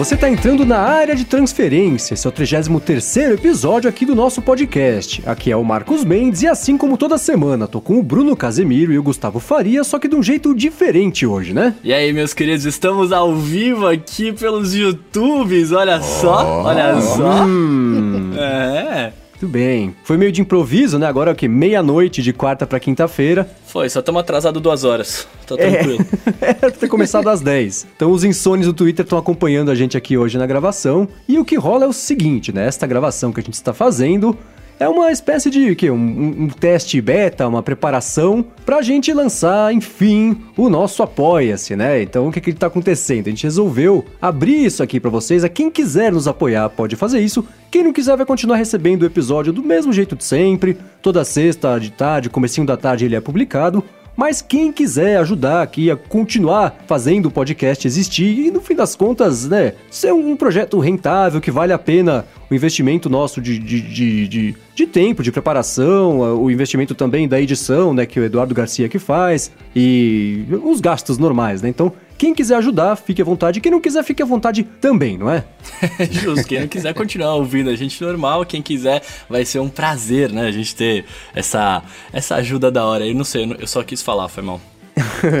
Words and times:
você 0.00 0.14
está 0.14 0.30
entrando 0.30 0.64
na 0.64 0.78
área 0.78 1.14
de 1.14 1.26
transferência. 1.26 2.14
Esse 2.14 2.26
é 2.26 2.30
o 2.30 2.32
33 2.32 3.16
episódio 3.34 3.86
aqui 3.86 4.06
do 4.06 4.14
nosso 4.14 4.40
podcast. 4.40 5.22
Aqui 5.26 5.52
é 5.52 5.56
o 5.56 5.62
Marcos 5.62 6.06
Mendes 6.06 6.40
e 6.40 6.48
assim 6.48 6.78
como 6.78 6.96
toda 6.96 7.18
semana, 7.18 7.68
tô 7.68 7.82
com 7.82 7.98
o 7.98 8.02
Bruno 8.02 8.34
Casemiro 8.34 8.94
e 8.94 8.98
o 8.98 9.02
Gustavo 9.02 9.38
Faria, 9.38 9.84
só 9.84 9.98
que 9.98 10.08
de 10.08 10.16
um 10.16 10.22
jeito 10.22 10.54
diferente 10.54 11.26
hoje, 11.26 11.52
né? 11.52 11.74
E 11.84 11.92
aí, 11.92 12.14
meus 12.14 12.32
queridos, 12.32 12.64
estamos 12.64 13.12
ao 13.12 13.36
vivo 13.36 13.86
aqui 13.86 14.32
pelos 14.32 14.74
YouTubes, 14.74 15.70
olha 15.70 16.00
só, 16.00 16.62
olha 16.62 16.98
só. 17.02 17.44
Hum. 17.44 18.30
É. 18.40 19.12
Muito 19.40 19.54
bem. 19.54 19.96
Foi 20.04 20.18
meio 20.18 20.30
de 20.30 20.42
improviso, 20.42 20.98
né? 20.98 21.06
Agora 21.06 21.30
é 21.30 21.32
o 21.32 21.34
quê? 21.34 21.48
Meia-noite 21.48 22.20
de 22.20 22.30
quarta 22.30 22.66
para 22.66 22.78
quinta-feira. 22.78 23.48
Foi, 23.64 23.88
só 23.88 24.00
estamos 24.00 24.20
atrasados 24.20 24.60
duas 24.60 24.84
horas. 24.84 25.26
Tá 25.46 25.56
tranquilo. 25.56 26.04
É, 26.42 26.66
é 26.66 26.70
ter 26.70 26.88
começado 26.88 27.28
às 27.28 27.40
10. 27.40 27.86
Então 27.96 28.10
os 28.10 28.22
insônios 28.22 28.66
do 28.66 28.74
Twitter 28.74 29.02
estão 29.02 29.18
acompanhando 29.18 29.70
a 29.70 29.74
gente 29.74 29.96
aqui 29.96 30.16
hoje 30.16 30.36
na 30.36 30.46
gravação. 30.46 31.08
E 31.26 31.38
o 31.38 31.44
que 31.44 31.56
rola 31.56 31.84
é 31.84 31.88
o 31.88 31.92
seguinte, 31.92 32.52
né? 32.52 32.66
Esta 32.66 32.86
gravação 32.86 33.32
que 33.32 33.40
a 33.40 33.42
gente 33.42 33.54
está 33.54 33.72
fazendo 33.72 34.36
é 34.80 34.88
uma 34.88 35.12
espécie 35.12 35.50
de 35.50 35.76
que 35.76 35.90
um, 35.90 36.44
um, 36.44 36.48
teste 36.48 36.98
beta, 37.02 37.46
uma 37.46 37.62
preparação 37.62 38.42
para 38.64 38.78
a 38.78 38.82
gente 38.82 39.12
lançar, 39.12 39.74
enfim, 39.74 40.40
o 40.56 40.70
nosso 40.70 41.02
apoia-se, 41.02 41.76
né? 41.76 42.02
Então 42.02 42.28
o 42.28 42.32
que 42.32 42.40
que 42.40 42.48
está 42.48 42.68
acontecendo? 42.68 43.26
A 43.26 43.30
gente 43.30 43.44
resolveu 43.44 44.02
abrir 44.20 44.64
isso 44.64 44.82
aqui 44.82 44.98
para 44.98 45.10
vocês. 45.10 45.44
A 45.44 45.50
quem 45.50 45.70
quiser 45.70 46.10
nos 46.10 46.26
apoiar 46.26 46.70
pode 46.70 46.96
fazer 46.96 47.20
isso. 47.20 47.46
Quem 47.70 47.84
não 47.84 47.92
quiser 47.92 48.16
vai 48.16 48.24
continuar 48.24 48.56
recebendo 48.56 49.02
o 49.02 49.06
episódio 49.06 49.52
do 49.52 49.62
mesmo 49.62 49.92
jeito 49.92 50.16
de 50.16 50.24
sempre. 50.24 50.78
Toda 51.02 51.26
sexta 51.26 51.78
de 51.78 51.90
tarde, 51.90 52.30
comecinho 52.30 52.66
da 52.66 52.76
tarde 52.76 53.04
ele 53.04 53.14
é 53.14 53.20
publicado. 53.20 53.84
Mas 54.16 54.42
quem 54.42 54.72
quiser 54.72 55.18
ajudar 55.18 55.62
aqui 55.62 55.90
a 55.90 55.96
continuar 55.96 56.76
fazendo 56.86 57.26
o 57.26 57.30
podcast 57.30 57.86
existir 57.86 58.46
e 58.46 58.50
no 58.50 58.60
fim 58.60 58.74
das 58.74 58.94
contas, 58.94 59.48
né, 59.48 59.74
ser 59.90 60.12
um 60.12 60.36
projeto 60.36 60.78
rentável 60.78 61.40
que 61.40 61.50
vale 61.50 61.72
a 61.72 61.78
pena 61.78 62.26
o 62.50 62.54
investimento 62.54 63.08
nosso 63.08 63.40
de, 63.40 63.58
de, 63.58 63.80
de, 63.80 64.28
de, 64.28 64.56
de 64.74 64.86
tempo, 64.86 65.22
de 65.22 65.32
preparação, 65.32 66.40
o 66.40 66.50
investimento 66.50 66.94
também 66.94 67.28
da 67.28 67.40
edição, 67.40 67.94
né, 67.94 68.04
que 68.04 68.18
o 68.18 68.24
Eduardo 68.24 68.54
Garcia 68.54 68.88
que 68.88 68.98
faz, 68.98 69.50
e 69.74 70.44
os 70.64 70.80
gastos 70.80 71.16
normais, 71.16 71.62
né? 71.62 71.68
Então, 71.68 71.92
quem 72.20 72.34
quiser 72.34 72.56
ajudar, 72.56 72.96
fique 72.96 73.22
à 73.22 73.24
vontade. 73.24 73.62
Quem 73.62 73.72
não 73.72 73.80
quiser, 73.80 74.04
fique 74.04 74.22
à 74.22 74.26
vontade 74.26 74.62
também, 74.62 75.16
não 75.16 75.30
é? 75.30 75.42
Justo. 76.12 76.46
Quem 76.46 76.60
não 76.60 76.68
quiser 76.68 76.92
continuar 76.92 77.34
ouvindo 77.36 77.70
a 77.70 77.74
gente 77.74 77.98
normal, 78.04 78.44
quem 78.44 78.60
quiser, 78.60 79.02
vai 79.26 79.42
ser 79.42 79.58
um 79.58 79.70
prazer, 79.70 80.30
né? 80.30 80.46
A 80.46 80.52
gente 80.52 80.76
ter 80.76 81.06
essa, 81.34 81.82
essa 82.12 82.34
ajuda 82.34 82.70
da 82.70 82.84
hora. 82.84 83.06
Eu 83.06 83.14
não 83.14 83.24
sei, 83.24 83.56
eu 83.58 83.66
só 83.66 83.82
quis 83.82 84.02
falar, 84.02 84.28
foi 84.28 84.42
mal. 84.42 84.60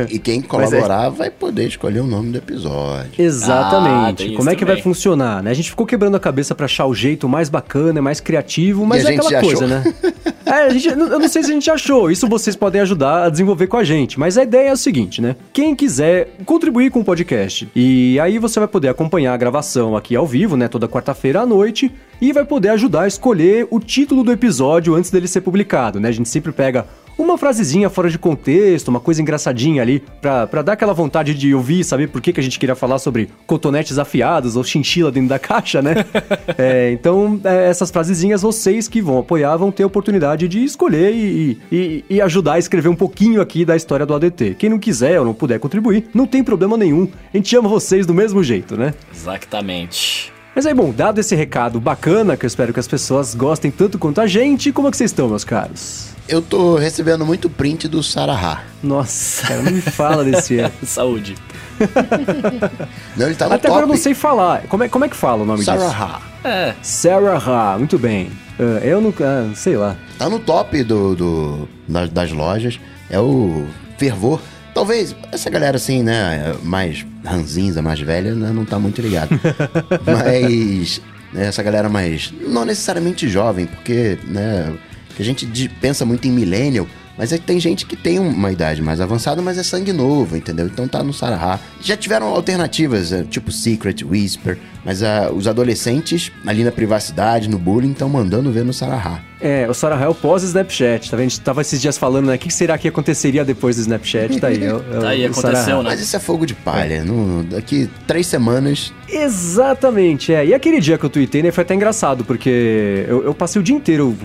E 0.08 0.18
quem 0.18 0.40
colaborar 0.42 1.06
é... 1.06 1.10
vai 1.10 1.30
poder 1.30 1.66
escolher 1.66 2.00
o 2.00 2.06
nome 2.06 2.30
do 2.30 2.38
episódio. 2.38 3.12
Exatamente. 3.18 4.32
Ah, 4.32 4.36
Como 4.36 4.50
é 4.50 4.54
que 4.54 4.60
também. 4.60 4.74
vai 4.74 4.82
funcionar, 4.82 5.42
né? 5.42 5.50
A 5.50 5.54
gente 5.54 5.70
ficou 5.70 5.86
quebrando 5.86 6.16
a 6.16 6.20
cabeça 6.20 6.54
para 6.54 6.66
achar 6.66 6.86
o 6.86 6.94
jeito 6.94 7.28
mais 7.28 7.48
bacana, 7.48 8.00
mais 8.00 8.20
criativo, 8.20 8.86
mas 8.86 9.04
é 9.04 9.14
aquela 9.14 9.40
coisa, 9.40 9.64
achou. 9.64 9.68
né? 9.68 9.94
é, 10.46 10.52
a 10.52 10.68
gente, 10.70 10.88
eu 10.88 10.96
não 10.96 11.28
sei 11.28 11.42
se 11.42 11.50
a 11.50 11.54
gente 11.54 11.70
achou. 11.70 12.10
Isso 12.10 12.28
vocês 12.28 12.56
podem 12.56 12.80
ajudar 12.80 13.24
a 13.24 13.28
desenvolver 13.28 13.66
com 13.66 13.76
a 13.76 13.84
gente. 13.84 14.18
Mas 14.18 14.36
a 14.38 14.42
ideia 14.42 14.68
é 14.68 14.72
o 14.72 14.76
seguinte, 14.76 15.20
né? 15.20 15.36
Quem 15.52 15.74
quiser 15.74 16.34
contribuir 16.44 16.90
com 16.90 17.00
o 17.00 17.04
podcast, 17.04 17.68
e 17.74 18.18
aí 18.20 18.38
você 18.38 18.58
vai 18.58 18.68
poder 18.68 18.88
acompanhar 18.88 19.34
a 19.34 19.36
gravação 19.36 19.96
aqui 19.96 20.16
ao 20.16 20.26
vivo, 20.26 20.56
né? 20.56 20.68
Toda 20.68 20.88
quarta-feira 20.88 21.40
à 21.40 21.46
noite, 21.46 21.90
e 22.20 22.32
vai 22.32 22.44
poder 22.44 22.70
ajudar 22.70 23.02
a 23.02 23.08
escolher 23.08 23.66
o 23.70 23.80
título 23.80 24.22
do 24.22 24.32
episódio 24.32 24.94
antes 24.94 25.10
dele 25.10 25.26
ser 25.26 25.40
publicado, 25.40 25.98
né? 25.98 26.08
A 26.08 26.12
gente 26.12 26.28
sempre 26.28 26.52
pega 26.52 26.86
uma 27.18 27.36
frasezinha 27.36 27.90
fora 27.90 28.08
de 28.08 28.18
contexto, 28.18 28.88
uma 28.88 29.00
coisa 29.00 29.20
engraçadinha 29.20 29.82
ali, 29.82 30.02
pra, 30.20 30.46
pra 30.46 30.62
dar 30.62 30.72
aquela 30.72 30.92
vontade 30.92 31.34
de 31.34 31.54
ouvir, 31.54 31.84
saber 31.84 32.08
por 32.08 32.20
que, 32.20 32.32
que 32.32 32.40
a 32.40 32.42
gente 32.42 32.58
queria 32.58 32.74
falar 32.74 32.98
sobre 32.98 33.28
cotonetes 33.46 33.98
afiados 33.98 34.56
ou 34.56 34.64
chinchila 34.64 35.10
dentro 35.10 35.28
da 35.28 35.38
caixa, 35.38 35.82
né? 35.82 35.94
é, 36.56 36.90
então, 36.92 37.40
é, 37.44 37.68
essas 37.68 37.90
frasezinhas, 37.90 38.42
vocês 38.42 38.88
que 38.88 39.00
vão 39.02 39.18
apoiar 39.18 39.56
vão 39.56 39.70
ter 39.70 39.82
a 39.82 39.86
oportunidade 39.86 40.48
de 40.48 40.64
escolher 40.64 41.12
e, 41.14 41.58
e, 41.70 42.04
e 42.08 42.20
ajudar 42.20 42.54
a 42.54 42.58
escrever 42.58 42.88
um 42.88 42.96
pouquinho 42.96 43.40
aqui 43.40 43.64
da 43.64 43.76
história 43.76 44.06
do 44.06 44.14
ADT. 44.14 44.56
Quem 44.58 44.70
não 44.70 44.78
quiser 44.78 45.18
ou 45.18 45.24
não 45.24 45.34
puder 45.34 45.58
contribuir, 45.58 46.08
não 46.14 46.26
tem 46.26 46.42
problema 46.42 46.76
nenhum. 46.76 47.08
A 47.32 47.36
gente 47.36 47.54
ama 47.56 47.68
vocês 47.68 48.06
do 48.06 48.14
mesmo 48.14 48.42
jeito, 48.42 48.76
né? 48.76 48.94
Exatamente. 49.14 50.32
Mas 50.54 50.66
aí, 50.66 50.74
bom, 50.74 50.90
dado 50.92 51.20
esse 51.20 51.34
recado 51.34 51.80
bacana, 51.80 52.36
que 52.36 52.44
eu 52.44 52.48
espero 52.48 52.72
que 52.72 52.80
as 52.80 52.88
pessoas 52.88 53.34
gostem 53.34 53.70
tanto 53.70 53.98
quanto 53.98 54.20
a 54.20 54.26
gente, 54.26 54.72
como 54.72 54.88
é 54.88 54.90
que 54.90 54.96
vocês 54.96 55.10
estão, 55.10 55.28
meus 55.28 55.44
caros? 55.44 56.08
Eu 56.28 56.42
tô 56.42 56.76
recebendo 56.76 57.24
muito 57.24 57.48
print 57.48 57.88
do 57.88 58.02
Sarahá. 58.02 58.62
Nossa, 58.82 59.46
cara, 59.46 59.62
não 59.62 59.72
me 59.72 59.80
fala 59.80 60.24
desse 60.24 60.58
Saúde. 60.84 61.36
não, 63.16 63.26
ele 63.26 63.34
tá 63.34 63.48
no 63.48 63.54
Até 63.54 63.62
top. 63.62 63.66
agora 63.68 63.84
eu 63.84 63.88
não 63.88 63.96
sei 63.96 64.12
falar. 64.14 64.62
Como 64.68 64.84
é, 64.84 64.88
como 64.88 65.04
é 65.04 65.08
que 65.08 65.16
fala 65.16 65.42
o 65.42 65.46
nome 65.46 65.64
Sarah 65.64 65.78
disso? 65.86 65.92
Sarah 65.96 66.20
É. 66.44 66.74
Sarah 66.82 67.78
muito 67.78 67.98
bem. 67.98 68.26
Uh, 68.58 68.78
eu 68.84 69.00
não... 69.00 69.10
Uh, 69.10 69.54
sei 69.54 69.76
lá. 69.76 69.96
Tá 70.18 70.28
no 70.28 70.38
top 70.38 70.82
do, 70.84 71.14
do 71.16 71.68
das, 71.88 72.10
das 72.10 72.32
lojas. 72.32 72.78
É 73.08 73.18
o 73.18 73.66
fervor 73.98 74.40
Talvez 74.80 75.14
essa 75.30 75.50
galera 75.50 75.76
assim, 75.76 76.02
né, 76.02 76.56
mais 76.62 77.04
ranzinza, 77.22 77.82
mais 77.82 78.00
velha, 78.00 78.34
né, 78.34 78.50
não 78.50 78.64
tá 78.64 78.78
muito 78.78 78.98
ligada. 79.02 79.28
Mas 80.06 81.02
né, 81.34 81.48
essa 81.48 81.62
galera 81.62 81.90
mais 81.90 82.32
não 82.48 82.64
necessariamente 82.64 83.28
jovem, 83.28 83.66
porque, 83.66 84.16
né, 84.24 84.74
a 85.18 85.22
gente 85.22 85.46
pensa 85.82 86.06
muito 86.06 86.26
em 86.26 86.30
millennial, 86.30 86.86
mas 87.20 87.34
é 87.34 87.38
que 87.38 87.44
tem 87.44 87.60
gente 87.60 87.84
que 87.84 87.96
tem 87.96 88.18
uma 88.18 88.50
idade 88.50 88.80
mais 88.80 88.98
avançada, 88.98 89.42
mas 89.42 89.58
é 89.58 89.62
sangue 89.62 89.92
novo, 89.92 90.38
entendeu? 90.38 90.64
Então 90.64 90.88
tá 90.88 91.04
no 91.04 91.12
Sarahá. 91.12 91.60
Já 91.78 91.94
tiveram 91.94 92.28
alternativas, 92.28 93.12
é, 93.12 93.24
tipo 93.24 93.52
Secret, 93.52 94.02
Whisper, 94.02 94.56
mas 94.82 95.02
uh, 95.02 95.30
os 95.36 95.46
adolescentes 95.46 96.32
ali 96.46 96.64
na 96.64 96.72
privacidade, 96.72 97.46
no 97.46 97.58
bullying, 97.58 97.92
estão 97.92 98.08
mandando 98.08 98.50
ver 98.50 98.64
no 98.64 98.72
Sarahá. 98.72 99.20
É, 99.38 99.68
o 99.68 99.74
Sarahá 99.74 100.06
é 100.06 100.08
o 100.08 100.14
pós-Snapchat, 100.14 101.10
tá 101.10 101.16
vendo? 101.18 101.26
A 101.26 101.28
gente 101.28 101.40
tava 101.42 101.60
esses 101.60 101.78
dias 101.78 101.98
falando, 101.98 102.28
né? 102.28 102.36
O 102.36 102.38
que 102.38 102.50
será 102.50 102.78
que 102.78 102.88
aconteceria 102.88 103.44
depois 103.44 103.76
do 103.76 103.80
Snapchat? 103.80 104.40
Tá 104.40 104.46
aí, 104.46 104.64
é, 104.64 104.68
é 104.68 105.00
tá 105.00 105.08
aí, 105.10 105.26
aconteceu, 105.26 105.82
né? 105.82 105.90
Mas 105.90 106.00
isso 106.00 106.16
é 106.16 106.18
fogo 106.18 106.46
de 106.46 106.54
palha. 106.54 106.94
É. 106.94 107.02
No, 107.02 107.44
daqui 107.44 107.90
três 108.06 108.26
semanas... 108.28 108.94
Exatamente, 109.06 110.32
é. 110.32 110.46
E 110.46 110.54
aquele 110.54 110.80
dia 110.80 110.96
que 110.96 111.04
eu 111.04 111.10
tuitei, 111.10 111.42
né, 111.42 111.50
foi 111.50 111.64
até 111.64 111.74
engraçado, 111.74 112.24
porque 112.24 113.04
eu, 113.06 113.24
eu 113.24 113.34
passei 113.34 113.60
o 113.60 113.62
dia 113.62 113.76
inteiro 113.76 114.16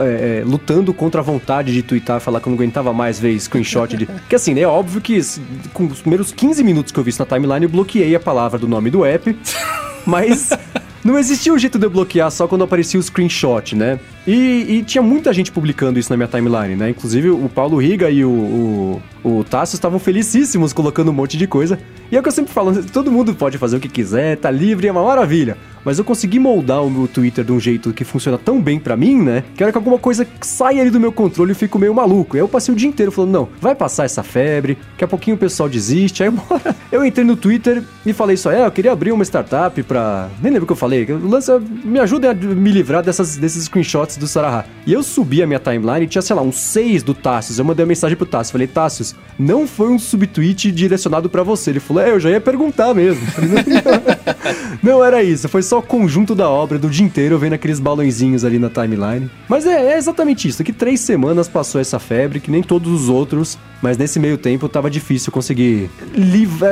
é, 0.00 0.40
é, 0.40 0.44
lutando 0.44 0.92
contra 0.92 1.20
a 1.20 1.24
vontade 1.24 1.72
de 1.72 1.82
twittar, 1.82 2.20
falar 2.20 2.40
que 2.40 2.48
eu 2.48 2.50
não 2.50 2.56
aguentava 2.56 2.92
mais 2.92 3.18
ver 3.18 3.38
screenshot 3.38 3.96
de. 3.96 4.08
Que 4.28 4.34
assim, 4.34 4.54
né? 4.54 4.62
É 4.62 4.66
óbvio 4.66 5.00
que 5.00 5.20
com 5.72 5.86
os 5.86 6.00
primeiros 6.00 6.32
15 6.32 6.62
minutos 6.62 6.92
que 6.92 6.98
eu 6.98 7.04
vi 7.04 7.10
isso 7.10 7.20
na 7.20 7.26
timeline, 7.26 7.64
eu 7.64 7.70
bloqueei 7.70 8.14
a 8.14 8.20
palavra 8.20 8.58
do 8.58 8.68
nome 8.68 8.90
do 8.90 9.04
app. 9.04 9.36
Mas 10.06 10.50
não 11.04 11.18
existia 11.18 11.52
um 11.52 11.58
jeito 11.58 11.78
de 11.78 11.86
eu 11.86 11.90
bloquear 11.90 12.30
só 12.30 12.46
quando 12.46 12.64
aparecia 12.64 12.98
o 12.98 13.02
screenshot, 13.02 13.74
né? 13.76 14.00
E, 14.28 14.76
e, 14.76 14.82
tinha 14.82 15.00
muita 15.00 15.32
gente 15.32 15.50
publicando 15.50 15.98
isso 15.98 16.12
na 16.12 16.16
minha 16.18 16.28
timeline, 16.28 16.76
né? 16.76 16.90
Inclusive 16.90 17.30
o 17.30 17.48
Paulo 17.48 17.78
Riga 17.78 18.10
e 18.10 18.22
o, 18.26 19.00
o, 19.24 19.38
o 19.38 19.42
Tasso 19.42 19.74
estavam 19.74 19.98
felicíssimos 19.98 20.74
colocando 20.74 21.10
um 21.10 21.14
monte 21.14 21.38
de 21.38 21.46
coisa. 21.46 21.78
E 22.12 22.16
é 22.16 22.20
o 22.20 22.22
que 22.22 22.28
eu 22.28 22.32
sempre 22.32 22.52
falo, 22.52 22.74
todo 22.84 23.10
mundo 23.10 23.34
pode 23.34 23.56
fazer 23.56 23.78
o 23.78 23.80
que 23.80 23.88
quiser, 23.88 24.36
tá 24.36 24.50
livre, 24.50 24.86
é 24.86 24.92
uma 24.92 25.02
maravilha. 25.02 25.56
Mas 25.84 25.98
eu 25.98 26.04
consegui 26.04 26.38
moldar 26.38 26.84
o 26.84 26.90
meu 26.90 27.08
Twitter 27.08 27.42
de 27.42 27.52
um 27.52 27.58
jeito 27.58 27.94
que 27.94 28.04
funciona 28.04 28.36
tão 28.36 28.60
bem 28.60 28.78
para 28.78 28.94
mim, 28.94 29.22
né? 29.22 29.44
Que 29.54 29.62
era 29.62 29.72
que 29.72 29.78
alguma 29.78 29.98
coisa 29.98 30.26
saia 30.42 30.82
ali 30.82 30.90
do 30.90 31.00
meu 31.00 31.10
controle 31.10 31.52
e 31.52 31.54
fico 31.54 31.78
meio 31.78 31.94
maluco. 31.94 32.36
E 32.36 32.38
aí 32.38 32.42
eu 32.42 32.48
passei 32.48 32.74
o 32.74 32.76
dia 32.76 32.88
inteiro 32.88 33.10
falando, 33.10 33.30
não, 33.30 33.48
vai 33.58 33.74
passar 33.74 34.04
essa 34.04 34.22
febre, 34.22 34.76
daqui 34.92 35.04
a 35.04 35.08
pouquinho 35.08 35.36
o 35.36 35.38
pessoal 35.38 35.66
desiste. 35.66 36.22
Aí 36.22 36.30
eu 36.92 37.02
entrei 37.02 37.24
no 37.24 37.36
Twitter 37.36 37.82
e 38.04 38.12
falei 38.12 38.36
só, 38.36 38.50
é, 38.50 38.66
eu 38.66 38.70
queria 38.70 38.92
abrir 38.92 39.12
uma 39.12 39.24
startup 39.24 39.82
pra... 39.84 40.28
Nem 40.42 40.52
lembro 40.52 40.64
o 40.64 40.66
que 40.66 40.72
eu 40.72 40.76
falei. 40.76 41.06
Lança, 41.06 41.58
me 41.58 41.98
ajuda 41.98 42.32
a 42.32 42.34
me 42.34 42.70
livrar 42.70 43.02
dessas, 43.02 43.38
desses 43.38 43.64
screenshots 43.64 44.17
do 44.18 44.26
Sarahá. 44.26 44.64
E 44.86 44.92
eu 44.92 45.02
subi 45.02 45.42
a 45.42 45.46
minha 45.46 45.58
timeline 45.58 46.04
e 46.04 46.08
tinha, 46.08 46.22
sei 46.22 46.34
lá, 46.34 46.42
uns 46.42 46.56
seis 46.56 47.02
do 47.02 47.14
Tassius. 47.14 47.58
Eu 47.58 47.64
mandei 47.64 47.84
uma 47.84 47.88
mensagem 47.88 48.16
pro 48.16 48.26
Tassius. 48.26 48.52
Falei, 48.52 48.66
Tassius, 48.66 49.14
não 49.38 49.66
foi 49.66 49.88
um 49.88 49.98
subtweet 49.98 50.72
direcionado 50.72 51.28
para 51.28 51.42
você. 51.42 51.70
Ele 51.70 51.80
falou, 51.80 52.02
é, 52.02 52.10
eu 52.10 52.20
já 52.20 52.30
ia 52.30 52.40
perguntar 52.40 52.94
mesmo. 52.94 53.24
Falei, 53.26 53.50
não, 53.50 53.58
não, 54.98 55.04
era 55.04 55.22
isso. 55.22 55.48
Foi 55.48 55.62
só 55.62 55.78
o 55.78 55.82
conjunto 55.82 56.34
da 56.34 56.48
obra 56.48 56.78
do 56.78 56.88
dia 56.88 57.04
inteiro 57.04 57.38
vendo 57.38 57.52
aqueles 57.52 57.80
balãozinhos 57.80 58.44
ali 58.44 58.58
na 58.58 58.70
timeline. 58.70 59.30
Mas 59.48 59.66
é, 59.66 59.92
é 59.92 59.98
exatamente 59.98 60.48
isso. 60.48 60.58
Daqui 60.58 60.72
três 60.72 61.00
semanas 61.00 61.48
passou 61.48 61.80
essa 61.80 61.98
febre, 61.98 62.40
que 62.40 62.50
nem 62.50 62.62
todos 62.62 62.92
os 62.92 63.08
outros. 63.08 63.58
Mas 63.80 63.96
nesse 63.96 64.18
meio 64.18 64.36
tempo 64.36 64.68
tava 64.68 64.90
difícil 64.90 65.32
conseguir 65.32 65.90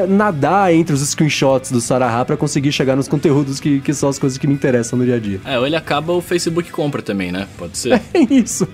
nadar 0.09 0.75
entre 0.75 0.95
os 0.95 1.01
screenshots 1.01 1.71
do 1.71 1.81
Sarahá 1.81 2.25
para 2.25 2.37
conseguir 2.37 2.73
chegar 2.73 2.97
nos 2.97 3.07
conteúdos 3.07 3.61
que, 3.61 3.81
que 3.81 3.95
são 3.95 4.09
as 4.09 4.19
coisas 4.19 4.37
que 4.39 4.47
me 4.47 4.55
interessam 4.55 4.99
no 4.99 5.05
dia 5.05 5.17
a 5.17 5.19
dia. 5.21 5.41
É, 5.45 5.59
ou 5.59 5.67
ele 5.67 5.77
acaba 5.77 6.13
o 6.13 6.21
Facebook 6.21 6.71
compra 6.73 7.03
também, 7.03 7.31
né? 7.31 7.47
Pode 7.57 7.79
ser. 7.79 8.01
É 8.17 8.21
isso. 8.33 8.67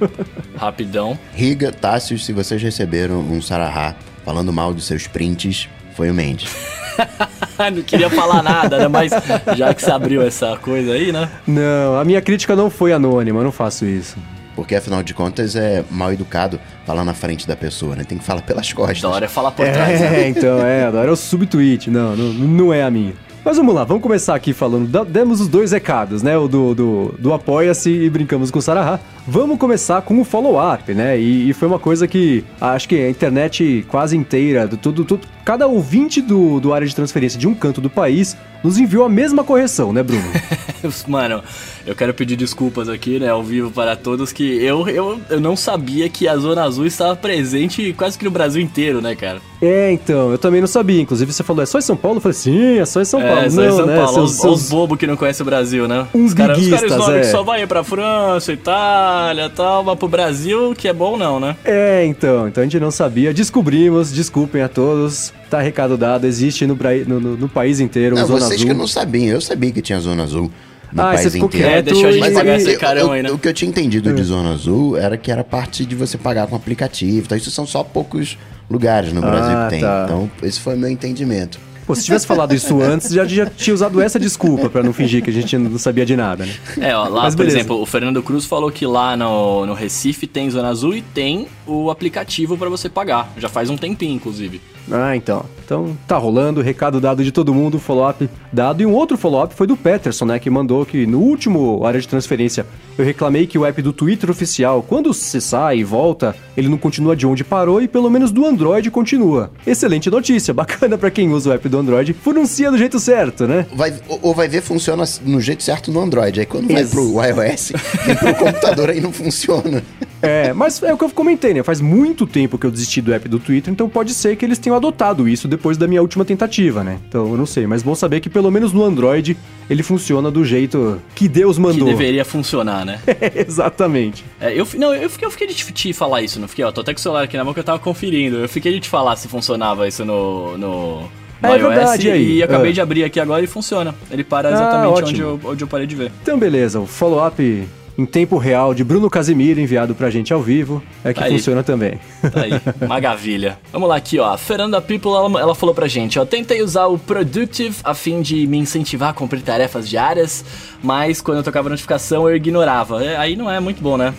Rapidão. 0.57 1.19
Riga, 1.35 1.73
Tássios, 1.73 2.25
se 2.25 2.33
vocês 2.33 2.63
receberam 2.63 3.21
um 3.21 3.43
Sarahá 3.43 3.95
falando 4.25 4.53
mal 4.53 4.73
dos 4.73 4.87
seus 4.87 5.07
prints, 5.07 5.69
foi 5.97 6.11
o 6.11 6.15
Mendes. 6.15 6.55
não 7.75 7.83
queria 7.83 8.09
falar 8.09 8.43
nada, 8.43 8.79
né? 8.79 8.89
Mas 8.89 9.13
já 9.57 9.75
que 9.75 9.83
você 9.83 9.91
abriu 9.91 10.23
essa 10.23 10.57
coisa 10.57 10.93
aí, 10.93 11.13
né? 11.13 11.29
Não, 11.47 11.99
a 11.99 12.05
minha 12.05 12.21
crítica 12.21 12.55
não 12.55 12.71
foi 12.71 12.93
anônima, 12.93 13.41
eu 13.41 13.45
não 13.45 13.53
faço 13.53 13.85
isso. 13.85 14.17
Porque 14.55 14.75
afinal 14.75 15.03
de 15.03 15.15
contas 15.15 15.57
é 15.57 15.83
mal 15.91 16.13
educado 16.13 16.61
falar 16.85 17.05
na 17.05 17.15
frente 17.15 17.47
da 17.47 17.57
pessoa, 17.57 17.97
né? 17.97 18.05
Tem 18.05 18.19
que 18.19 18.25
falar 18.25 18.43
pelas 18.43 18.73
costas. 18.73 19.01
Da 19.01 19.09
hora 19.09 19.25
é 19.25 19.29
falar 19.29 19.51
por 19.53 19.67
é, 19.67 19.73
trás. 19.73 20.01
É, 20.01 20.11
né? 20.11 20.29
então, 20.31 20.59
é, 20.65 20.91
da 20.91 20.99
hora 21.01 21.09
é 21.09 21.13
o 21.13 21.17
subtweet. 21.17 21.91
Não, 21.91 22.15
não, 22.17 22.33
não 22.33 22.73
é 22.73 22.83
a 22.83 22.91
minha. 22.91 23.15
Mas 23.45 23.57
vamos 23.57 23.75
lá, 23.75 23.83
vamos 23.83 24.05
começar 24.05 24.37
aqui 24.37 24.53
falando. 24.53 24.87
da- 24.87 25.03
Demos 25.03 25.41
os 25.41 25.49
dois 25.49 25.73
recados, 25.73 26.23
né? 26.23 26.39
O 26.39 26.47
do, 26.47 26.75
do, 26.77 27.15
do 27.19 27.33
Apoia-se 27.33 27.91
e 27.91 28.09
brincamos 28.09 28.53
com 28.53 28.61
o 28.61 28.63
Sarahá. 28.63 29.01
Vamos 29.27 29.59
começar 29.59 30.01
com 30.03 30.21
o 30.21 30.25
follow-up, 30.25 30.95
né? 30.95 31.19
E, 31.19 31.51
e 31.51 31.53
foi 31.53 31.67
uma 31.67 31.79
coisa 31.79 32.07
que 32.07 32.45
acho 32.61 32.89
que 32.89 32.95
a 32.95 33.11
internet 33.11 33.85
quase 33.89 34.17
inteira, 34.17 34.69
do, 34.69 34.77
tudo, 34.77 35.05
tudo, 35.05 35.27
cada 35.45 35.67
ouvinte 35.67 36.21
do, 36.21 36.61
do 36.61 36.73
área 36.73 36.87
de 36.87 36.95
transferência 36.95 37.39
de 37.39 37.47
um 37.49 37.55
canto 37.55 37.81
do 37.81 37.91
país 37.91 38.37
nos 38.63 38.79
enviou 38.79 39.05
a 39.05 39.09
mesma 39.09 39.43
correção, 39.43 39.93
né, 39.93 40.03
Bruno? 40.05 40.23
Mano, 41.09 41.43
eu 41.85 41.95
quero 41.97 42.15
pedir 42.15 42.37
desculpas 42.37 42.89
aqui, 42.89 43.19
né, 43.19 43.29
ao 43.29 43.43
vivo 43.43 43.71
para 43.73 43.97
todos, 43.97 44.33
que 44.33 44.63
eu, 44.63 44.89
eu, 44.89 45.21
eu 45.29 45.41
não 45.41 45.57
sabia 45.57 46.09
que 46.09 46.29
a 46.29 46.37
Zona 46.37 46.63
Azul 46.63 46.87
estava 46.87 47.17
presente 47.17 47.93
quase 47.97 48.17
que 48.17 48.25
no 48.25 48.31
Brasil 48.31 48.63
inteiro, 48.63 49.01
né, 49.01 49.17
cara? 49.17 49.41
é, 49.61 49.91
então, 49.93 50.31
eu 50.31 50.39
também 50.39 50.61
não 50.61 50.69
sabia. 50.69 51.01
Inclusive, 51.01 51.33
você 51.33 51.43
falou, 51.43 51.63
é 51.63 51.67
só 51.67 51.79
em 51.79 51.83
São 51.83 51.97
Paulo? 51.97 52.19
Eu 52.19 52.21
falei, 52.21 52.35
sim, 52.35 52.79
é 52.79 52.85
só 52.85 53.01
em 53.01 53.05
São 53.05 53.21
Paulo. 53.21 53.41
É, 53.41 53.51
só 53.51 53.61
não, 53.61 53.69
em 53.69 53.77
São 53.77 53.87
né? 53.87 53.97
Paulo, 53.97 54.13
seus- 54.13 54.31
os, 54.33 54.41
seus- 54.41 54.63
os 54.63 54.71
bobos 54.71 54.99
que 54.99 55.07
não 55.07 55.17
conhecem 55.17 55.43
o 55.43 55.47
Brasil, 55.47 55.89
né? 55.89 56.07
Uns 56.15 56.27
os 56.31 56.35
caras 56.35 56.59
os 56.59 56.69
caras 56.71 57.09
é. 57.09 57.21
que 57.21 57.27
só 57.27 57.43
vai 57.43 57.67
pra 57.67 57.83
França, 57.83 58.53
Itália 58.53 59.47
e 59.47 59.51
tal, 59.51 59.83
mas 59.85 59.99
pro 59.99 60.09
Brasil, 60.09 60.75
que 60.77 60.87
é 60.89 60.93
bom 60.93 61.17
não, 61.17 61.41
né? 61.41 61.57
É, 61.65 62.05
então, 62.07 62.47
então 62.49 62.61
a 62.61 62.65
gente 62.65 62.79
não 62.79 62.91
sabia. 62.91 63.33
Descobrimos, 63.33 64.13
desculpem 64.13 64.63
a 64.63 64.69
todos. 64.69 65.32
Tá 65.53 65.61
recado 65.61 65.99
dado, 65.99 66.27
existe 66.27 66.67
no, 66.67 66.75
no, 67.07 67.21
no- 67.21 67.37
no 67.37 67.49
país 67.49 67.79
inteiro 67.79 68.17
Não, 68.17 68.27
Zona 68.27 68.41
vocês 68.41 68.53
Azul. 68.61 68.69
que 68.69 68.75
não 68.75 68.87
sabiam, 68.87 69.27
eu 69.35 69.41
sabia 69.43 69.71
que 69.71 69.83
tinha 69.83 70.01
Zona 70.01 70.23
Azul 70.23 70.51
no 70.91 71.03
Ah, 71.03 71.05
país 71.09 71.21
você 71.21 71.31
ficou 71.31 71.49
inteiro. 71.49 71.67
quieto 71.69 71.79
É, 71.79 71.83
deixou 71.83 72.09
a 72.09 72.13
gente 72.13 72.27
e- 72.31 72.33
pagar 72.35 72.57
esse 72.57 72.73
eu- 72.73 72.79
carão 72.81 73.01
eu- 73.03 73.13
aí, 73.13 73.23
né? 73.23 73.31
O 73.31 73.37
que 73.39 73.49
eu 73.49 73.53
tinha 73.53 73.69
entendido 73.69 74.11
de 74.15 74.23
Zona 74.23 74.53
Azul 74.55 74.97
era 74.97 75.19
que 75.19 75.31
era 75.31 75.45
parte 75.45 75.85
de 75.85 75.95
você 75.95 76.17
pagar 76.17 76.47
com 76.47 76.57
aplicativo. 76.57 77.19
Então, 77.27 77.37
isso 77.37 77.51
são 77.51 77.67
só 77.67 77.85
poucos 77.85 78.39
lugares 78.71 79.13
no 79.13 79.21
Brasil 79.21 79.57
Ah, 79.59 79.65
que 79.65 79.71
tem. 79.73 79.81
tá. 79.83 80.05
Então, 80.07 80.31
esse 80.43 80.59
foi 80.59 80.75
o 80.75 80.79
meu 80.79 80.89
entendimento. 80.89 81.59
Pô, 81.87 81.97
se 81.97 82.05
tivesse 82.05 82.27
falado 82.29 82.55
isso 82.55 82.81
antes, 82.81 83.11
já, 83.11 83.25
já 83.25 83.45
tinha 83.45 83.75
usado 83.75 84.01
essa 84.01 84.19
desculpa 84.19 84.71
pra 84.71 84.85
não 84.85 84.93
fingir 84.93 85.21
que 85.21 85.31
a 85.31 85.33
gente 85.33 85.59
não 85.59 85.77
sabia 85.79 86.07
de 86.07 86.17
nada, 86.17 86.47
né? 86.47 86.53
É, 86.81 86.95
ó, 86.97 87.09
lá, 87.09 87.23
Mas 87.25 87.35
por 87.35 87.45
exemplo, 87.45 87.79
o 87.83 87.85
Fernando 87.85 88.23
Cruz 88.23 88.45
falou 88.47 88.71
que 88.71 88.87
lá 88.87 89.17
no, 89.17 89.67
no 89.67 89.75
Recife 89.75 90.29
tem 90.29 90.49
Zona 90.49 90.69
Azul 90.69 90.95
e 90.95 91.03
tem 91.03 91.49
o 91.67 91.91
aplicativo 91.91 92.57
pra 92.57 92.69
você 92.69 92.89
pagar. 92.89 93.33
Já 93.37 93.49
faz 93.49 93.69
um 93.69 93.77
tempinho, 93.77 94.15
inclusive. 94.15 94.61
Ah, 94.91 95.15
então. 95.17 95.45
Então 95.65 95.97
tá 96.09 96.19
rolando, 96.19 96.61
recado 96.61 97.01
dado 97.01 97.23
de 97.25 97.31
todo 97.33 97.55
mundo, 97.55 97.79
follow-up 97.79 98.29
dado. 98.53 98.83
E 98.83 98.87
um 98.87 98.93
outro 98.93 99.17
follow-up 99.17 99.55
foi 99.55 99.67
do 99.67 99.77
Peterson, 99.77 100.25
né? 100.27 100.39
Que 100.39 100.51
mandou 100.51 100.85
que 100.85 101.07
no 101.07 101.19
último 101.21 101.87
área 101.87 102.01
de 102.01 102.07
transferência 102.09 102.67
eu 102.99 103.05
reclamei 103.05 103.47
que 103.47 103.57
o 103.59 103.65
app 103.65 103.81
do 103.81 103.93
Twitter 103.93 104.29
oficial, 104.31 104.83
quando 104.87 105.15
você 105.15 105.41
sai 105.41 105.79
e 105.79 105.85
volta, 105.85 106.35
ele 106.57 106.69
não 106.69 106.77
continua 106.77 107.17
de 107.17 107.27
onde 107.27 107.43
parou 107.45 107.81
e 107.81 107.89
pelo 107.89 108.11
menos 108.11 108.31
do 108.31 108.45
Android 108.45 108.91
continua. 108.91 109.51
Excelente 109.67 110.11
notícia, 110.11 110.53
bacana 110.55 110.99
pra 110.99 111.11
quem 111.11 111.31
usa 111.33 111.51
o 111.51 111.53
app 111.55 111.67
do 111.69 111.79
Android. 111.79 112.13
Pronuncia 112.13 112.71
do 112.71 112.77
jeito 112.77 112.99
certo, 113.01 113.47
né? 113.47 113.65
Vai, 113.75 113.95
ou- 114.21 114.35
vai 114.35 114.49
ver, 114.49 114.61
funciona 114.63 115.05
no 115.25 115.41
jeito 115.41 115.63
certo 115.63 115.91
no 115.91 116.01
Android. 116.01 116.41
Aí 116.41 116.45
quando 116.47 116.67
vai 116.67 116.83
Ex- 116.83 116.91
pro 116.91 117.03
iOS, 117.25 117.73
vem 118.05 118.17
pro 118.17 118.35
computador 118.35 118.91
aí 118.91 119.01
não 119.01 119.13
funciona. 119.13 119.83
É, 120.25 120.53
mas 120.53 120.81
é 120.85 120.95
o 120.95 120.97
que 120.97 121.03
eu 121.03 121.11
comentei, 121.11 121.53
né? 121.53 121.65
Faz 121.65 121.81
muito 121.81 122.29
tempo 122.29 122.57
que 122.57 122.65
eu 122.65 122.71
desisti 122.71 123.01
do 123.03 123.13
app 123.13 123.29
do 123.29 123.41
Twitter, 123.41 123.73
então 123.73 123.89
pode 123.89 124.15
ser 124.15 124.37
que 124.37 124.45
eles 124.45 124.57
tenham 124.57 124.72
adotado 124.75 125.29
isso 125.29 125.47
depois 125.49 125.77
da 125.77 125.87
minha 125.87 126.01
última 126.03 126.25
tentativa, 126.25 126.83
né? 126.85 126.99
Então 127.09 127.31
eu 127.31 127.37
não 127.37 127.47
sei, 127.47 127.67
mas 127.67 127.83
bom 127.83 127.95
saber 127.95 128.21
que 128.21 128.29
pelo 128.31 128.51
menos 128.51 128.73
no 128.73 128.85
Android 128.85 129.37
ele 129.71 129.83
funciona 129.83 130.31
do 130.31 130.45
jeito 130.45 131.01
que 131.15 131.29
Deus 131.29 131.57
Que 131.57 131.63
mandou. 131.63 131.87
deveria 131.89 132.25
funcionar, 132.25 132.85
né? 132.85 133.01
Exatamente. 133.35 134.25
É, 134.41 134.53
eu, 134.59 134.67
não, 134.79 134.95
eu 134.95 135.09
fiquei, 135.09 135.27
eu 135.27 135.31
fiquei 135.31 135.47
de 135.47 135.55
te- 135.55 135.93
falar 135.93 136.23
isso, 136.23 136.41
não 136.41 136.49
fiquei? 136.49 136.65
Ó, 136.65 136.73
tô 136.73 136.81
até 136.81 136.93
com 136.93 136.99
o 136.99 137.03
celular 137.03 137.23
aqui 137.25 137.37
na 137.37 137.45
mão 137.45 137.55
que 137.55 137.61
eu 137.61 137.65
tava 137.65 137.79
conferindo. 137.79 138.37
Eu 138.39 138.49
fiquei 138.49 138.73
de 138.73 138.81
te 138.81 138.89
falar 138.89 139.17
se 139.17 139.29
funcionava 139.29 139.87
isso 139.87 140.05
no, 140.05 140.57
no, 140.59 141.01
no 141.03 141.49
É 141.49 141.59
iOS 141.59 141.69
verdade, 141.69 142.09
e 142.11 142.37
e 142.39 142.43
acabei 142.43 142.71
Ah. 142.71 142.75
de 142.75 142.81
abrir 142.81 143.05
aqui 143.05 143.21
agora 143.21 143.43
e 143.43 143.47
funciona. 143.47 143.95
Ele 144.11 144.25
para 144.25 144.49
Ah, 144.49 144.53
exatamente 144.53 144.89
onde, 144.93 145.03
ótimo. 145.25 145.41
eu, 145.45 145.51
onde 145.51 145.65
eu 145.65 145.69
parei 145.69 145.87
de 145.87 145.95
ver. 145.95 146.13
Então 146.23 146.39
beleza, 146.39 146.81
o 146.81 146.87
follow-up 146.87 147.67
em 147.99 148.07
tempo 148.07 148.39
real 148.39 148.73
de 148.73 148.83
Bruno 148.83 149.11
Casimiro 149.11 149.61
enviado 149.61 149.95
pra 149.95 150.09
gente 150.09 150.33
ao 150.33 150.41
vivo 150.41 150.83
é 151.05 151.13
que 151.13 151.21
Tá 151.21 151.27
aí. 151.27 151.33
funciona 151.33 151.63
também. 151.63 152.01
Tá 152.33 152.41
aí, 152.43 152.53
maravilha. 152.89 153.59
Vamos 153.71 153.89
lá 153.89 153.97
aqui, 153.97 154.19
ó. 154.19 154.33
A 154.33 154.39
Fernanda 154.39 154.81
People, 154.81 155.11
ela, 155.11 155.41
ela 155.41 155.55
falou 155.55 155.75
pra 155.75 155.87
gente, 155.87 156.19
ó. 156.19 156.25
Tentei 156.25 156.63
usar 156.63 156.87
o 156.87 156.99
Productive 156.99 157.77
a 157.85 157.93
fim 157.95 158.23
de 158.23 158.47
me 158.47 158.57
incentivar 158.59 159.11
a 159.11 159.13
cumprir 159.13 159.43
tarefas 159.43 159.89
diárias, 159.89 160.45
mas 160.83 161.21
quando 161.21 161.39
eu 161.39 161.43
tocava 161.45 161.69
a 161.69 161.71
notificação 161.71 162.29
eu 162.29 162.35
ignorava. 162.37 163.05
É, 163.05 163.17
aí 163.17 163.37
não 163.37 163.51
é 163.51 163.61
muito 163.61 163.83
bom, 163.83 163.97
né? 163.97 164.15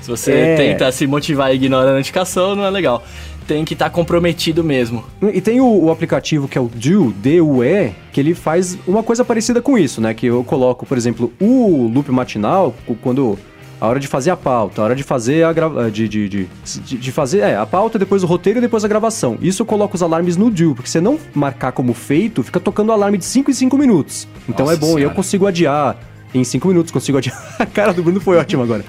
Se 0.00 0.08
você 0.10 0.32
É. 0.32 0.56
tenta 0.56 0.90
se 0.92 1.06
motivar 1.06 1.52
e 1.52 1.56
ignora 1.56 1.90
a 1.90 1.94
notificação, 1.94 2.54
não 2.56 2.64
é 2.64 2.70
legal. 2.70 3.04
Tem 3.50 3.64
que 3.64 3.72
estar 3.74 3.90
comprometido 3.90 4.62
mesmo. 4.62 5.02
E 5.34 5.40
tem 5.40 5.60
o, 5.60 5.66
o 5.86 5.90
aplicativo 5.90 6.46
que 6.46 6.56
é 6.56 6.60
o 6.60 6.70
Due, 6.72 7.12
D-U-E, 7.14 7.90
que 8.12 8.20
ele 8.20 8.32
faz 8.32 8.78
uma 8.86 9.02
coisa 9.02 9.24
parecida 9.24 9.60
com 9.60 9.76
isso, 9.76 10.00
né? 10.00 10.14
Que 10.14 10.26
eu 10.26 10.44
coloco, 10.44 10.86
por 10.86 10.96
exemplo, 10.96 11.32
o 11.40 11.90
loop 11.92 12.12
matinal, 12.12 12.72
quando 13.02 13.36
a 13.80 13.88
hora 13.88 13.98
de 13.98 14.06
fazer 14.06 14.30
a 14.30 14.36
pauta, 14.36 14.80
a 14.80 14.84
hora 14.84 14.94
de 14.94 15.02
fazer 15.02 15.42
a 15.44 15.52
grava... 15.52 15.90
de, 15.90 16.06
de, 16.08 16.28
de, 16.28 16.48
de- 16.84 16.96
de 16.98 17.10
fazer 17.12 17.40
é, 17.40 17.56
a 17.56 17.66
pauta, 17.66 17.98
depois 17.98 18.22
o 18.22 18.26
roteiro 18.26 18.58
e 18.60 18.62
depois 18.62 18.84
a 18.84 18.88
gravação. 18.88 19.36
Isso 19.42 19.62
eu 19.62 19.66
coloco 19.66 19.96
os 19.96 20.02
alarmes 20.02 20.36
no 20.36 20.48
Due, 20.48 20.74
porque 20.74 20.88
se 20.88 21.00
não 21.00 21.18
marcar 21.34 21.72
como 21.72 21.92
feito, 21.92 22.44
fica 22.44 22.60
tocando 22.60 22.90
o 22.90 22.92
alarme 22.92 23.18
de 23.18 23.24
5 23.24 23.50
em 23.50 23.54
5 23.54 23.76
minutos. 23.76 24.28
Então 24.48 24.66
Nossa 24.66 24.76
é 24.76 24.80
bom, 24.80 24.96
e 24.98 25.02
eu 25.02 25.10
consigo 25.10 25.46
adiar 25.46 25.96
em 26.32 26.44
5 26.44 26.68
minutos, 26.68 26.92
consigo 26.92 27.18
adiar. 27.18 27.36
A 27.58 27.66
cara 27.66 27.92
do 27.92 28.02
Bruno 28.02 28.20
foi 28.20 28.36
ótima 28.36 28.62
agora. 28.62 28.84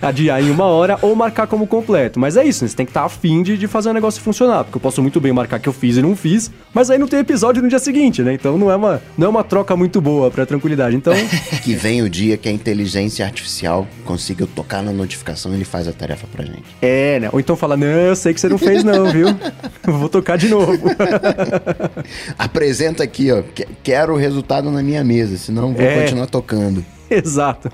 Adiar 0.00 0.42
em 0.42 0.50
uma 0.50 0.64
hora 0.64 0.98
ou 1.02 1.14
marcar 1.14 1.46
como 1.46 1.66
completo. 1.66 2.18
Mas 2.20 2.36
é 2.36 2.44
isso, 2.44 2.64
né? 2.64 2.68
você 2.68 2.76
tem 2.76 2.86
que 2.86 2.90
estar 2.90 3.04
afim 3.04 3.42
de, 3.42 3.56
de 3.56 3.66
fazer 3.66 3.88
o 3.90 3.92
negócio 3.92 4.20
funcionar. 4.22 4.64
Porque 4.64 4.76
eu 4.76 4.80
posso 4.80 5.00
muito 5.02 5.20
bem 5.20 5.32
marcar 5.32 5.58
que 5.58 5.68
eu 5.68 5.72
fiz 5.72 5.96
e 5.96 6.02
não 6.02 6.14
fiz, 6.16 6.50
mas 6.74 6.90
aí 6.90 6.98
não 6.98 7.06
tem 7.08 7.20
episódio 7.20 7.62
no 7.62 7.68
dia 7.68 7.78
seguinte, 7.78 8.22
né? 8.22 8.32
Então 8.34 8.56
não 8.58 8.70
é 8.70 8.76
uma, 8.76 9.02
não 9.16 9.26
é 9.26 9.30
uma 9.30 9.44
troca 9.44 9.76
muito 9.76 10.00
boa 10.00 10.30
pra 10.30 10.44
tranquilidade. 10.46 10.94
Então, 10.96 11.12
Que 11.64 11.74
vem 11.74 12.02
o 12.02 12.10
dia 12.10 12.36
que 12.36 12.48
a 12.48 12.52
inteligência 12.52 13.24
artificial 13.24 13.86
consiga 14.04 14.46
tocar 14.46 14.82
na 14.82 14.92
notificação 14.92 15.52
e 15.52 15.56
ele 15.56 15.64
faz 15.64 15.88
a 15.88 15.92
tarefa 15.92 16.26
pra 16.30 16.44
gente. 16.44 16.64
é, 16.82 17.20
né? 17.20 17.28
Ou 17.32 17.40
então 17.40 17.56
fala, 17.56 17.76
não, 17.76 17.86
eu 17.86 18.16
sei 18.16 18.32
que 18.34 18.40
você 18.40 18.48
não 18.48 18.58
fez 18.58 18.84
não, 18.84 19.10
viu? 19.10 19.28
Vou 19.84 20.08
tocar 20.08 20.36
de 20.36 20.48
novo. 20.48 20.76
Apresenta 22.38 23.02
aqui, 23.02 23.30
ó. 23.32 23.42
que- 23.42 23.66
Quero 23.82 24.14
o 24.14 24.16
resultado 24.16 24.70
na 24.70 24.82
minha 24.82 25.02
mesa, 25.04 25.36
senão 25.36 25.72
vou 25.72 25.82
É. 25.84 26.00
continuar 26.02 26.26
tocando. 26.26 26.84
Exato. 27.10 27.70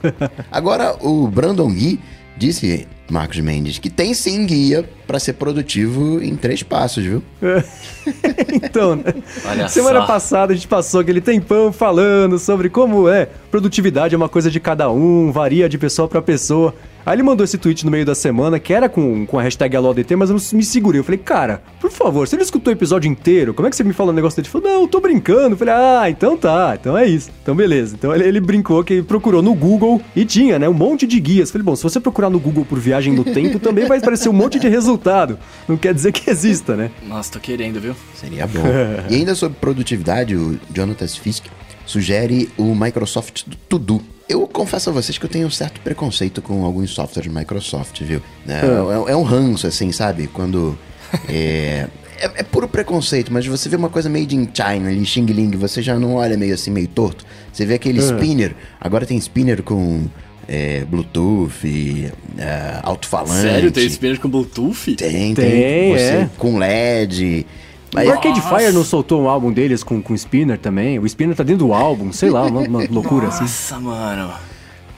Agora, 0.50 0.96
o 1.00 1.26
Brandon 1.29 1.70
Gui 1.70 2.00
disse, 2.37 2.87
Marcos 3.10 3.39
Mendes, 3.41 3.79
que 3.79 3.91
tem 3.91 4.15
sim 4.15 4.46
guia 4.46 4.89
pra 5.06 5.19
ser 5.19 5.34
produtivo 5.34 6.22
em 6.22 6.34
três 6.34 6.62
passos, 6.62 7.05
viu? 7.05 7.22
então, 8.53 8.96
né? 8.96 9.15
Olha 9.46 9.69
Semana 9.69 10.01
só. 10.01 10.06
passada 10.06 10.53
a 10.53 10.56
gente 10.56 10.67
passou 10.67 11.01
aquele 11.01 11.20
tempão 11.20 11.72
falando 11.72 12.39
sobre 12.39 12.70
como 12.70 13.08
é 13.08 13.29
produtividade 13.51 14.15
é 14.15 14.17
uma 14.17 14.29
coisa 14.29 14.51
de 14.51 14.58
cada 14.58 14.91
um, 14.91 15.31
varia 15.31 15.69
de 15.69 15.77
pessoa 15.79 16.08
pra 16.08 16.22
pessoa. 16.22 16.74
Aí 17.05 17.15
ele 17.15 17.23
mandou 17.23 17.44
esse 17.44 17.59
tweet 17.59 17.85
no 17.85 17.91
meio 17.91 18.05
da 18.05 18.15
semana, 18.15 18.59
que 18.59 18.73
era 18.73 18.89
com, 18.89 19.27
com 19.27 19.39
a 19.39 19.43
hashtag 19.43 19.77
AloDT, 19.77 20.17
mas 20.17 20.31
eu 20.31 20.37
me 20.56 20.65
segurei. 20.65 21.01
Eu 21.01 21.05
falei, 21.05 21.19
cara, 21.19 21.63
por 21.81 21.91
favor, 21.91 22.27
você 22.27 22.37
não 22.37 22.43
escutou 22.43 22.73
o 22.73 22.77
episódio 22.77 23.11
inteiro? 23.11 23.53
Como 23.53 23.67
é 23.67 23.71
que 23.71 23.77
você 23.77 23.85
me 23.85 23.93
fala 23.93 24.13
um 24.13 24.15
negócio 24.15 24.37
dele? 24.37 24.47
Ele 24.47 24.53
falou, 24.53 24.69
não, 24.69 24.82
eu 24.82 24.89
tô 24.89 25.01
brincando. 25.01 25.55
Eu 25.55 25.56
falei, 25.56 25.75
ah, 25.75 26.09
então 26.09 26.37
tá, 26.37 26.77
então 26.81 26.97
é 26.97 27.06
isso. 27.06 27.31
Então 27.43 27.55
beleza. 27.55 27.94
Então 27.94 28.15
ele, 28.15 28.25
ele 28.25 28.41
brincou 28.41 28.82
que 28.85 29.03
procurou 29.03 29.43
no 29.43 29.55
Google 29.55 30.01
e 30.15 30.25
tinha, 30.25 30.59
né, 30.59 30.69
um 30.69 30.75
monte 30.75 31.06
de 31.06 31.19
guias. 31.19 31.49
Eu 31.49 31.53
falei, 31.53 31.65
bom, 31.65 31.77
se 31.77 31.82
você 31.82 31.99
procurar 32.01 32.31
no 32.31 32.39
Google 32.39 32.65
por 32.65 32.79
viagem 32.79 33.13
no 33.13 33.25
tempo, 33.25 33.59
também 33.59 33.87
vai 33.87 33.99
aparecer 33.99 34.29
um 34.29 34.32
monte 34.32 34.59
de 34.59 34.69
resultado. 34.69 35.39
Não 35.69 35.77
quer 35.77 35.94
dizer 35.94 36.13
que 36.13 36.31
exista, 36.31 36.77
né? 36.77 36.91
Nossa, 37.06 37.32
tô 37.32 37.41
querendo, 37.41 37.81
viu? 37.81 37.94
Seria 38.15 38.47
bom. 38.47 38.63
e 39.11 39.15
ainda 39.17 39.35
sobre 39.35 39.59
produtividade, 39.59 40.37
o 40.37 40.59
Jonathan 40.73 41.09
Fisk 41.09 41.47
sugere 41.87 42.49
o 42.56 42.75
Microsoft 42.75 43.44
To 43.69 43.79
Do. 43.79 44.12
Eu 44.29 44.46
confesso 44.46 44.91
a 44.91 44.93
vocês 44.93 45.19
que 45.19 45.24
eu 45.24 45.31
tenho 45.31 45.46
um 45.46 45.50
certo 45.50 45.81
preconceito 45.81 46.41
com 46.41 46.64
alguns 46.64 46.91
softwares 46.91 47.31
de 47.31 47.36
Microsoft, 47.36 48.00
viu? 48.02 48.22
É, 48.48 48.60
é- 49.08 49.12
é 49.12 49.17
um 49.17 49.22
ranço, 49.22 49.67
assim, 49.67 49.93
sabe? 49.93 50.26
Quando. 50.26 50.79
É, 51.29 51.86
é, 52.19 52.31
é 52.36 52.43
puro 52.43 52.69
preconceito, 52.69 53.32
mas 53.32 53.46
você 53.46 53.69
vê 53.69 53.76
uma 53.76 53.88
coisa 53.91 54.08
made 54.08 54.34
in 54.36 54.48
China 54.55 54.88
ali, 54.88 55.05
Xing 55.05 55.26
Ling, 55.26 55.50
você 55.56 55.82
já 55.82 55.98
não 55.98 56.14
olha 56.14 56.36
meio 56.36 56.55
assim, 56.55 56.70
meio 56.70 56.88
torto. 56.88 57.24
Você 57.52 57.67
vê 57.67 57.74
aquele 57.74 58.00
spinner, 58.00 58.55
agora 58.81 59.05
tem 59.05 59.19
spinner 59.19 59.62
com 59.62 60.06
é, 60.48 60.84
Bluetooth, 60.84 62.10
é, 62.38 62.79
alto-falante. 62.82 63.43
Sério, 63.43 63.70
tem 63.70 63.86
spinner 63.86 64.19
com 64.20 64.29
Bluetooth? 64.29 64.94
Tem, 64.94 65.34
tem. 65.34 65.34
Tem, 65.34 65.93
Você 65.93 66.02
é. 66.02 66.31
com 66.38 66.58
LED. 66.58 67.46
Mas- 67.94 68.08
o 68.08 68.13
Arcade 68.13 68.41
Nossa. 68.41 68.58
Fire 68.58 68.72
não 68.72 68.84
soltou 68.84 69.22
um 69.22 69.29
álbum 69.29 69.53
deles 69.53 69.82
com, 69.82 70.01
com 70.03 70.15
Spinner 70.15 70.58
também? 70.58 70.99
O 70.99 71.06
Spinner 71.06 71.37
tá 71.37 71.43
dentro 71.43 71.67
do 71.67 71.72
álbum, 71.75 72.13
sei 72.13 72.31
lá, 72.31 72.43
uma, 72.44 72.61
uma 72.63 72.84
loucura 72.91 73.29
assim. 73.29 73.43
Nossa, 73.43 73.79
mano. 73.79 74.32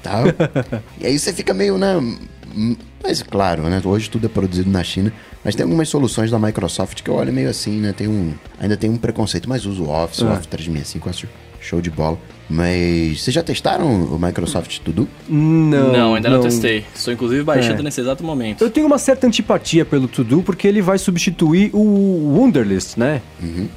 Tá? 0.02 0.20
e 1.00 1.06
aí 1.06 1.18
você 1.18 1.32
fica 1.32 1.52
meio, 1.54 1.76
né? 1.78 1.96
hum, 1.96 2.76
Mas 3.02 3.22
claro, 3.22 3.62
né? 3.62 3.80
Hoje 3.84 4.08
tudo 4.10 4.26
é 4.26 4.28
produzido 4.28 4.70
na 4.70 4.82
China. 4.84 5.12
Mas 5.44 5.54
tem 5.54 5.64
algumas 5.64 5.88
soluções 5.88 6.30
da 6.30 6.38
Microsoft 6.38 7.02
que 7.02 7.10
eu 7.10 7.14
olho 7.14 7.32
meio 7.32 7.50
assim, 7.50 7.80
né? 7.80 7.92
Tem 7.92 8.06
um, 8.08 8.32
ainda 8.58 8.76
tem 8.76 8.88
um 8.90 8.96
preconceito, 8.96 9.48
mas 9.48 9.66
uso 9.66 9.84
o 9.84 9.90
Office, 9.90 10.20
o 10.22 10.28
Ah. 10.28 10.32
Office 10.34 10.46
365, 10.46 11.06
eu 11.06 11.10
acho 11.10 11.28
show 11.60 11.80
de 11.80 11.90
bola. 11.90 12.18
Mas 12.48 13.22
vocês 13.22 13.34
já 13.34 13.42
testaram 13.42 13.86
o 14.04 14.18
Microsoft 14.18 14.78
To 14.80 14.92
Do? 14.92 15.08
Não. 15.28 15.92
Não, 15.92 16.14
ainda 16.14 16.28
não, 16.30 16.40
testei. 16.40 16.84
Estou 16.94 17.12
inclusive 17.14 17.42
baixando 17.42 17.80
É. 17.80 17.82
nesse 17.82 18.00
exato 18.00 18.22
momento. 18.22 18.62
Eu 18.62 18.70
tenho 18.70 18.86
uma 18.86 18.98
certa 18.98 19.26
antipatia 19.26 19.84
pelo 19.84 20.06
To 20.08 20.22
Do 20.22 20.42
porque 20.42 20.68
ele 20.68 20.82
vai 20.82 20.98
substituir 20.98 21.70
o 21.72 22.36
Wunderlist, 22.38 22.96
né? 22.96 23.22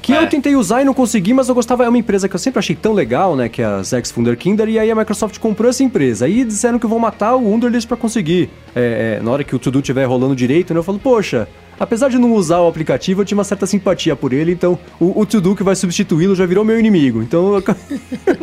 Que 0.02 0.12
É. 0.12 0.22
eu 0.22 0.26
tentei 0.28 0.54
usar 0.54 0.82
e 0.82 0.84
não 0.84 0.94
consegui, 0.94 1.32
mas 1.32 1.48
eu 1.48 1.54
gostava. 1.54 1.84
É 1.84 1.88
uma 1.88 1.98
empresa 1.98 2.28
que 2.28 2.34
eu 2.34 2.38
sempre 2.40 2.58
achei 2.58 2.76
tão 2.76 2.92
legal, 2.92 3.34
né? 3.34 3.48
Que 3.48 3.62
é 3.62 3.64
a 3.64 3.82
Zex 3.82 4.12
Wunderkinder. 4.16 4.68
E 4.68 4.78
aí 4.78 4.90
a 4.90 4.94
Microsoft 4.94 5.38
comprou 5.38 5.70
essa 5.70 5.82
empresa. 5.82 6.26
Aí 6.26 6.44
disseram 6.44 6.78
que 6.78 6.86
vão 6.86 6.98
matar 6.98 7.34
o 7.36 7.44
Wunderlist 7.50 7.88
pra 7.88 7.96
conseguir. 7.96 8.50
É, 8.76 9.16
é, 9.18 9.22
na 9.22 9.30
hora 9.30 9.44
que 9.44 9.56
o 9.56 9.58
To 9.58 9.70
Do 9.70 9.78
estiver 9.80 10.04
rolando 10.04 10.36
direito, 10.36 10.74
né? 10.74 10.78
Eu 10.80 10.84
falo, 10.84 10.98
poxa. 10.98 11.48
Apesar 11.80 12.08
de 12.08 12.18
não 12.18 12.32
usar 12.34 12.58
o 12.58 12.66
aplicativo, 12.66 13.20
eu 13.20 13.24
tinha 13.24 13.38
uma 13.38 13.44
certa 13.44 13.64
simpatia 13.64 14.16
por 14.16 14.32
ele, 14.32 14.50
então 14.50 14.76
o, 14.98 15.20
o 15.20 15.24
To 15.24 15.40
Do 15.40 15.54
que 15.54 15.62
vai 15.62 15.76
substituí-lo 15.76 16.34
já 16.34 16.44
virou 16.44 16.64
meu 16.64 16.76
inimigo. 16.76 17.22
Então 17.22 17.54
eu 17.54 17.62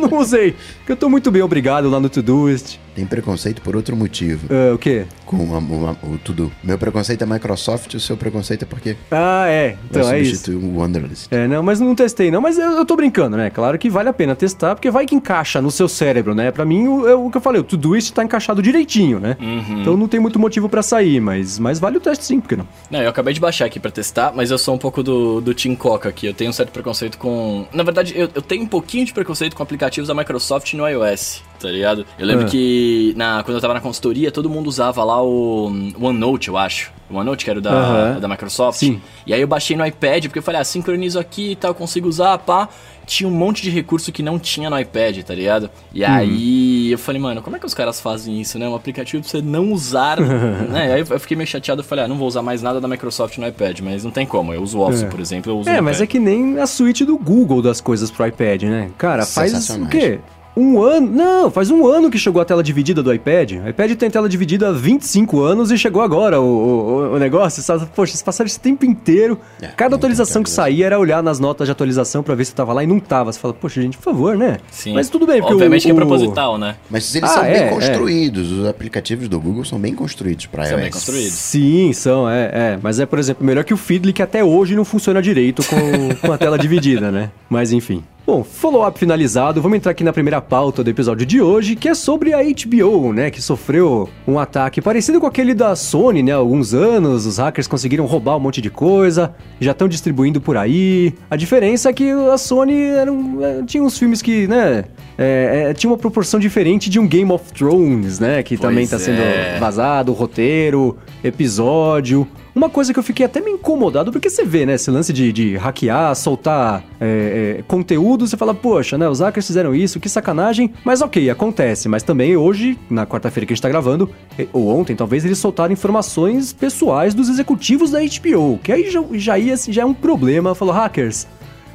não 0.10 0.15
usei. 0.18 0.54
Porque 0.78 0.92
eu 0.92 0.96
tô 0.96 1.08
muito 1.08 1.30
bem 1.30 1.42
obrigado 1.42 1.88
lá 1.88 2.00
no 2.00 2.08
Todoist. 2.08 2.78
Tem 2.96 3.04
preconceito 3.06 3.60
por 3.62 3.76
outro 3.76 3.94
motivo. 3.94 4.48
Ah, 4.50 4.74
o 4.74 4.78
quê? 4.78 5.04
Com 5.26 5.36
a- 5.54 5.58
uma- 5.58 5.96
o 6.02 6.16
To 6.18 6.32
Do. 6.32 6.52
Meu 6.64 6.78
preconceito 6.78 7.22
é 7.22 7.26
Microsoft, 7.26 7.92
o 7.94 8.00
seu 8.00 8.16
preconceito 8.16 8.62
é 8.62 8.66
porque 8.66 8.96
Ah, 9.10 9.44
é. 9.46 9.76
Então 9.90 10.02
vai 10.02 10.18
é 10.18 10.22
isso. 10.22 10.50
o 10.56 10.78
Wonderlist. 10.78 11.26
É, 11.30 11.46
não, 11.46 11.62
mas 11.62 11.78
não 11.78 11.94
testei 11.94 12.30
não, 12.30 12.40
mas 12.40 12.58
eu, 12.58 12.70
eu 12.72 12.86
tô 12.86 12.96
brincando, 12.96 13.36
né? 13.36 13.50
Claro 13.50 13.78
que 13.78 13.90
vale 13.90 14.08
a 14.08 14.12
pena 14.12 14.34
testar, 14.34 14.74
porque 14.74 14.90
vai 14.90 15.04
que 15.06 15.14
encaixa 15.14 15.60
no 15.60 15.70
seu 15.70 15.88
cérebro, 15.88 16.34
né? 16.34 16.50
Pra 16.50 16.64
mim, 16.64 16.88
o, 16.88 17.06
é 17.06 17.14
o 17.14 17.30
que 17.30 17.36
eu 17.36 17.40
falei, 17.40 17.60
o 17.60 17.64
Todoist 17.64 18.12
tá 18.14 18.24
encaixado 18.24 18.62
direitinho, 18.62 19.20
né? 19.20 19.36
Então 19.80 19.96
não 19.96 20.08
tem 20.08 20.18
muito 20.18 20.38
motivo 20.38 20.68
pra 20.68 20.82
sair, 20.82 21.20
mas, 21.20 21.58
mas 21.58 21.78
vale 21.78 21.98
o 21.98 22.00
teste 22.00 22.24
sim, 22.24 22.40
por 22.40 22.48
que 22.48 22.56
não? 22.56 22.66
Não, 22.90 23.00
eu 23.02 23.10
acabei 23.10 23.34
de 23.34 23.40
baixar 23.40 23.66
aqui 23.66 23.78
pra 23.78 23.90
testar, 23.90 24.32
mas 24.34 24.50
eu 24.50 24.56
sou 24.58 24.74
um 24.74 24.78
pouco 24.78 25.02
do, 25.02 25.40
do 25.42 25.52
Team 25.54 25.76
Coca 25.76 26.08
aqui. 26.08 26.26
Eu 26.26 26.34
tenho 26.34 26.48
um 26.50 26.52
certo 26.54 26.70
preconceito 26.70 27.18
com. 27.18 27.66
Na 27.74 27.82
verdade, 27.82 28.14
eu, 28.16 28.30
eu 28.34 28.40
tenho 28.42 28.62
um 28.62 28.66
pouquinho 28.66 29.04
de 29.04 29.12
preconceito 29.12 29.54
com 29.54 29.62
aplicativos 29.62 30.08
da 30.08 30.14
Microsoft 30.14 30.72
no 30.74 30.88
iOS, 30.88 31.42
tá 31.58 31.68
ligado? 31.68 32.06
Eu 32.18 32.26
lembro 32.26 32.46
Ah. 32.46 32.48
que 32.48 33.12
na, 33.16 33.42
quando 33.42 33.56
eu 33.56 33.60
tava 33.60 33.74
na 33.74 33.80
consultoria, 33.80 34.30
todo 34.30 34.48
mundo 34.50 34.66
usava 34.68 35.02
lá 35.04 35.22
o 35.22 35.68
hum, 35.68 35.92
OneNote, 36.00 36.48
eu 36.48 36.56
acho. 36.56 36.92
O 37.08 37.14
OneNote, 37.16 37.44
que 37.44 37.50
era 37.50 37.58
o 37.58 37.62
da, 37.62 37.70
Aham. 37.70 38.20
da 38.20 38.26
Microsoft. 38.28 38.78
Sim. 38.80 39.00
E 39.26 39.32
aí 39.32 39.40
eu 39.40 39.46
baixei 39.46 39.76
no 39.76 39.86
iPad, 39.86 40.24
porque 40.24 40.38
eu 40.40 40.42
falei, 40.42 40.60
ah, 40.60 40.64
sincronizo 40.64 41.18
aqui 41.20 41.52
e 41.52 41.56
tal, 41.56 41.72
consigo 41.74 42.08
usar, 42.08 42.36
pá. 42.38 42.68
Tinha 43.06 43.28
um 43.28 43.32
monte 43.32 43.62
de 43.62 43.70
recurso 43.70 44.10
que 44.10 44.20
não 44.20 44.36
tinha 44.36 44.68
no 44.68 44.76
iPad, 44.76 45.18
tá 45.22 45.32
ligado? 45.32 45.70
E 45.94 46.04
aí 46.04 46.90
eu 46.90 46.98
falei, 46.98 47.20
mano, 47.22 47.40
como 47.40 47.54
é 47.54 47.58
que 47.60 47.64
os 47.64 47.72
caras 47.72 48.00
fazem 48.00 48.40
isso, 48.40 48.58
né? 48.58 48.68
Um 48.68 48.74
aplicativo 48.74 49.22
pra 49.22 49.30
você 49.30 49.40
não 49.40 49.70
usar, 49.70 50.18
né? 50.68 50.94
Aí 50.94 51.04
eu 51.08 51.20
fiquei 51.20 51.36
meio 51.36 51.46
chateado, 51.46 51.82
eu 51.82 51.84
falei, 51.84 52.04
ah, 52.04 52.08
não 52.08 52.16
vou 52.16 52.26
usar 52.26 52.42
mais 52.42 52.62
nada 52.62 52.80
da 52.80 52.88
Microsoft 52.88 53.38
no 53.38 53.46
iPad, 53.46 53.78
mas 53.78 54.02
não 54.02 54.10
tem 54.10 54.26
como. 54.26 54.52
Eu 54.52 54.60
uso 54.60 54.78
o 54.78 54.80
Office, 54.84 55.04
É. 55.04 55.06
por 55.06 55.20
exemplo, 55.20 55.52
eu 55.52 55.58
uso 55.60 55.70
É, 55.70 55.80
mas 55.80 56.00
é 56.00 56.06
que 56.08 56.18
nem 56.18 56.58
a 56.58 56.66
suíte 56.66 57.04
do 57.04 57.16
Google 57.16 57.62
das 57.62 57.80
coisas 57.80 58.10
pro 58.10 58.26
iPad, 58.26 58.64
né? 58.64 58.90
Cara, 58.98 59.24
faz 59.24 59.70
o 59.70 59.86
quê? 59.86 60.18
Um 60.56 60.80
ano. 60.80 61.10
Não, 61.10 61.50
faz 61.50 61.70
um 61.70 61.86
ano 61.86 62.10
que 62.10 62.18
chegou 62.18 62.40
a 62.40 62.44
tela 62.44 62.62
dividida 62.62 63.02
do 63.02 63.12
iPad. 63.12 63.52
O 63.64 63.68
iPad 63.68 63.92
tem 63.92 64.08
tela 64.10 64.26
dividida 64.28 64.68
há 64.68 64.72
25 64.72 65.42
anos 65.42 65.70
e 65.70 65.76
chegou 65.76 66.00
agora 66.00 66.40
o, 66.40 66.44
o, 66.44 67.14
o 67.14 67.18
negócio. 67.18 67.62
Poxa, 67.94 68.12
eles 68.12 68.22
passaram 68.22 68.46
esse 68.46 68.58
tempo 68.58 68.84
inteiro. 68.86 69.38
É, 69.60 69.66
Cada 69.68 69.96
atualização 69.96 70.42
que 70.42 70.48
saía 70.48 70.86
era 70.86 70.98
olhar 70.98 71.22
nas 71.22 71.38
notas 71.38 71.66
de 71.68 71.72
atualização 71.72 72.22
pra 72.22 72.34
ver 72.34 72.44
se 72.46 72.54
tava 72.54 72.72
lá 72.72 72.82
e 72.82 72.86
não 72.86 72.98
tava. 72.98 73.30
Você 73.32 73.38
fala, 73.38 73.52
poxa, 73.52 73.82
gente, 73.82 73.98
por 73.98 74.04
favor, 74.04 74.36
né? 74.36 74.56
Sim. 74.70 74.94
Mas 74.94 75.10
tudo 75.10 75.26
bem, 75.26 75.40
porque 75.40 75.52
Obviamente 75.54 75.82
o, 75.82 75.84
que 75.84 75.90
é 75.92 75.94
proposital, 75.94 76.56
né? 76.56 76.76
Mas 76.90 77.14
eles 77.14 77.28
Ah, 77.30 77.34
são 77.34 77.44
é, 77.44 77.52
bem 77.52 77.62
é. 77.62 77.68
construídos. 77.68 78.52
Os 78.52 78.66
aplicativos 78.66 79.28
do 79.28 79.38
Google 79.38 79.64
são 79.64 79.78
bem 79.78 79.94
construídos 79.94 80.46
para 80.46 80.64
São 80.64 80.76
bem 80.76 80.86
iOS. 80.86 80.94
construídos. 80.94 81.32
Sim, 81.32 81.92
são, 81.92 82.28
é, 82.30 82.44
é. 82.52 82.78
Mas 82.82 82.98
é, 82.98 83.04
por 83.04 83.18
exemplo, 83.18 83.44
melhor 83.44 83.62
que 83.64 83.74
o 83.74 83.76
Feedly, 83.76 84.12
que 84.12 84.22
até 84.22 84.42
hoje 84.42 84.74
não 84.74 84.84
funciona 84.86 85.20
direito 85.20 85.62
com, 85.66 86.14
com 86.26 86.32
a 86.32 86.38
tela 86.38 86.58
dividida, 86.58 87.10
né? 87.10 87.30
Mas 87.50 87.72
enfim. 87.72 88.02
Bom, 88.26 88.42
follow-up 88.42 88.98
finalizado, 88.98 89.62
vamos 89.62 89.76
entrar 89.76 89.92
aqui 89.92 90.02
na 90.02 90.12
primeira 90.12 90.40
pauta 90.40 90.82
do 90.82 90.90
episódio 90.90 91.24
de 91.24 91.40
hoje, 91.40 91.76
que 91.76 91.88
é 91.88 91.94
sobre 91.94 92.32
a 92.34 92.38
HBO, 92.42 93.12
né? 93.12 93.30
Que 93.30 93.40
sofreu 93.40 94.08
um 94.26 94.36
ataque 94.36 94.82
parecido 94.82 95.20
com 95.20 95.28
aquele 95.28 95.54
da 95.54 95.76
Sony, 95.76 96.24
né? 96.24 96.32
Há 96.32 96.36
alguns 96.36 96.74
anos, 96.74 97.24
os 97.24 97.38
hackers 97.38 97.68
conseguiram 97.68 98.04
roubar 98.04 98.36
um 98.36 98.40
monte 98.40 98.60
de 98.60 98.68
coisa, 98.68 99.32
já 99.60 99.70
estão 99.70 99.86
distribuindo 99.86 100.40
por 100.40 100.56
aí. 100.56 101.14
A 101.30 101.36
diferença 101.36 101.90
é 101.90 101.92
que 101.92 102.10
a 102.10 102.36
Sony 102.36 102.74
era 102.82 103.12
um- 103.12 103.44
é, 103.44 103.62
tinha 103.64 103.80
uns 103.84 103.96
filmes 103.96 104.20
que, 104.20 104.48
né? 104.48 104.86
é, 105.16 105.68
é, 105.70 105.72
tinha 105.74 105.88
uma 105.88 105.96
proporção 105.96 106.40
diferente 106.40 106.90
de 106.90 106.98
um 106.98 107.06
Game 107.06 107.30
of 107.30 107.52
Thrones, 107.52 108.18
né? 108.18 108.42
Que 108.42 108.56
também 108.56 108.86
tá 108.88 108.96
Pois 108.96 109.02
sendo 109.02 109.20
é. 109.22 109.56
vazado, 109.60 110.12
roteiro, 110.12 110.96
episódio. 111.22 112.26
Uma 112.56 112.70
coisa 112.70 112.90
que 112.90 112.98
eu 112.98 113.02
fiquei 113.02 113.26
até 113.26 113.38
meio 113.38 113.56
incomodado, 113.56 114.10
porque 114.10 114.30
você 114.30 114.42
vê, 114.42 114.64
né, 114.64 114.76
esse 114.76 114.90
lance 114.90 115.12
de, 115.12 115.30
de 115.30 115.56
hackear, 115.58 116.16
soltar 116.16 116.82
é, 116.98 117.56
é, 117.58 117.62
conteúdo, 117.68 118.26
você 118.26 118.34
fala, 118.34 118.54
poxa, 118.54 118.96
né, 118.96 119.06
os 119.06 119.20
hackers 119.20 119.46
fizeram 119.46 119.74
isso, 119.74 120.00
que 120.00 120.08
sacanagem. 120.08 120.72
Mas 120.82 121.02
ok, 121.02 121.28
acontece. 121.28 121.86
Mas 121.86 122.02
também 122.02 122.34
hoje, 122.34 122.78
na 122.88 123.06
quarta-feira 123.06 123.46
que 123.46 123.52
a 123.52 123.54
gente 123.54 123.62
tá 123.62 123.68
gravando, 123.68 124.08
eh, 124.38 124.46
ou 124.54 124.68
ontem 124.68 124.96
talvez, 124.96 125.22
eles 125.22 125.36
soltaram 125.36 125.70
informações 125.70 126.54
pessoais 126.54 127.12
dos 127.12 127.28
executivos 127.28 127.90
da 127.90 127.98
HBO, 128.00 128.58
que 128.62 128.72
aí 128.72 128.90
já, 128.90 129.04
já, 129.12 129.38
ia, 129.38 129.54
já 129.68 129.82
é 129.82 129.84
um 129.84 129.92
problema. 129.92 130.54
Falou, 130.54 130.72
hackers, 130.72 131.26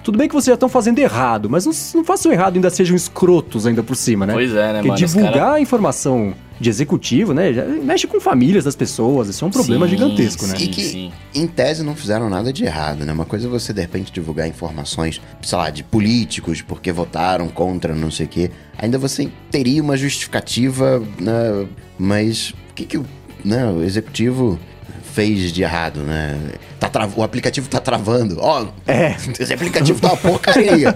tudo 0.04 0.18
bem 0.18 0.28
que 0.28 0.34
vocês 0.34 0.48
já 0.48 0.56
estão 0.56 0.68
fazendo 0.68 0.98
errado, 0.98 1.48
mas 1.48 1.64
não, 1.64 1.74
não 1.94 2.04
façam 2.04 2.32
errado 2.32 2.56
ainda 2.56 2.72
sejam 2.72 2.96
escrotos 2.96 3.68
ainda 3.68 3.84
por 3.84 3.96
cima, 3.96 4.26
né? 4.26 4.34
Pois 4.34 4.52
é, 4.56 4.74
né, 4.74 4.74
Porque 4.74 4.88
mano? 4.88 4.98
Divulgar 4.98 5.34
cara- 5.34 5.54
a 5.54 5.62
informação 5.62 6.34
de 6.62 6.70
executivo, 6.70 7.34
né? 7.34 7.52
já 7.52 7.66
mexe 7.66 8.06
com 8.06 8.22
famílias 8.22 8.64
das 8.64 8.76
pessoas. 8.76 9.28
Isso 9.28 9.44
é 9.44 9.48
um 9.48 9.52
problema 9.52 9.88
Sim, 9.88 9.92
gigantesco, 9.92 10.46
né? 10.46 10.56
E 10.60 10.68
que, 10.68 10.84
sim. 10.84 11.12
em 11.34 11.48
tese, 11.48 11.84
não 11.84 11.96
fizeram 11.96 12.30
nada 12.30 12.54
de 12.54 12.64
errado, 12.64 13.04
né? 13.04 13.12
Uma 13.12 13.26
coisa 13.26 13.48
é 13.48 13.50
você, 13.50 13.74
de 13.74 13.82
repente, 13.82 14.12
divulgar 14.12 14.48
informações, 14.48 15.20
sei 15.42 15.58
lá, 15.58 15.70
de 15.70 15.84
políticos 15.84 16.62
porque 16.62 16.92
votaram 16.92 17.48
contra 17.50 17.96
não 17.96 18.12
sei 18.12 18.28
o 18.28 18.30
quê. 18.30 18.52
Ainda 18.78 18.98
você 18.98 19.30
teria 19.50 19.82
uma 19.82 19.98
justificativa, 19.98 21.02
né? 21.20 21.68
Mas 21.98 22.52
o 22.52 22.74
que, 22.76 22.86
que 22.86 22.98
o, 22.98 23.06
né, 23.44 23.66
o 23.66 23.84
executivo 23.84 24.60
fez 25.14 25.52
de 25.52 25.64
errado, 25.64 26.02
né? 26.02 26.40
Tá 26.82 26.90
tra- 26.90 27.08
O 27.16 27.22
aplicativo 27.22 27.70
tá 27.70 27.80
travando. 27.80 28.38
Ó, 28.40 28.66
É. 28.88 29.16
esse 29.40 29.54
aplicativo 29.54 30.02
tá 30.02 30.08
uma 30.08 30.18
porcaria. 30.18 30.96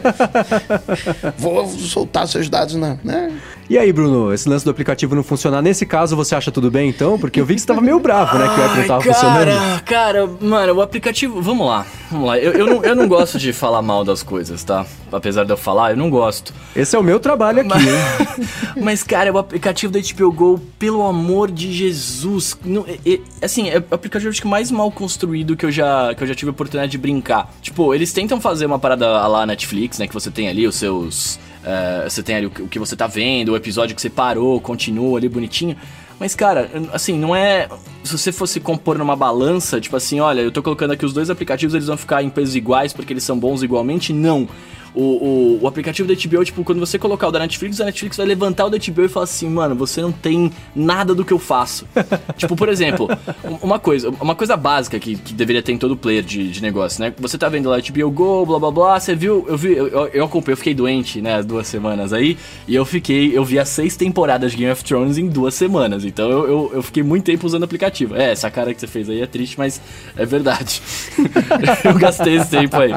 Vou 1.37 1.67
soltar 1.69 2.27
seus 2.27 2.49
dados 2.49 2.73
na... 2.75 2.97
Né? 3.03 3.31
E 3.69 3.77
aí, 3.79 3.91
Bruno, 3.91 4.31
esse 4.33 4.47
lance 4.47 4.63
do 4.65 4.69
aplicativo 4.71 5.15
não 5.15 5.23
funcionar, 5.23 5.59
nesse 5.61 5.85
caso 5.87 6.15
você 6.15 6.35
acha 6.35 6.51
tudo 6.51 6.69
bem 6.69 6.89
então? 6.89 7.17
Porque 7.17 7.39
eu 7.41 7.45
vi 7.45 7.55
que 7.55 7.61
você 7.61 7.67
tava 7.67 7.81
meio 7.81 7.99
bravo, 7.99 8.37
né? 8.37 8.45
Que 8.53 8.59
o 8.59 8.63
app 8.63 8.73
não 8.75 8.81
Ai, 8.81 8.87
tava 8.87 9.03
cara, 9.03 9.13
funcionando. 9.13 9.81
Cara, 9.83 10.29
mano, 10.39 10.73
o 10.73 10.81
aplicativo. 10.81 11.41
Vamos 11.41 11.65
lá, 11.65 11.83
vamos 12.11 12.27
lá. 12.27 12.37
Eu, 12.37 12.51
eu, 12.53 12.67
não, 12.67 12.83
eu 12.83 12.95
não 12.95 13.07
gosto 13.07 13.39
de 13.39 13.51
falar 13.53 13.81
mal 13.81 14.03
das 14.03 14.21
coisas, 14.21 14.63
tá? 14.63 14.85
Apesar 15.11 15.45
de 15.45 15.51
eu 15.51 15.57
falar, 15.57 15.91
eu 15.91 15.97
não 15.97 16.11
gosto. 16.11 16.53
Esse 16.75 16.95
é 16.95 16.99
o 16.99 17.03
meu 17.03 17.19
trabalho 17.19 17.61
aqui, 17.61 17.71
hein? 17.89 18.47
Mas, 18.83 19.01
cara, 19.03 19.33
o 19.33 19.37
aplicativo 19.39 19.91
da 19.91 19.99
HBO 19.99 20.31
Go, 20.31 20.59
pelo 20.77 21.01
amor 21.03 21.49
de 21.49 21.73
Jesus. 21.73 22.55
Não, 22.63 22.85
é- 22.87 23.13
é- 23.13 23.19
assim, 23.41 23.67
é 23.69 23.79
o 23.79 23.95
aplicativo 23.95 24.29
acho 24.29 24.41
que 24.43 24.47
mais 24.47 24.69
mal 24.69 24.91
construído 24.91 25.55
que 25.57 25.65
eu, 25.65 25.71
já, 25.75 26.15
que 26.15 26.23
eu 26.23 26.27
já 26.27 26.33
tive 26.35 26.49
a 26.49 26.51
oportunidade 26.51 26.91
de 26.91 26.97
brincar. 26.97 27.53
Tipo, 27.61 27.93
eles 27.93 28.11
tentam 28.13 28.39
fazer 28.41 28.65
uma 28.65 28.79
parada 28.79 29.27
lá 29.27 29.45
Netflix, 29.45 29.99
né? 29.99 30.07
Que 30.07 30.13
você 30.13 30.31
tem 30.31 30.47
ali 30.47 30.65
os 30.65 30.75
seus. 30.75 31.39
eh, 31.63 32.05
você 32.09 32.23
tem 32.23 32.35
ali 32.35 32.45
o 32.47 32.49
que 32.49 32.79
você 32.79 32.95
tá 32.95 33.07
vendo, 33.07 33.51
o 33.51 33.55
episódio 33.55 33.95
que 33.95 34.01
você 34.01 34.09
parou, 34.09 34.59
continua 34.59 35.17
ali 35.17 35.29
bonitinho. 35.29 35.75
Mas, 36.19 36.33
cara, 36.33 36.69
assim, 36.93 37.17
não 37.17 37.35
é. 37.35 37.67
Se 38.03 38.17
você 38.17 38.31
fosse 38.31 38.59
compor 38.59 38.97
numa 38.97 39.15
balança, 39.15 39.81
tipo 39.81 39.97
assim, 39.97 40.19
olha, 40.19 40.41
eu 40.41 40.51
tô 40.51 40.63
colocando 40.63 40.91
aqui 40.91 41.05
os 41.05 41.13
dois 41.13 41.29
aplicativos, 41.29 41.73
eles 41.75 41.87
vão 41.87 41.97
ficar 41.97 42.23
em 42.23 42.29
pesos 42.29 42.55
iguais 42.55 42.93
porque 42.93 43.11
eles 43.11 43.23
são 43.23 43.37
bons 43.37 43.61
igualmente? 43.63 44.13
Não. 44.13 44.47
O, 44.95 45.01
o, 45.01 45.59
o 45.63 45.67
aplicativo 45.67 46.07
da 46.07 46.13
HBO, 46.13 46.45
tipo, 46.45 46.63
quando 46.63 46.79
você 46.79 46.97
colocar 46.97 47.27
o 47.27 47.31
da 47.31 47.39
Netflix, 47.39 47.81
a 47.81 47.85
Netflix 47.85 48.17
vai 48.17 48.25
levantar 48.25 48.65
o 48.65 48.69
da 48.69 48.77
HBO 48.77 49.03
e 49.03 49.09
falar 49.09 49.25
assim, 49.25 49.49
mano, 49.49 49.75
você 49.75 50.01
não 50.01 50.11
tem 50.11 50.51
nada 50.75 51.13
do 51.13 51.25
que 51.25 51.33
eu 51.33 51.39
faço. 51.39 51.85
tipo, 52.37 52.55
por 52.55 52.69
exemplo, 52.69 53.07
um- 53.43 53.55
uma 53.65 53.77
coisa, 53.79 54.09
uma 54.21 54.35
coisa 54.35 54.55
básica 54.55 54.97
que, 54.99 55.15
que 55.15 55.33
deveria 55.33 55.61
ter 55.61 55.73
em 55.73 55.77
todo 55.77 55.97
player 55.97 56.23
de, 56.23 56.49
de 56.49 56.61
negócio, 56.61 57.01
né? 57.01 57.13
Você 57.19 57.37
tá 57.37 57.49
vendo 57.49 57.69
lá 57.69 57.77
HBO 57.77 58.09
Go, 58.09 58.45
blá 58.45 58.57
blá 58.59 58.71
blá, 58.71 58.99
você 58.99 59.13
viu, 59.15 59.45
eu 59.47 59.57
vi, 59.57 59.73
eu, 59.73 59.87
eu 60.07 60.23
acompanhei, 60.25 60.53
eu 60.53 60.57
fiquei 60.57 60.73
doente, 60.73 61.21
né, 61.21 61.35
as 61.35 61.45
duas 61.45 61.67
semanas 61.67 62.13
aí, 62.13 62.37
e 62.67 62.73
eu 62.73 62.85
fiquei, 62.85 63.37
eu 63.37 63.43
vi 63.43 63.59
as 63.59 63.69
seis 63.69 63.97
temporadas 63.97 64.51
de 64.51 64.57
Game 64.57 64.71
of 64.71 64.83
Thrones 64.83 65.17
em 65.17 65.27
duas 65.27 65.55
semanas, 65.55 66.05
então 66.05 66.29
eu, 66.29 66.47
eu, 66.47 66.71
eu 66.75 66.81
fiquei 66.83 67.03
muito 67.03 67.25
tempo 67.25 67.45
usando 67.45 67.61
o 67.63 67.65
aplicativo. 67.65 68.15
É, 68.15 68.31
essa 68.31 68.49
cara 68.49 68.73
que 68.73 68.79
você 68.79 68.87
fez 68.87 69.09
aí 69.09 69.21
é 69.21 69.27
triste, 69.27 69.57
mas 69.57 69.81
é 70.15 70.25
verdade. 70.25 70.81
eu 71.83 71.93
gastei 71.95 72.37
esse 72.37 72.49
tempo 72.49 72.77
aí. 72.77 72.93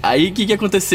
Aí 0.00 0.28
o 0.28 0.32
que, 0.32 0.46
que 0.46 0.52
aconteceu? 0.52 0.87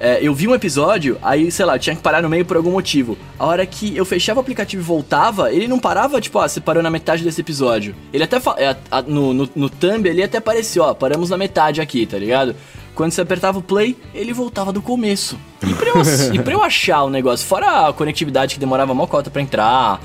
É, 0.00 0.18
eu 0.20 0.34
vi 0.34 0.48
um 0.48 0.54
episódio, 0.54 1.16
aí, 1.22 1.50
sei 1.50 1.64
lá, 1.64 1.76
eu 1.76 1.78
tinha 1.78 1.94
que 1.96 2.02
parar 2.02 2.20
no 2.22 2.28
meio 2.28 2.44
por 2.44 2.56
algum 2.56 2.72
motivo. 2.72 3.16
A 3.38 3.46
hora 3.46 3.64
que 3.64 3.96
eu 3.96 4.04
fechava 4.04 4.40
o 4.40 4.42
aplicativo 4.42 4.82
e 4.82 4.84
voltava, 4.84 5.52
ele 5.52 5.68
não 5.68 5.78
parava, 5.78 6.20
tipo, 6.20 6.38
ó, 6.38 6.46
você 6.46 6.60
parou 6.60 6.82
na 6.82 6.90
metade 6.90 7.22
desse 7.22 7.40
episódio. 7.40 7.94
Ele 8.12 8.24
até 8.24 8.36
é, 8.56 8.76
a- 8.90 9.02
no, 9.02 9.32
no, 9.32 9.48
no 9.54 9.70
thumb 9.70 10.06
ele 10.08 10.22
até 10.22 10.38
aparecia, 10.38 10.82
ó, 10.82 10.94
paramos 10.94 11.30
na 11.30 11.36
metade 11.36 11.80
aqui, 11.80 12.04
tá 12.06 12.18
ligado? 12.18 12.54
Quando 12.94 13.12
você 13.12 13.20
apertava 13.22 13.58
o 13.58 13.62
play, 13.62 13.96
ele 14.14 14.32
voltava 14.32 14.72
do 14.72 14.82
começo. 14.82 15.38
E 15.66 15.72
pra 15.72 15.88
eu, 15.88 15.94
e 16.34 16.38
pra 16.40 16.52
eu 16.54 16.62
achar 16.62 17.04
o 17.04 17.10
negócio, 17.10 17.46
fora 17.46 17.88
a 17.88 17.92
conectividade 17.92 18.54
que 18.54 18.60
demorava 18.60 18.92
mó 18.92 19.06
cota 19.06 19.30
pra 19.30 19.40
entrar, 19.40 20.00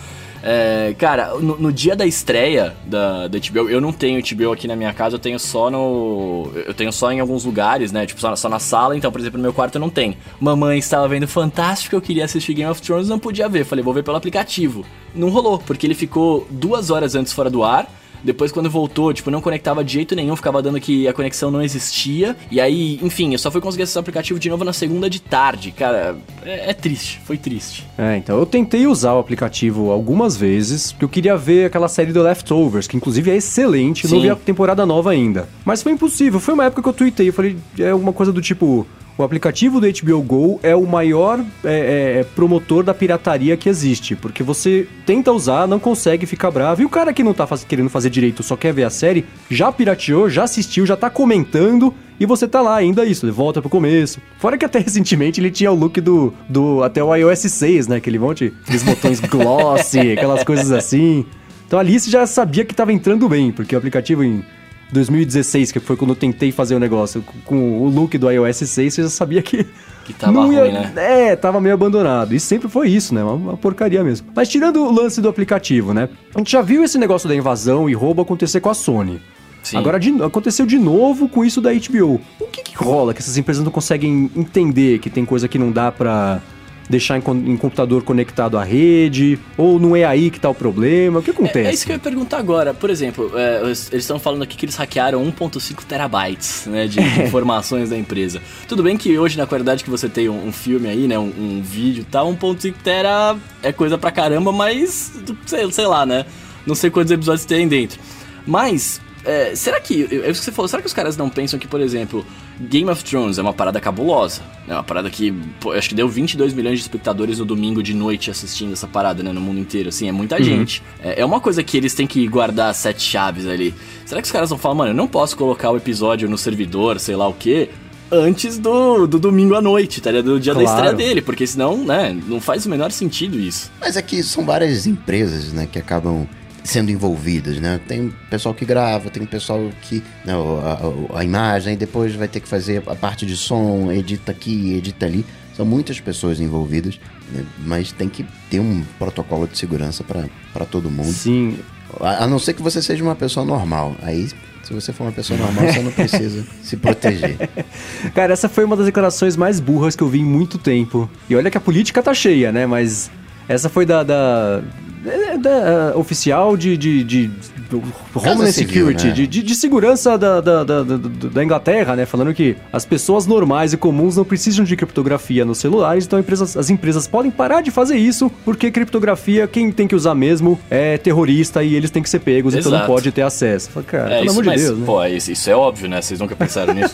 É, 0.49 0.95
cara, 0.97 1.35
no, 1.39 1.57
no, 1.57 1.73
dia 1.73 1.93
da 1.93 2.05
estreia 2.05 2.73
da, 2.85 3.27
da 3.27 3.37
HBO, 3.37 3.69
eu 3.69 3.81
não 3.81 3.91
tenho 3.91 4.23
HBO 4.23 4.53
aqui 4.53 4.65
na 4.65 4.77
minha 4.77 4.93
casa, 4.93 5.15
eu 5.15 5.19
tenho 5.19 5.37
só 5.37 5.69
no. 5.69 6.49
Eu 6.65 6.73
tenho 6.73 6.89
só 6.93 7.11
em 7.11 7.19
alguns 7.19 7.43
lugares, 7.43 7.91
né? 7.91 8.05
Tipo, 8.05 8.21
só, 8.21 8.33
só 8.33 8.47
na 8.47 8.57
sala, 8.57 8.95
então, 8.95 9.11
por 9.11 9.19
exemplo, 9.19 9.37
no 9.37 9.41
meu 9.41 9.51
quarto 9.51 9.77
não 9.77 9.89
tenho. 9.89 10.15
Mamãe 10.39 10.79
estava 10.79 11.05
vendo 11.05 11.27
Fantástico, 11.27 11.97
eu 11.97 12.01
queria 12.01 12.23
assistir 12.23 12.53
Game 12.53 12.71
of 12.71 12.81
Thrones, 12.81 13.09
não 13.09 13.19
podia 13.19 13.49
ver. 13.49 13.65
Falei, 13.65 13.83
vou 13.83 13.93
ver 13.93 14.03
pelo 14.03 14.15
aplicativo. 14.15 14.85
Não 15.13 15.27
rolou, 15.27 15.59
porque 15.59 15.85
ele 15.85 15.93
ficou 15.93 16.47
duas 16.49 16.89
horas 16.91 17.13
antes 17.13 17.33
fora 17.33 17.49
do 17.49 17.61
ar. 17.61 17.91
Depois, 18.23 18.51
quando 18.51 18.69
voltou, 18.69 19.13
tipo, 19.13 19.31
não 19.31 19.41
conectava 19.41 19.83
de 19.83 19.93
jeito 19.93 20.15
nenhum, 20.15 20.35
ficava 20.35 20.61
dando 20.61 20.79
que 20.79 21.07
a 21.07 21.13
conexão 21.13 21.51
não 21.51 21.61
existia. 21.61 22.35
E 22.51 22.59
aí, 22.59 22.99
enfim, 23.01 23.33
eu 23.33 23.39
só 23.39 23.49
fui 23.51 23.61
conseguir 23.61 23.83
acessar 23.83 24.01
o 24.01 24.03
aplicativo 24.03 24.39
de 24.39 24.49
novo 24.49 24.63
na 24.63 24.73
segunda 24.73 25.09
de 25.09 25.21
tarde. 25.21 25.71
Cara, 25.71 26.17
é, 26.43 26.71
é 26.71 26.73
triste, 26.73 27.19
foi 27.25 27.37
triste. 27.37 27.85
É, 27.97 28.17
então 28.17 28.37
eu 28.37 28.45
tentei 28.45 28.87
usar 28.87 29.13
o 29.13 29.19
aplicativo 29.19 29.91
algumas 29.91 30.35
vezes, 30.35 30.91
porque 30.91 31.05
eu 31.05 31.09
queria 31.09 31.37
ver 31.37 31.65
aquela 31.65 31.87
série 31.87 32.11
do 32.11 32.21
Leftovers, 32.21 32.87
que 32.87 32.97
inclusive 32.97 33.31
é 33.31 33.35
excelente, 33.35 34.07
Sim. 34.07 34.15
não 34.15 34.21
vi 34.21 34.29
a 34.29 34.35
temporada 34.35 34.85
nova 34.85 35.11
ainda. 35.11 35.47
Mas 35.65 35.81
foi 35.81 35.91
impossível, 35.91 36.39
foi 36.39 36.53
uma 36.53 36.65
época 36.65 36.81
que 36.81 36.89
eu 36.89 36.93
tuitei, 36.93 37.29
eu 37.29 37.33
falei, 37.33 37.57
é 37.79 37.93
uma 37.93 38.13
coisa 38.13 38.31
do 38.31 38.41
tipo, 38.41 38.85
o 39.17 39.23
aplicativo 39.23 39.81
do 39.81 39.87
HBO 39.87 40.21
Go 40.21 40.59
é 40.61 40.75
o 40.75 40.85
maior 40.85 41.43
é, 41.63 41.69
é, 41.69 42.19
é, 42.19 42.23
promotor 42.23 42.83
da 42.83 42.93
pirataria 42.93 43.57
que 43.57 43.67
existe, 43.67 44.15
porque 44.15 44.43
você 44.43 44.87
tenta 45.05 45.31
usar, 45.31 45.67
não 45.67 45.79
consegue, 45.79 46.27
fica 46.27 46.51
bravo, 46.51 46.83
e 46.83 46.85
o 46.85 46.89
cara 46.89 47.11
que 47.11 47.23
não 47.23 47.33
tá 47.33 47.47
faz, 47.47 47.63
querendo 47.63 47.89
fazer 47.89 48.11
direito, 48.11 48.43
só 48.43 48.55
quer 48.55 48.73
ver 48.73 48.83
a 48.83 48.89
série, 48.91 49.25
já 49.49 49.71
pirateou, 49.71 50.29
já 50.29 50.43
assistiu, 50.43 50.85
já 50.85 50.95
tá 50.95 51.09
comentando, 51.09 51.93
e 52.19 52.25
você 52.27 52.47
tá 52.47 52.61
lá 52.61 52.75
ainda 52.75 53.05
isso, 53.05 53.25
ele 53.25 53.31
volta 53.31 53.59
pro 53.59 53.69
começo. 53.69 54.21
Fora 54.37 54.57
que 54.57 54.65
até 54.65 54.77
recentemente 54.79 55.41
ele 55.41 55.49
tinha 55.49 55.71
o 55.71 55.75
look 55.75 55.99
do, 55.99 56.31
do 56.47 56.83
até 56.83 57.03
o 57.03 57.15
iOS 57.15 57.39
6, 57.39 57.87
né, 57.87 57.95
aquele 57.95 58.19
monte, 58.19 58.53
aqueles 58.63 58.83
botões 58.83 59.19
glossy, 59.19 60.11
aquelas 60.13 60.43
coisas 60.43 60.71
assim. 60.71 61.25
Então 61.65 61.79
a 61.79 61.81
Alice 61.81 62.09
já 62.09 62.25
sabia 62.27 62.63
que 62.63 62.73
tava 62.73 62.93
entrando 62.93 63.27
bem, 63.27 63.51
porque 63.51 63.75
o 63.75 63.77
aplicativo 63.77 64.23
em 64.23 64.43
2016, 64.91 65.71
que 65.71 65.79
foi 65.79 65.95
quando 65.95 66.11
eu 66.11 66.15
tentei 66.15 66.51
fazer 66.51 66.75
o 66.75 66.79
negócio, 66.79 67.23
com 67.45 67.81
o 67.81 67.89
look 67.89 68.17
do 68.17 68.29
iOS 68.31 68.57
6, 68.57 68.93
você 68.93 69.03
já 69.03 69.09
sabia 69.09 69.41
que. 69.41 69.65
Que 70.05 70.13
tava 70.13 70.39
ia, 70.47 70.61
ruim, 70.61 70.71
né? 70.71 70.93
É, 70.95 71.35
tava 71.35 71.59
meio 71.59 71.75
abandonado. 71.75 72.33
E 72.33 72.39
sempre 72.39 72.69
foi 72.69 72.87
isso, 72.87 73.13
né? 73.13 73.21
Uma, 73.21 73.33
uma, 73.33 73.57
porcaria 73.57 74.01
mesmo. 74.05 74.27
Mas 74.33 74.47
tirando 74.47 74.81
o 74.81 74.89
lance 74.89 75.19
do 75.19 75.27
aplicativo, 75.27 75.93
né? 75.93 76.07
A 76.33 76.37
gente 76.37 76.49
já 76.49 76.61
viu 76.61 76.81
esse 76.81 76.97
negócio 76.97 77.27
da 77.27 77.35
invasão 77.35 77.89
e 77.89 77.93
roubo 77.93 78.21
acontecer 78.21 78.61
com 78.61 78.69
a 78.69 78.73
Sony. 78.73 79.21
Sim. 79.61 79.75
Agora 79.75 79.99
de, 79.99 80.23
aconteceu 80.23 80.65
de 80.65 80.79
novo 80.79 81.27
com 81.27 81.43
isso 81.43 81.59
da 81.59 81.73
HBO. 81.73 82.21
O 82.39 82.47
que, 82.47 82.63
que 82.63 82.75
rola 82.77 83.13
que 83.13 83.19
essas 83.19 83.37
empresas 83.37 83.61
não 83.61 83.71
conseguem 83.71 84.31
entender 84.33 84.99
que 84.99 85.09
tem 85.09 85.25
coisa 85.25 85.45
que 85.49 85.59
não 85.59 85.73
dá 85.73 85.91
pra 85.91 86.41
deixar 86.89 87.17
em, 87.17 87.21
em, 87.51 87.57
computador 87.57 88.03
conectado 88.03 88.57
à 88.57 88.63
rede? 88.63 89.39
Ou 89.57 89.79
não 89.79 89.95
é 89.95 90.03
aí 90.03 90.29
que 90.29 90.39
tá 90.39 90.49
o 90.49 90.55
problema? 90.55 91.19
O 91.19 91.23
que 91.23 91.31
acontece? 91.31 91.59
É, 91.59 91.69
é 91.69 91.73
isso 91.73 91.85
que 91.85 91.91
eu 91.91 91.95
ia 91.95 91.99
perguntar 91.99 92.37
agora. 92.37 92.73
Por 92.73 92.89
exemplo, 92.89 93.31
é, 93.35 93.61
eles 93.63 93.91
estão 93.91 94.19
falando 94.19 94.43
aqui 94.43 94.55
que 94.55 94.65
eles 94.65 94.75
hackearam 94.75 95.23
1.5 95.25 95.83
terabytes 95.83 96.65
né, 96.67 96.87
de, 96.87 96.97
de 96.97 97.23
informações 97.23 97.89
da 97.89 97.97
empresa. 97.97 98.41
Tudo 98.67 98.83
bem 98.83 98.97
que 98.97 99.17
hoje, 99.17 99.37
na 99.37 99.45
qualidade 99.45 99.83
que 99.83 99.89
você 99.89 100.07
tem 100.07 100.29
um, 100.29 100.47
um 100.47 100.51
filme 100.51 100.87
aí, 100.89 101.07
né, 101.07 101.17
um, 101.17 101.33
um 101.37 101.61
vídeo 101.61 102.01
e 102.01 102.05
tal, 102.05 102.33
1.5 102.33 102.73
tera 102.83 103.35
é 103.61 103.71
coisa 103.71 103.97
pra 103.97 104.11
caramba, 104.11 104.51
mas 104.51 105.13
sei, 105.45 105.71
sei 105.71 105.87
lá, 105.87 106.05
né? 106.05 106.25
Não 106.65 106.75
sei 106.75 106.89
quantos 106.89 107.11
episódios 107.11 107.45
tem 107.45 107.67
dentro. 107.67 107.99
Mas 108.45 109.01
é, 109.27 109.53
será 109.55 109.77
que. 109.81 110.03
É 110.03 110.29
isso 110.29 110.39
que 110.39 110.45
você 110.45 110.51
falou, 110.53 110.69
será 110.69 110.81
que 110.81 110.87
os 110.87 110.93
caras 110.93 111.17
não 111.17 111.29
pensam 111.29 111.59
que, 111.59 111.67
por 111.67 111.81
exemplo, 111.81 112.25
Game 112.61 112.89
of 112.89 113.03
Thrones 113.03 113.37
é 113.37 113.41
uma 113.41 113.51
parada 113.51 113.77
cabulosa? 113.77 114.41
É 114.65 114.73
uma 114.73 114.83
parada 114.83 115.09
que, 115.09 115.33
pô, 115.59 115.73
acho 115.73 115.89
que 115.89 115.95
deu 115.95 116.07
22 116.07 116.53
milhões 116.53 116.79
de 116.79 116.83
espectadores 116.83 117.39
no 117.39 117.45
domingo 117.45 117.83
de 117.83 117.93
noite 117.93 118.31
assistindo 118.31 118.71
essa 118.71 118.87
parada, 118.87 119.21
né? 119.21 119.33
No 119.33 119.41
mundo 119.41 119.59
inteiro, 119.59 119.89
assim, 119.89 120.07
é 120.07 120.13
muita 120.13 120.37
uhum. 120.37 120.43
gente. 120.43 120.81
É, 121.03 121.19
é, 121.21 121.25
uma 121.25 121.41
coisa 121.41 121.61
que 121.61 121.75
eles 121.75 121.93
têm 121.93 122.07
que 122.07 122.25
guardar 122.25 122.73
sete 122.73 123.01
chaves 123.01 123.45
ali. 123.45 123.75
Será 124.05 124.21
que 124.21 124.27
os 124.27 124.31
caras 124.31 124.49
vão 124.49 124.57
falar, 124.57 124.75
mano, 124.75 124.91
eu 124.91 124.95
não 124.95 125.09
posso 125.09 125.35
colocar 125.35 125.71
o 125.71 125.75
episódio 125.75 126.29
no 126.29 126.37
servidor, 126.37 126.97
sei 126.97 127.17
lá 127.17 127.27
o 127.27 127.33
quê? 127.33 127.69
Antes 128.09 128.57
do, 128.57 129.05
do 129.07 129.19
domingo 129.19 129.55
à 129.55 129.61
noite, 129.61 129.99
tá 129.99 130.09
ligado? 130.09 130.35
Do 130.35 130.39
dia 130.39 130.53
claro. 130.53 130.65
da 130.65 130.73
estreia 130.73 130.93
dele, 130.93 131.21
porque 131.21 131.45
senão, 131.45 131.83
né, 131.83 132.17
não 132.27 132.39
faz 132.39 132.65
o 132.65 132.69
menor 132.69 132.93
sentido 132.93 133.37
isso. 133.37 133.69
Mas 133.81 133.97
é 133.97 134.01
que 134.01 134.23
são 134.23 134.45
várias 134.45 134.87
empresas, 134.87 135.51
né, 135.51 135.67
que 135.69 135.77
acabam 135.77 136.25
sendo 136.67 136.91
envolvidas, 136.91 137.59
né? 137.59 137.79
Tem 137.87 138.13
pessoal 138.29 138.53
que 138.53 138.65
grava, 138.65 139.09
tem 139.09 139.25
pessoal 139.25 139.69
que 139.83 140.03
né, 140.25 140.33
a, 140.33 141.15
a, 141.15 141.19
a, 141.19 141.23
imagem, 141.23 141.77
depois 141.77 142.13
vai 142.13 142.27
ter 142.27 142.41
que 142.41 142.47
fazer 142.47 142.83
a 142.87 142.95
parte 142.95 143.25
de 143.25 143.37
som, 143.37 143.89
edita 143.89 144.33
aqui, 144.33 144.73
edita 144.73 145.05
ali. 145.05 145.25
São 145.55 145.65
muitas 145.65 146.01
pessoas 146.01 146.41
envolvidas, 146.41 146.99
né? 147.31 147.45
mas 147.65 147.93
tem 147.93 148.09
que 148.09 148.25
ter 148.49 148.59
um 148.59 148.83
protocolo 148.99 149.47
de 149.47 149.57
segurança 149.57 150.03
para 150.03 150.65
todo 150.65 150.89
mundo. 150.89 151.09
Sim. 151.09 151.57
A, 152.01 152.25
a 152.25 152.27
não 152.27 152.37
ser 152.37 152.53
que 152.53 152.61
você 152.61 152.81
seja 152.81 153.01
uma 153.01 153.15
pessoa 153.15 153.45
normal. 153.45 153.95
Aí 154.01 154.27
se 154.61 154.73
você 154.73 154.91
for 154.91 155.05
uma 155.05 155.13
pessoa 155.13 155.39
normal, 155.39 155.67
você 155.71 155.79
não 155.79 155.91
precisa 155.93 156.45
se 156.61 156.75
proteger. 156.75 157.37
Cara, 158.13 158.33
essa 158.33 158.49
foi 158.49 158.65
uma 158.65 158.75
das 158.75 158.87
declarações 158.87 159.37
mais 159.37 159.61
burras 159.61 159.95
que 159.95 160.03
eu 160.03 160.09
vi 160.09 160.19
em 160.19 160.25
muito 160.25 160.57
tempo. 160.57 161.09
E 161.29 161.35
olha 161.37 161.49
que 161.49 161.57
a 161.57 161.61
política 161.61 162.03
tá 162.03 162.13
cheia, 162.13 162.51
né? 162.51 162.65
Mas 162.65 163.09
essa 163.47 163.69
foi 163.69 163.85
da, 163.85 164.03
da 164.03 164.61
é, 165.05 165.37
da, 165.37 165.93
uh, 165.95 165.99
oficial 165.99 166.57
de, 166.57 166.75
de, 166.75 167.03
de, 167.03 167.27
de 167.27 167.81
Homeland 168.15 168.51
Security, 168.51 169.07
né? 169.07 169.13
de, 169.13 169.27
de, 169.27 169.43
de, 169.43 169.55
segurança 169.55 170.17
da, 170.17 170.41
da, 170.41 170.63
da, 170.63 170.83
da, 170.83 171.43
Inglaterra, 171.43 171.95
né? 171.95 172.05
Falando 172.05 172.33
que 172.33 172.55
as 172.73 172.85
pessoas 172.85 173.25
normais 173.25 173.73
e 173.73 173.77
comuns 173.77 174.17
não 174.17 174.25
precisam 174.25 174.65
de 174.65 174.75
criptografia 174.75 175.45
nos 175.45 175.59
celulares, 175.59 176.05
então 176.05 176.17
empresas, 176.19 176.57
as 176.57 176.69
empresas 176.69 177.07
podem 177.07 177.29
parar 177.29 177.61
de 177.61 177.69
fazer 177.69 177.97
isso, 177.97 178.31
porque 178.43 178.71
criptografia, 178.71 179.47
quem 179.47 179.71
tem 179.71 179.87
que 179.87 179.95
usar 179.95 180.15
mesmo 180.15 180.59
é 180.69 180.97
terrorista 180.97 181.63
e 181.63 181.75
eles 181.75 181.91
têm 181.91 182.01
que 182.01 182.09
ser 182.09 182.19
pegos, 182.19 182.53
Exato. 182.53 182.75
então 182.75 182.79
não 182.79 182.87
pode 182.87 183.11
ter 183.11 183.21
acesso. 183.21 183.69
Fala, 183.69 183.85
cara, 183.85 184.13
é, 184.13 184.19
pelo 184.19 184.25
isso, 184.25 184.39
amor 184.39 184.43
de 184.43 184.61
Deus, 184.61 184.79
né? 184.79 184.85
Pô, 184.85 185.05
isso, 185.05 185.31
isso 185.31 185.49
é 185.49 185.55
óbvio, 185.55 185.89
né? 185.89 186.01
Vocês 186.01 186.19
nunca 186.19 186.35
pensaram 186.35 186.73
nisso. 186.73 186.93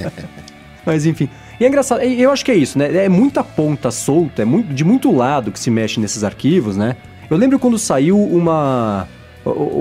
mas 0.86 1.04
enfim. 1.04 1.28
E 1.62 1.64
é 1.64 1.68
engraçado, 1.68 2.02
eu 2.02 2.32
acho 2.32 2.44
que 2.44 2.50
é 2.50 2.56
isso, 2.56 2.76
né? 2.76 3.04
É 3.04 3.08
muita 3.08 3.44
ponta 3.44 3.92
solta, 3.92 4.42
é 4.42 4.44
muito, 4.44 4.74
de 4.74 4.82
muito 4.82 5.14
lado 5.14 5.52
que 5.52 5.60
se 5.60 5.70
mexe 5.70 6.00
nesses 6.00 6.24
arquivos, 6.24 6.76
né? 6.76 6.96
Eu 7.30 7.36
lembro 7.36 7.56
quando 7.56 7.78
saiu 7.78 8.20
uma 8.20 9.06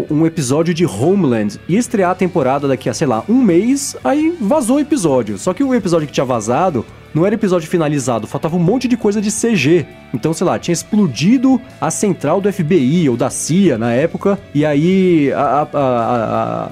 um 0.08 0.24
episódio 0.24 0.76
de 0.76 0.86
Homeland 0.86 1.60
e 1.68 1.76
estrear 1.76 2.12
a 2.12 2.16
temporada 2.16 2.68
daqui 2.68 2.88
a, 2.88 2.94
sei 2.94 3.08
lá, 3.08 3.24
um 3.28 3.42
mês, 3.42 3.96
aí 4.04 4.38
vazou 4.40 4.78
o 4.78 4.80
episódio. 4.80 5.40
Só 5.40 5.56
que 5.56 5.64
o 5.64 5.74
episódio 5.74 6.06
que 6.06 6.14
tinha 6.14 6.24
vazado 6.24 6.86
não 7.14 7.26
era 7.26 7.36
episódio 7.36 7.68
finalizado, 7.68 8.28
faltava 8.28 8.56
um 8.56 8.60
monte 8.60 8.88
de 8.88 8.96
coisa 8.96 9.22
de 9.22 9.30
CG. 9.32 9.86
Então, 10.14 10.34
sei 10.34 10.46
lá, 10.46 10.60
tinha 10.60 10.74
explodido 10.74 11.60
a 11.80 11.90
central 11.90 12.42
do 12.42 12.52
FBI 12.52 13.10
ou 13.10 13.16
da 13.16 13.30
CIA 13.30 13.78
na 13.78 13.94
época, 13.94 14.38
e 14.54 14.66
aí 14.66 15.32
a, 15.34 15.68
a, 15.74 16.72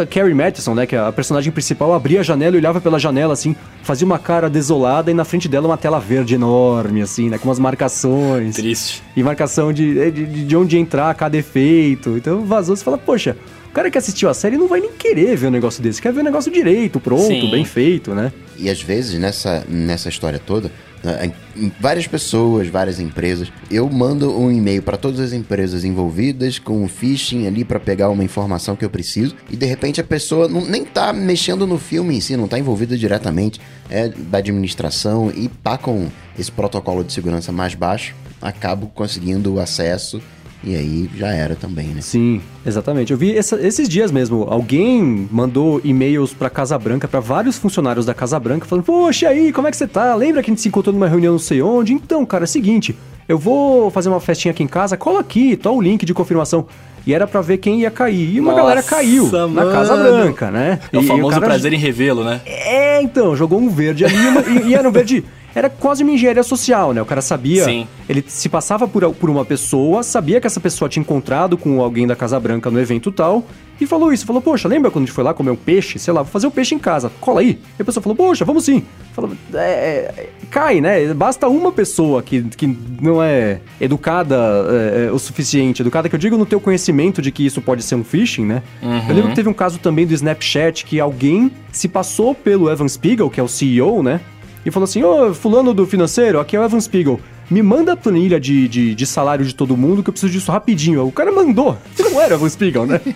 a, 0.00 0.06
Carrie 0.06 0.34
Matheson, 0.34 0.74
né, 0.74 0.86
que 0.86 0.94
é 0.94 0.98
a 0.98 1.12
personagem 1.12 1.52
principal, 1.52 1.94
abria 1.94 2.20
a 2.20 2.22
janela 2.22 2.56
e 2.56 2.58
olhava 2.58 2.80
pela 2.80 2.98
janela 2.98 3.32
assim, 3.32 3.56
fazia 3.82 4.06
uma 4.06 4.18
cara 4.18 4.50
desolada 4.50 5.10
e 5.10 5.14
na 5.14 5.24
frente 5.24 5.48
dela 5.48 5.66
uma 5.66 5.78
tela 5.78 5.98
verde 5.98 6.34
enorme, 6.34 7.02
assim, 7.02 7.30
né, 7.30 7.38
com 7.38 7.48
umas 7.48 7.58
marcações. 7.58 8.56
Triste. 8.56 9.02
E 9.16 9.22
marcação 9.22 9.72
de, 9.72 10.10
de, 10.10 10.44
de 10.44 10.56
onde 10.56 10.78
entrar 10.78 11.14
cada 11.14 11.36
efeito. 11.36 12.16
Então 12.16 12.44
vazou, 12.44 12.76
você 12.76 12.84
fala, 12.84 12.98
poxa. 12.98 13.36
O 13.70 13.72
cara 13.72 13.88
que 13.88 13.96
assistiu 13.96 14.28
a 14.28 14.34
série 14.34 14.58
não 14.58 14.66
vai 14.66 14.80
nem 14.80 14.90
querer 14.90 15.36
ver 15.36 15.46
um 15.46 15.50
negócio 15.50 15.80
desse, 15.80 16.02
quer 16.02 16.12
ver 16.12 16.22
um 16.22 16.24
negócio 16.24 16.50
direito, 16.50 16.98
pronto, 16.98 17.28
Sim. 17.28 17.50
bem 17.52 17.64
feito, 17.64 18.12
né? 18.12 18.32
E 18.60 18.68
às 18.68 18.82
vezes, 18.82 19.18
nessa, 19.18 19.64
nessa 19.68 20.08
história 20.08 20.38
toda, 20.38 20.70
né, 21.02 21.32
várias 21.80 22.06
pessoas, 22.06 22.68
várias 22.68 23.00
empresas, 23.00 23.50
eu 23.70 23.88
mando 23.88 24.38
um 24.38 24.52
e-mail 24.52 24.82
para 24.82 24.96
todas 24.96 25.18
as 25.18 25.32
empresas 25.32 25.84
envolvidas 25.84 26.58
com 26.58 26.82
um 26.82 26.88
phishing 26.88 27.46
ali 27.46 27.64
para 27.64 27.80
pegar 27.80 28.10
uma 28.10 28.22
informação 28.22 28.76
que 28.76 28.84
eu 28.84 28.90
preciso 28.90 29.34
e 29.50 29.56
de 29.56 29.64
repente 29.66 30.00
a 30.00 30.04
pessoa 30.04 30.46
não, 30.46 30.64
nem 30.64 30.84
tá 30.84 31.12
mexendo 31.12 31.66
no 31.66 31.78
filme 31.78 32.16
em 32.16 32.20
si, 32.20 32.36
não 32.36 32.46
tá 32.46 32.58
envolvida 32.58 32.96
diretamente, 32.96 33.60
é 33.88 34.08
da 34.08 34.38
administração 34.38 35.32
e 35.34 35.48
tá 35.48 35.78
com 35.78 36.08
esse 36.38 36.52
protocolo 36.52 37.02
de 37.02 37.12
segurança 37.12 37.50
mais 37.50 37.74
baixo, 37.74 38.14
acabo 38.40 38.88
conseguindo 38.88 39.58
acesso 39.58 40.20
e 40.62 40.76
aí 40.76 41.10
já 41.16 41.28
era 41.28 41.54
também, 41.54 41.88
né? 41.88 42.00
Sim, 42.02 42.40
exatamente. 42.66 43.12
Eu 43.12 43.18
vi 43.18 43.36
essa, 43.36 43.56
esses 43.60 43.88
dias 43.88 44.10
mesmo, 44.10 44.46
alguém 44.48 45.26
mandou 45.30 45.80
e-mails 45.82 46.34
pra 46.34 46.50
Casa 46.50 46.78
Branca, 46.78 47.08
para 47.08 47.20
vários 47.20 47.56
funcionários 47.58 48.04
da 48.04 48.12
Casa 48.12 48.38
Branca, 48.38 48.66
falando: 48.66 48.84
Poxa, 48.84 49.28
aí, 49.28 49.52
como 49.52 49.68
é 49.68 49.70
que 49.70 49.76
você 49.76 49.86
tá? 49.86 50.14
Lembra 50.14 50.42
que 50.42 50.50
a 50.50 50.52
gente 50.52 50.60
se 50.60 50.68
encontrou 50.68 50.92
numa 50.92 51.08
reunião 51.08 51.32
não 51.32 51.38
sei 51.38 51.62
onde? 51.62 51.94
Então, 51.94 52.26
cara, 52.26 52.44
é 52.44 52.46
o 52.46 52.48
seguinte, 52.48 52.94
eu 53.26 53.38
vou 53.38 53.90
fazer 53.90 54.10
uma 54.10 54.20
festinha 54.20 54.52
aqui 54.52 54.62
em 54.62 54.68
casa, 54.68 54.96
cola 54.96 55.20
aqui, 55.20 55.56
tá 55.56 55.70
o 55.70 55.80
link 55.80 56.04
de 56.04 56.12
confirmação. 56.12 56.66
E 57.06 57.14
era 57.14 57.26
para 57.26 57.40
ver 57.40 57.56
quem 57.56 57.80
ia 57.80 57.90
cair. 57.90 58.34
E 58.34 58.40
uma 58.40 58.50
Nossa, 58.50 58.62
galera 58.62 58.82
caiu 58.82 59.26
mano. 59.26 59.54
na 59.54 59.72
Casa 59.72 59.96
Branca, 59.96 60.50
né? 60.50 60.78
É 60.92 60.98
o 60.98 61.00
e, 61.00 61.06
famoso 61.06 61.28
o 61.28 61.30
cara... 61.30 61.46
prazer 61.46 61.72
em 61.72 61.78
revê-lo, 61.78 62.22
né? 62.22 62.42
É, 62.44 63.00
então, 63.00 63.34
jogou 63.34 63.58
um 63.58 63.70
verde 63.70 64.04
ali 64.04 64.14
e, 64.14 64.68
e 64.68 64.74
era 64.74 64.86
um 64.86 64.92
verde 64.92 65.24
era 65.54 65.68
quase 65.68 66.02
uma 66.02 66.12
engenharia 66.12 66.42
social, 66.42 66.92
né? 66.92 67.02
O 67.02 67.06
cara 67.06 67.20
sabia. 67.20 67.64
Sim. 67.64 67.86
Ele 68.08 68.24
se 68.26 68.48
passava 68.48 68.86
por, 68.86 69.12
por 69.14 69.30
uma 69.30 69.44
pessoa, 69.44 70.02
sabia 70.02 70.40
que 70.40 70.46
essa 70.46 70.60
pessoa 70.60 70.88
tinha 70.88 71.00
encontrado 71.00 71.56
com 71.56 71.80
alguém 71.80 72.06
da 72.06 72.16
Casa 72.16 72.38
Branca 72.38 72.70
no 72.70 72.80
evento 72.80 73.10
tal, 73.10 73.44
e 73.80 73.86
falou 73.86 74.12
isso. 74.12 74.26
Falou, 74.26 74.42
poxa, 74.42 74.68
lembra 74.68 74.90
quando 74.90 75.04
a 75.04 75.06
gente 75.06 75.14
foi 75.14 75.24
lá 75.24 75.32
comer 75.32 75.50
um 75.50 75.56
peixe? 75.56 75.98
Sei 75.98 76.12
lá, 76.12 76.22
vou 76.22 76.30
fazer 76.30 76.46
o 76.46 76.50
um 76.50 76.52
peixe 76.52 76.74
em 76.74 76.78
casa. 76.78 77.10
Cola 77.20 77.40
aí. 77.40 77.58
E 77.78 77.82
a 77.82 77.84
pessoa 77.84 78.02
falou, 78.02 78.14
poxa, 78.14 78.44
vamos 78.44 78.64
sim. 78.64 78.82
Falou, 79.12 79.30
é, 79.54 79.58
é, 79.58 80.28
cai, 80.50 80.80
né? 80.80 81.12
Basta 81.14 81.48
uma 81.48 81.72
pessoa 81.72 82.22
que, 82.22 82.42
que 82.42 82.66
não 83.00 83.22
é 83.22 83.60
educada 83.80 84.36
é, 84.36 85.06
é, 85.06 85.12
o 85.12 85.18
suficiente. 85.18 85.82
Educada 85.82 86.08
que 86.08 86.14
eu 86.14 86.18
digo 86.18 86.36
no 86.36 86.44
teu 86.44 86.60
conhecimento 86.60 87.22
de 87.22 87.32
que 87.32 87.44
isso 87.44 87.62
pode 87.62 87.82
ser 87.82 87.94
um 87.94 88.04
phishing, 88.04 88.44
né? 88.44 88.62
Uhum. 88.82 89.08
Eu 89.08 89.14
lembro 89.14 89.30
que 89.30 89.36
teve 89.36 89.48
um 89.48 89.54
caso 89.54 89.78
também 89.78 90.06
do 90.06 90.12
Snapchat 90.12 90.84
que 90.84 91.00
alguém 91.00 91.50
se 91.72 91.88
passou 91.88 92.34
pelo 92.34 92.70
Evan 92.70 92.88
Spiegel, 92.88 93.30
que 93.30 93.40
é 93.40 93.42
o 93.42 93.48
CEO, 93.48 94.02
né? 94.02 94.20
E 94.64 94.70
falou 94.70 94.84
assim, 94.84 95.02
ô, 95.02 95.28
oh, 95.28 95.34
fulano 95.34 95.72
do 95.72 95.86
financeiro, 95.86 96.38
aqui 96.38 96.56
é 96.56 96.60
o 96.60 96.64
Evan 96.64 96.80
Spiegel 96.80 97.20
me 97.50 97.62
manda 97.62 97.92
a 97.92 97.96
planilha 97.96 98.38
de, 98.38 98.68
de, 98.68 98.94
de, 98.94 99.06
salário 99.06 99.44
de 99.44 99.54
todo 99.54 99.76
mundo 99.76 100.04
que 100.04 100.08
eu 100.08 100.12
preciso 100.12 100.32
disso 100.32 100.52
rapidinho. 100.52 101.04
O 101.04 101.10
cara 101.10 101.32
mandou. 101.32 101.76
Não 101.98 102.20
era 102.20 102.34
o 102.34 102.38
Evan 102.38 102.48
Spiegel, 102.48 102.86
né? 102.86 103.00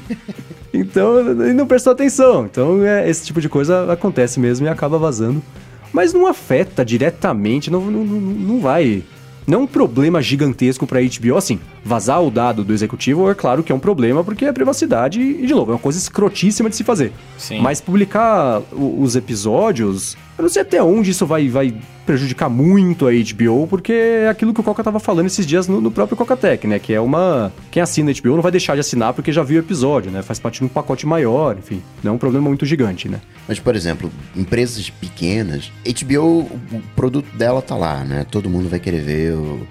Então, 0.76 1.20
ele 1.20 1.52
não 1.52 1.68
prestou 1.68 1.92
atenção. 1.92 2.46
Então, 2.46 2.84
é, 2.84 3.08
esse 3.08 3.24
tipo 3.24 3.40
de 3.40 3.48
coisa 3.48 3.92
acontece 3.92 4.40
mesmo 4.40 4.66
e 4.66 4.68
acaba 4.68 4.98
vazando. 4.98 5.40
Mas 5.92 6.12
não 6.12 6.26
afeta 6.26 6.84
diretamente, 6.84 7.70
não, 7.70 7.80
não, 7.80 8.04
não 8.04 8.60
vai. 8.60 9.04
Não 9.46 9.60
é 9.60 9.62
um 9.62 9.66
problema 9.68 10.20
gigantesco 10.20 10.84
para 10.84 10.98
HBO, 11.00 11.36
assim, 11.36 11.60
vazar 11.84 12.22
o 12.22 12.30
dado 12.30 12.64
do 12.64 12.72
executivo 12.72 13.30
é 13.30 13.34
claro 13.34 13.62
que 13.62 13.70
é 13.70 13.74
um 13.74 13.78
problema 13.78 14.24
porque 14.24 14.44
é 14.46 14.52
privacidade 14.52 15.20
e, 15.20 15.46
de 15.46 15.52
novo, 15.52 15.72
é 15.72 15.74
uma 15.74 15.80
coisa 15.80 15.98
escrotíssima 15.98 16.70
de 16.70 16.76
se 16.76 16.82
fazer. 16.82 17.12
Sim. 17.36 17.60
Mas 17.60 17.80
publicar 17.80 18.62
o, 18.72 19.02
os 19.02 19.14
episódios, 19.14 20.16
eu 20.38 20.42
não 20.42 20.48
sei 20.48 20.62
até 20.62 20.82
onde 20.82 21.10
isso 21.10 21.26
vai, 21.26 21.48
vai 21.48 21.74
prejudicar 22.06 22.48
muito 22.48 23.06
a 23.06 23.10
HBO, 23.10 23.66
porque 23.66 23.92
é 23.92 24.28
aquilo 24.28 24.54
que 24.54 24.60
o 24.60 24.64
Coca 24.64 24.82
tava 24.82 24.98
falando 24.98 25.26
esses 25.26 25.46
dias 25.46 25.68
no, 25.68 25.80
no 25.80 25.90
próprio 25.90 26.16
Coca-Tech, 26.16 26.66
né? 26.66 26.78
Que 26.78 26.94
é 26.94 27.00
uma. 27.00 27.52
Quem 27.70 27.82
assina 27.82 28.10
a 28.10 28.14
HBO 28.14 28.34
não 28.34 28.42
vai 28.42 28.52
deixar 28.52 28.74
de 28.74 28.80
assinar 28.80 29.12
porque 29.12 29.32
já 29.32 29.42
viu 29.42 29.60
o 29.60 29.64
episódio, 29.64 30.10
né? 30.10 30.22
Faz 30.22 30.38
parte 30.38 30.60
de 30.60 30.64
um 30.64 30.68
pacote 30.68 31.06
maior, 31.06 31.56
enfim. 31.58 31.82
Não 32.02 32.12
é 32.12 32.14
um 32.14 32.18
problema 32.18 32.48
muito 32.48 32.64
gigante, 32.64 33.08
né? 33.08 33.20
Mas, 33.46 33.58
por 33.58 33.76
exemplo, 33.76 34.10
empresas 34.34 34.88
pequenas, 34.88 35.70
HBO, 35.86 36.42
o 36.72 36.82
produto 36.96 37.26
dela 37.36 37.60
tá 37.60 37.76
lá, 37.76 38.04
né? 38.04 38.26
Todo 38.30 38.48
mundo 38.48 38.68
vai 38.68 38.80
querer 38.80 39.00
ver 39.00 39.34
o, 39.34 39.66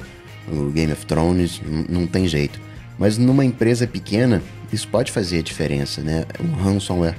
o 0.51 0.71
Game 0.71 0.91
of 0.91 1.05
Thrones, 1.05 1.61
não 1.89 2.07
tem 2.07 2.27
jeito. 2.27 2.59
Mas 2.97 3.17
numa 3.17 3.43
empresa 3.43 3.87
pequena, 3.87 4.41
isso 4.71 4.87
pode 4.87 5.11
fazer 5.11 5.39
a 5.39 5.41
diferença, 5.41 6.01
né? 6.01 6.25
Um 6.39 6.53
ransomware 6.53 7.15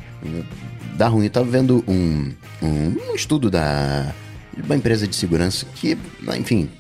dá 0.97 1.09
ruim. 1.09 1.25
Eu 1.25 1.31
tava 1.31 1.51
vendo 1.51 1.85
um, 1.87 2.33
um, 2.63 2.97
um 3.11 3.15
estudo 3.15 3.51
da 3.51 4.15
uma 4.63 4.77
empresa 4.77 5.07
de 5.07 5.17
segurança 5.17 5.67
que, 5.75 5.99
enfim, 6.39 6.71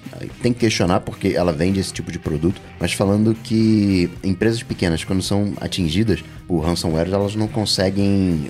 tem 0.40 0.52
que 0.52 0.60
questionar 0.60 1.00
porque 1.00 1.28
ela 1.28 1.52
vende 1.52 1.80
esse 1.80 1.92
tipo 1.92 2.12
de 2.12 2.18
produto, 2.18 2.60
mas 2.78 2.92
falando 2.92 3.34
que 3.34 4.08
empresas 4.22 4.62
pequenas, 4.62 5.02
quando 5.02 5.22
são 5.22 5.54
atingidas 5.60 6.22
por 6.46 6.60
ransomware, 6.60 7.12
elas 7.12 7.34
não 7.34 7.48
conseguem. 7.48 8.48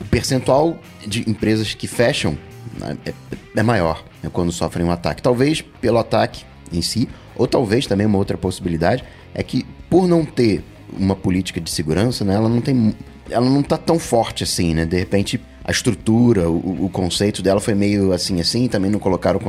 O 0.00 0.04
percentual 0.06 0.78
de 1.06 1.28
empresas 1.28 1.74
que 1.74 1.86
fecham 1.86 2.36
né, 2.80 2.96
é, 3.06 3.12
é 3.54 3.62
maior 3.62 4.04
né, 4.22 4.30
quando 4.32 4.50
sofrem 4.50 4.86
um 4.86 4.90
ataque. 4.90 5.22
Talvez 5.22 5.60
pelo 5.60 5.98
ataque 5.98 6.44
em 6.72 6.82
si, 6.82 7.08
ou 7.36 7.46
talvez 7.46 7.86
também 7.86 8.06
uma 8.06 8.18
outra 8.18 8.36
possibilidade 8.36 9.04
é 9.34 9.42
que 9.42 9.64
por 9.88 10.06
não 10.06 10.24
ter 10.24 10.62
uma 10.96 11.16
política 11.16 11.60
de 11.60 11.70
segurança, 11.70 12.24
né, 12.24 12.34
ela 12.34 12.48
não 12.48 12.60
tem 12.60 12.94
ela 13.30 13.48
não 13.48 13.62
tá 13.62 13.76
tão 13.76 13.98
forte 13.98 14.44
assim, 14.44 14.74
né? 14.74 14.84
De 14.84 14.98
repente, 14.98 15.40
a 15.64 15.70
estrutura, 15.70 16.48
o, 16.48 16.84
o 16.84 16.90
conceito 16.90 17.42
dela 17.42 17.60
foi 17.60 17.74
meio 17.74 18.12
assim, 18.12 18.40
assim, 18.40 18.68
também 18.68 18.90
não 18.90 18.98
colocaram 18.98 19.40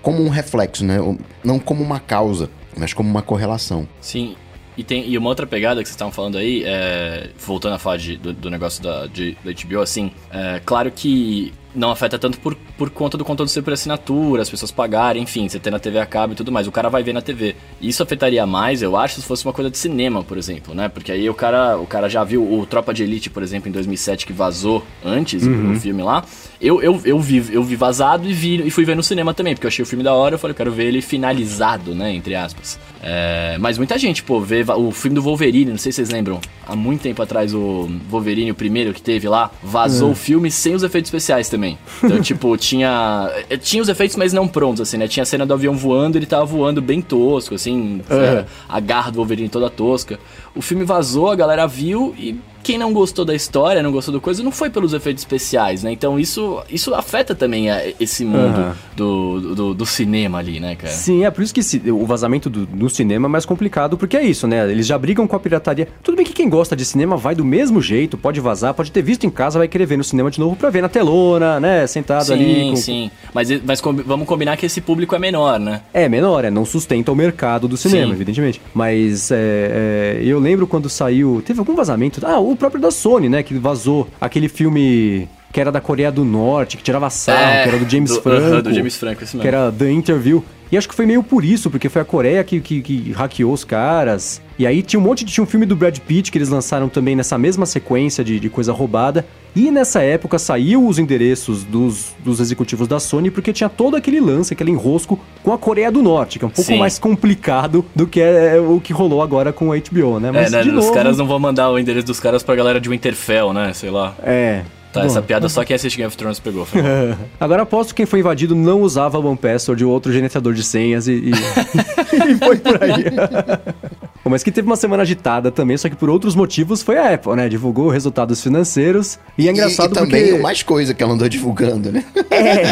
como 0.00 0.22
um 0.22 0.28
reflexo, 0.28 0.84
né? 0.84 0.96
Não 1.44 1.58
como 1.58 1.82
uma 1.82 2.00
causa, 2.00 2.48
mas 2.76 2.92
como 2.94 3.08
uma 3.08 3.22
correlação. 3.22 3.86
Sim. 4.00 4.34
E, 4.76 4.84
tem, 4.84 5.08
e 5.08 5.18
uma 5.18 5.28
outra 5.28 5.44
pegada 5.44 5.82
que 5.82 5.88
vocês 5.88 5.96
estavam 5.96 6.12
falando 6.12 6.38
aí, 6.38 6.62
é, 6.64 7.30
voltando 7.36 7.74
a 7.74 7.78
falar 7.78 7.96
de, 7.96 8.16
do, 8.16 8.32
do, 8.32 8.48
negócio 8.48 8.80
da, 8.80 9.06
de, 9.06 9.36
da 9.44 9.50
HBO, 9.50 9.80
assim, 9.80 10.12
é, 10.30 10.60
claro 10.64 10.90
que 10.92 11.52
não 11.74 11.90
afeta 11.90 12.18
tanto 12.18 12.38
por, 12.40 12.54
por 12.76 12.90
conta 12.90 13.16
do 13.16 13.24
conteúdo 13.24 13.48
ser 13.48 13.62
por 13.62 13.72
assinatura, 13.72 14.42
as 14.42 14.50
pessoas 14.50 14.70
pagarem, 14.70 15.22
enfim, 15.22 15.48
você 15.48 15.58
ter 15.58 15.70
na 15.70 15.78
TV 15.78 15.98
a 15.98 16.06
cabo 16.06 16.32
e 16.32 16.36
tudo 16.36 16.50
mais. 16.50 16.66
O 16.66 16.72
cara 16.72 16.88
vai 16.88 17.02
ver 17.02 17.12
na 17.12 17.20
TV. 17.20 17.54
Isso 17.80 18.02
afetaria 18.02 18.46
mais, 18.46 18.82
eu 18.82 18.96
acho, 18.96 19.20
se 19.20 19.26
fosse 19.26 19.44
uma 19.44 19.52
coisa 19.52 19.70
de 19.70 19.78
cinema, 19.78 20.24
por 20.24 20.38
exemplo, 20.38 20.74
né? 20.74 20.88
Porque 20.88 21.12
aí 21.12 21.28
o 21.28 21.34
cara, 21.34 21.76
o 21.76 21.86
cara 21.86 22.08
já 22.08 22.24
viu 22.24 22.42
o 22.42 22.66
Tropa 22.66 22.92
de 22.94 23.02
Elite, 23.02 23.30
por 23.30 23.42
exemplo, 23.42 23.68
em 23.68 23.72
2007, 23.72 24.26
que 24.26 24.32
vazou 24.32 24.84
antes 25.04 25.42
uhum. 25.42 25.72
o 25.72 25.80
filme 25.80 26.02
lá. 26.02 26.24
Eu, 26.60 26.82
eu, 26.82 27.00
eu, 27.04 27.20
vi, 27.20 27.44
eu 27.52 27.62
vi 27.62 27.76
vazado 27.76 28.28
e, 28.28 28.32
vi, 28.32 28.66
e 28.66 28.70
fui 28.70 28.84
ver 28.84 28.96
no 28.96 29.02
cinema 29.02 29.32
também, 29.32 29.54
porque 29.54 29.66
eu 29.66 29.68
achei 29.68 29.82
o 29.82 29.86
filme 29.86 30.02
da 30.02 30.12
hora. 30.14 30.34
Eu 30.34 30.38
falei, 30.38 30.52
eu 30.52 30.56
quero 30.56 30.72
ver 30.72 30.86
ele 30.86 31.00
finalizado, 31.00 31.94
né? 31.94 32.12
Entre 32.12 32.34
aspas. 32.34 32.78
É, 33.02 33.56
mas 33.58 33.78
muita 33.78 33.96
gente, 33.98 34.22
pô, 34.22 34.40
vê 34.40 34.64
o 34.76 34.90
filme 34.90 35.14
do 35.14 35.22
Wolverine, 35.22 35.70
não 35.70 35.78
sei 35.78 35.92
se 35.92 35.96
vocês 35.96 36.10
lembram. 36.10 36.40
Há 36.66 36.74
muito 36.74 37.02
tempo 37.02 37.22
atrás, 37.22 37.54
o 37.54 37.88
Wolverine, 38.10 38.50
o 38.50 38.54
primeiro 38.54 38.92
que 38.92 39.00
teve 39.00 39.28
lá, 39.28 39.50
vazou 39.62 40.08
uhum. 40.08 40.12
o 40.12 40.16
filme 40.16 40.50
sem 40.50 40.74
os 40.74 40.82
efeitos 40.82 41.08
especiais 41.08 41.48
também. 41.48 41.78
Então, 42.02 42.20
tipo, 42.22 42.56
tinha. 42.56 43.30
Eh, 43.48 43.56
tinha 43.56 43.82
os 43.82 43.88
efeitos, 43.88 44.16
mas 44.16 44.32
não 44.32 44.48
prontos, 44.48 44.80
assim, 44.80 44.96
né? 44.96 45.06
Tinha 45.08 45.22
a 45.22 45.26
cena 45.26 45.46
do 45.46 45.54
avião 45.54 45.76
voando, 45.76 46.18
ele 46.18 46.26
tava 46.26 46.44
voando 46.44 46.82
bem 46.82 47.00
tosco, 47.00 47.54
assim, 47.54 48.00
é. 48.10 48.44
a 48.68 48.80
garra 48.80 49.10
do 49.10 49.16
Wolverine 49.16 49.48
toda 49.48 49.70
tosca. 49.70 50.18
O 50.54 50.60
filme 50.60 50.84
vazou, 50.84 51.30
a 51.30 51.36
galera 51.36 51.66
viu 51.66 52.14
e 52.18 52.36
quem 52.62 52.78
não 52.78 52.92
gostou 52.92 53.24
da 53.24 53.34
história, 53.34 53.82
não 53.82 53.92
gostou 53.92 54.12
do 54.12 54.20
coisa, 54.20 54.42
não 54.42 54.52
foi 54.52 54.70
pelos 54.70 54.92
efeitos 54.92 55.22
especiais, 55.22 55.82
né? 55.82 55.92
Então 55.92 56.18
isso, 56.18 56.62
isso 56.70 56.94
afeta 56.94 57.34
também 57.34 57.70
a, 57.70 57.82
esse 57.98 58.24
mundo 58.24 58.58
uhum. 58.58 58.72
do, 58.96 59.54
do, 59.54 59.74
do, 59.74 59.86
cinema 59.86 60.38
ali, 60.38 60.60
né, 60.60 60.76
cara? 60.76 60.92
Sim, 60.92 61.24
é 61.24 61.30
por 61.30 61.42
isso 61.42 61.54
que 61.54 61.90
o 61.90 62.04
vazamento 62.04 62.50
do, 62.50 62.66
do, 62.66 62.90
cinema 62.90 63.26
é 63.26 63.30
mais 63.30 63.46
complicado, 63.46 63.96
porque 63.96 64.16
é 64.16 64.22
isso, 64.22 64.46
né? 64.46 64.70
Eles 64.70 64.86
já 64.86 64.98
brigam 64.98 65.26
com 65.26 65.36
a 65.36 65.40
pirataria. 65.40 65.88
Tudo 66.02 66.16
bem 66.16 66.24
que 66.24 66.32
quem 66.32 66.48
gosta 66.48 66.76
de 66.76 66.84
cinema 66.84 67.16
vai 67.16 67.34
do 67.34 67.44
mesmo 67.44 67.80
jeito, 67.80 68.16
pode 68.16 68.40
vazar, 68.40 68.74
pode 68.74 68.92
ter 68.92 69.02
visto 69.02 69.24
em 69.24 69.30
casa, 69.30 69.58
vai 69.58 69.68
querer 69.68 69.86
ver 69.86 69.96
no 69.96 70.04
cinema 70.04 70.30
de 70.30 70.40
novo 70.40 70.56
pra 70.56 70.70
ver 70.70 70.82
na 70.82 70.88
telona, 70.88 71.60
né? 71.60 71.86
Sentado 71.86 72.26
sim, 72.26 72.32
ali. 72.34 72.54
Sim, 72.54 72.70
com... 72.70 72.76
sim. 72.76 73.10
Mas, 73.32 73.48
mas 73.62 73.80
vamos 74.04 74.26
combinar 74.26 74.56
que 74.56 74.66
esse 74.66 74.80
público 74.80 75.14
é 75.14 75.18
menor, 75.18 75.58
né? 75.58 75.82
É, 75.92 76.08
menor, 76.08 76.44
é. 76.44 76.50
Não 76.50 76.64
sustenta 76.64 77.12
o 77.12 77.16
mercado 77.16 77.68
do 77.68 77.76
cinema, 77.76 78.08
sim. 78.08 78.12
evidentemente. 78.12 78.60
Mas 78.74 79.30
é, 79.30 80.18
é, 80.18 80.22
eu 80.22 80.38
lembro 80.38 80.66
quando 80.66 80.88
saiu. 80.88 81.42
Teve 81.44 81.58
algum 81.58 81.74
vazamento? 81.74 82.20
Ah, 82.26 82.38
o 82.52 82.56
próprio 82.56 82.80
da 82.80 82.90
Sony, 82.90 83.28
né? 83.28 83.42
Que 83.42 83.54
vazou 83.54 84.08
aquele 84.20 84.48
filme 84.48 85.28
que 85.52 85.60
era 85.60 85.72
da 85.72 85.80
Coreia 85.80 86.12
do 86.12 86.24
Norte, 86.24 86.76
que 86.76 86.82
tirava 86.82 87.08
sarro, 87.10 87.40
é, 87.40 87.62
que 87.62 87.68
era 87.68 87.78
do 87.78 87.90
James 87.90 88.10
do, 88.10 88.20
Franco. 88.20 88.56
Uh 88.58 88.62
do 88.62 88.74
James 88.74 88.96
Franco, 88.96 89.20
mesmo. 89.20 89.40
Que 89.40 89.48
era 89.48 89.72
The 89.72 89.90
Interview. 89.90 90.44
E 90.70 90.76
acho 90.76 90.86
que 90.86 90.94
foi 90.94 91.06
meio 91.06 91.22
por 91.22 91.42
isso, 91.44 91.70
porque 91.70 91.88
foi 91.88 92.02
a 92.02 92.04
Coreia 92.04 92.44
que, 92.44 92.60
que, 92.60 92.82
que, 92.82 93.12
hackeou 93.12 93.52
os 93.52 93.64
caras. 93.64 94.42
E 94.58 94.66
aí 94.66 94.82
tinha 94.82 95.00
um 95.00 95.02
monte 95.02 95.24
de. 95.24 95.32
Tinha 95.32 95.42
um 95.42 95.46
filme 95.46 95.64
do 95.64 95.74
Brad 95.74 95.98
Pitt 95.98 96.30
que 96.30 96.36
eles 96.36 96.50
lançaram 96.50 96.88
também 96.90 97.16
nessa 97.16 97.38
mesma 97.38 97.64
sequência 97.64 98.22
de, 98.22 98.38
de 98.38 98.50
coisa 98.50 98.72
roubada. 98.72 99.24
E 99.58 99.72
nessa 99.72 100.00
época 100.02 100.38
saiu 100.38 100.86
os 100.86 101.00
endereços 101.00 101.64
dos, 101.64 102.14
dos 102.24 102.38
executivos 102.38 102.86
da 102.86 103.00
Sony, 103.00 103.28
porque 103.28 103.52
tinha 103.52 103.68
todo 103.68 103.96
aquele 103.96 104.20
lance, 104.20 104.54
aquele 104.54 104.70
enrosco 104.70 105.18
com 105.42 105.52
a 105.52 105.58
Coreia 105.58 105.90
do 105.90 106.00
Norte, 106.00 106.38
que 106.38 106.44
é 106.44 106.46
um 106.46 106.50
pouco 106.50 106.70
Sim. 106.70 106.78
mais 106.78 106.96
complicado 106.96 107.84
do 107.92 108.06
que 108.06 108.20
é, 108.20 108.56
o 108.60 108.80
que 108.80 108.92
rolou 108.92 109.20
agora 109.20 109.52
com 109.52 109.72
a 109.72 109.76
HBO, 109.76 110.20
né? 110.20 110.30
Mas, 110.30 110.52
é, 110.52 110.64
né? 110.64 110.72
Os 110.78 110.90
caras 110.90 111.18
não 111.18 111.26
vão 111.26 111.40
mandar 111.40 111.72
o 111.72 111.76
endereço 111.76 112.06
dos 112.06 112.20
caras 112.20 112.44
pra 112.44 112.54
galera 112.54 112.80
de 112.80 112.88
Winterfell, 112.88 113.52
né? 113.52 113.72
Sei 113.72 113.90
lá. 113.90 114.14
É. 114.22 114.62
Tá, 114.98 115.04
Bom, 115.04 115.10
essa 115.10 115.22
piada 115.22 115.48
só 115.48 115.64
quem 115.64 115.76
assiste 115.76 115.96
Game 115.96 116.08
of 116.08 116.16
Thrones 116.16 116.40
pegou. 116.40 116.66
Agora 117.38 117.62
aposto 117.62 117.90
que 117.90 117.96
quem 117.96 118.06
foi 118.06 118.20
invadido 118.20 118.54
não 118.54 118.82
usava 118.82 119.18
One 119.18 119.36
Password 119.36 119.84
ou 119.84 119.92
outro 119.92 120.12
gerenciador 120.12 120.54
de 120.54 120.62
senhas 120.62 121.06
e, 121.06 121.12
e... 121.12 121.30
e 122.32 122.34
foi 122.36 122.56
por 122.56 122.82
aí. 122.82 123.04
Bom, 124.24 124.30
mas 124.30 124.42
que 124.42 124.50
teve 124.50 124.66
uma 124.66 124.76
semana 124.76 125.02
agitada 125.02 125.50
também, 125.50 125.76
só 125.76 125.88
que 125.88 125.94
por 125.94 126.10
outros 126.10 126.34
motivos 126.34 126.82
foi 126.82 126.98
a 126.98 127.14
Apple, 127.14 127.36
né? 127.36 127.48
Divulgou 127.48 127.88
resultados 127.88 128.42
financeiros 128.42 129.18
e 129.36 129.46
é 129.46 129.50
engraçado 129.52 129.90
e, 129.90 129.92
e 129.92 129.94
também 129.94 130.26
porque... 130.26 130.42
mais 130.42 130.62
coisa 130.62 130.92
que 130.92 131.02
ela 131.02 131.12
andou 131.12 131.28
divulgando, 131.28 131.92
né? 131.92 132.04
É. 132.30 132.62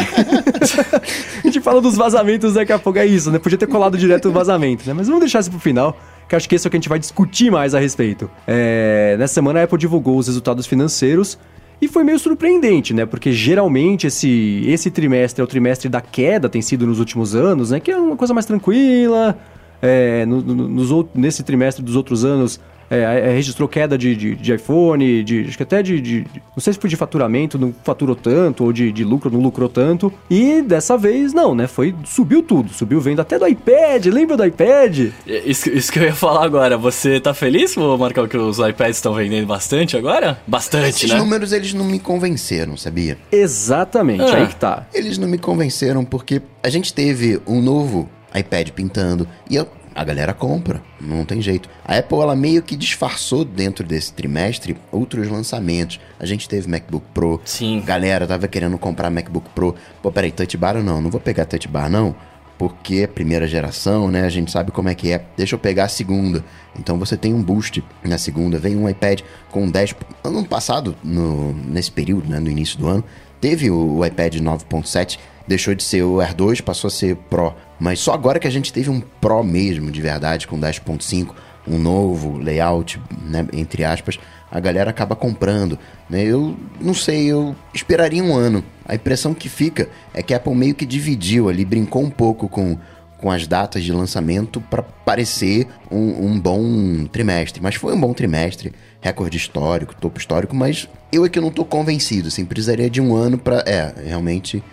a 1.43 1.45
gente 1.45 1.61
fala 1.61 1.79
dos 1.81 1.95
vazamentos 1.95 2.53
daqui 2.53 2.73
a 2.73 2.79
pouco, 2.79 2.99
é 2.99 3.05
isso, 3.05 3.31
né? 3.31 3.39
Podia 3.39 3.57
ter 3.57 3.67
colado 3.67 3.97
direto 3.97 4.27
o 4.29 4.31
vazamento, 4.31 4.83
né? 4.85 4.93
Mas 4.93 5.07
vamos 5.07 5.21
deixar 5.21 5.39
isso 5.39 5.49
pro 5.49 5.59
final 5.59 5.97
que 6.27 6.35
acho 6.35 6.47
que 6.49 6.55
esse 6.55 6.67
é 6.67 6.67
o 6.67 6.71
que 6.71 6.75
a 6.75 6.79
gente 6.79 6.89
vai 6.89 6.99
discutir 6.99 7.49
mais 7.49 7.73
a 7.73 7.79
respeito. 7.79 8.29
É, 8.45 9.15
nessa 9.17 9.35
semana 9.35 9.61
a 9.61 9.63
Apple 9.63 9.77
divulgou 9.77 10.17
os 10.17 10.27
resultados 10.27 10.67
financeiros 10.67 11.37
e 11.79 11.87
foi 11.87 12.03
meio 12.03 12.17
surpreendente, 12.17 12.93
né? 12.93 13.05
Porque 13.05 13.31
geralmente 13.31 14.07
esse, 14.07 14.63
esse 14.65 14.89
trimestre 14.89 15.41
é 15.41 15.43
o 15.43 15.47
trimestre 15.47 15.87
da 15.87 16.01
queda, 16.01 16.49
tem 16.49 16.61
sido 16.61 16.87
nos 16.87 16.99
últimos 16.99 17.35
anos, 17.35 17.71
né? 17.71 17.79
Que 17.79 17.91
é 17.91 17.97
uma 17.97 18.15
coisa 18.15 18.33
mais 18.33 18.45
tranquila. 18.45 19.37
É, 19.79 20.25
no, 20.25 20.41
no, 20.41 20.67
nos, 20.67 21.05
nesse 21.13 21.43
trimestre 21.43 21.83
dos 21.83 21.95
outros 21.95 22.25
anos, 22.25 22.59
é, 22.89 23.29
é, 23.29 23.33
registrou 23.33 23.67
queda 23.67 23.97
de, 23.97 24.15
de, 24.15 24.35
de 24.35 24.53
iPhone, 24.53 25.23
de, 25.23 25.45
acho 25.47 25.57
que 25.57 25.63
até 25.63 25.81
de, 25.83 25.99
de, 25.99 26.25
Não 26.55 26.59
sei 26.61 26.73
se 26.73 26.79
foi 26.79 26.89
de 26.89 26.95
faturamento, 26.95 27.57
não 27.59 27.73
faturou 27.83 28.15
tanto, 28.15 28.63
ou 28.63 28.71
de, 28.73 28.91
de 28.91 29.03
lucro, 29.03 29.29
não 29.31 29.39
lucrou 29.41 29.67
tanto. 29.69 30.11
E 30.29 30.61
dessa 30.61 30.97
vez, 30.97 31.33
não, 31.33 31.53
né? 31.53 31.67
Foi. 31.67 31.93
Subiu 32.05 32.41
tudo. 32.41 32.71
Subiu 32.73 32.99
vendo 33.01 33.19
até 33.21 33.37
do 33.37 33.47
iPad. 33.47 34.05
Lembra 34.07 34.37
do 34.37 34.45
iPad? 34.45 35.09
Isso, 35.25 35.69
isso 35.69 35.91
que 35.91 35.99
eu 35.99 36.03
ia 36.03 36.15
falar 36.15 36.45
agora. 36.45 36.77
Você 36.77 37.19
tá 37.19 37.33
feliz, 37.33 37.75
Marcão, 37.99 38.27
que 38.27 38.37
os 38.37 38.59
iPads 38.59 38.97
estão 38.97 39.13
vendendo 39.13 39.45
bastante 39.47 39.97
agora? 39.97 40.39
Bastante, 40.47 40.89
Esses 40.89 41.11
né? 41.11 41.17
números 41.17 41.51
eles 41.51 41.73
não 41.73 41.85
me 41.85 41.99
convenceram, 41.99 42.75
sabia? 42.77 43.17
Exatamente, 43.31 44.21
Ah. 44.23 44.37
aí 44.37 44.47
que 44.47 44.55
tá. 44.55 44.87
Eles 44.93 45.17
não 45.17 45.27
me 45.27 45.37
convenceram 45.37 46.05
porque 46.05 46.41
a 46.63 46.69
gente 46.69 46.93
teve 46.93 47.39
um 47.47 47.61
novo 47.61 48.09
iPad 48.35 48.69
pintando 48.69 49.27
e 49.49 49.55
eu- 49.55 49.67
a 49.97 50.03
galera 50.03 50.31
compra, 50.31 50.83
não 51.01 51.25
tem 51.25 51.41
jeito. 51.41 51.67
A 51.83 51.97
Apple 51.97 52.19
ela 52.19 52.35
meio 52.35 52.61
que 52.61 52.75
disfarçou 52.75 53.43
dentro 53.43 53.83
desse 53.83 54.13
trimestre 54.13 54.77
outros 54.91 55.27
lançamentos. 55.27 55.99
A 56.19 56.25
gente 56.25 56.47
teve 56.47 56.69
MacBook 56.69 57.03
Pro. 57.15 57.41
Sim. 57.43 57.81
Galera 57.83 58.27
tava 58.27 58.47
querendo 58.47 58.77
comprar 58.77 59.09
MacBook 59.09 59.49
Pro. 59.55 59.73
Pô, 59.99 60.11
peraí, 60.11 60.31
Touch 60.31 60.55
Bar 60.55 60.77
ou 60.77 60.83
não? 60.83 61.01
Não 61.01 61.09
vou 61.09 61.19
pegar 61.19 61.45
Touch 61.45 61.67
Bar 61.67 61.89
não, 61.89 62.15
porque 62.59 62.97
é 62.97 63.07
primeira 63.07 63.47
geração, 63.47 64.11
né? 64.11 64.23
A 64.23 64.29
gente 64.29 64.51
sabe 64.51 64.69
como 64.69 64.87
é 64.87 64.93
que 64.93 65.11
é. 65.11 65.25
Deixa 65.35 65.55
eu 65.55 65.59
pegar 65.59 65.85
a 65.85 65.89
segunda. 65.89 66.45
Então 66.77 66.99
você 66.99 67.17
tem 67.17 67.33
um 67.33 67.41
boost 67.41 67.83
na 68.03 68.19
segunda. 68.19 68.59
Vem 68.59 68.77
um 68.77 68.87
iPad 68.87 69.21
com 69.49 69.67
10. 69.67 69.95
Ano 70.23 70.45
passado, 70.45 70.95
no, 71.03 71.53
nesse 71.53 71.91
período, 71.91 72.29
né, 72.29 72.39
no 72.39 72.51
início 72.51 72.77
do 72.77 72.87
ano, 72.87 73.03
teve 73.41 73.71
o, 73.71 73.97
o 73.97 74.05
iPad 74.05 74.35
9.7, 74.35 75.17
deixou 75.47 75.73
de 75.73 75.83
ser 75.83 76.03
o 76.03 76.19
Air 76.19 76.35
2, 76.35 76.61
passou 76.61 76.87
a 76.87 76.91
ser 76.91 77.15
Pro. 77.15 77.55
Mas 77.79 77.99
só 77.99 78.13
agora 78.13 78.39
que 78.39 78.47
a 78.47 78.51
gente 78.51 78.73
teve 78.73 78.89
um 78.89 78.99
Pro 78.99 79.43
mesmo, 79.43 79.89
de 79.89 80.01
verdade, 80.01 80.47
com 80.47 80.59
10.5, 80.59 81.29
um 81.67 81.77
novo 81.77 82.37
layout, 82.37 82.99
né, 83.21 83.45
entre 83.53 83.83
aspas, 83.83 84.17
a 84.49 84.59
galera 84.59 84.89
acaba 84.89 85.15
comprando. 85.15 85.77
Né? 86.09 86.23
Eu 86.23 86.55
não 86.79 86.93
sei, 86.93 87.25
eu 87.25 87.55
esperaria 87.73 88.23
um 88.23 88.33
ano. 88.33 88.63
A 88.85 88.95
impressão 88.95 89.33
que 89.33 89.49
fica 89.49 89.89
é 90.13 90.23
que 90.23 90.33
a 90.33 90.37
Apple 90.37 90.55
meio 90.55 90.75
que 90.75 90.85
dividiu 90.85 91.49
ali, 91.49 91.65
brincou 91.65 92.01
um 92.01 92.09
pouco 92.09 92.47
com, 92.47 92.77
com 93.17 93.29
as 93.29 93.45
datas 93.45 93.83
de 93.83 93.91
lançamento 93.91 94.61
para 94.61 94.81
parecer 94.81 95.67
um, 95.91 96.27
um 96.27 96.39
bom 96.39 97.05
trimestre. 97.05 97.61
Mas 97.61 97.75
foi 97.75 97.93
um 97.93 97.99
bom 97.99 98.13
trimestre, 98.13 98.73
recorde 99.01 99.35
histórico, 99.35 99.95
topo 99.95 100.17
histórico, 100.17 100.55
mas 100.55 100.87
eu 101.11 101.25
é 101.25 101.29
que 101.29 101.39
não 101.39 101.51
tô 101.51 101.65
convencido, 101.65 102.27
assim, 102.27 102.45
precisaria 102.45 102.89
de 102.89 103.01
um 103.01 103.15
ano 103.15 103.37
para 103.37 103.63
É, 103.65 103.93
realmente, 104.05 104.63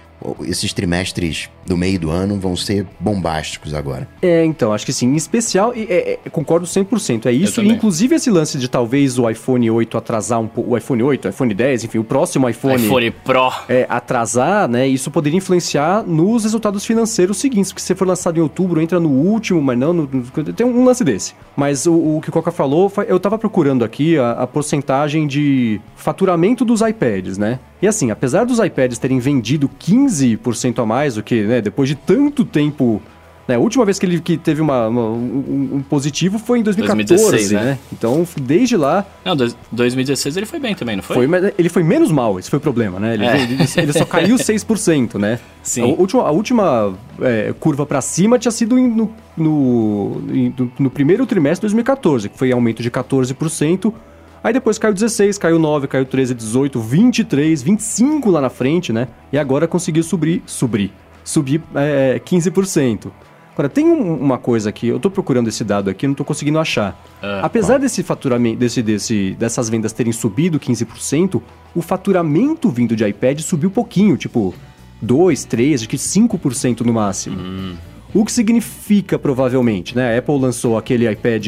esses 0.42 0.72
trimestres 0.72 1.48
do 1.66 1.76
meio 1.76 1.98
do 1.98 2.10
ano 2.10 2.38
vão 2.38 2.54
ser 2.56 2.86
bombásticos 3.00 3.72
agora. 3.74 4.06
É, 4.22 4.44
então, 4.44 4.72
acho 4.72 4.84
que 4.86 4.92
sim. 4.92 5.06
Em 5.08 5.16
especial, 5.16 5.72
e, 5.74 5.82
é, 5.88 6.18
é, 6.24 6.30
concordo 6.30 6.66
100%. 6.66 7.26
É 7.26 7.32
isso. 7.32 7.56
também. 7.56 7.72
Inclusive, 7.72 8.14
esse 8.16 8.30
lance 8.30 8.58
de 8.58 8.68
talvez 8.68 9.18
o 9.18 9.28
iPhone 9.28 9.70
8 9.70 9.96
atrasar 9.96 10.40
um 10.40 10.46
pouco. 10.46 10.70
O 10.72 10.76
iPhone 10.76 11.02
8, 11.02 11.26
o 11.26 11.28
iPhone 11.30 11.54
10, 11.54 11.84
enfim, 11.84 11.98
o 11.98 12.04
próximo 12.04 12.48
iPhone. 12.48 12.84
iPhone 12.84 13.10
Pro. 13.10 13.50
é, 13.68 13.86
atrasar, 13.88 14.68
né? 14.68 14.86
Isso 14.86 15.10
poderia 15.10 15.36
influenciar 15.38 16.02
nos 16.02 16.44
resultados 16.44 16.84
financeiros 16.84 17.38
seguintes, 17.38 17.72
porque 17.72 17.80
se 17.80 17.86
você 17.88 17.94
for 17.94 18.06
lançado 18.06 18.36
em 18.38 18.40
outubro, 18.40 18.80
entra 18.80 19.00
no 19.00 19.08
último, 19.10 19.60
mas 19.62 19.78
não. 19.78 19.92
No, 19.92 20.08
no- 20.12 20.52
tem 20.52 20.66
um 20.66 20.84
lance 20.84 21.02
desse. 21.04 21.34
Mas 21.56 21.86
o, 21.86 21.94
o 22.16 22.20
que 22.22 22.28
o 22.28 22.32
Coca 22.32 22.50
falou, 22.50 22.88
foi- 22.88 23.06
eu 23.08 23.18
tava 23.20 23.38
procurando 23.38 23.84
aqui 23.84 24.18
a, 24.18 24.32
a 24.32 24.46
porcentagem 24.46 25.26
de 25.26 25.80
faturamento 25.96 26.64
dos 26.64 26.80
iPads, 26.80 27.38
né? 27.38 27.58
E 27.84 27.86
assim, 27.86 28.10
apesar 28.10 28.44
dos 28.44 28.58
iPads 28.58 28.96
terem 28.98 29.18
vendido 29.18 29.68
15% 29.78 30.82
a 30.82 30.86
mais, 30.86 31.18
o 31.18 31.22
que, 31.22 31.42
né, 31.42 31.60
depois 31.60 31.86
de 31.86 31.94
tanto 31.94 32.42
tempo. 32.42 33.02
Né, 33.46 33.56
a 33.56 33.58
última 33.58 33.84
vez 33.84 33.98
que 33.98 34.06
ele 34.06 34.20
que 34.22 34.38
teve 34.38 34.62
uma, 34.62 34.88
uma- 34.88 35.02
um, 35.10 35.68
um 35.74 35.82
positivo 35.82 36.38
foi 36.38 36.60
em 36.60 36.62
2014, 36.62 37.06
2016, 37.06 37.50
né? 37.52 37.72
né? 37.72 37.78
Então, 37.92 38.26
desde 38.40 38.74
lá, 38.74 39.04
Não, 39.22 39.36
dois- 39.36 39.54
2016 39.70 40.38
ele 40.38 40.46
foi 40.46 40.58
bem 40.58 40.74
também, 40.74 40.96
não 40.96 41.02
foi? 41.02 41.14
foi, 41.16 41.26
mas 41.26 41.52
ele 41.58 41.68
foi 41.68 41.82
menos 41.82 42.10
mal, 42.10 42.38
esse 42.38 42.48
foi 42.48 42.56
o 42.58 42.62
problema, 42.62 42.98
né? 42.98 43.12
Ele, 43.12 43.26
É. 43.26 43.42
ele- 43.42 43.58
ele 43.76 43.92
só 43.92 44.06
caiu 44.06 44.38
6%, 44.38 45.18
né? 45.18 45.38
Sim. 45.62 45.82
A 45.82 45.86
última, 45.88 46.22
a 46.22 46.30
última 46.30 46.94
é, 47.20 47.52
curva 47.60 47.84
pra 47.84 48.00
cima 48.00 48.38
tinha 48.38 48.50
sido 48.50 48.78
em- 48.78 48.88
no, 48.88 49.10
no, 49.36 50.22
em- 50.32 50.54
no- 50.58 50.72
no 50.78 50.88
primeiro 50.90 51.26
trimestre 51.26 51.68
de 51.68 51.74
2014, 51.74 52.30
que 52.30 52.38
foi 52.38 52.50
aumento 52.50 52.82
de 52.82 52.90
14%. 52.90 53.92
Aí 54.44 54.52
depois 54.52 54.78
caiu 54.78 54.92
16, 54.92 55.38
caiu 55.38 55.58
9, 55.58 55.88
caiu 55.88 56.04
13, 56.04 56.34
18, 56.34 56.78
23, 56.78 57.62
25 57.62 58.30
lá 58.30 58.42
na 58.42 58.50
frente, 58.50 58.92
né? 58.92 59.08
E 59.32 59.38
agora 59.38 59.66
conseguiu 59.66 60.02
subir, 60.02 60.42
subir, 60.44 60.92
subir 61.24 61.62
é, 61.74 62.20
15%. 62.22 63.10
Agora, 63.54 63.68
tem 63.70 63.86
um- 63.86 64.16
uma 64.20 64.36
coisa 64.36 64.68
aqui, 64.68 64.88
eu 64.88 64.98
tô 65.00 65.08
procurando 65.10 65.48
esse 65.48 65.64
dado 65.64 65.88
aqui, 65.88 66.06
não 66.06 66.14
tô 66.14 66.24
conseguindo 66.24 66.58
achar. 66.58 67.00
Ah, 67.22 67.40
Apesar 67.44 67.78
desse 67.78 68.02
faturamento, 68.02 68.58
desse, 68.58 68.82
desse, 68.82 69.34
dessas 69.38 69.68
vendas 69.70 69.92
terem 69.92 70.12
subido 70.12 70.58
15%, 70.60 71.40
o 71.74 71.80
faturamento 71.80 72.68
vindo 72.68 72.94
de 72.94 73.06
iPad 73.06 73.40
subiu 73.40 73.70
pouquinho, 73.70 74.16
tipo 74.16 74.52
2, 75.00 75.44
3, 75.44 75.80
acho 75.82 75.88
que 75.88 75.96
5% 75.96 76.80
no 76.82 76.92
máximo. 76.92 77.36
O 78.14 78.24
que 78.24 78.30
significa, 78.30 79.18
provavelmente, 79.18 79.96
né? 79.96 80.14
A 80.14 80.18
Apple 80.18 80.38
lançou 80.38 80.78
aquele 80.78 81.10
iPad, 81.10 81.44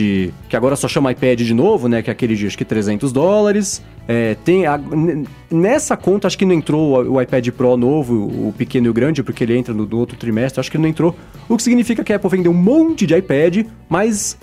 que 0.49 0.57
agora 0.57 0.75
só 0.75 0.89
chama 0.89 1.13
iPad 1.13 1.41
de 1.41 1.55
novo, 1.55 1.89
né? 1.89 2.03
Que 2.03 2.11
é 2.11 2.13
aquele 2.13 2.35
de, 2.35 2.45
acho 2.45 2.59
que 2.59 2.65
300 2.65 3.13
dólares. 3.13 3.85
É, 4.09 4.37
tem 4.45 4.67
a- 4.67 4.81
nessa 5.51 5.97
conta, 5.97 6.27
acho 6.27 6.39
que 6.39 6.45
não 6.45 6.55
entrou 6.55 7.05
o, 7.13 7.21
iPad 7.21 7.49
Pro 7.51 7.77
novo, 7.77 8.15
o 8.49 8.55
pequeno 8.57 8.87
e 8.87 8.89
o 8.89 8.93
grande, 8.93 9.23
porque 9.23 9.43
ele 9.45 9.57
entra 9.57 9.75
no, 9.75 9.85
no 9.87 9.97
outro 9.99 10.17
trimestre, 10.17 10.61
acho 10.61 10.71
que 10.71 10.79
não 10.79 10.87
entrou. 10.89 11.15
O 11.49 11.57
que 11.57 11.63
significa 11.63 12.05
que 12.05 12.13
a 12.13 12.17
Apple 12.17 12.31
vendeu 12.31 12.53
um 12.53 12.55
monte 12.55 13.07
de 13.07 13.17
iPad, 13.17 13.67
mas 13.89 14.39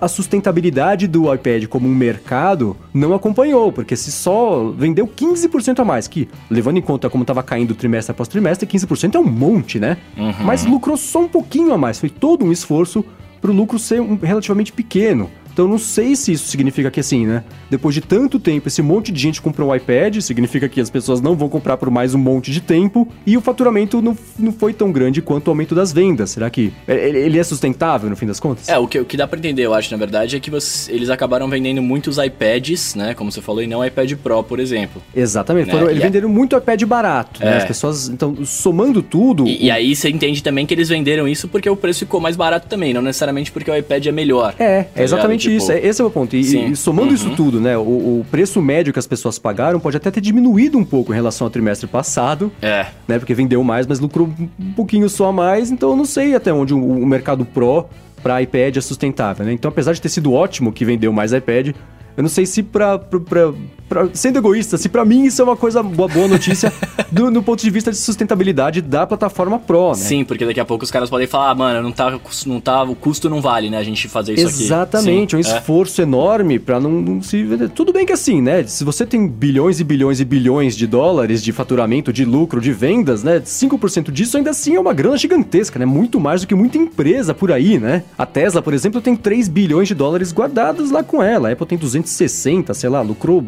a- 0.00 0.08
sustentabilidade 0.08 1.06
do 1.06 1.32
iPad 1.32 1.66
como 1.66 1.88
um 1.88 1.94
mercado 1.94 2.76
não 2.94 3.12
acompanhou, 3.14 3.72
porque 3.72 3.96
se 3.96 4.12
só 4.12 4.70
vendeu 4.76 5.06
15% 5.06 5.80
a 5.80 5.84
mais, 5.84 6.06
que 6.08 6.28
levando 6.50 6.76
em 6.76 6.82
conta 6.82 7.10
como 7.10 7.22
estava 7.22 7.42
caindo 7.42 7.74
trimestre 7.74 8.12
após 8.12 8.28
trimestre, 8.28 8.66
15% 8.68 9.14
é 9.16 9.18
um 9.18 9.24
monte, 9.24 9.78
né? 9.80 9.96
Mas 10.44 10.64
lucrou 10.64 10.96
só 10.96 11.20
um 11.20 11.28
pouquinho 11.28 11.72
a 11.72 11.78
mais, 11.78 11.98
foi 11.98 12.08
todo 12.10 12.44
um 12.44 12.52
esforço 12.52 13.04
para 13.40 13.50
o 13.50 13.54
lucro 13.54 13.78
ser 13.78 14.00
um- 14.00 14.16
relativamente 14.20 14.72
pequeno. 14.72 15.28
Então 15.56 15.66
não 15.66 15.78
sei 15.78 16.14
se 16.14 16.32
isso 16.32 16.48
significa 16.48 16.90
que 16.90 17.00
assim, 17.00 17.24
né? 17.24 17.42
Depois 17.70 17.94
de 17.94 18.02
tanto 18.02 18.38
tempo, 18.38 18.68
esse 18.68 18.82
monte 18.82 19.10
de 19.10 19.18
gente 19.18 19.40
comprou 19.40 19.70
um 19.70 19.74
iPad, 19.74 20.20
significa 20.20 20.68
que 20.68 20.78
as 20.82 20.90
pessoas 20.90 21.22
não 21.22 21.34
vão 21.34 21.48
comprar 21.48 21.78
por 21.78 21.88
mais 21.88 22.14
um 22.14 22.18
monte 22.18 22.50
de 22.52 22.60
tempo, 22.60 23.08
e 23.26 23.38
o 23.38 23.40
faturamento 23.40 24.02
não, 24.02 24.14
não 24.38 24.52
foi 24.52 24.74
tão 24.74 24.92
grande 24.92 25.22
quanto 25.22 25.46
o 25.48 25.50
aumento 25.50 25.74
das 25.74 25.94
vendas. 25.94 26.28
Será 26.32 26.50
que 26.50 26.74
ele 26.86 27.38
é 27.38 27.42
sustentável 27.42 28.10
no 28.10 28.16
fim 28.16 28.26
das 28.26 28.38
contas? 28.38 28.68
É, 28.68 28.76
o 28.76 28.86
que, 28.86 29.00
o 29.00 29.04
que 29.06 29.16
dá 29.16 29.26
pra 29.26 29.38
entender, 29.38 29.62
eu 29.62 29.72
acho, 29.72 29.90
na 29.90 29.96
verdade, 29.96 30.36
é 30.36 30.40
que 30.40 30.50
você- 30.50 30.92
eles 30.92 31.08
acabaram 31.08 31.48
vendendo 31.48 31.80
muitos 31.80 32.18
iPads, 32.18 32.94
né? 32.94 33.14
Como 33.14 33.32
você 33.32 33.40
falou, 33.40 33.62
e 33.62 33.66
não 33.66 33.82
iPad 33.82 34.12
Pro, 34.22 34.42
por 34.44 34.60
exemplo. 34.60 35.00
Exatamente. 35.16 35.68
Né? 35.68 35.72
Foram- 35.72 35.88
eles 35.88 36.02
é- 36.02 36.04
venderam 36.06 36.28
muito 36.28 36.54
iPad 36.54 36.82
barato, 36.82 37.42
né? 37.42 37.54
É. 37.54 37.56
As 37.56 37.64
pessoas, 37.64 38.10
então, 38.10 38.36
somando 38.44 39.00
tudo... 39.00 39.46
E, 39.48 39.64
e 39.64 39.70
aí 39.70 39.96
você 39.96 40.10
entende 40.10 40.42
também 40.42 40.66
que 40.66 40.74
eles 40.74 40.90
venderam 40.90 41.26
isso 41.26 41.48
porque 41.48 41.70
o 41.70 41.74
preço 41.76 42.00
ficou 42.00 42.20
mais 42.20 42.36
barato 42.36 42.68
também, 42.68 42.92
não 42.92 43.00
necessariamente 43.00 43.50
porque 43.50 43.70
o 43.70 43.74
iPad 43.74 44.04
é 44.04 44.12
melhor. 44.12 44.54
É, 44.58 44.82
Tá 44.82 45.00
é 45.00 45.04
exatamente 45.04 45.45
isso. 45.50 45.66
Tipo, 45.72 45.78
É, 45.78 45.86
esse 45.88 46.00
é 46.02 46.04
o 46.04 46.10
ponto. 46.10 46.34
E, 46.36 46.40
e 46.72 46.76
somando 46.76 47.08
Uhum. 47.08 47.14
isso 47.14 47.30
tudo, 47.36 47.60
né? 47.60 47.76
O, 47.76 47.80
o 48.20 48.26
preço 48.30 48.60
médio 48.62 48.92
que 48.92 48.98
as 48.98 49.06
pessoas 49.06 49.38
pagaram 49.38 49.78
pode 49.80 49.96
até 49.96 50.10
ter 50.10 50.20
diminuído 50.20 50.76
um 50.78 50.84
pouco 50.84 51.12
em 51.12 51.14
relação 51.14 51.46
ao 51.46 51.50
trimestre 51.50 51.86
passado, 51.86 52.50
É. 52.62 52.86
né? 53.06 53.18
Porque 53.18 53.34
vendeu 53.34 53.62
mais, 53.64 53.86
mas 53.86 54.00
lucrou 54.00 54.28
um 54.60 54.72
pouquinho 54.72 55.08
só 55.08 55.28
a 55.28 55.32
mais. 55.32 55.70
Então 55.70 55.90
eu 55.90 55.96
não 55.96 56.04
sei 56.04 56.34
até 56.34 56.52
onde 56.52 56.74
o, 56.74 56.78
o 56.78 57.06
mercado 57.06 57.44
Pro 57.44 57.86
para 58.22 58.42
iPad 58.42 58.76
é 58.76 58.80
sustentável, 58.80 59.46
né? 59.46 59.52
Então 59.52 59.68
apesar 59.68 59.92
de 59.92 60.00
ter 60.00 60.08
sido 60.08 60.32
ótimo 60.32 60.72
que 60.72 60.84
vendeu 60.84 61.12
mais 61.12 61.32
iPad, 61.32 61.74
eu 62.16 62.22
não 62.22 62.28
sei 62.28 62.46
se 62.46 62.62
pra, 62.62 62.98
pra, 62.98 63.20
pra- 63.20 63.52
pra- 63.88 64.08
sendo 64.12 64.38
egoísta, 64.38 64.76
se 64.76 64.88
pra 64.88 65.04
mim 65.04 65.24
isso 65.24 65.40
é 65.40 65.44
uma 65.44 65.56
coisa 65.56 65.82
boa, 65.82 66.08
boa 66.08 66.26
notícia 66.28 66.72
do, 67.10 67.30
no 67.30 67.42
ponto 67.42 67.62
de 67.62 67.70
vista 67.70 67.90
de 67.90 67.96
sustentabilidade 67.96 68.80
da 68.82 69.06
plataforma 69.06 69.58
Pro, 69.58 69.88
né? 69.90 69.94
Sim, 69.94 70.24
porque 70.24 70.44
daqui 70.44 70.60
a 70.60 70.64
pouco 70.64 70.84
os 70.84 70.90
caras 70.90 71.08
podem 71.10 71.26
falar, 71.26 71.50
ah, 71.50 71.54
mano, 71.54 71.82
não 71.82 71.92
tá, 71.92 72.18
não 72.46 72.60
tá, 72.60 72.82
o 72.82 72.94
custo 72.94 73.28
não 73.28 73.40
vale, 73.40 73.70
né, 73.70 73.78
a 73.78 73.82
gente 73.84 74.08
fazer 74.08 74.34
isso 74.34 74.48
aqui. 74.48 74.62
Exatamente, 74.64 75.34
é 75.34 75.38
um 75.38 75.40
é. 75.40 75.42
esforço 75.42 76.02
enorme 76.02 76.58
pra 76.58 76.80
não, 76.80 76.90
não 76.90 77.22
se 77.22 77.42
vender. 77.42 77.68
Tudo 77.70 77.92
bem 77.92 78.06
que 78.06 78.12
assim, 78.12 78.40
né? 78.40 78.64
Se 78.64 78.84
você 78.84 79.04
tem 79.06 79.26
bilhões 79.28 79.80
e 79.80 79.84
bilhões 79.84 80.20
e 80.20 80.24
bilhões 80.24 80.76
de 80.76 80.86
dólares 80.86 81.42
de 81.42 81.52
faturamento, 81.52 82.12
de 82.12 82.24
lucro, 82.24 82.60
de 82.60 82.72
vendas, 82.72 83.22
né? 83.22 83.40
5% 83.40 84.10
disso 84.10 84.36
ainda 84.36 84.50
assim 84.50 84.74
é 84.74 84.80
uma 84.80 84.92
grana 84.92 85.16
gigantesca, 85.16 85.78
né? 85.78 85.84
Muito 85.84 86.18
mais 86.18 86.40
do 86.40 86.46
que 86.46 86.54
muita 86.54 86.78
empresa 86.78 87.34
por 87.34 87.52
aí, 87.52 87.78
né? 87.78 88.02
A 88.16 88.26
Tesla, 88.26 88.60
por 88.62 88.74
exemplo, 88.74 89.00
tem 89.00 89.14
3 89.16 89.48
bilhões 89.48 89.88
de 89.88 89.94
dólares 89.94 90.32
guardados 90.32 90.90
lá 90.90 91.02
com 91.02 91.22
ela. 91.22 91.48
A 91.48 91.52
Apple 91.52 91.66
tem 91.66 91.78
260, 92.06 92.72
sei 92.72 92.88
lá, 92.88 93.02
lucrou 93.02 93.44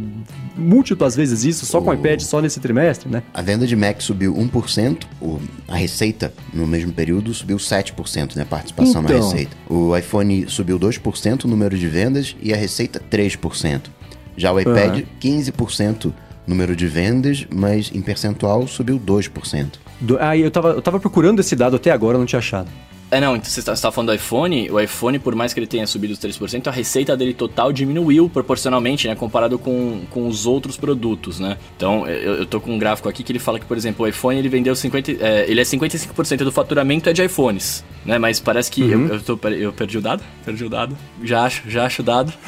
múltiplas 0.57 1.15
vezes 1.15 1.45
isso 1.45 1.65
só 1.65 1.81
com 1.81 1.91
o 1.91 1.95
iPad, 1.95 2.21
só 2.21 2.41
nesse 2.41 2.59
trimestre, 2.59 3.09
né? 3.09 3.23
A 3.33 3.41
venda 3.41 3.67
de 3.67 3.77
Mac 3.77 4.01
subiu 4.01 4.35
1%, 4.35 5.05
o, 5.21 5.39
a 5.69 5.77
receita 5.77 6.33
no 6.53 6.67
mesmo 6.67 6.93
período 6.93 7.33
subiu 7.33 7.57
7%, 7.57 8.35
né? 8.37 8.43
A 8.43 8.47
participação 8.47 9.01
na 9.01 9.11
Então. 9.11 9.23
receita. 9.31 9.57
O 9.71 9.97
iPhone 9.97 10.47
subiu 10.49 10.79
2% 10.79 11.45
o 11.45 11.49
número 11.49 11.79
de 11.79 11.87
vendas 11.87 12.37
e 12.43 12.53
a 12.53 12.57
receita 12.57 13.01
3%. 13.11 13.83
Já 14.37 14.53
o 14.53 14.61
iPad, 14.61 15.05
15% 15.21 16.13
número 16.47 16.75
de 16.75 16.87
vendas, 16.87 17.47
mas 17.55 17.91
em 17.95 18.01
percentual 18.01 18.67
subiu 18.67 18.99
2%. 18.99 19.67
Do, 20.01 20.17
ah, 20.21 20.37
eu 20.37 20.51
tava, 20.51 20.71
eu 20.71 20.83
tava 20.83 20.99
procurando 20.99 21.41
esse 21.41 21.55
dado 21.55 21.77
até 21.77 21.91
agora, 21.91 22.17
eu 22.17 22.21
não 22.21 22.27
tinha 22.27 22.39
achado. 22.39 22.69
É, 23.11 23.21
não, 23.21 23.37
então 23.37 23.51
você 23.51 23.61
está 23.61 23.75
tá 23.75 23.91
falando 23.91 24.09
do 24.09 24.15
iPhone, 24.15 24.71
o 24.71 24.79
iPhone, 24.79 25.19
por 25.19 25.35
mais 25.35 25.55
que 25.55 25.61
ele 25.61 25.67
tenha 25.67 25.87
subido 25.87 26.13
os 26.13 26.19
3%, 26.19 26.67
a 26.67 26.71
receita 26.71 27.17
dele 27.17 27.33
total 27.33 27.73
diminuiu 27.73 28.29
proporcionalmente, 28.29 29.09
né, 29.09 29.15
comparado 29.15 29.59
com, 29.59 30.03
com 30.11 30.29
os 30.29 30.47
outros 30.47 30.77
produtos, 30.77 31.41
né? 31.41 31.57
Então, 31.77 32.07
eu, 32.07 32.35
eu 32.35 32.47
tô 32.47 32.61
com 32.61 32.75
um 32.75 32.79
gráfico 32.79 33.09
aqui 33.09 33.23
que 33.23 33.33
ele 33.33 33.39
fala 33.39 33.59
que, 33.59 33.65
por 33.65 33.77
exemplo, 33.77 34.05
o 34.05 34.09
iPhone, 34.09 34.39
ele 34.39 34.49
vendeu 34.49 34.77
50, 34.77 35.13
é, 35.13 35.51
ele 35.51 35.61
é 35.61 35.65
55% 35.65 36.39
do 36.39 36.53
faturamento 36.53 37.09
é 37.09 37.13
de 37.15 37.25
iPhones, 37.25 37.83
né? 38.05 38.19
Mas 38.19 38.41
parece 38.41 38.71
que 38.71 38.83
uhum. 38.83 39.07
eu, 39.07 39.15
eu, 39.15 39.21
tô, 39.23 39.49
eu 39.49 39.73
perdi 39.73 39.97
o 39.97 40.03
dado? 40.03 40.23
Perdi 40.45 40.65
o 40.65 40.69
dado. 40.69 40.97
Já 41.25 41.45
acho, 41.45 41.63
já 41.69 41.87
acho 41.87 42.03
o 42.03 42.05
dado. 42.05 42.33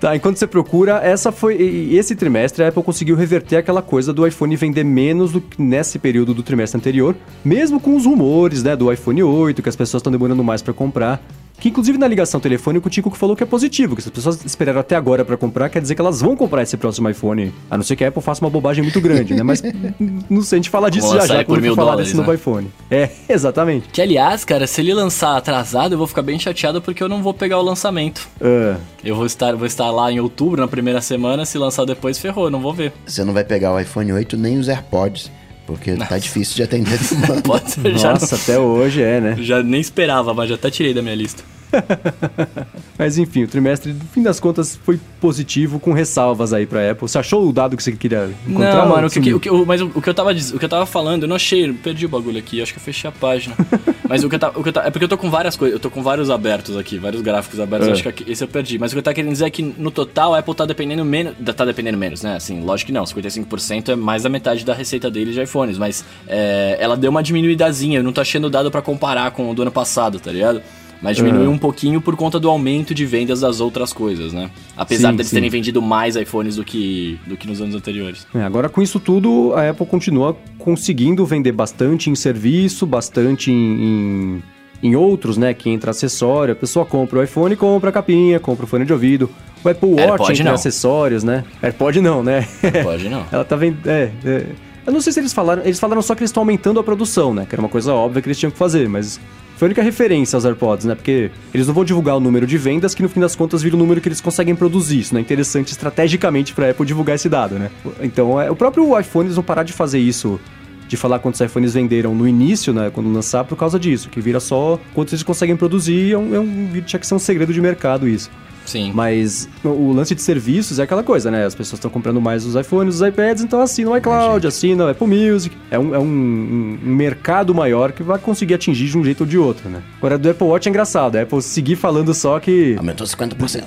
Tá, 0.00 0.16
enquanto 0.16 0.38
você 0.38 0.46
procura, 0.46 0.96
essa 1.04 1.30
foi. 1.30 1.56
Esse 1.92 2.16
trimestre 2.16 2.64
a 2.64 2.68
Apple 2.68 2.82
conseguiu 2.82 3.14
reverter 3.14 3.56
aquela 3.58 3.82
coisa 3.82 4.14
do 4.14 4.26
iPhone 4.26 4.56
vender 4.56 4.82
menos 4.82 5.32
do 5.32 5.42
que 5.42 5.60
nesse 5.60 5.98
período 5.98 6.32
do 6.32 6.42
trimestre 6.42 6.78
anterior, 6.78 7.14
mesmo 7.44 7.78
com 7.78 7.94
os 7.94 8.06
rumores, 8.10 8.62
né, 8.62 8.74
do 8.76 8.92
iPhone 8.92 9.22
8, 9.22 9.62
que 9.62 9.68
as 9.68 9.76
pessoas 9.76 10.00
estão 10.00 10.10
demorando 10.10 10.42
mais 10.42 10.60
para 10.62 10.74
comprar. 10.74 11.22
Que 11.60 11.68
inclusive 11.68 11.98
na 11.98 12.08
ligação 12.08 12.40
telefônica 12.40 12.86
o 12.86 12.90
Tico 12.90 13.10
falou 13.10 13.36
que 13.36 13.42
é 13.42 13.46
positivo, 13.46 13.94
que 13.94 14.00
se 14.00 14.08
as 14.08 14.14
pessoas 14.14 14.44
esperaram 14.46 14.80
até 14.80 14.96
agora 14.96 15.26
para 15.26 15.36
comprar, 15.36 15.68
quer 15.68 15.82
dizer 15.82 15.94
que 15.94 16.00
elas 16.00 16.22
vão 16.22 16.34
comprar 16.34 16.62
esse 16.62 16.74
próximo 16.74 17.08
iPhone. 17.10 17.52
A 17.70 17.76
não 17.76 17.84
ser 17.84 17.96
que 17.96 18.04
a 18.04 18.08
Apple 18.08 18.22
faça 18.22 18.42
uma 18.42 18.50
bobagem 18.50 18.82
muito 18.82 18.98
grande, 18.98 19.34
né? 19.34 19.42
Mas 19.42 19.62
não 20.30 20.40
sei, 20.40 20.56
a 20.56 20.58
gente 20.58 20.70
fala 20.70 20.90
disso 20.90 21.08
Como 21.08 21.20
já 21.20 21.26
já 21.26 21.44
quando 21.44 21.62
for 21.66 21.76
falar 21.76 21.96
desse 21.96 22.12
né? 22.12 22.16
novo 22.16 22.32
iPhone. 22.32 22.70
É, 22.90 23.10
exatamente. 23.28 23.88
Que 23.90 24.00
aliás, 24.00 24.42
cara, 24.42 24.66
se 24.66 24.80
ele 24.80 24.94
lançar 24.94 25.36
atrasado, 25.36 25.92
eu 25.92 25.98
vou 25.98 26.06
ficar 26.06 26.22
bem 26.22 26.38
chateado 26.38 26.80
porque 26.80 27.02
eu 27.02 27.10
não 27.10 27.22
vou 27.22 27.34
pegar 27.34 27.58
o 27.58 27.62
lançamento. 27.62 28.26
Uh. 28.40 28.80
Eu 29.04 29.14
vou 29.14 29.26
estar, 29.26 29.54
vou 29.54 29.66
estar 29.66 29.90
lá 29.90 30.10
em 30.10 30.18
outubro, 30.18 30.62
na 30.62 30.68
primeira 30.68 31.02
semana, 31.02 31.44
se 31.44 31.58
lançar 31.58 31.84
depois, 31.84 32.18
ferrou, 32.18 32.50
não 32.50 32.60
vou 32.60 32.72
ver. 32.72 32.90
Você 33.04 33.22
não 33.22 33.34
vai 33.34 33.44
pegar 33.44 33.74
o 33.74 33.78
iPhone 33.78 34.10
8 34.14 34.34
nem 34.34 34.56
os 34.56 34.68
AirPods. 34.68 35.30
Porque 35.70 35.94
tá 35.94 36.18
difícil 36.18 36.56
de 36.56 36.64
atender 36.64 36.98
demanda. 36.98 37.42
Pode 37.46 37.70
ser, 37.70 37.92
Nossa, 37.92 38.34
não... 38.34 38.42
até 38.42 38.58
hoje 38.58 39.02
é, 39.02 39.20
né? 39.20 39.36
Já 39.38 39.62
nem 39.62 39.80
esperava, 39.80 40.34
mas 40.34 40.48
já 40.48 40.56
até 40.56 40.68
tirei 40.68 40.92
da 40.92 41.00
minha 41.00 41.14
lista. 41.14 41.44
Mas 42.98 43.18
enfim, 43.18 43.44
o 43.44 43.48
trimestre, 43.48 43.92
no 43.92 44.04
fim 44.06 44.22
das 44.22 44.38
contas, 44.38 44.78
foi 44.84 44.98
positivo, 45.20 45.80
com 45.80 45.92
ressalvas 45.92 46.52
aí 46.52 46.66
pra 46.66 46.90
Apple. 46.90 47.08
Você 47.08 47.18
achou 47.18 47.48
o 47.48 47.52
dado 47.52 47.76
que 47.76 47.82
você 47.82 47.92
queria 47.92 48.30
encontrar? 48.46 48.84
Não, 48.84 48.88
mano, 48.88 49.06
o 49.06 49.10
que, 49.10 49.34
o 49.34 49.40
que, 49.40 49.50
o, 49.50 49.64
mas 49.64 49.80
o, 49.80 49.86
o, 49.94 50.02
que 50.02 50.08
eu 50.08 50.14
tava, 50.14 50.32
o 50.32 50.58
que 50.58 50.64
eu 50.64 50.68
tava 50.68 50.86
falando, 50.86 51.22
eu 51.22 51.28
não 51.28 51.36
achei, 51.36 51.72
perdi 51.72 52.06
o 52.06 52.08
bagulho 52.08 52.38
aqui, 52.38 52.60
acho 52.60 52.72
que 52.72 52.78
eu 52.78 52.82
fechei 52.82 53.08
a 53.08 53.12
página. 53.12 53.56
mas 54.08 54.24
o 54.24 54.28
que, 54.28 54.34
eu 54.34 54.38
tava, 54.38 54.58
o 54.58 54.62
que 54.62 54.68
eu 54.68 54.72
tava, 54.72 54.88
é 54.88 54.90
porque 54.90 55.04
eu 55.04 55.08
tô 55.08 55.16
com 55.16 55.30
várias 55.30 55.56
coisas, 55.56 55.74
eu 55.74 55.80
tô 55.80 55.90
com 55.90 56.02
vários 56.02 56.30
abertos 56.30 56.76
aqui, 56.76 56.98
vários 56.98 57.22
gráficos 57.22 57.60
abertos, 57.60 57.88
é. 57.88 57.92
acho 57.92 58.12
que 58.12 58.30
esse 58.30 58.42
eu 58.42 58.48
perdi. 58.48 58.78
Mas 58.78 58.92
o 58.92 58.94
que 58.94 58.98
eu 58.98 59.02
tava 59.02 59.14
querendo 59.14 59.32
dizer 59.32 59.46
é 59.46 59.50
que 59.50 59.62
no 59.62 59.90
total 59.90 60.34
a 60.34 60.38
Apple 60.38 60.54
tá 60.54 60.66
dependendo 60.66 61.04
menos, 61.04 61.34
tá 61.56 61.64
dependendo 61.64 61.96
menos, 61.96 62.22
né? 62.22 62.36
Assim, 62.36 62.62
lógico 62.62 62.88
que 62.88 62.92
não, 62.92 63.04
55% 63.04 63.90
é 63.90 63.96
mais 63.96 64.22
da 64.22 64.28
metade 64.28 64.64
da 64.64 64.74
receita 64.74 65.10
deles 65.10 65.34
de 65.34 65.42
iPhones, 65.42 65.78
mas 65.78 66.04
é, 66.26 66.76
ela 66.80 66.96
deu 66.96 67.10
uma 67.10 67.22
diminuidazinha, 67.22 67.98
eu 67.98 68.04
não 68.04 68.12
tô 68.12 68.20
achando 68.20 68.50
dado 68.50 68.70
para 68.70 68.82
comparar 68.82 69.30
com 69.30 69.50
o 69.50 69.54
do 69.54 69.62
ano 69.62 69.72
passado, 69.72 70.20
tá 70.20 70.30
ligado? 70.30 70.62
Mas 71.02 71.16
diminuiu 71.16 71.48
uhum. 71.48 71.54
um 71.54 71.58
pouquinho 71.58 72.00
por 72.00 72.14
conta 72.14 72.38
do 72.38 72.48
aumento 72.48 72.94
de 72.94 73.06
vendas 73.06 73.40
das 73.40 73.60
outras 73.60 73.92
coisas, 73.92 74.32
né? 74.32 74.50
Apesar 74.76 75.10
sim, 75.10 75.16
deles 75.16 75.28
sim. 75.28 75.36
terem 75.36 75.50
vendido 75.50 75.80
mais 75.80 76.14
iPhones 76.14 76.56
do 76.56 76.64
que, 76.64 77.18
do 77.26 77.36
que 77.36 77.46
nos 77.46 77.60
anos 77.60 77.74
anteriores. 77.74 78.26
É, 78.34 78.42
agora, 78.42 78.68
com 78.68 78.82
isso 78.82 79.00
tudo, 79.00 79.54
a 79.54 79.70
Apple 79.70 79.86
continua 79.86 80.36
conseguindo 80.58 81.24
vender 81.24 81.52
bastante 81.52 82.10
em 82.10 82.14
serviço, 82.14 82.86
bastante 82.86 83.50
em, 83.50 83.54
em, 83.54 84.42
em 84.82 84.96
outros, 84.96 85.38
né? 85.38 85.54
Que 85.54 85.70
entra 85.70 85.90
acessório. 85.90 86.52
A 86.52 86.56
pessoa 86.56 86.84
compra 86.84 87.20
o 87.20 87.22
iPhone, 87.22 87.56
compra 87.56 87.88
a 87.88 87.92
capinha, 87.92 88.38
compra 88.38 88.66
o 88.66 88.68
fone 88.68 88.84
de 88.84 88.92
ouvido. 88.92 89.30
O 89.64 89.68
Apple 89.68 89.88
Watch 89.88 90.02
AirPod 90.02 90.32
entra 90.32 90.44
não. 90.44 90.54
acessórios, 90.54 91.24
né? 91.24 91.44
AirPod 91.62 92.00
não, 92.00 92.22
né? 92.22 92.46
Pode 92.82 93.08
não. 93.08 93.24
Ela 93.32 93.44
tá 93.44 93.56
vendo. 93.56 93.78
É, 93.88 94.10
é. 94.24 94.46
Eu 94.86 94.92
não 94.92 95.00
sei 95.00 95.12
se 95.12 95.20
eles 95.20 95.32
falaram. 95.32 95.62
Eles 95.62 95.80
falaram 95.80 96.02
só 96.02 96.14
que 96.14 96.20
eles 96.20 96.30
estão 96.30 96.42
aumentando 96.42 96.78
a 96.78 96.84
produção, 96.84 97.32
né? 97.32 97.46
Que 97.48 97.54
era 97.54 97.62
uma 97.62 97.68
coisa 97.68 97.94
óbvia 97.94 98.20
que 98.20 98.28
eles 98.28 98.38
tinham 98.38 98.50
que 98.50 98.58
fazer, 98.58 98.88
mas 98.88 99.20
foi 99.60 99.66
a 99.66 99.68
única 99.68 99.82
referência 99.82 100.38
aos 100.38 100.46
AirPods, 100.46 100.86
né? 100.86 100.94
Porque 100.94 101.30
eles 101.52 101.66
não 101.66 101.74
vão 101.74 101.84
divulgar 101.84 102.16
o 102.16 102.20
número 102.20 102.46
de 102.46 102.56
vendas, 102.56 102.94
que 102.94 103.02
no 103.02 103.10
fim 103.10 103.20
das 103.20 103.36
contas 103.36 103.60
vira 103.60 103.76
o 103.76 103.78
número 103.78 104.00
que 104.00 104.08
eles 104.08 104.18
conseguem 104.18 104.56
produzir. 104.56 105.00
Isso 105.00 105.12
não 105.12 105.18
é 105.18 105.22
interessante 105.22 105.70
estrategicamente 105.72 106.54
para 106.54 106.68
a 106.68 106.70
Apple 106.70 106.86
divulgar 106.86 107.14
esse 107.14 107.28
dado, 107.28 107.56
né? 107.56 107.70
Então, 108.00 108.40
é, 108.40 108.50
o 108.50 108.56
próprio 108.56 108.98
iPhone, 108.98 109.26
eles 109.26 109.34
vão 109.34 109.44
parar 109.44 109.62
de 109.62 109.74
fazer 109.74 109.98
isso 109.98 110.40
de 110.88 110.96
falar 110.96 111.18
quantos 111.18 111.38
iPhones 111.42 111.74
venderam 111.74 112.14
no 112.14 112.26
início, 112.26 112.72
né, 112.72 112.90
quando 112.90 113.12
lançar, 113.12 113.44
por 113.44 113.54
causa 113.54 113.78
disso, 113.78 114.08
que 114.08 114.18
vira 114.18 114.40
só 114.40 114.80
quantos 114.94 115.12
eles 115.12 115.22
conseguem 115.22 115.54
produzir, 115.54 116.14
é 116.14 116.18
um, 116.18 116.34
é 116.34 116.40
um, 116.40 116.68
tinha 116.84 116.98
que 116.98 117.06
ser 117.06 117.14
um 117.14 117.18
segredo 117.18 117.52
de 117.52 117.60
mercado 117.60 118.08
isso. 118.08 118.28
Sim. 118.66 118.92
Mas 118.94 119.48
o 119.64 119.92
lance 119.92 120.14
de 120.14 120.22
serviços 120.22 120.78
é 120.78 120.82
aquela 120.82 121.02
coisa, 121.02 121.30
né? 121.30 121.44
As 121.44 121.54
pessoas 121.54 121.78
estão 121.78 121.90
comprando 121.90 122.20
mais 122.20 122.44
os 122.44 122.54
iPhones, 122.54 122.96
os 122.96 123.02
iPads, 123.02 123.42
então 123.42 123.60
assina 123.60 123.90
o 123.90 123.96
iCloud, 123.96 124.46
assina 124.46 124.84
o 124.84 124.88
Apple 124.88 125.06
Music. 125.06 125.56
É, 125.70 125.78
um, 125.78 125.94
é 125.94 125.98
um, 125.98 126.02
um, 126.02 126.78
um, 126.84 126.94
mercado 126.94 127.54
maior 127.54 127.92
que 127.92 128.02
vai 128.02 128.18
conseguir 128.18 128.54
atingir 128.54 128.88
de 128.88 128.98
um 128.98 129.04
jeito 129.04 129.22
ou 129.22 129.26
de 129.26 129.38
outro, 129.38 129.68
né? 129.68 129.82
Agora, 129.98 130.18
do 130.18 130.30
Apple 130.30 130.46
Watch 130.46 130.68
é 130.68 130.70
engraçado. 130.70 131.16
A 131.16 131.22
Apple 131.22 131.42
seguir 131.42 131.76
falando 131.76 132.12
só 132.14 132.38
que... 132.38 132.76
Aumentou 132.76 133.06
50%. 133.06 133.64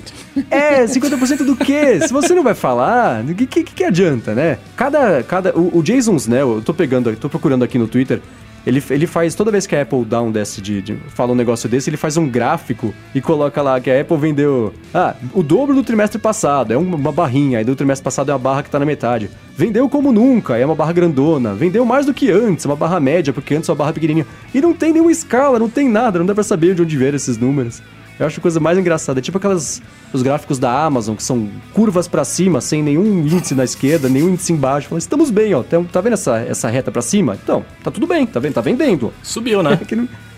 É, 0.50 0.84
50% 0.84 1.44
do 1.44 1.56
quê? 1.56 2.00
Se 2.00 2.12
você 2.12 2.34
não 2.34 2.42
vai 2.42 2.54
falar, 2.54 3.22
o 3.24 3.34
que, 3.34 3.46
que, 3.46 3.62
que, 3.62 3.84
adianta, 3.84 4.34
né? 4.34 4.58
Cada... 4.76 5.22
cada 5.22 5.56
o, 5.56 5.78
o 5.78 5.82
Jason 5.82 6.16
Snell, 6.16 6.56
eu 6.56 6.62
tô 6.62 6.72
pegando, 6.72 7.14
tô 7.16 7.28
procurando 7.28 7.62
aqui 7.62 7.78
no 7.78 7.86
Twitter... 7.86 8.20
Ele, 8.66 8.82
ele 8.90 9.06
faz, 9.06 9.34
toda 9.34 9.50
vez 9.50 9.66
que 9.66 9.76
a 9.76 9.82
Apple 9.82 10.04
dá 10.04 10.22
um 10.22 10.32
desse 10.32 10.60
de, 10.60 10.80
de, 10.80 10.96
fala 11.08 11.32
um 11.32 11.34
negócio 11.34 11.68
desse, 11.68 11.90
ele 11.90 11.96
faz 11.96 12.16
um 12.16 12.28
gráfico 12.28 12.94
e 13.14 13.20
coloca 13.20 13.60
lá 13.60 13.80
que 13.80 13.90
a 13.90 14.00
Apple 14.00 14.16
vendeu. 14.16 14.72
Ah, 14.92 15.14
o 15.34 15.42
dobro 15.42 15.74
do 15.74 15.82
trimestre 15.82 16.18
passado, 16.18 16.72
é 16.72 16.76
uma 16.76 17.12
barrinha, 17.12 17.58
aí 17.58 17.64
do 17.64 17.76
trimestre 17.76 18.02
passado 18.02 18.30
é 18.30 18.32
uma 18.32 18.38
barra 18.38 18.62
que 18.62 18.70
tá 18.70 18.78
na 18.78 18.86
metade. 18.86 19.28
Vendeu 19.56 19.88
como 19.88 20.10
nunca, 20.12 20.56
é 20.56 20.64
uma 20.64 20.74
barra 20.74 20.92
grandona. 20.92 21.54
Vendeu 21.54 21.84
mais 21.84 22.06
do 22.06 22.14
que 22.14 22.30
antes, 22.30 22.64
uma 22.64 22.74
barra 22.74 22.98
média, 22.98 23.32
porque 23.32 23.54
antes 23.54 23.68
é 23.68 23.72
uma 23.72 23.78
barra 23.78 23.92
pequenininha. 23.92 24.26
E 24.52 24.60
não 24.60 24.72
tem 24.72 24.92
nenhuma 24.92 25.12
escala, 25.12 25.58
não 25.58 25.68
tem 25.68 25.88
nada, 25.88 26.18
não 26.18 26.26
dá 26.26 26.34
pra 26.34 26.42
saber 26.42 26.74
de 26.74 26.82
onde 26.82 26.96
vieram 26.96 27.16
esses 27.16 27.36
números. 27.36 27.82
Eu 28.18 28.26
acho 28.26 28.38
a 28.38 28.42
coisa 28.42 28.60
mais 28.60 28.78
engraçada. 28.78 29.20
É 29.20 29.22
tipo 29.22 29.38
aquelas. 29.38 29.82
Os 30.12 30.22
gráficos 30.22 30.58
da 30.58 30.84
Amazon, 30.84 31.16
que 31.16 31.22
são 31.22 31.50
curvas 31.72 32.06
para 32.06 32.24
cima, 32.24 32.60
sem 32.60 32.82
nenhum 32.82 33.26
índice 33.26 33.54
na 33.54 33.64
esquerda, 33.64 34.08
nenhum 34.08 34.28
índice 34.28 34.52
embaixo. 34.52 34.88
Falando, 34.88 35.02
estamos 35.02 35.30
bem, 35.30 35.54
ó. 35.54 35.62
Tá, 35.62 35.82
tá 35.92 36.00
vendo 36.00 36.12
essa, 36.12 36.38
essa 36.38 36.68
reta 36.68 36.92
para 36.92 37.02
cima? 37.02 37.36
Então, 37.42 37.64
tá 37.82 37.90
tudo 37.90 38.06
bem, 38.06 38.24
tá 38.24 38.38
vendo? 38.38 38.54
Tá 38.54 38.60
vendendo. 38.60 39.12
Subiu, 39.22 39.62
né? 39.62 39.78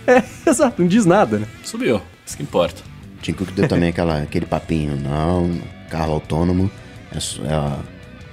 É, 0.08 0.18
é, 0.18 0.24
exato, 0.48 0.80
não 0.80 0.88
diz 0.88 1.04
nada, 1.04 1.36
né? 1.36 1.48
Subiu, 1.64 2.00
isso 2.24 2.36
que 2.36 2.42
importa. 2.44 2.80
Tim 3.20 3.32
Cook 3.32 3.50
deu 3.50 3.66
também 3.66 3.88
aquela, 3.88 4.22
aquele 4.22 4.46
papinho, 4.46 4.96
não, 4.96 5.50
carro 5.90 6.12
autônomo 6.12 6.70
é, 7.12 7.48
é 7.48 7.54
a, 7.54 7.78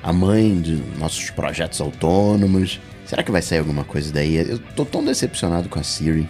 a 0.03 0.13
mãe 0.13 0.61
de 0.61 0.75
nossos 0.99 1.29
projetos 1.31 1.81
autônomos. 1.81 2.79
Será 3.05 3.23
que 3.23 3.31
vai 3.31 3.41
sair 3.41 3.59
alguma 3.59 3.83
coisa 3.83 4.11
daí? 4.13 4.35
Eu 4.35 4.59
tô 4.75 4.85
tão 4.85 5.03
decepcionado 5.03 5.69
com 5.69 5.79
a 5.79 5.83
Siri. 5.83 6.27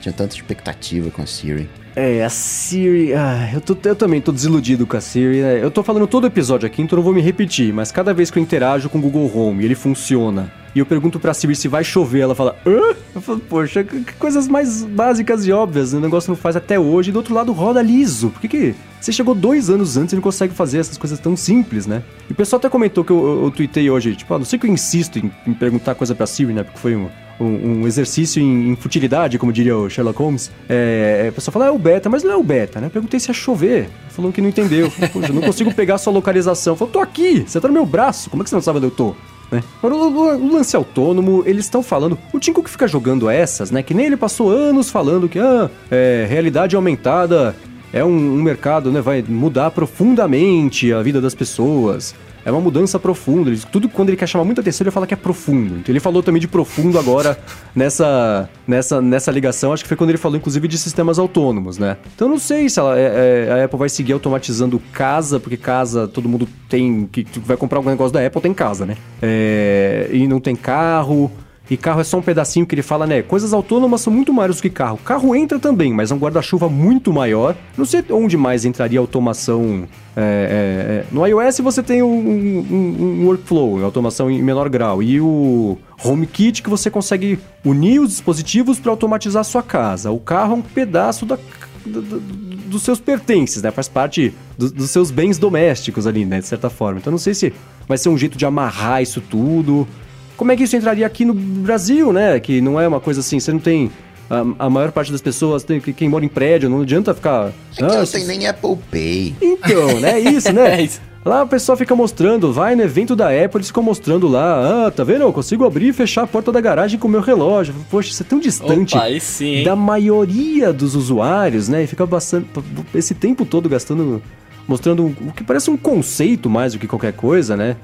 Tinha 0.00 0.12
tanta 0.12 0.34
expectativa 0.34 1.10
com 1.10 1.22
a 1.22 1.26
Siri. 1.26 1.68
É, 1.96 2.22
a 2.22 2.28
Siri. 2.28 3.14
Ah, 3.14 3.50
eu, 3.54 3.60
tô, 3.62 3.74
eu 3.88 3.96
também 3.96 4.20
tô 4.20 4.30
desiludido 4.30 4.86
com 4.86 4.98
a 4.98 5.00
Siri. 5.00 5.40
Né? 5.40 5.64
Eu 5.64 5.70
tô 5.70 5.82
falando 5.82 6.06
todo 6.06 6.26
episódio 6.26 6.66
aqui, 6.66 6.82
então 6.82 6.96
não 6.96 7.02
vou 7.02 7.14
me 7.14 7.22
repetir, 7.22 7.72
mas 7.72 7.90
cada 7.90 8.12
vez 8.12 8.30
que 8.30 8.38
eu 8.38 8.42
interajo 8.42 8.90
com 8.90 8.98
o 8.98 9.00
Google 9.00 9.34
Home 9.34 9.64
ele 9.64 9.74
funciona, 9.74 10.52
e 10.74 10.78
eu 10.78 10.84
pergunto 10.84 11.18
pra 11.18 11.32
Siri 11.32 11.56
se 11.56 11.68
vai 11.68 11.82
chover, 11.82 12.20
ela 12.20 12.34
fala, 12.34 12.54
hã? 12.66 12.94
Eu 13.14 13.20
falo, 13.22 13.38
poxa, 13.40 13.82
que 13.82 14.12
coisas 14.18 14.46
mais 14.46 14.82
básicas 14.82 15.46
e 15.46 15.52
óbvias, 15.52 15.94
o 15.94 16.00
negócio 16.00 16.28
não 16.28 16.36
faz 16.36 16.54
até 16.54 16.78
hoje, 16.78 17.08
e 17.08 17.12
do 17.12 17.16
outro 17.16 17.34
lado 17.34 17.50
roda 17.50 17.80
liso. 17.80 18.28
Por 18.28 18.42
que 18.42 18.48
que 18.48 18.74
você 19.00 19.10
chegou 19.10 19.34
dois 19.34 19.70
anos 19.70 19.96
antes 19.96 20.12
e 20.12 20.16
não 20.16 20.22
consegue 20.22 20.52
fazer 20.52 20.80
essas 20.80 20.98
coisas 20.98 21.18
tão 21.18 21.34
simples, 21.34 21.86
né? 21.86 22.02
E 22.28 22.32
o 22.34 22.36
pessoal 22.36 22.58
até 22.58 22.68
comentou 22.68 23.04
que 23.04 23.10
eu, 23.10 23.50
eu, 23.58 23.82
eu 23.82 23.94
hoje, 23.94 24.14
tipo, 24.14 24.34
ah, 24.34 24.38
não 24.38 24.44
sei 24.44 24.58
que 24.58 24.66
eu 24.66 24.70
insisto 24.70 25.18
em, 25.18 25.32
em 25.46 25.54
perguntar 25.54 25.94
coisa 25.94 26.14
pra 26.14 26.26
Siri, 26.26 26.52
né? 26.52 26.62
Porque 26.62 26.78
foi 26.78 26.94
um, 26.94 27.08
um, 27.40 27.82
um 27.82 27.86
exercício 27.86 28.40
em, 28.42 28.70
em, 28.70 28.76
futilidade, 28.76 29.38
como 29.38 29.52
diria 29.52 29.76
o 29.76 29.88
Sherlock 29.88 30.18
Holmes. 30.18 30.50
É, 30.68 31.26
a 31.28 31.32
pessoa 31.32 31.52
fala, 31.52 31.66
ah, 31.66 31.68
é 31.68 31.70
o 31.70 31.78
beta, 31.78 32.08
mas 32.08 32.22
não 32.22 32.32
é 32.32 32.36
o 32.36 32.42
beta, 32.42 32.80
né? 32.80 32.88
Perguntei 32.88 33.20
se 33.20 33.30
ia 33.30 33.34
chover. 33.34 33.88
Falou 34.10 34.32
que 34.32 34.40
não 34.40 34.48
entendeu. 34.48 34.90
Poxa, 35.12 35.32
não 35.32 35.42
consigo 35.42 35.72
pegar 35.74 35.98
sua 35.98 36.12
localização. 36.12 36.76
Falou, 36.76 36.92
tô 36.92 37.00
aqui, 37.00 37.44
você 37.46 37.60
tá 37.60 37.68
no 37.68 37.74
meu 37.74 37.86
braço, 37.86 38.30
como 38.30 38.42
é 38.42 38.44
que 38.44 38.50
você 38.50 38.56
não 38.56 38.62
sabe 38.62 38.78
onde 38.78 38.86
eu 38.86 38.90
tô? 38.90 39.14
Né? 39.50 39.62
o, 39.82 39.86
o, 39.86 40.52
lance 40.52 40.74
autônomo, 40.74 41.42
eles 41.46 41.66
estão 41.66 41.82
falando. 41.82 42.18
O 42.32 42.38
Tim 42.38 42.52
que 42.52 42.70
fica 42.70 42.88
jogando 42.88 43.28
essas, 43.28 43.70
né? 43.70 43.82
Que 43.82 43.94
nem 43.94 44.06
ele 44.06 44.16
passou 44.16 44.50
anos 44.50 44.90
falando 44.90 45.28
que 45.28 45.38
ah, 45.38 45.70
é, 45.90 46.26
realidade 46.28 46.74
aumentada 46.74 47.54
é 47.92 48.04
um, 48.04 48.08
um 48.08 48.42
mercado, 48.42 48.90
né? 48.90 49.00
Vai 49.00 49.24
mudar 49.26 49.70
profundamente 49.70 50.92
a 50.92 51.00
vida 51.02 51.20
das 51.20 51.34
pessoas 51.34 52.14
é 52.46 52.52
uma 52.52 52.60
mudança 52.60 52.96
profunda. 52.96 53.50
Ele, 53.50 53.60
tudo 53.72 53.88
quando 53.88 54.10
ele 54.10 54.16
quer 54.16 54.28
chamar 54.28 54.44
muita 54.44 54.60
atenção, 54.60 54.84
ele 54.84 54.92
fala 54.92 55.04
que 55.04 55.12
é 55.12 55.16
profundo. 55.16 55.78
Então 55.78 55.92
ele 55.92 55.98
falou 55.98 56.22
também 56.22 56.40
de 56.40 56.46
profundo 56.46 56.96
agora 56.96 57.36
nessa, 57.74 58.48
nessa, 58.64 59.02
nessa 59.02 59.32
ligação. 59.32 59.72
Acho 59.72 59.82
que 59.82 59.88
foi 59.88 59.96
quando 59.96 60.10
ele 60.10 60.18
falou, 60.18 60.38
inclusive, 60.38 60.68
de 60.68 60.78
sistemas 60.78 61.18
autônomos, 61.18 61.76
né? 61.76 61.96
Então 62.14 62.28
não 62.28 62.38
sei 62.38 62.70
se 62.70 62.78
ela, 62.78 62.96
é, 62.96 63.48
é, 63.48 63.52
a 63.52 63.64
Apple 63.64 63.76
vai 63.76 63.88
seguir 63.88 64.12
automatizando 64.12 64.80
casa, 64.92 65.40
porque 65.40 65.56
casa 65.56 66.06
todo 66.06 66.28
mundo 66.28 66.48
tem. 66.68 67.08
que 67.10 67.26
vai 67.40 67.56
comprar 67.56 67.78
algum 67.78 67.90
negócio 67.90 68.12
da 68.12 68.24
Apple, 68.24 68.40
tem 68.40 68.54
casa, 68.54 68.86
né? 68.86 68.96
É, 69.20 70.08
e 70.12 70.28
não 70.28 70.38
tem 70.38 70.54
carro. 70.54 71.32
E 71.68 71.76
carro 71.76 72.00
é 72.00 72.04
só 72.04 72.18
um 72.18 72.22
pedacinho 72.22 72.64
que 72.64 72.74
ele 72.74 72.82
fala, 72.82 73.06
né? 73.06 73.22
Coisas 73.22 73.52
autônomas 73.52 74.00
são 74.00 74.12
muito 74.12 74.32
maiores 74.32 74.56
do 74.56 74.62
que 74.62 74.70
carro. 74.70 74.98
Carro 75.04 75.34
entra 75.34 75.58
também, 75.58 75.92
mas 75.92 76.10
é 76.10 76.14
um 76.14 76.18
guarda-chuva 76.18 76.68
muito 76.68 77.12
maior. 77.12 77.56
Não 77.76 77.84
sei 77.84 78.04
onde 78.10 78.36
mais 78.36 78.64
entraria 78.64 79.00
automação. 79.00 79.84
É, 80.16 80.20
é, 80.20 80.24
é. 80.24 81.04
No 81.10 81.26
iOS 81.26 81.58
você 81.58 81.82
tem 81.82 82.02
um, 82.02 82.06
um, 82.08 83.20
um 83.20 83.26
workflow, 83.26 83.84
automação 83.84 84.30
em 84.30 84.40
menor 84.42 84.68
grau. 84.68 85.02
E 85.02 85.20
o 85.20 85.76
HomeKit 86.04 86.62
que 86.62 86.70
você 86.70 86.88
consegue 86.88 87.38
unir 87.64 88.00
os 88.00 88.10
dispositivos 88.10 88.78
para 88.78 88.92
automatizar 88.92 89.40
a 89.40 89.44
sua 89.44 89.62
casa. 89.62 90.12
O 90.12 90.20
carro 90.20 90.52
é 90.52 90.56
um 90.56 90.62
pedaço 90.62 91.26
da, 91.26 91.36
do, 91.84 92.00
do, 92.00 92.20
dos 92.20 92.82
seus 92.82 93.00
pertences, 93.00 93.60
né? 93.60 93.72
Faz 93.72 93.88
parte 93.88 94.32
do, 94.56 94.70
dos 94.70 94.90
seus 94.90 95.10
bens 95.10 95.36
domésticos 95.36 96.06
ali, 96.06 96.24
né? 96.24 96.38
De 96.38 96.46
certa 96.46 96.70
forma. 96.70 97.00
Então 97.00 97.10
não 97.10 97.18
sei 97.18 97.34
se 97.34 97.52
vai 97.88 97.98
ser 97.98 98.08
um 98.08 98.16
jeito 98.16 98.38
de 98.38 98.46
amarrar 98.46 99.02
isso 99.02 99.20
tudo. 99.20 99.86
Como 100.36 100.52
é 100.52 100.56
que 100.56 100.64
isso 100.64 100.76
entraria 100.76 101.06
aqui 101.06 101.24
no 101.24 101.34
Brasil, 101.34 102.12
né? 102.12 102.38
Que 102.38 102.60
não 102.60 102.80
é 102.80 102.86
uma 102.86 103.00
coisa 103.00 103.20
assim, 103.20 103.40
você 103.40 103.52
não 103.52 103.58
tem. 103.58 103.90
A, 104.28 104.66
a 104.66 104.70
maior 104.70 104.90
parte 104.90 105.12
das 105.12 105.20
pessoas 105.20 105.62
tem 105.62 105.80
quem 105.80 106.08
mora 106.08 106.24
em 106.24 106.28
prédio, 106.28 106.68
não 106.68 106.82
adianta 106.82 107.14
ficar. 107.14 107.52
É 107.78 107.84
ah, 107.84 107.98
não 107.98 108.06
tem 108.06 108.24
nem 108.26 108.46
Apple 108.46 108.76
Pay. 108.90 109.36
Então, 109.40 110.00
né? 110.00 110.18
Isso, 110.18 110.52
né? 110.52 110.74
é 110.80 110.82
isso. 110.82 111.00
Lá 111.26 111.42
o 111.42 111.48
pessoal 111.48 111.76
fica 111.76 111.92
mostrando, 111.92 112.52
vai 112.52 112.76
no 112.76 112.82
evento 112.82 113.16
da 113.16 113.30
Apple, 113.30 113.58
eles 113.58 113.66
ficam 113.66 113.82
mostrando 113.82 114.28
lá, 114.28 114.86
ah, 114.86 114.90
tá 114.92 115.02
vendo? 115.02 115.22
Eu 115.22 115.32
consigo 115.32 115.64
abrir 115.64 115.88
e 115.88 115.92
fechar 115.92 116.22
a 116.22 116.26
porta 116.26 116.52
da 116.52 116.60
garagem 116.60 117.00
com 117.00 117.08
o 117.08 117.10
meu 117.10 117.20
relógio. 117.20 117.74
Poxa, 117.90 118.10
isso 118.10 118.22
é 118.22 118.26
tão 118.26 118.38
distante 118.38 118.96
Opa, 118.96 119.08
sim, 119.18 119.64
da 119.64 119.74
maioria 119.74 120.72
dos 120.72 120.94
usuários, 120.94 121.68
né? 121.68 121.82
E 121.82 121.86
fica 121.88 122.06
bastante, 122.06 122.48
esse 122.94 123.12
tempo 123.12 123.44
todo 123.44 123.68
gastando, 123.68 124.22
mostrando 124.68 125.06
o 125.06 125.32
que 125.32 125.42
parece 125.42 125.68
um 125.68 125.76
conceito 125.76 126.48
mais 126.48 126.74
do 126.74 126.78
que 126.78 126.86
qualquer 126.86 127.12
coisa, 127.12 127.56
né? 127.56 127.74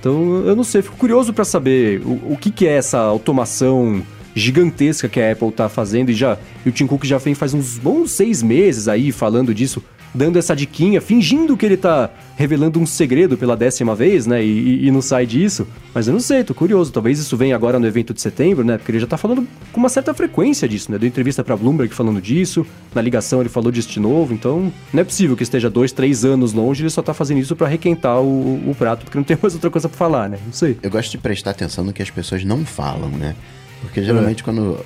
Então, 0.00 0.44
eu 0.46 0.54
não 0.54 0.64
sei, 0.64 0.82
fico 0.82 0.96
curioso 0.96 1.32
para 1.32 1.44
saber 1.44 2.00
o, 2.04 2.32
o 2.32 2.36
que, 2.40 2.50
que 2.50 2.66
é 2.66 2.76
essa 2.76 2.98
automação 2.98 4.02
gigantesca 4.34 5.08
que 5.08 5.20
a 5.20 5.32
Apple 5.32 5.50
tá 5.50 5.68
fazendo 5.68 6.10
e 6.10 6.14
já 6.14 6.38
e 6.64 6.68
o 6.68 6.72
Tim 6.72 6.86
Cook 6.86 7.04
já 7.04 7.18
vem 7.18 7.34
faz 7.34 7.54
uns 7.54 7.76
bons 7.76 8.12
seis 8.12 8.40
meses 8.42 8.86
aí 8.86 9.10
falando 9.10 9.52
disso 9.52 9.82
dando 10.14 10.38
essa 10.38 10.54
diquinha, 10.54 11.00
fingindo 11.00 11.56
que 11.56 11.66
ele 11.66 11.76
tá 11.76 12.10
revelando 12.36 12.78
um 12.78 12.86
segredo 12.86 13.36
pela 13.36 13.56
décima 13.56 13.94
vez, 13.94 14.26
né? 14.26 14.42
E, 14.44 14.48
e, 14.48 14.86
e, 14.86 14.90
não 14.90 15.02
sai 15.02 15.26
disso. 15.26 15.66
Mas 15.92 16.06
eu 16.06 16.12
não 16.12 16.20
sei, 16.20 16.44
tô 16.44 16.54
curioso. 16.54 16.92
Talvez 16.92 17.18
isso 17.18 17.36
venha 17.36 17.54
agora 17.54 17.78
no 17.78 17.86
evento 17.86 18.14
de 18.14 18.20
setembro, 18.20 18.64
né? 18.64 18.78
Porque 18.78 18.92
ele 18.92 19.00
já 19.00 19.06
tá 19.06 19.16
falando 19.16 19.46
com 19.72 19.80
uma 19.80 19.88
certa 19.88 20.14
frequência 20.14 20.68
disso, 20.68 20.92
né? 20.92 20.98
Deu 20.98 21.08
entrevista 21.08 21.42
pra 21.42 21.56
Bloomberg 21.56 21.92
falando 21.92 22.20
disso, 22.20 22.64
na 22.94 23.02
ligação 23.02 23.40
ele 23.40 23.48
falou 23.48 23.72
disso 23.72 23.90
de 23.90 23.98
novo. 23.98 24.32
Então, 24.32 24.72
não 24.92 25.00
é 25.00 25.04
possível 25.04 25.36
que 25.36 25.42
esteja 25.42 25.68
dois, 25.68 25.90
três 25.90 26.24
anos 26.24 26.52
longe 26.52 26.82
ele 26.82 26.90
só 26.90 27.02
tá 27.02 27.12
fazendo 27.12 27.38
isso 27.38 27.56
para 27.56 27.66
requentar 27.66 28.20
o, 28.20 28.70
o, 28.70 28.74
prato, 28.74 29.04
porque 29.04 29.18
não 29.18 29.24
tem 29.24 29.36
mais 29.42 29.54
outra 29.54 29.70
coisa 29.70 29.88
pra 29.88 29.98
falar, 29.98 30.28
né? 30.28 30.38
Não 30.44 30.52
sei. 30.52 30.78
Eu 30.82 30.90
gosto 30.90 31.10
de 31.10 31.18
prestar 31.18 31.50
atenção 31.50 31.84
no 31.84 31.92
que 31.92 32.02
as 32.02 32.10
pessoas 32.10 32.44
não 32.44 32.64
falam, 32.64 33.08
né? 33.10 33.34
Porque 33.80 34.02
geralmente 34.02 34.42
é. 34.42 34.44
quando. 34.44 34.78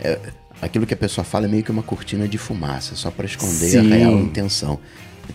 É, 0.00 0.18
aquilo 0.60 0.86
que 0.86 0.94
a 0.94 0.96
pessoa 0.96 1.24
fala 1.24 1.46
é 1.46 1.48
meio 1.48 1.62
que 1.62 1.70
uma 1.70 1.82
cortina 1.82 2.26
de 2.28 2.38
fumaça, 2.38 2.94
só 2.96 3.10
para 3.10 3.26
esconder 3.26 3.70
Sim. 3.70 3.78
a 3.78 3.96
real 3.96 4.18
intenção. 4.18 4.78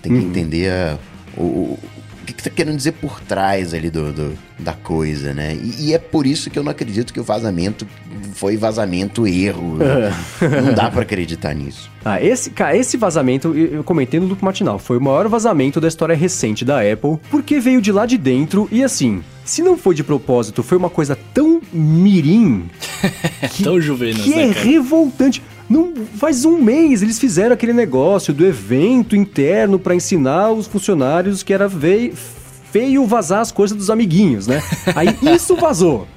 Tem 0.02 0.12
que 0.12 0.20
uhum. 0.20 0.30
entender 0.30 0.72
a, 0.72 0.98
o, 1.38 1.80
o, 2.24 2.26
que, 2.26 2.34
que 2.34 2.44
tá 2.44 2.50
querendo 2.50 2.78
dizer 2.78 2.94
por 2.94 3.20
trás 3.22 3.74
ali 3.74 3.90
do, 3.90 4.12
do 4.12 4.38
da 4.58 4.74
coisa, 4.74 5.34
né? 5.34 5.56
E, 5.56 5.90
e, 5.90 5.94
é 5.94 5.98
por 5.98 6.26
isso 6.26 6.50
que 6.50 6.58
eu 6.58 6.64
não 6.64 6.72
acredito 6.72 7.14
que 7.14 7.20
o 7.20 7.24
vazamento 7.24 7.86
foi 8.34 8.56
vazamento 8.56 9.28
erro. 9.28 9.78
não 10.66 10.74
dá 10.74 10.90
para 10.90 11.02
acreditar 11.02 11.54
nisso. 11.54 11.92
Ah, 12.06 12.22
esse, 12.22 12.50
cara, 12.50 12.76
esse 12.76 12.98
vazamento, 12.98 13.56
eu 13.56 13.82
comentei 13.82 14.20
no 14.20 14.26
Loop 14.26 14.44
Matinal, 14.44 14.78
foi 14.78 14.98
o 14.98 15.02
maior 15.02 15.30
vazamento 15.30 15.80
da 15.80 15.88
história 15.88 16.14
recente 16.14 16.66
da 16.66 16.82
Apple, 16.82 17.18
porque 17.32 17.62
veio 17.62 17.82
de 17.82 17.94
lá 17.94 18.06
de 18.06 18.18
dentro 18.18 18.68
e 18.70 18.84
assim, 18.84 19.24
se 19.46 19.62
não 19.62 19.78
foi 19.78 19.96
de 19.96 20.04
propósito, 20.04 20.62
foi 20.62 20.78
uma 20.78 20.90
coisa 20.90 21.18
tão 21.34 21.62
mirim. 21.72 22.66
que, 23.54 23.64
tão 23.64 23.80
juvenil, 23.80 24.22
Que 24.22 24.36
né, 24.36 24.50
é 24.50 24.52
revoltante. 24.52 25.42
Não, 25.74 25.92
faz 26.18 26.46
um 26.46 26.62
mês 26.62 27.02
eles 27.02 27.18
fizeram 27.18 27.54
aquele 27.56 27.74
negócio 27.74 28.32
do 28.32 28.46
evento 28.46 29.16
interno 29.16 29.80
para 29.80 29.96
ensinar 29.96 30.52
os 30.52 30.68
funcionários 30.68 31.42
que 31.42 31.52
era 31.52 31.68
veio, 31.68 32.14
feio 32.16 33.08
vazar 33.08 33.40
as 33.40 33.52
coisas 33.52 33.76
dos 33.76 33.90
amiguinhos, 33.90 34.46
né? 34.46 34.62
Aí 34.96 35.18
isso 35.36 35.56
vazou. 35.56 36.08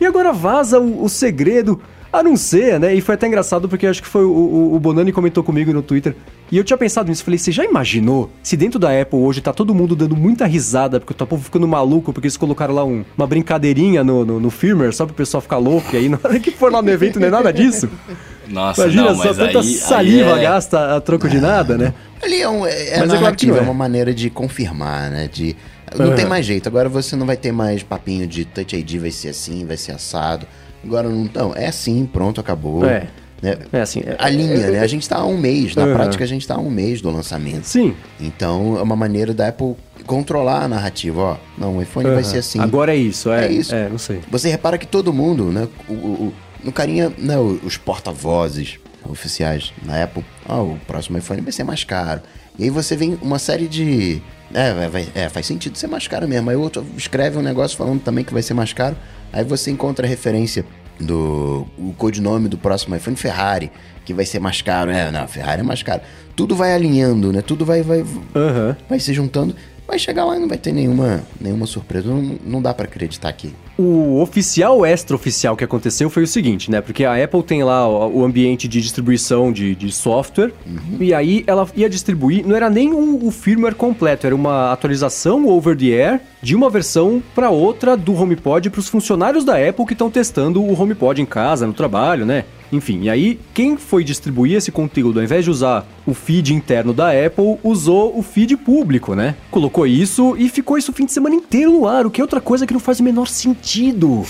E 0.00 0.04
agora 0.04 0.32
vaza 0.32 0.80
o, 0.80 1.04
o 1.04 1.08
segredo. 1.08 1.80
A 2.12 2.22
não 2.22 2.36
ser, 2.36 2.78
né? 2.78 2.94
E 2.94 3.00
foi 3.00 3.16
até 3.16 3.26
engraçado 3.26 3.68
porque 3.68 3.86
acho 3.86 4.00
que 4.00 4.06
foi 4.08 4.24
o, 4.24 4.30
o, 4.30 4.74
o, 4.76 4.80
Bonani 4.80 5.12
comentou 5.12 5.42
comigo 5.42 5.72
no 5.72 5.82
Twitter. 5.82 6.14
E 6.50 6.56
eu 6.56 6.62
tinha 6.62 6.76
pensado 6.76 7.08
nisso. 7.08 7.24
Falei, 7.24 7.38
você 7.38 7.50
já 7.50 7.64
imaginou 7.64 8.30
se 8.40 8.56
dentro 8.56 8.78
da 8.78 9.00
Apple 9.00 9.18
hoje 9.18 9.40
tá 9.40 9.52
todo 9.52 9.74
mundo 9.74 9.96
dando 9.96 10.16
muita 10.16 10.46
risada 10.46 11.00
porque 11.00 11.12
o 11.12 11.26
povo 11.26 11.42
ficando 11.42 11.66
maluco 11.66 12.12
porque 12.12 12.26
eles 12.26 12.36
colocaram 12.36 12.74
lá 12.74 12.84
um, 12.84 13.04
uma 13.16 13.26
brincadeirinha 13.26 14.04
no, 14.04 14.24
no, 14.24 14.38
no 14.38 14.50
firmware 14.50 14.92
só 14.92 15.06
pro 15.06 15.14
pessoal 15.14 15.40
ficar 15.40 15.58
louco. 15.58 15.88
E 15.92 15.98
aí 15.98 16.08
na 16.08 16.18
hora 16.22 16.38
que 16.38 16.52
for 16.52 16.70
lá 16.70 16.80
no 16.80 16.90
evento 16.90 17.18
não 17.18 17.28
é 17.28 17.30
nada 17.30 17.52
disso. 17.52 17.88
Nossa, 18.48 18.82
Imagina 18.82 19.02
não, 19.04 19.16
só 19.16 19.34
tanta 19.34 19.60
aí, 19.60 19.74
saliva 19.74 20.34
aí 20.34 20.40
é... 20.40 20.42
gasta 20.42 20.96
a 20.96 21.00
troco 21.00 21.28
de 21.28 21.40
nada, 21.40 21.76
né? 21.78 21.94
Ali 22.22 22.40
é, 22.40 22.48
um, 22.48 22.66
é, 22.66 22.88
é 22.90 23.06
narrativa, 23.06 23.56
é. 23.56 23.60
é 23.60 23.62
uma 23.62 23.74
maneira 23.74 24.14
de 24.14 24.30
confirmar, 24.30 25.10
né? 25.10 25.28
De, 25.32 25.56
não 25.96 26.10
uhum. 26.10 26.14
tem 26.14 26.26
mais 26.26 26.44
jeito. 26.46 26.68
Agora 26.68 26.88
você 26.88 27.16
não 27.16 27.26
vai 27.26 27.36
ter 27.36 27.52
mais 27.52 27.82
papinho 27.82 28.26
de 28.26 28.44
Touch 28.44 28.76
ID 28.76 28.96
vai 28.96 29.10
ser 29.10 29.28
assim, 29.28 29.64
vai 29.64 29.76
ser 29.76 29.92
assado. 29.92 30.46
Agora 30.82 31.08
não, 31.08 31.28
não 31.32 31.54
é 31.54 31.66
assim, 31.66 32.08
pronto, 32.10 32.40
acabou. 32.40 32.84
É. 32.84 33.06
Né? 33.42 33.58
É 33.72 33.80
assim, 33.82 34.00
é, 34.00 34.16
a 34.18 34.28
linha, 34.30 34.54
é, 34.54 34.70
né? 34.70 34.80
A 34.80 34.86
gente 34.86 35.02
está 35.02 35.18
há 35.18 35.26
um 35.26 35.36
mês, 35.36 35.74
na 35.74 35.84
uhum. 35.84 35.94
prática 35.94 36.24
a 36.24 36.26
gente 36.26 36.40
está 36.42 36.54
há 36.54 36.58
um 36.58 36.70
mês 36.70 37.02
do 37.02 37.10
lançamento. 37.10 37.64
Sim. 37.64 37.94
Então 38.18 38.78
é 38.78 38.82
uma 38.82 38.96
maneira 38.96 39.34
da 39.34 39.48
Apple 39.48 39.74
controlar 40.06 40.62
a 40.62 40.68
narrativa, 40.68 41.20
ó. 41.20 41.36
Não, 41.58 41.76
o 41.76 41.82
iPhone 41.82 42.08
uhum. 42.08 42.14
vai 42.14 42.24
ser 42.24 42.38
assim. 42.38 42.58
Agora 42.58 42.94
é 42.94 42.96
isso, 42.96 43.30
é, 43.30 43.46
é 43.46 43.52
isso. 43.52 43.74
É, 43.74 43.88
não 43.88 43.98
sei. 43.98 44.20
Você 44.30 44.48
repara 44.48 44.78
que 44.78 44.86
todo 44.86 45.12
mundo, 45.12 45.44
né? 45.44 45.68
O, 45.88 45.92
o, 45.92 46.34
no 46.64 46.72
carinha, 46.72 47.12
né, 47.18 47.38
os 47.38 47.76
porta-vozes 47.76 48.78
oficiais 49.08 49.72
na 49.82 50.02
Apple, 50.02 50.24
ó, 50.48 50.62
o 50.62 50.78
próximo 50.86 51.18
iPhone 51.18 51.40
vai 51.42 51.52
ser 51.52 51.64
mais 51.64 51.84
caro. 51.84 52.22
E 52.58 52.64
aí 52.64 52.70
você 52.70 52.96
vem 52.96 53.18
uma 53.20 53.38
série 53.38 53.68
de. 53.68 54.22
É, 54.52 54.88
vai, 54.88 55.08
é, 55.14 55.28
faz 55.28 55.46
sentido 55.46 55.76
ser 55.76 55.88
mais 55.88 56.06
caro 56.06 56.28
mesmo. 56.28 56.48
Aí 56.48 56.56
o 56.56 56.60
outro 56.60 56.86
escreve 56.96 57.36
um 57.36 57.42
negócio 57.42 57.76
falando 57.76 58.00
também 58.00 58.24
que 58.24 58.32
vai 58.32 58.42
ser 58.42 58.54
mais 58.54 58.72
caro. 58.72 58.96
Aí 59.32 59.44
você 59.44 59.70
encontra 59.70 60.06
a 60.06 60.08
referência 60.08 60.64
do 61.00 61.66
o 61.76 61.92
codinome 61.98 62.48
do 62.48 62.56
próximo 62.56 62.94
iPhone 62.94 63.16
Ferrari, 63.16 63.72
que 64.04 64.14
vai 64.14 64.24
ser 64.24 64.38
mais 64.38 64.62
caro. 64.62 64.90
É, 64.90 65.10
não, 65.10 65.26
Ferrari 65.26 65.60
é 65.60 65.64
mais 65.64 65.82
caro. 65.82 66.02
Tudo 66.36 66.54
vai 66.54 66.72
alinhando, 66.72 67.32
né? 67.32 67.42
Tudo 67.42 67.64
vai 67.64 67.82
vai, 67.82 68.02
uhum. 68.02 68.76
vai 68.88 69.00
se 69.00 69.12
juntando. 69.12 69.54
Vai 69.86 69.98
chegar 69.98 70.24
lá 70.24 70.36
e 70.36 70.38
não 70.38 70.48
vai 70.48 70.56
ter 70.56 70.72
nenhuma, 70.72 71.22
nenhuma 71.40 71.66
surpresa. 71.66 72.08
Não, 72.08 72.38
não 72.44 72.62
dá 72.62 72.72
para 72.72 72.86
acreditar 72.86 73.32
que. 73.32 73.52
O 73.76 74.20
oficial 74.20 74.86
extra-oficial 74.86 75.56
que 75.56 75.64
aconteceu 75.64 76.08
foi 76.08 76.22
o 76.22 76.26
seguinte, 76.26 76.70
né? 76.70 76.80
Porque 76.80 77.04
a 77.04 77.22
Apple 77.22 77.42
tem 77.42 77.64
lá 77.64 77.88
o, 77.88 78.24
ambiente 78.24 78.68
de 78.68 78.80
distribuição 78.80 79.52
de, 79.52 79.74
de 79.74 79.90
software, 79.90 80.52
uhum. 80.64 80.98
e 81.00 81.12
aí 81.12 81.42
ela 81.46 81.68
ia 81.74 81.90
distribuir, 81.90 82.46
não 82.46 82.54
era 82.54 82.70
nem 82.70 82.92
o, 82.92 83.26
o 83.26 83.30
firmware 83.30 83.74
completo, 83.74 84.26
era 84.26 84.34
uma 84.34 84.72
atualização 84.72 85.48
over 85.48 85.76
the 85.76 85.86
air 85.86 86.20
de 86.40 86.54
uma 86.54 86.70
versão 86.70 87.22
para 87.34 87.50
outra 87.50 87.96
do 87.96 88.14
HomePod 88.14 88.70
para 88.70 88.78
os 88.78 88.88
funcionários 88.88 89.44
da 89.44 89.54
Apple 89.56 89.86
que 89.86 89.92
estão 89.92 90.10
testando 90.10 90.62
o 90.62 90.80
HomePod 90.80 91.20
em 91.20 91.26
casa, 91.26 91.66
no 91.66 91.72
trabalho, 91.72 92.24
né? 92.24 92.44
Enfim, 92.72 93.02
e 93.02 93.10
aí 93.10 93.40
quem 93.52 93.76
foi 93.76 94.04
distribuir 94.04 94.56
esse 94.56 94.72
conteúdo, 94.72 95.18
ao 95.18 95.24
invés 95.24 95.44
de 95.44 95.50
usar 95.50 95.86
o 96.06 96.12
feed 96.12 96.52
interno 96.52 96.92
da 96.92 97.10
Apple, 97.10 97.58
usou 97.62 98.16
o 98.18 98.22
feed 98.22 98.56
público, 98.56 99.14
né? 99.14 99.36
Colocou 99.50 99.86
isso 99.86 100.34
e 100.38 100.48
ficou 100.48 100.76
isso 100.76 100.90
o 100.90 100.94
fim 100.94 101.06
de 101.06 101.12
semana 101.12 101.34
inteiro 101.34 101.72
no 101.72 101.86
ar, 101.86 102.06
o 102.06 102.10
que 102.10 102.20
é 102.20 102.24
outra 102.24 102.40
coisa 102.40 102.66
que 102.66 102.72
não 102.72 102.80
faz 102.80 103.00
o 103.00 103.02
menor 103.02 103.26
sentido. 103.26 104.24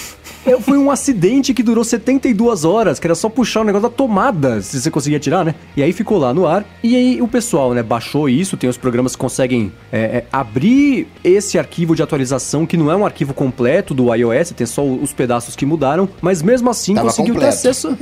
É, 0.47 0.59
foi 0.61 0.79
um 0.79 0.91
acidente 0.91 1.55
que 1.55 1.63
durou 1.63 1.83
72 1.83 2.65
horas, 2.65 2.99
que 2.99 3.07
era 3.07 3.15
só 3.15 3.29
puxar 3.29 3.63
o 3.63 3.65
negócio 3.65 3.89
da 3.89 3.95
tomada, 3.95 4.61
se 4.61 4.81
você 4.81 4.91
conseguia 4.91 5.19
tirar, 5.19 5.45
né? 5.45 5.55
E 5.77 5.83
aí 5.83 5.93
ficou 5.93 6.19
lá 6.19 6.33
no 6.35 6.47
ar. 6.47 6.65
E 6.83 6.95
aí 6.95 7.23
o 7.23 7.27
pessoal, 7.27 7.73
né, 7.73 7.83
baixou 7.83 8.29
isso, 8.29 8.57
tem 8.57 8.69
os 8.69 8.77
programas 8.77 9.13
que 9.13 9.19
conseguem 9.19 9.73
é, 9.91 9.99
é, 9.99 10.25
abrir 10.33 11.09
esse 11.23 11.59
arquivo 11.59 11.97
de 11.97 12.03
atualização, 12.03 12.67
que 12.67 12.77
não 12.77 12.91
é 12.91 12.97
um 12.97 13.05
arquivo 13.05 13.33
completo 13.33 13.95
do 13.95 14.15
iOS, 14.15 14.51
tem 14.51 14.67
só 14.67 14.85
os 14.85 15.13
pedaços 15.13 15.57
que 15.57 15.65
mudaram, 15.65 16.09
mas 16.21 16.43
mesmo 16.43 16.71
assim 16.71 16.95
Tava 16.95 17.09
conseguiu 17.09 17.35
completo. 17.35 17.63
ter 17.63 17.69
acesso. 17.69 17.97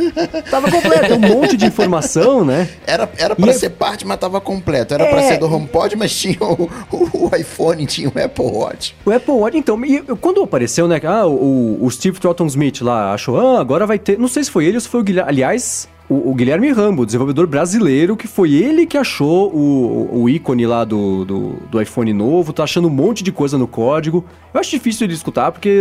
Tava 0.51 0.71
completo, 0.71 1.13
é 1.13 1.15
um 1.15 1.19
monte 1.19 1.57
de 1.57 1.67
informação, 1.67 2.45
né? 2.45 2.69
Era, 2.87 3.11
era 3.17 3.37
pra 3.37 3.51
e 3.51 3.55
ser 3.55 3.71
parte, 3.71 4.07
mas 4.07 4.19
tava 4.19 4.41
completo. 4.41 4.95
Era 4.95 5.05
é... 5.05 5.11
pra 5.11 5.23
ser 5.23 5.39
do 5.39 5.53
HomePod, 5.53 5.97
mas 5.97 6.15
tinha 6.15 6.39
o, 6.41 6.71
o, 6.91 7.29
o, 7.29 7.37
iPhone, 7.37 7.87
tinha 7.87 8.09
o 8.09 8.13
Apple 8.23 8.45
Watch. 8.45 8.95
O 9.05 9.11
Apple 9.11 9.35
Watch, 9.35 9.57
então, 9.57 9.85
e, 9.85 10.01
quando 10.21 10.43
apareceu, 10.43 10.87
né? 10.89 11.01
Ah, 11.05 11.27
o, 11.27 11.79
o 11.85 11.91
Steve 11.91 12.19
Trotton 12.19 12.47
Smith 12.47 12.81
lá 12.83 13.13
achou, 13.13 13.39
ah, 13.39 13.61
agora 13.61 13.87
vai 13.87 13.99
ter. 13.99 14.19
Não 14.19 14.29
sei 14.29 14.45
se 14.45 14.51
foi 14.51 14.67
ele 14.67 14.77
ou 14.77 14.81
se 14.81 14.89
foi 14.89 15.01
o 15.01 15.05
Guilherme. 15.05 15.31
Aliás, 15.31 15.89
o, 16.13 16.31
o, 16.31 16.35
Guilherme 16.35 16.71
Rambo, 16.71 17.07
desenvolvedor 17.07 17.47
brasileiro, 17.47 18.17
que 18.17 18.29
foi 18.29 18.53
ele 18.53 18.85
que 18.85 18.99
achou 18.99 19.51
o, 19.51 20.23
o 20.23 20.29
ícone 20.29 20.67
lá 20.67 20.85
do, 20.85 21.25
do, 21.25 21.49
do, 21.71 21.81
iPhone 21.81 22.13
novo, 22.13 22.53
tá 22.53 22.65
achando 22.65 22.89
um 22.89 22.91
monte 22.91 23.25
de 23.25 23.33
coisa 23.33 23.57
no 23.57 23.67
código. 23.67 24.25
Eu 24.53 24.61
acho 24.61 24.71
difícil 24.71 25.07
ele 25.07 25.15
escutar, 25.15 25.51
porque 25.51 25.81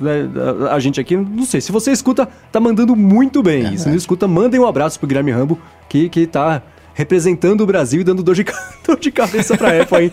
né, 0.00 0.30
a, 0.70 0.78
gente 0.78 1.00
aqui, 1.00 1.16
não 1.16 1.44
sei, 1.44 1.60
se 1.60 1.72
você 1.72 1.90
escuta, 1.90 2.28
tá 2.52 2.60
mandando 2.60 2.94
muito 2.94 3.42
bem. 3.42 3.66
É, 3.66 3.76
se 3.76 3.88
não 3.88 3.96
escuta, 3.96 4.28
mandem 4.28 4.60
um 4.60 4.66
abraço 4.66 4.98
pro 4.98 5.08
Guilherme 5.08 5.32
Rambo, 5.32 5.58
que, 5.88 6.08
que 6.08 6.26
tá 6.26 6.62
representando 6.94 7.60
o 7.60 7.66
Brasil 7.66 8.00
e 8.00 8.04
dando 8.04 8.22
dor 8.22 8.34
de, 8.34 8.44
dor 8.86 8.98
de 8.98 9.10
cabeça 9.10 9.56
pra 9.56 9.82
Apple 9.82 9.98
aí. 9.98 10.10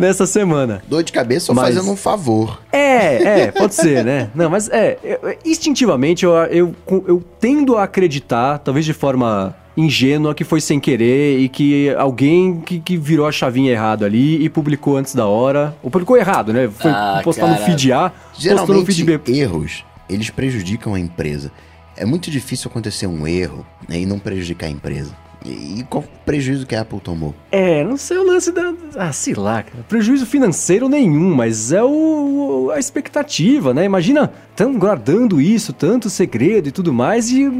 Nessa 0.00 0.26
semana. 0.26 0.82
Dor 0.88 1.02
de 1.02 1.12
cabeça 1.12 1.52
ou 1.52 1.56
Mas- 1.56 1.74
fazendo 1.74 1.90
um 1.92 1.96
favor. 1.96 2.60
É, 2.72 3.42
é, 3.42 3.50
pode 3.50 3.74
ser, 3.74 4.04
né? 4.04 4.30
Não, 4.34 4.48
mas 4.50 4.68
é, 4.68 4.98
eu- 5.02 5.36
instintivamente 5.44 6.24
eu, 6.24 6.32
eu, 6.50 6.74
eu 7.06 7.22
tendo 7.40 7.76
a 7.76 7.84
acreditar, 7.84 8.58
talvez 8.58 8.84
de 8.84 8.92
forma 8.92 9.54
ingênua, 9.76 10.34
que 10.34 10.44
foi 10.44 10.60
sem 10.60 10.78
querer 10.78 11.38
e 11.40 11.48
que 11.48 11.88
alguém 11.94 12.60
que, 12.60 12.78
que 12.78 12.96
virou 12.96 13.26
a 13.26 13.32
chavinha 13.32 13.72
errado 13.72 14.04
ali 14.04 14.42
e 14.44 14.48
publicou 14.50 14.96
antes 14.96 15.14
da 15.14 15.26
hora. 15.26 15.74
Ou 15.82 15.90
publicou 15.90 16.16
errado, 16.16 16.52
né? 16.52 16.68
Foi 16.68 16.90
Ah, 16.90 17.20
postar 17.24 17.46
no 17.46 17.56
feed 17.56 17.90
A, 17.92 18.10
postou 18.10 18.52
no 18.52 18.58
Geralmente, 18.58 18.86
feed 18.94 19.18
B. 19.18 19.32
erros, 19.38 19.84
eles 20.10 20.28
prejudicam 20.30 20.94
a 20.94 21.00
empresa. 21.00 21.50
É 21.96 22.04
muito 22.04 22.30
difícil 22.30 22.70
acontecer 22.70 23.06
um 23.06 23.26
erro 23.26 23.64
né, 23.88 24.00
e 24.00 24.06
não 24.06 24.18
prejudicar 24.18 24.66
a 24.66 24.70
empresa. 24.70 25.12
E, 25.44 25.84
qual 25.88 26.04
prejuízo 26.24 26.66
que 26.66 26.74
a 26.74 26.82
Apple 26.82 27.00
tomou? 27.00 27.34
É, 27.50 27.82
não 27.84 27.96
sei 27.96 28.16
o 28.18 28.24
lance 28.24 28.52
da. 28.52 28.72
Ah, 28.96 29.12
sei 29.12 29.34
lá, 29.34 29.62
cara. 29.62 29.84
Prejuízo 29.88 30.26
financeiro 30.26 30.88
nenhum, 30.88 31.34
mas 31.34 31.72
é 31.72 31.82
o, 31.82 32.70
a 32.74 32.78
expectativa, 32.78 33.74
né? 33.74 33.84
Imagina, 33.84 34.32
tão 34.54 34.78
guardando 34.78 35.40
isso, 35.40 35.72
tanto 35.72 36.08
segredo 36.08 36.68
e 36.68 36.72
tudo 36.72 36.92
mais, 36.92 37.30
e 37.30 37.50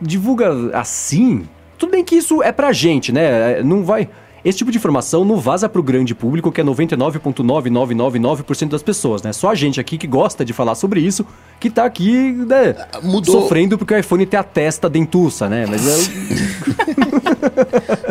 divulga 0.00 0.76
assim. 0.76 1.44
Tudo 1.78 1.90
bem 1.92 2.04
que 2.04 2.16
isso 2.16 2.42
é 2.42 2.50
pra 2.50 2.72
gente, 2.72 3.12
né? 3.12 3.60
É, 3.60 3.62
Não 3.62 3.84
vai. 3.84 4.08
Esse 4.48 4.58
tipo 4.58 4.70
de 4.70 4.78
informação 4.78 5.26
não 5.26 5.36
vaza 5.36 5.68
pro 5.68 5.82
grande 5.82 6.14
público, 6.14 6.50
que 6.50 6.58
é 6.60 6.64
99,9999% 6.64 8.68
das 8.70 8.82
pessoas, 8.82 9.22
né? 9.22 9.30
Só 9.32 9.50
a 9.50 9.54
gente 9.54 9.78
aqui 9.78 9.98
que 9.98 10.06
gosta 10.06 10.42
de 10.42 10.54
falar 10.54 10.74
sobre 10.74 11.00
isso, 11.00 11.26
que 11.60 11.68
tá 11.68 11.84
aqui, 11.84 12.32
né? 12.32 12.74
Mudou. 13.02 13.42
Sofrendo 13.42 13.76
porque 13.76 13.92
o 13.92 13.98
iPhone 13.98 14.24
tem 14.24 14.40
a 14.40 14.42
testa 14.42 14.88
dentuça, 14.88 15.50
né? 15.50 15.66
Mas 15.68 15.86
é. 15.86 15.98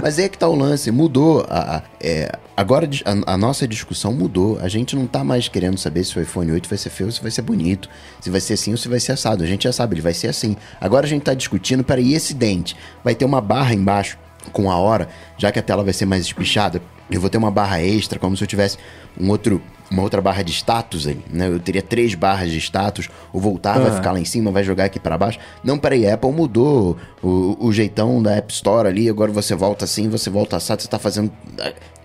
Mas 0.01 0.19
é 0.19 0.29
que 0.29 0.37
tá 0.37 0.47
o 0.47 0.55
lance, 0.55 0.91
mudou. 0.91 1.43
A, 1.49 1.77
a- 1.77 1.81
é, 1.99 2.31
agora 2.55 2.87
a, 3.25 3.33
a 3.33 3.37
nossa 3.37 3.67
discussão 3.67 4.13
mudou. 4.13 4.59
A 4.61 4.67
gente 4.67 4.95
não 4.95 5.07
tá 5.07 5.23
mais 5.23 5.47
querendo 5.47 5.77
saber 5.79 6.03
se 6.03 6.17
o 6.17 6.21
iPhone 6.21 6.51
8 6.51 6.69
vai 6.69 6.77
ser 6.77 6.91
feio 6.91 7.07
ou 7.07 7.11
se 7.11 7.21
vai 7.21 7.31
ser 7.31 7.41
bonito, 7.41 7.89
se 8.21 8.29
vai 8.29 8.39
ser 8.39 8.53
assim 8.53 8.71
ou 8.71 8.77
se 8.77 8.87
vai 8.87 8.99
ser 8.99 9.13
assado. 9.13 9.43
A 9.43 9.47
gente 9.47 9.63
já 9.63 9.73
sabe, 9.73 9.95
ele 9.95 10.01
vai 10.01 10.13
ser 10.13 10.27
assim. 10.27 10.55
Agora 10.79 11.07
a 11.07 11.09
gente 11.09 11.23
tá 11.23 11.33
discutindo, 11.33 11.83
peraí, 11.83 12.13
esse 12.13 12.35
dente? 12.35 12.75
Vai 13.03 13.15
ter 13.15 13.25
uma 13.25 13.41
barra 13.41 13.73
embaixo 13.73 14.17
com 14.51 14.69
a 14.71 14.75
hora, 14.77 15.07
já 15.37 15.51
que 15.51 15.59
a 15.59 15.63
tela 15.63 15.83
vai 15.83 15.93
ser 15.93 16.05
mais 16.05 16.23
espichada. 16.25 16.81
Eu 17.09 17.21
vou 17.21 17.29
ter 17.29 17.37
uma 17.37 17.49
barra 17.51 17.81
extra, 17.81 18.19
como 18.19 18.35
se 18.35 18.43
eu 18.43 18.47
tivesse 18.47 18.77
um 19.19 19.29
outro, 19.29 19.61
uma 19.89 20.01
outra 20.01 20.21
barra 20.21 20.43
de 20.43 20.51
status 20.51 21.07
aí, 21.07 21.17
né? 21.31 21.47
Eu 21.47 21.57
teria 21.57 21.81
três 21.81 22.13
barras 22.15 22.51
de 22.51 22.57
status, 22.57 23.07
o 23.31 23.39
voltar 23.39 23.79
vai 23.79 23.91
Ah. 23.91 23.95
ficar 23.95 24.11
lá 24.11 24.19
em 24.19 24.25
cima, 24.25 24.51
vai 24.51 24.61
jogar 24.63 24.83
aqui 24.85 24.99
pra 24.99 25.17
baixo. 25.17 25.39
Não, 25.63 25.77
peraí, 25.77 26.05
a 26.05 26.15
Apple 26.15 26.31
mudou 26.33 26.97
o, 27.23 27.55
o 27.65 27.71
jeitão 27.71 28.21
da 28.21 28.35
App 28.35 28.51
Store 28.51 28.89
ali, 28.89 29.07
agora 29.09 29.31
você 29.31 29.55
volta 29.55 29.85
assim, 29.85 30.09
você 30.09 30.29
volta 30.29 30.57
assado, 30.57 30.81
você 30.81 30.87
tá 30.89 30.99
fazendo... 30.99 31.31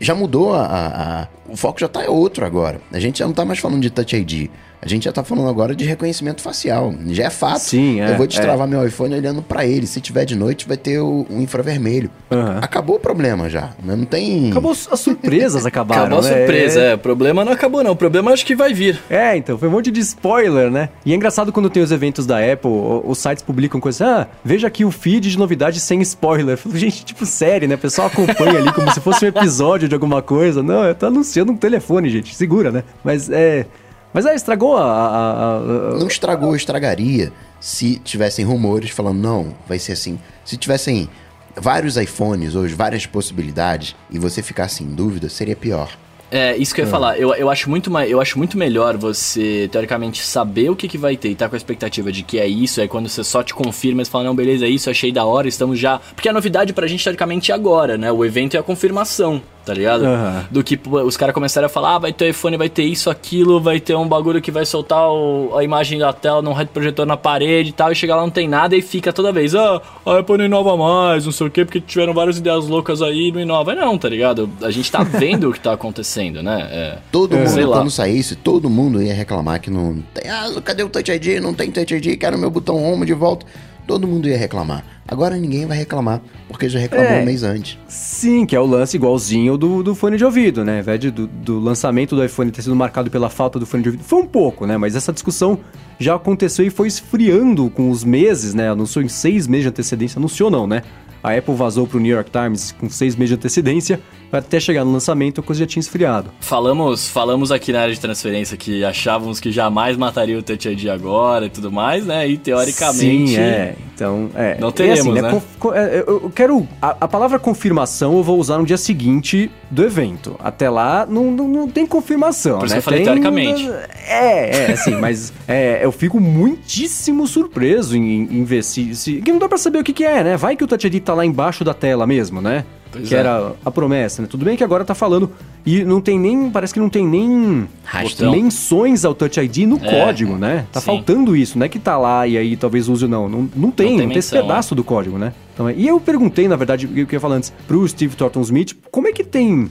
Já 0.00 0.14
mudou 0.14 0.54
a, 0.54 0.62
a- 0.62 1.22
a- 1.22 1.28
O 1.48 1.56
foco 1.56 1.78
já 1.80 1.88
tá 1.88 2.00
outro 2.08 2.44
agora. 2.44 2.80
A 2.92 2.98
gente 2.98 3.18
já 3.18 3.26
não 3.26 3.32
tá 3.34 3.44
mais 3.44 3.58
falando 3.58 3.80
de 3.82 3.90
Touch 3.90 4.16
ID. 4.16 4.48
A 4.84 4.88
gente 4.88 5.04
já 5.04 5.12
tá 5.12 5.22
falando 5.22 5.48
agora 5.48 5.76
de 5.76 5.84
reconhecimento 5.84 6.42
facial. 6.42 6.92
Já 7.10 7.26
é 7.26 7.30
fato. 7.30 7.60
Sim, 7.60 8.00
é, 8.00 8.10
Eu 8.10 8.16
vou 8.16 8.26
destravar 8.26 8.66
meu 8.66 8.84
iPhone 8.84 9.14
olhando 9.14 9.40
pra 9.40 9.64
ele. 9.64 9.86
Se 9.86 10.00
tiver 10.00 10.24
de 10.24 10.34
noite, 10.34 10.66
vai 10.66 10.76
ter 10.76 10.98
o, 10.98 11.24
o 11.30 11.40
infravermelho. 11.40 12.10
Aham. 12.32 12.58
Acabou 12.60 12.96
o 12.96 12.98
problema 12.98 13.48
já. 13.48 13.70
né? 13.80 13.94
Não 13.94 14.04
tem... 14.04 14.50
Acabou, 14.50 14.72
as 14.72 14.98
surpresas 14.98 15.64
acabaram. 15.66 16.06
Acabou 16.06 16.18
a 16.18 16.22
né? 16.22 16.36
surpresa, 16.36 16.80
é. 16.80 16.94
O 16.94 16.98
problema 16.98 17.44
não 17.44 17.52
acabou, 17.52 17.84
não. 17.84 17.92
O 17.92 17.96
problema 17.96 18.32
acho 18.32 18.44
que 18.44 18.56
vai 18.56 18.74
vir. 18.74 19.00
É, 19.08 19.36
então, 19.36 19.56
foi 19.56 19.68
um 19.68 19.70
monte 19.70 19.88
de 19.92 20.00
spoiler, 20.00 20.68
né? 20.68 20.88
E 21.06 21.12
é 21.12 21.14
engraçado 21.14 21.52
quando 21.52 21.70
tem 21.70 21.80
os 21.80 21.92
eventos 21.92 22.26
da 22.26 22.38
Apple, 22.38 22.68
os 23.04 23.18
sites 23.18 23.42
publicam 23.44 23.80
coisas, 23.80 24.02
ah, 24.02 24.26
veja 24.44 24.66
aqui 24.66 24.84
o 24.84 24.90
feed 24.90 25.30
de 25.30 25.38
novidades 25.38 25.80
sem 25.80 26.00
spoiler. 26.02 26.54
Eu 26.54 26.58
falo, 26.58 26.76
Gente, 26.76 27.04
tipo, 27.04 27.24
série, 27.24 27.68
né? 27.68 27.76
O 27.76 27.78
pessoal 27.78 28.08
acompanha 28.08 28.58
ali 28.58 28.72
como 28.72 28.90
se 28.92 28.98
fosse 29.00 29.24
um 29.24 29.28
episódio 29.28 29.88
de 29.92 29.94
alguma 29.94 30.22
coisa. 30.22 30.62
Não, 30.62 30.84
eu 30.84 30.94
tô 30.94 31.06
anunciando 31.06 31.52
um 31.52 31.56
telefone, 31.56 32.08
gente, 32.10 32.34
segura, 32.34 32.70
né? 32.72 32.82
Mas 33.04 33.28
é... 33.30 33.66
Mas 34.14 34.26
é, 34.26 34.34
estragou 34.34 34.76
a... 34.76 34.82
a- 34.82 35.08
a- 35.08 35.56
a- 35.56 35.98
Não 35.98 36.06
estragou, 36.06 36.54
estragaria 36.56 37.32
se 37.60 37.96
tivessem 37.98 38.44
rumores 38.44 38.90
falando, 38.90 39.18
não, 39.18 39.54
vai 39.68 39.78
ser 39.78 39.92
assim. 39.92 40.18
Se 40.44 40.56
tivessem 40.56 41.08
vários 41.56 41.96
iPhones 41.96 42.54
hoje, 42.54 42.74
várias 42.74 43.06
possibilidades, 43.06 43.94
e 44.10 44.18
você 44.18 44.42
ficasse 44.42 44.82
em 44.82 44.88
dúvida, 44.88 45.28
seria 45.28 45.54
pior. 45.56 45.88
É, 46.30 46.56
isso 46.56 46.74
que 46.74 46.80
eu 46.80 46.86
ia 46.86 46.90
falar. 46.90 47.18
Eu, 47.18 47.34
eu, 47.34 47.50
acho 47.50 47.68
muito 47.68 47.90
mais, 47.90 48.10
eu 48.10 48.18
acho 48.20 48.38
muito 48.38 48.56
melhor 48.56 48.96
você, 48.96 49.68
teoricamente, 49.70 50.22
saber 50.24 50.70
o 50.70 50.76
que, 50.76 50.88
que 50.88 50.96
vai 50.96 51.14
ter 51.14 51.28
e 51.28 51.34
tá 51.34 51.46
com 51.46 51.54
a 51.54 51.58
expectativa 51.58 52.10
de 52.10 52.22
que 52.22 52.38
é 52.38 52.46
isso. 52.46 52.80
Aí 52.80 52.88
quando 52.88 53.06
você 53.08 53.22
só 53.22 53.42
te 53.42 53.52
confirma, 53.52 54.02
você 54.02 54.10
fala, 54.10 54.24
não, 54.24 54.34
beleza, 54.34 54.64
é 54.64 54.68
isso, 54.68 54.88
achei 54.88 55.12
da 55.12 55.24
hora, 55.26 55.46
estamos 55.46 55.78
já. 55.78 56.00
Porque 56.14 56.28
a 56.30 56.32
novidade 56.32 56.72
pra 56.72 56.86
gente, 56.86 57.04
teoricamente, 57.04 57.52
é 57.52 57.54
agora, 57.54 57.98
né? 57.98 58.10
O 58.10 58.24
evento 58.24 58.56
é 58.56 58.60
a 58.60 58.62
confirmação, 58.62 59.42
tá 59.64 59.72
ligado? 59.74 60.04
Aham. 60.04 60.44
Do 60.50 60.62
que 60.64 60.78
os 61.04 61.16
caras 61.16 61.34
começaram 61.34 61.66
a 61.66 61.68
falar, 61.68 61.96
ah, 61.96 61.98
vai 61.98 62.12
ter 62.12 62.28
iPhone, 62.30 62.56
vai 62.56 62.68
ter 62.68 62.82
isso, 62.84 63.08
aquilo, 63.10 63.60
vai 63.60 63.78
ter 63.80 63.94
um 63.96 64.06
bagulho 64.08 64.40
que 64.42 64.50
vai 64.50 64.64
soltar 64.66 65.08
o- 65.08 65.56
a 65.56 65.62
imagem 65.64 65.98
da 65.98 66.12
tela 66.12 66.42
num 66.42 66.52
retroprojetor 66.52 67.06
na 67.06 67.16
parede 67.16 67.70
e 67.70 67.72
tal, 67.72 67.90
e 67.92 67.94
chega 67.94 68.14
lá 68.16 68.22
não 68.22 68.30
tem 68.30 68.48
nada 68.48 68.76
e 68.76 68.82
fica 68.82 69.12
toda 69.12 69.32
vez, 69.32 69.54
ah, 69.54 69.80
a 70.04 70.18
Apple 70.18 70.38
não 70.38 70.44
inova 70.44 70.76
mais, 70.76 71.24
não 71.24 71.32
sei 71.32 71.46
o 71.46 71.50
quê, 71.50 71.64
porque 71.64 71.80
tiveram 71.80 72.12
várias 72.14 72.38
ideias 72.38 72.66
loucas 72.66 73.00
aí 73.02 73.28
e 73.28 73.32
não 73.32 73.40
inova. 73.40 73.74
Não, 73.74 73.96
tá 73.96 74.08
ligado? 74.08 74.48
A 74.62 74.70
gente 74.70 74.90
tá 74.90 75.02
vendo 75.04 75.50
o 75.50 75.52
que 75.52 75.60
tá 75.60 75.72
acontecendo, 75.72 76.42
né? 76.42 76.68
É. 76.70 76.98
Todo 77.10 77.36
É. 77.36 77.46
Sei 77.46 77.60
mundo, 77.62 77.70
lá. 77.70 77.76
quando 77.78 77.90
saísse, 77.90 78.36
todo 78.36 78.68
mundo 78.70 79.02
ia 79.02 79.14
reclamar 79.14 79.60
que 79.60 79.70
não 79.70 80.02
tem. 80.14 80.30
Ah, 80.30 80.48
cadê 80.64 80.82
o 80.82 80.88
Touch 80.88 81.10
ID? 81.10 81.40
Não 81.40 81.54
tem 81.54 81.70
Touch 81.70 81.94
ID, 81.94 82.16
quero 82.18 82.36
meu 82.38 82.50
botão 82.50 82.76
home 82.82 83.06
de 83.06 83.14
volta. 83.14 83.46
Todo 83.92 84.08
mundo 84.08 84.26
ia 84.26 84.38
reclamar. 84.38 84.82
Agora 85.06 85.36
ninguém 85.36 85.66
vai 85.66 85.76
reclamar, 85.76 86.22
porque 86.48 86.66
já 86.66 86.78
reclamou 86.78 87.10
É. 87.12 87.20
um 87.20 87.24
mês 87.26 87.42
antes. 87.42 87.76
Sim, 87.86 88.46
que 88.46 88.56
é 88.56 88.58
o 88.60 88.64
lance 88.64 88.96
igualzinho 88.96 89.58
do, 89.58 89.82
do 89.82 89.94
fone 89.94 90.16
de 90.16 90.24
ouvido, 90.24 90.64
né? 90.64 90.82
Ao 90.86 91.12
do, 91.12 91.26
do 91.26 91.60
lançamento 91.60 92.16
do 92.16 92.24
iPhone 92.24 92.50
ter 92.50 92.62
sido 92.62 92.74
marcado 92.74 93.10
pela 93.10 93.28
falta 93.28 93.58
do 93.58 93.66
fone 93.66 93.82
de 93.82 93.90
ouvido, 93.90 94.02
foi 94.02 94.20
um 94.22 94.26
pouco, 94.26 94.64
né? 94.64 94.78
Mas 94.78 94.96
essa 94.96 95.12
discussão 95.12 95.58
já 95.98 96.14
aconteceu 96.14 96.64
e 96.64 96.70
foi 96.70 96.88
esfriando 96.88 97.68
com 97.68 97.90
os 97.90 98.02
meses, 98.02 98.54
né? 98.54 98.70
Anunciou 98.70 99.04
em 99.04 99.08
seis 99.08 99.46
meses 99.46 99.64
de 99.64 99.68
antecedência. 99.68 100.18
Anunciou 100.18 100.50
não, 100.50 100.66
né? 100.66 100.80
A 101.22 101.32
Apple 101.36 101.54
vazou 101.54 101.86
pro 101.86 102.00
New 102.00 102.12
York 102.14 102.30
Times 102.30 102.72
com 102.72 102.88
seis 102.90 103.14
meses 103.14 103.30
de 103.30 103.34
antecedência, 103.36 104.00
até 104.32 104.58
chegar 104.58 104.84
no 104.84 104.92
lançamento 104.92 105.40
a 105.40 105.44
coisa 105.44 105.60
já 105.60 105.66
tinha 105.66 105.80
esfriado. 105.80 106.30
Falamos, 106.40 107.08
falamos 107.08 107.52
aqui 107.52 107.70
na 107.72 107.82
área 107.82 107.94
de 107.94 108.00
transferência 108.00 108.56
que 108.56 108.82
achávamos 108.84 109.38
que 109.38 109.52
jamais 109.52 109.96
mataria 109.96 110.38
o 110.38 110.42
Touch 110.42 110.68
ID 110.68 110.88
agora 110.88 111.46
e 111.46 111.50
tudo 111.50 111.70
mais, 111.70 112.06
né? 112.06 112.26
E 112.26 112.38
teoricamente. 112.38 113.32
Sim, 113.32 113.36
é. 113.36 113.74
Então, 113.94 114.30
é. 114.34 114.56
Não 114.58 114.72
teremos, 114.72 115.14
né? 115.14 115.30
conf- 115.30 115.56
co- 115.58 115.74
é, 115.74 116.00
eu 116.06 116.32
quero. 116.34 116.66
A, 116.80 116.96
a 117.02 117.08
palavra 117.08 117.38
confirmação 117.38 118.16
eu 118.16 118.22
vou 118.22 118.38
usar 118.40 118.56
no 118.58 118.64
dia 118.64 118.78
seguinte 118.78 119.50
do 119.70 119.84
evento. 119.84 120.34
Até 120.40 120.68
lá 120.70 121.06
não, 121.06 121.30
não, 121.30 121.46
não 121.46 121.68
tem 121.68 121.86
confirmação. 121.86 122.58
Por 122.58 122.64
isso 122.66 122.74
né? 122.74 122.78
eu 122.78 122.82
falei 122.82 123.00
Tem- 123.00 123.04
teoricamente. 123.06 123.68
É, 124.08 124.70
é, 124.70 124.72
assim, 124.72 124.96
mas 124.96 125.30
é, 125.46 125.84
eu 125.84 125.92
fico 125.92 126.18
muitíssimo 126.18 127.26
surpreso 127.26 127.96
em, 127.96 128.22
em 128.22 128.44
ver 128.44 128.64
se, 128.64 128.94
se. 128.94 129.20
Que 129.20 129.30
não 129.30 129.38
dá 129.38 129.48
pra 129.48 129.58
saber 129.58 129.78
o 129.78 129.84
que, 129.84 129.92
que 129.92 130.04
é, 130.04 130.24
né? 130.24 130.36
Vai 130.36 130.56
que 130.56 130.64
o 130.64 130.66
Touch 130.66 130.86
ID 130.86 131.02
tá 131.02 131.11
lá 131.14 131.24
embaixo 131.26 131.64
da 131.64 131.74
tela 131.74 132.06
mesmo, 132.06 132.40
né? 132.40 132.64
Pois 132.90 133.08
que 133.08 133.14
é. 133.14 133.18
era 133.18 133.52
a 133.64 133.70
promessa, 133.70 134.20
né? 134.20 134.28
Tudo 134.30 134.44
bem 134.44 134.54
que 134.54 134.62
agora 134.62 134.84
tá 134.84 134.94
falando. 134.94 135.30
E 135.64 135.82
não 135.82 135.98
tem 135.98 136.20
nem. 136.20 136.50
Parece 136.50 136.74
que 136.74 136.80
não 136.80 136.90
tem 136.90 137.06
nem. 137.06 137.66
Rastro. 137.84 138.30
Menções 138.30 139.02
ao 139.04 139.14
Touch 139.14 139.40
ID 139.40 139.58
no 139.66 139.76
É, 139.82 140.04
código, 140.04 140.36
né? 140.36 140.66
Tá 140.70 140.78
sim. 140.78 140.86
faltando 140.86 141.34
isso, 141.34 141.58
não 141.58 141.64
é 141.64 141.70
que 141.70 141.78
tá 141.78 141.96
lá 141.96 142.26
e 142.26 142.36
aí 142.36 142.54
talvez 142.54 142.90
use 142.90 143.04
ou 143.04 143.10
não. 143.10 143.30
Não, 143.30 143.48
não 143.56 143.70
tem, 143.70 143.92
não 143.92 143.98
tem 143.98 144.08
tem, 144.08 144.18
esse 144.18 144.34
menção, 144.34 144.46
pedaço 144.46 144.74
do 144.74 144.84
código, 144.84 145.16
né? 145.16 145.32
Então, 145.54 145.68
é- 145.70 145.74
e 145.74 145.88
eu 145.88 145.98
perguntei, 145.98 146.46
na 146.46 146.56
verdade, 146.56 146.84
o 146.84 146.88
que 146.90 147.00
eu 147.00 147.06
ia 147.10 147.20
falar 147.20 147.36
antes, 147.36 147.50
pro 147.66 147.86
Steve 147.88 148.14
Thornton 148.14 148.42
Smith, 148.42 148.74
como 148.90 149.08
é 149.08 149.12
que 149.12 149.24
tem 149.24 149.70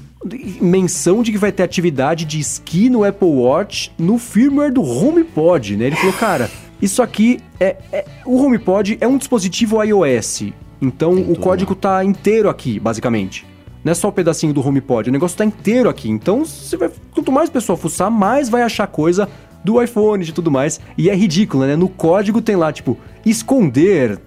menção 0.60 1.22
de 1.22 1.32
que 1.32 1.38
vai 1.38 1.52
ter 1.52 1.64
atividade 1.64 2.26
de 2.26 2.40
esqui 2.40 2.90
no 2.90 3.04
Apple 3.04 3.28
Watch 3.28 3.92
no 4.00 4.18
firmware 4.18 4.72
do 4.74 4.82
HomePod, 4.82 5.78
né? 5.78 5.86
Ele 5.88 5.96
falou, 5.96 6.14
cara, 6.14 6.50
isso 6.82 7.02
aqui 7.04 7.40
é, 7.60 7.76
é- 7.92 8.06
o 8.26 8.36
HomePod 8.44 8.98
é 9.00 9.08
um 9.08 9.18
dispositivo 9.18 9.82
iOS, 9.84 10.46
então 10.82 11.14
o 11.14 11.24
tudo 11.26 11.40
código 11.40 11.76
tá 11.76 12.04
inteiro 12.04 12.50
aqui, 12.50 12.80
basicamente. 12.80 13.46
Não 13.84 13.92
é 13.92 13.96
só 13.96 14.10
o 14.10 14.12
pedacinho 14.12 14.54
do 14.54 14.66
HomePod, 14.66 15.10
o 15.10 15.14
negócio 15.14 15.38
tá 15.38 15.44
inteiro 15.46 15.90
aqui. 15.90 16.10
Então, 16.10 16.44
vai, 16.78 16.90
quanto 17.12 17.32
mais 17.32 17.50
pessoa 17.50 17.78
fuçar, 17.78 18.12
mais 18.12 18.48
vai 18.50 18.62
achar 18.62 18.86
coisa 18.88 19.28
do 19.64 19.82
iPhone 19.82 20.24
e 20.24 20.32
tudo 20.32 20.52
mais. 20.52 20.80
E 20.98 21.10
é 21.10 21.16
ridículo, 21.16 21.66
né? 21.66 21.76
No 21.76 21.88
código 21.90 22.42
tem 22.42 22.56
lá, 22.56 22.72
tipo, 22.72 22.98
esconder, 23.26 24.20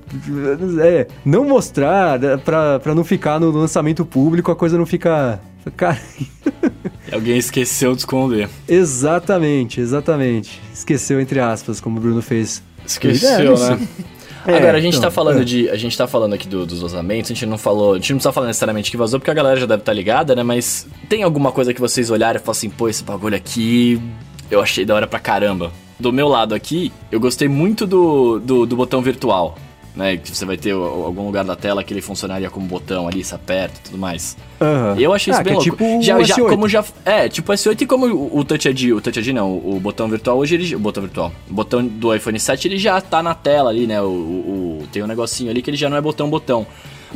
é, 0.81 1.07
não 1.25 1.45
mostrar, 1.45 2.19
né, 2.19 2.37
pra, 2.37 2.79
pra 2.81 2.95
não 2.95 3.05
ficar 3.05 3.39
no 3.41 3.51
lançamento 3.51 4.05
público, 4.05 4.51
a 4.51 4.57
coisa 4.57 4.77
não 4.79 4.87
fica... 4.87 5.41
Cara, 5.77 5.99
Alguém 7.13 7.39
esqueceu 7.39 7.93
de 7.93 8.01
esconder. 8.01 8.49
exatamente, 8.69 9.81
exatamente. 9.81 10.61
Esqueceu, 10.73 11.21
entre 11.21 11.41
aspas, 11.41 11.81
como 11.81 11.99
o 11.99 12.01
Bruno 12.01 12.21
fez. 12.21 12.63
Esqueceu, 12.87 13.55
É, 13.55 13.71
né? 13.77 13.89
É, 14.47 14.57
Agora, 14.57 14.77
a 14.77 14.81
gente 14.81 14.97
então, 14.97 15.09
tá 15.09 15.11
falando 15.11 15.41
é. 15.41 15.45
de. 15.45 15.71
A 15.71 15.77
gente 15.77 15.97
tá 15.97 16.07
falando 16.07 16.35
aqui 16.35 16.47
do- 16.47 16.67
dos 16.67 16.81
vazamentos, 16.81 17.31
a 17.31 17.35
gente 17.35 17.47
não 17.47 17.57
falou. 17.59 17.93
A 17.93 17.97
gente 17.97 18.11
não 18.13 18.19
precisa 18.19 18.33
falar 18.33 18.47
necessariamente 18.47 18.91
que 18.91 18.97
vazou, 18.97 19.19
porque 19.19 19.31
a 19.31 19.35
galera 19.35 19.59
já 19.59 19.67
deve 19.67 19.81
estar 19.83 19.93
ligada, 19.93 20.35
né? 20.35 20.43
Mas 20.43 20.87
tem 21.09 21.23
alguma 21.23 21.51
coisa 21.53 21.73
que 21.73 21.81
vocês 21.81 22.11
olharam 22.11 22.37
e 22.37 22.39
falaram 22.39 22.51
assim, 22.53 22.69
pô, 22.71 22.89
esse 22.89 23.03
bagulho 23.05 23.37
aqui 23.37 24.01
eu 24.51 24.61
achei 24.61 24.85
da 24.85 24.95
hora 24.95 25.07
pra 25.07 25.19
caramba. 25.19 25.73
Do 25.99 26.13
meu 26.13 26.29
lado 26.29 26.55
aqui, 26.55 26.93
eu 27.11 27.21
gostei 27.21 27.49
muito 27.49 27.87
do, 27.87 28.39
do, 28.41 28.67
do 28.67 28.77
botão 28.77 29.01
virtual. 29.01 29.57
Né? 29.97 30.17
Que 30.17 30.35
você 30.35 30.45
vai 30.45 30.57
ter 30.57 30.73
algum 30.73 31.25
lugar 31.27 31.45
da 31.45 31.55
tela 31.57 31.83
que 31.85 31.93
ele 31.93 32.01
funcionaria 32.01 32.51
como 32.51 32.67
botão 32.67 33.07
ali, 33.09 33.23
se 33.25 33.35
aperta 33.35 33.79
e 33.81 33.83
tudo 33.85 33.99
mais. 33.99 34.37
Aham. 34.61 34.97
Eu 34.99 35.13
achei 35.13 35.31
isso 35.33 35.41
Ah, 35.41 35.45
bem 35.45 35.59
que 35.59 35.69
é 35.69 35.73
louco. 35.73 35.85
tipo 35.85 35.99
o 35.99 36.03
já, 36.03 36.23
já, 36.23 36.35
S8. 36.37 36.49
como 36.49 36.69
já, 36.69 36.85
é, 37.05 37.29
tipo 37.29 37.53
o 37.53 37.55
S8 37.55 37.81
e 37.83 37.87
como 37.87 38.07
o, 38.07 38.39
o 38.39 38.45
Touch 38.45 38.69
ID, 38.69 38.93
o 38.93 39.01
Touch 39.01 39.19
ID 39.19 39.29
não, 39.35 39.51
o, 39.53 39.77
o 39.77 39.81
botão 39.81 40.09
virtual 40.09 40.39
hoje 40.39 40.55
ele, 40.57 40.75
o 40.75 40.79
botão 40.79 41.03
virtual, 41.03 41.33
o 41.49 41.53
botão 41.55 41.85
do 41.87 42.15
iPhone 42.15 42.39
7 42.41 42.69
ele 42.69 42.79
já 42.79 43.01
tá 43.01 43.23
na 43.23 43.35
tela 43.35 43.71
ali, 43.71 43.87
né? 43.87 44.01
O, 44.03 44.07
o- 44.07 44.79
o- 44.83 44.87
tem 44.93 45.03
um 45.03 45.07
negocinho 45.07 45.51
ali 45.51 45.63
que 45.63 45.71
ele 45.71 45.77
já 45.77 45.89
não 45.89 45.97
é 45.97 46.01
botão 46.01 46.29
botão. 46.29 46.67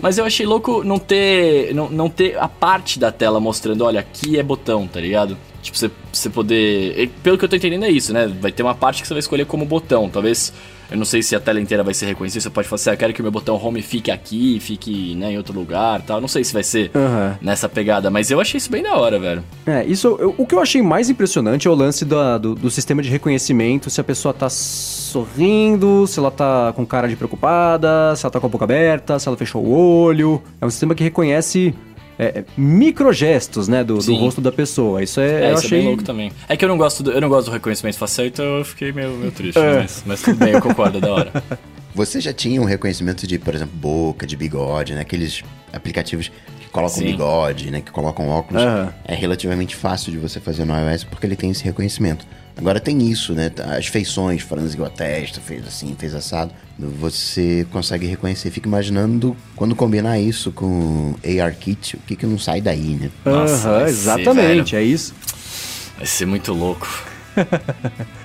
Mas 0.00 0.16
eu 0.16 0.24
achei 0.24 0.46
louco 0.46 0.84
não 0.84 0.96
ter 0.96 1.74
não, 1.74 1.88
não 1.90 2.08
ter 2.08 2.38
a 2.38 2.46
parte 2.46 3.00
da 3.00 3.10
tela 3.10 3.40
mostrando, 3.40 3.84
olha, 3.84 3.98
aqui 3.98 4.38
é 4.38 4.42
botão, 4.44 4.86
tá 4.86 5.00
ligado? 5.00 5.36
Tipo, 5.70 5.78
você, 5.78 5.90
você 6.12 6.28
poder. 6.30 6.98
e 6.98 7.06
Pelo 7.06 7.36
que 7.38 7.44
eu 7.44 7.48
tô 7.48 7.56
entendendo 7.56 7.84
é 7.84 7.90
isso, 7.90 8.12
né? 8.12 8.26
Vai 8.40 8.50
ter 8.52 8.62
uma 8.62 8.74
parte 8.74 9.02
que 9.02 9.08
você 9.08 9.14
vai 9.14 9.20
escolher 9.20 9.44
como 9.46 9.64
botão. 9.64 10.08
Talvez. 10.08 10.52
Eu 10.90 10.96
não 10.96 11.04
sei 11.04 11.22
se 11.22 11.36
a 11.36 11.40
tela 11.40 11.60
inteira 11.60 11.84
vai 11.84 11.92
ser 11.92 12.06
reconhecida. 12.06 12.40
Você 12.40 12.48
pode 12.48 12.66
falar 12.66 12.76
assim, 12.76 12.88
ah, 12.88 12.92
eu 12.94 12.96
quero 12.96 13.12
que 13.12 13.20
o 13.20 13.22
meu 13.22 13.30
botão 13.30 13.62
home 13.62 13.82
fique 13.82 14.10
aqui, 14.10 14.58
fique 14.58 15.14
né, 15.16 15.32
em 15.32 15.36
outro 15.36 15.52
lugar 15.52 16.00
tal. 16.00 16.18
Não 16.18 16.28
sei 16.28 16.42
se 16.42 16.50
vai 16.54 16.62
ser 16.62 16.90
Aham. 16.94 17.36
nessa 17.42 17.68
pegada, 17.68 18.08
mas 18.10 18.30
eu 18.30 18.40
achei 18.40 18.56
isso 18.56 18.70
bem 18.70 18.82
da 18.82 18.96
hora, 18.96 19.18
velho. 19.18 19.44
É, 19.66 19.84
isso, 19.84 20.16
eu- 20.18 20.34
o 20.38 20.46
que 20.46 20.54
eu 20.54 20.60
achei 20.60 20.80
mais 20.80 21.10
impressionante 21.10 21.68
é 21.68 21.70
o 21.70 21.74
lance 21.74 22.06
da- 22.06 22.38
do, 22.38 22.54
do 22.54 22.70
sistema 22.70 23.02
de 23.02 23.10
reconhecimento, 23.10 23.90
se 23.90 24.00
a 24.00 24.04
pessoa 24.04 24.32
tá 24.32 24.48
sorrindo, 24.48 26.06
se 26.06 26.18
ela 26.18 26.30
tá 26.30 26.72
com 26.74 26.86
cara 26.86 27.08
de 27.08 27.16
preocupada, 27.16 28.14
se 28.16 28.24
ela 28.24 28.30
tá 28.30 28.40
com 28.40 28.46
a 28.46 28.50
boca 28.50 28.64
aberta, 28.64 29.18
se 29.18 29.28
ela 29.28 29.36
fechou 29.36 29.62
o 29.64 29.70
olho. 29.70 30.42
É 30.60 30.64
um 30.66 30.70
sistema 30.70 30.94
que 30.94 31.02
reconhece 31.04 31.74
é, 32.18 32.44
microgestos, 32.56 33.68
né, 33.68 33.84
do, 33.84 33.98
do 33.98 34.14
rosto 34.16 34.40
da 34.40 34.50
pessoa. 34.50 35.02
Isso 35.02 35.20
é, 35.20 35.44
É, 35.44 35.50
eu 35.50 35.54
isso 35.54 35.66
achei... 35.66 35.78
é 35.78 35.80
bem 35.80 35.88
louco 35.88 36.02
também. 36.02 36.32
É 36.48 36.56
que 36.56 36.64
eu 36.64 36.68
não 36.68 36.76
gosto 36.76 37.02
do, 37.02 37.12
eu 37.12 37.20
não 37.20 37.28
gosto 37.28 37.46
do 37.46 37.52
reconhecimento 37.52 37.96
facial, 37.96 38.26
então 38.26 38.44
eu 38.58 38.64
fiquei 38.64 38.92
meio, 38.92 39.10
meio 39.12 39.30
triste. 39.30 39.58
É. 39.58 39.80
Mas, 39.80 40.02
mas 40.04 40.22
tudo 40.22 40.36
bem, 40.36 40.52
eu 40.52 40.60
concordo, 40.60 40.98
é 40.98 41.00
da 41.00 41.12
hora. 41.12 41.32
Você 41.94 42.20
já 42.20 42.32
tinha 42.32 42.60
um 42.60 42.64
reconhecimento 42.64 43.26
de, 43.26 43.38
por 43.38 43.54
exemplo, 43.54 43.74
boca, 43.76 44.26
de 44.26 44.36
bigode, 44.36 44.94
né? 44.94 45.00
Aqueles 45.00 45.42
aplicativos 45.72 46.30
que 46.60 46.68
colocam 46.70 46.98
Sim. 46.98 47.06
bigode, 47.06 47.70
né? 47.70 47.80
Que 47.80 47.90
colocam 47.90 48.28
óculos. 48.28 48.62
Aham. 48.62 48.92
É 49.04 49.14
relativamente 49.14 49.74
fácil 49.74 50.12
de 50.12 50.18
você 50.18 50.38
fazer 50.38 50.64
no 50.64 50.74
iOS 50.74 51.02
porque 51.04 51.26
ele 51.26 51.34
tem 51.34 51.50
esse 51.50 51.64
reconhecimento. 51.64 52.24
Agora 52.58 52.80
tem 52.80 53.08
isso, 53.08 53.32
né? 53.34 53.52
As 53.76 53.86
feições, 53.86 54.42
franziu 54.42 54.84
a 54.84 54.90
testa, 54.90 55.40
fez 55.40 55.64
assim, 55.64 55.94
fez 55.96 56.12
assado. 56.12 56.52
Você 56.76 57.64
consegue 57.70 58.04
reconhecer. 58.04 58.50
Fica 58.50 58.68
imaginando 58.68 59.36
quando 59.54 59.76
combinar 59.76 60.18
isso 60.18 60.50
com 60.50 61.14
ARKit, 61.40 61.94
o 61.94 62.00
que 62.00 62.16
que 62.16 62.26
não 62.26 62.36
sai 62.36 62.60
daí, 62.60 62.98
né? 63.00 63.10
Nossa, 63.24 63.68
Aham, 63.68 63.78
vai 63.78 63.84
ser, 63.84 63.90
exatamente, 63.90 64.76
é 64.76 64.82
isso. 64.82 65.14
Vai 65.96 66.06
ser 66.06 66.26
muito 66.26 66.52
louco. 66.52 66.86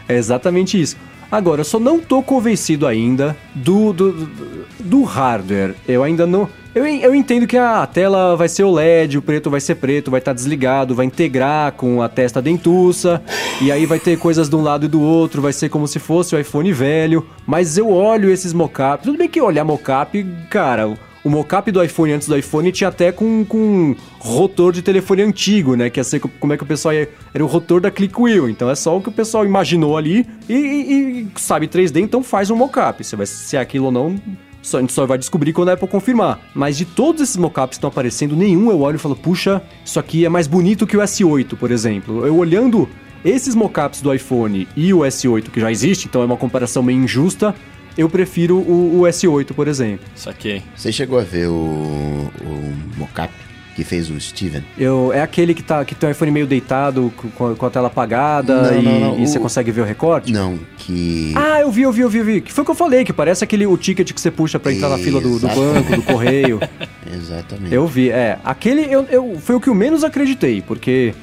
É 0.05 0.15
exatamente 0.17 0.79
isso. 0.79 0.97
Agora, 1.31 1.61
eu 1.61 1.65
só 1.65 1.79
não 1.79 1.97
tô 1.97 2.21
convencido 2.21 2.85
ainda 2.85 3.37
do, 3.55 3.93
do, 3.93 4.11
do, 4.11 4.65
do 4.79 5.03
hardware. 5.03 5.75
Eu 5.87 6.03
ainda 6.03 6.27
não. 6.27 6.49
Eu, 6.75 6.87
eu 6.87 7.13
entendo 7.13 7.45
que 7.45 7.55
a 7.55 7.85
tela 7.85 8.35
vai 8.35 8.49
ser 8.49 8.63
OLED, 8.63 9.19
o 9.19 9.21
preto 9.21 9.47
vai 9.49 9.59
ser 9.61 9.75
preto, 9.75 10.09
vai 10.09 10.19
estar 10.19 10.33
desligado, 10.33 10.95
vai 10.95 11.05
integrar 11.05 11.71
com 11.73 12.01
a 12.01 12.09
testa 12.09 12.41
dentuça, 12.41 13.21
e 13.61 13.71
aí 13.71 13.85
vai 13.85 13.99
ter 13.99 14.17
coisas 14.17 14.49
de 14.49 14.55
um 14.55 14.61
lado 14.63 14.85
e 14.85 14.87
do 14.89 14.99
outro, 14.99 15.39
vai 15.39 15.53
ser 15.53 15.69
como 15.69 15.87
se 15.87 15.99
fosse 15.99 16.35
o 16.35 16.39
iPhone 16.39 16.71
velho. 16.73 17.27
Mas 17.45 17.77
eu 17.77 17.91
olho 17.91 18.31
esses 18.31 18.53
mockups. 18.53 19.03
Tudo 19.03 19.19
bem 19.19 19.29
que 19.29 19.39
olhar 19.39 19.63
mockup, 19.63 20.25
cara. 20.49 20.87
o- 20.87 20.97
mockup 21.25 21.71
do 21.71 21.81
iPhone 21.83 22.11
antes 22.11 22.27
do 22.27 22.35
iPhone 22.37 22.69
tinha 22.71 22.87
até 22.89 23.09
com, 23.11 23.45
com 23.45 23.95
rotor 24.19 24.73
de 24.73 24.81
telefone 24.81 25.21
antigo, 25.21 25.75
né? 25.75 25.89
Que 25.91 25.99
ia 25.99 26.03
ser 26.03 26.19
co- 26.19 26.29
como 26.39 26.51
é 26.53 26.57
que 26.57 26.63
o 26.63 26.65
pessoal 26.65 26.93
ia. 26.93 27.07
Era 27.33 27.43
o 27.43 27.47
rotor 27.47 27.79
da 27.79 27.89
ClickWheel. 27.91 28.49
Então 28.49 28.69
é 28.69 28.75
só 28.75 28.97
o 28.97 29.01
que 29.01 29.07
o 29.09 29.11
pessoal 29.11 29.45
imaginou 29.45 29.95
ali 29.95 30.25
e, 30.49 30.53
e- 30.53 31.19
e 31.21 31.27
sabe 31.39 31.67
3D, 31.67 32.01
então 32.01 32.21
faz 32.23 32.49
um 32.49 32.55
mockup. 32.57 33.01
Se, 33.05 33.15
vai, 33.15 33.25
se 33.25 33.55
é 33.55 33.59
aquilo 33.61 33.85
ou 33.85 33.91
não, 33.91 34.15
só, 34.63 34.77
a 34.77 34.81
gente 34.81 34.93
só 34.93 35.05
vai 35.05 35.17
descobrir 35.17 35.53
quando 35.53 35.69
a 35.69 35.73
Apple 35.73 35.87
confirmar. 35.87 36.39
Mas 36.55 36.77
de 36.77 36.85
todos 36.85 37.21
esses 37.21 37.37
mockups 37.37 37.69
que 37.69 37.75
estão 37.75 37.89
aparecendo, 37.89 38.35
nenhum 38.35 38.71
eu 38.71 38.79
olho 38.81 38.95
e 38.95 38.99
falo, 38.99 39.15
puxa, 39.15 39.61
isso 39.85 39.99
aqui 39.99 40.25
é 40.25 40.29
mais 40.29 40.47
bonito 40.47 40.87
que 40.87 40.97
o 40.97 41.01
S8, 41.01 41.55
por 41.57 41.69
exemplo. 41.69 42.25
Eu 42.25 42.35
olhando 42.37 42.89
esses 43.23 43.53
mockups 43.55 44.01
do 44.01 44.13
iPhone 44.13 44.67
e 44.75 44.93
o 44.93 44.99
S8 44.99 45.49
que 45.51 45.59
já 45.59 45.71
existe, 45.71 46.07
então 46.07 46.21
é 46.21 46.25
uma 46.25 46.37
comparação 46.37 46.81
meio 46.81 47.01
injusta. 47.03 47.53
Eu 47.95 48.09
prefiro 48.09 48.57
o, 48.57 49.01
o 49.01 49.03
S8, 49.03 49.53
por 49.53 49.67
exemplo. 49.67 50.05
Saquei. 50.15 50.63
Você 50.75 50.91
chegou 50.91 51.19
a 51.19 51.23
ver 51.23 51.47
o, 51.47 51.53
o 51.53 52.73
mockup 52.97 53.31
que 53.75 53.83
fez 53.83 54.09
o 54.09 54.19
Steven? 54.19 54.63
Eu, 54.77 55.11
é 55.13 55.21
aquele 55.21 55.53
que, 55.53 55.63
tá, 55.63 55.83
que 55.85 55.95
tem 55.95 56.09
o 56.09 56.11
iPhone 56.11 56.31
meio 56.31 56.45
deitado, 56.47 57.11
com 57.35 57.51
a, 57.51 57.55
com 57.55 57.65
a 57.65 57.69
tela 57.69 57.87
apagada 57.87 58.71
Não, 58.71 58.79
e, 58.79 58.83
não, 58.83 58.99
não, 58.99 59.19
e 59.19 59.27
você 59.27 59.37
o- 59.37 59.41
consegue 59.41 59.71
ver 59.71 59.81
o 59.81 59.85
recorte? 59.85 60.31
Não, 60.31 60.59
que. 60.85 61.33
Ah, 61.35 61.61
eu 61.61 61.71
vi, 61.71 61.83
eu 61.83 61.91
vi, 61.91 62.01
eu 62.01 62.09
vi, 62.09 62.17
eu 62.19 62.25
vi. 62.25 62.41
Que 62.41 62.51
foi 62.51 62.61
o 62.61 62.65
que 62.65 62.71
eu 62.71 62.75
falei, 62.75 63.03
que 63.03 63.13
parece 63.13 63.43
aquele 63.43 63.65
o 63.65 63.77
ticket 63.77 64.11
que 64.11 64.19
você 64.19 64.29
puxa 64.29 64.59
pra 64.59 64.71
entrar 64.71 64.89
na 64.89 64.97
fila 64.97 65.21
do, 65.21 65.39
do 65.39 65.47
banco, 65.47 65.95
do 65.95 66.01
correio. 66.01 66.59
Exatamente. 67.11 67.73
Eu 67.73 67.87
vi, 67.87 68.09
é. 68.09 68.37
Aquele 68.43 68.91
eu, 68.91 69.05
eu, 69.09 69.37
foi 69.39 69.55
o 69.55 69.59
que 69.59 69.69
eu 69.69 69.75
menos 69.75 70.03
acreditei, 70.03 70.61
porque 70.61 71.13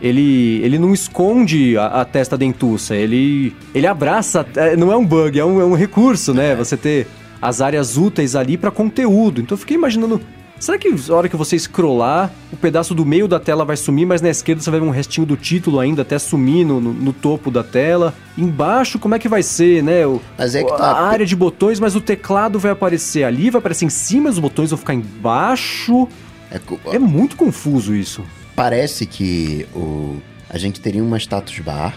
ele, 0.00 0.60
ele 0.62 0.78
não 0.78 0.92
esconde 0.92 1.76
a, 1.76 1.86
a 2.02 2.04
testa 2.04 2.36
dentuça, 2.36 2.94
ele, 2.94 3.54
ele 3.74 3.86
abraça. 3.86 4.46
é, 4.56 4.76
não 4.76 4.92
é 4.92 4.96
um 4.96 5.04
bug, 5.04 5.38
é 5.38 5.44
um, 5.44 5.60
é 5.60 5.64
um 5.64 5.74
recurso, 5.74 6.32
né? 6.32 6.54
Você 6.56 6.76
ter 6.76 7.06
as 7.40 7.60
áreas 7.60 7.96
úteis 7.96 8.36
ali 8.36 8.56
pra 8.56 8.70
conteúdo. 8.70 9.40
Então 9.40 9.54
eu 9.54 9.58
fiquei 9.58 9.76
imaginando. 9.76 10.20
Será 10.62 10.78
que 10.78 10.88
na 10.88 11.14
hora 11.16 11.28
que 11.28 11.36
você 11.36 11.58
scrollar, 11.58 12.30
o 12.52 12.56
pedaço 12.56 12.94
do 12.94 13.04
meio 13.04 13.26
da 13.26 13.40
tela 13.40 13.64
vai 13.64 13.76
sumir, 13.76 14.06
mas 14.06 14.22
na 14.22 14.28
esquerda 14.28 14.62
você 14.62 14.70
vai 14.70 14.78
ver 14.78 14.86
um 14.86 14.90
restinho 14.90 15.26
do 15.26 15.36
título 15.36 15.80
ainda 15.80 16.02
até 16.02 16.16
sumir 16.20 16.64
no, 16.64 16.80
no, 16.80 16.92
no 16.92 17.12
topo 17.12 17.50
da 17.50 17.64
tela? 17.64 18.14
Embaixo, 18.38 18.96
como 18.96 19.12
é 19.16 19.18
que 19.18 19.28
vai 19.28 19.42
ser, 19.42 19.82
né? 19.82 20.06
O, 20.06 20.20
Mas 20.38 20.54
é 20.54 20.62
que 20.62 20.72
a 20.72 20.76
tá- 20.76 21.00
área 21.00 21.26
de 21.26 21.34
botões, 21.34 21.80
mas 21.80 21.96
o 21.96 22.00
teclado 22.00 22.60
vai 22.60 22.70
aparecer 22.70 23.24
ali, 23.24 23.50
vai 23.50 23.58
aparecer 23.58 23.86
em 23.86 23.90
cima, 23.90 24.30
os 24.30 24.38
botões 24.38 24.70
vão 24.70 24.78
ficar 24.78 24.94
embaixo. 24.94 26.06
É 26.48 26.60
co- 26.60 26.78
É 26.92 26.98
muito 26.98 27.34
confuso 27.34 27.92
isso. 27.92 28.22
Parece 28.54 29.04
que 29.04 29.66
o, 29.74 30.18
a 30.48 30.58
gente 30.58 30.80
teria 30.80 31.02
uma 31.02 31.16
status 31.18 31.58
bar 31.58 31.96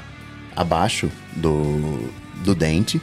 abaixo 0.56 1.08
do, 1.36 2.00
do 2.44 2.56
dente, 2.56 3.00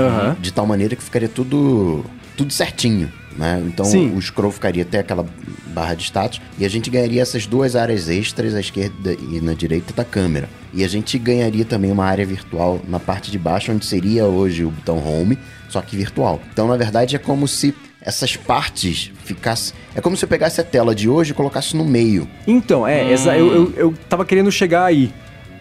Aham. 0.00 0.36
de 0.40 0.50
tal 0.54 0.64
maneira 0.66 0.96
que 0.96 1.02
ficaria 1.02 1.28
tudo, 1.28 2.02
tudo 2.34 2.50
certinho. 2.50 3.12
Né? 3.38 3.62
Então 3.66 3.84
Sim. 3.84 4.14
o 4.16 4.20
scroll 4.22 4.50
ficaria 4.50 4.82
até 4.82 4.98
aquela 5.00 5.26
barra 5.74 5.94
de 5.94 6.04
status 6.04 6.40
e 6.58 6.64
a 6.64 6.70
gente 6.70 6.88
ganharia 6.88 7.20
essas 7.20 7.46
duas 7.46 7.76
áreas 7.76 8.08
extras 8.08 8.54
à 8.54 8.60
esquerda 8.60 9.12
e 9.12 9.40
na 9.42 9.52
direita 9.52 9.92
da 9.92 10.04
câmera. 10.04 10.48
E 10.72 10.82
a 10.82 10.88
gente 10.88 11.18
ganharia 11.18 11.64
também 11.64 11.90
uma 11.92 12.04
área 12.06 12.24
virtual 12.24 12.80
na 12.88 12.98
parte 12.98 13.30
de 13.30 13.38
baixo, 13.38 13.72
onde 13.72 13.84
seria 13.84 14.24
hoje 14.24 14.64
o 14.64 14.70
botão 14.70 14.96
home, 15.06 15.38
só 15.68 15.82
que 15.82 15.96
virtual. 15.96 16.40
Então, 16.52 16.66
na 16.66 16.76
verdade, 16.76 17.14
é 17.14 17.18
como 17.18 17.46
se 17.46 17.74
essas 18.00 18.36
partes 18.36 19.10
ficassem. 19.24 19.74
É 19.94 20.00
como 20.00 20.16
se 20.16 20.24
eu 20.24 20.28
pegasse 20.28 20.60
a 20.60 20.64
tela 20.64 20.94
de 20.94 21.08
hoje 21.08 21.32
e 21.32 21.34
colocasse 21.34 21.76
no 21.76 21.84
meio. 21.84 22.26
Então, 22.46 22.86
é, 22.86 23.10
exa- 23.12 23.36
eu, 23.36 23.52
eu, 23.52 23.72
eu 23.76 23.94
tava 24.08 24.24
querendo 24.24 24.50
chegar 24.50 24.84
aí. 24.84 25.12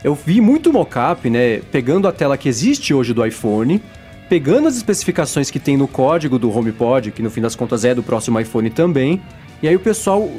Eu 0.03 0.13
vi 0.15 0.39
muito 0.39 0.71
mockup, 0.71 1.27
né? 1.29 1.59
Pegando 1.71 2.07
a 2.07 2.11
tela 2.11 2.37
que 2.37 2.47
existe 2.47 2.93
hoje 2.93 3.13
do 3.13 3.25
iPhone, 3.25 3.81
pegando 4.29 4.67
as 4.67 4.75
especificações 4.75 5.51
que 5.51 5.59
tem 5.59 5.77
no 5.77 5.87
código 5.87 6.39
do 6.39 6.55
HomePod, 6.55 7.11
que 7.11 7.21
no 7.21 7.29
fim 7.29 7.41
das 7.41 7.55
contas 7.55 7.85
é 7.85 7.93
do 7.93 8.03
próximo 8.03 8.39
iPhone 8.39 8.69
também. 8.69 9.21
E 9.61 9.67
aí 9.67 9.75
o 9.75 9.79
pessoal 9.79 10.29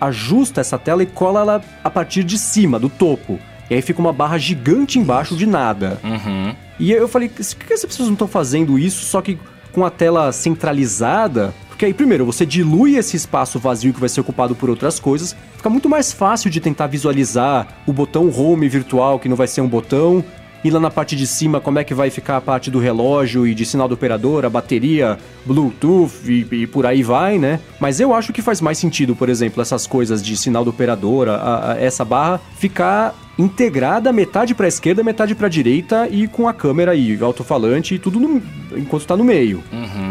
ajusta 0.00 0.60
essa 0.60 0.78
tela 0.78 1.02
e 1.02 1.06
cola 1.06 1.40
ela 1.40 1.64
a 1.82 1.90
partir 1.90 2.24
de 2.24 2.38
cima, 2.38 2.78
do 2.78 2.88
topo. 2.88 3.38
E 3.70 3.74
aí 3.74 3.82
fica 3.82 4.00
uma 4.00 4.12
barra 4.12 4.36
gigante 4.38 4.98
embaixo 4.98 5.34
de 5.34 5.46
nada. 5.46 5.98
Uhum. 6.04 6.54
E 6.78 6.92
eu 6.92 7.08
falei, 7.08 7.28
por 7.28 7.44
que 7.44 7.72
essas 7.72 7.86
pessoas 7.86 8.08
não 8.08 8.14
estão 8.14 8.28
fazendo 8.28 8.78
isso, 8.78 9.04
só 9.04 9.22
que 9.22 9.38
com 9.72 9.84
a 9.84 9.90
tela 9.90 10.30
centralizada? 10.32 11.54
Porque 11.68 11.86
aí, 11.86 11.94
primeiro, 11.94 12.26
você 12.26 12.44
dilui 12.44 12.96
esse 12.96 13.16
espaço 13.16 13.58
vazio 13.58 13.94
que 13.94 14.00
vai 14.00 14.08
ser 14.08 14.20
ocupado 14.20 14.54
por 14.54 14.68
outras 14.68 15.00
coisas, 15.00 15.34
fica 15.56 15.70
muito 15.70 15.88
mais 15.88 16.12
fácil 16.12 16.50
de 16.50 16.60
tentar 16.60 16.86
visualizar 16.86 17.66
o 17.86 17.92
botão 17.92 18.30
home 18.30 18.68
virtual, 18.68 19.18
que 19.18 19.28
não 19.28 19.36
vai 19.36 19.46
ser 19.46 19.62
um 19.62 19.68
botão, 19.68 20.22
e 20.64 20.70
lá 20.70 20.78
na 20.78 20.90
parte 20.90 21.16
de 21.16 21.26
cima, 21.26 21.60
como 21.60 21.78
é 21.78 21.84
que 21.84 21.92
vai 21.94 22.08
ficar 22.10 22.36
a 22.36 22.40
parte 22.40 22.70
do 22.70 22.78
relógio 22.78 23.46
e 23.46 23.54
de 23.54 23.66
sinal 23.66 23.88
do 23.88 23.94
operador, 23.94 24.44
a 24.44 24.50
bateria, 24.50 25.18
Bluetooth 25.44 26.12
e, 26.26 26.46
e 26.62 26.66
por 26.66 26.86
aí 26.86 27.02
vai, 27.02 27.38
né? 27.38 27.60
Mas 27.80 28.00
eu 28.00 28.14
acho 28.14 28.32
que 28.32 28.40
faz 28.42 28.60
mais 28.60 28.78
sentido, 28.78 29.14
por 29.16 29.28
exemplo, 29.28 29.60
essas 29.60 29.86
coisas 29.86 30.22
de 30.22 30.36
sinal 30.36 30.64
do 30.64 30.70
operador, 30.70 31.28
a- 31.28 31.72
a- 31.72 31.76
essa 31.80 32.04
barra, 32.04 32.40
ficar 32.58 33.14
integrada 33.38 34.12
metade 34.12 34.54
para 34.54 34.68
esquerda, 34.68 35.02
metade 35.02 35.34
para 35.34 35.48
direita 35.48 36.06
e 36.10 36.28
com 36.28 36.46
a 36.46 36.52
câmera 36.52 36.94
e 36.94 37.18
alto-falante 37.20 37.94
e 37.94 37.98
tudo 37.98 38.20
no- 38.20 38.42
enquanto 38.76 39.06
tá 39.06 39.16
no 39.16 39.24
meio. 39.24 39.62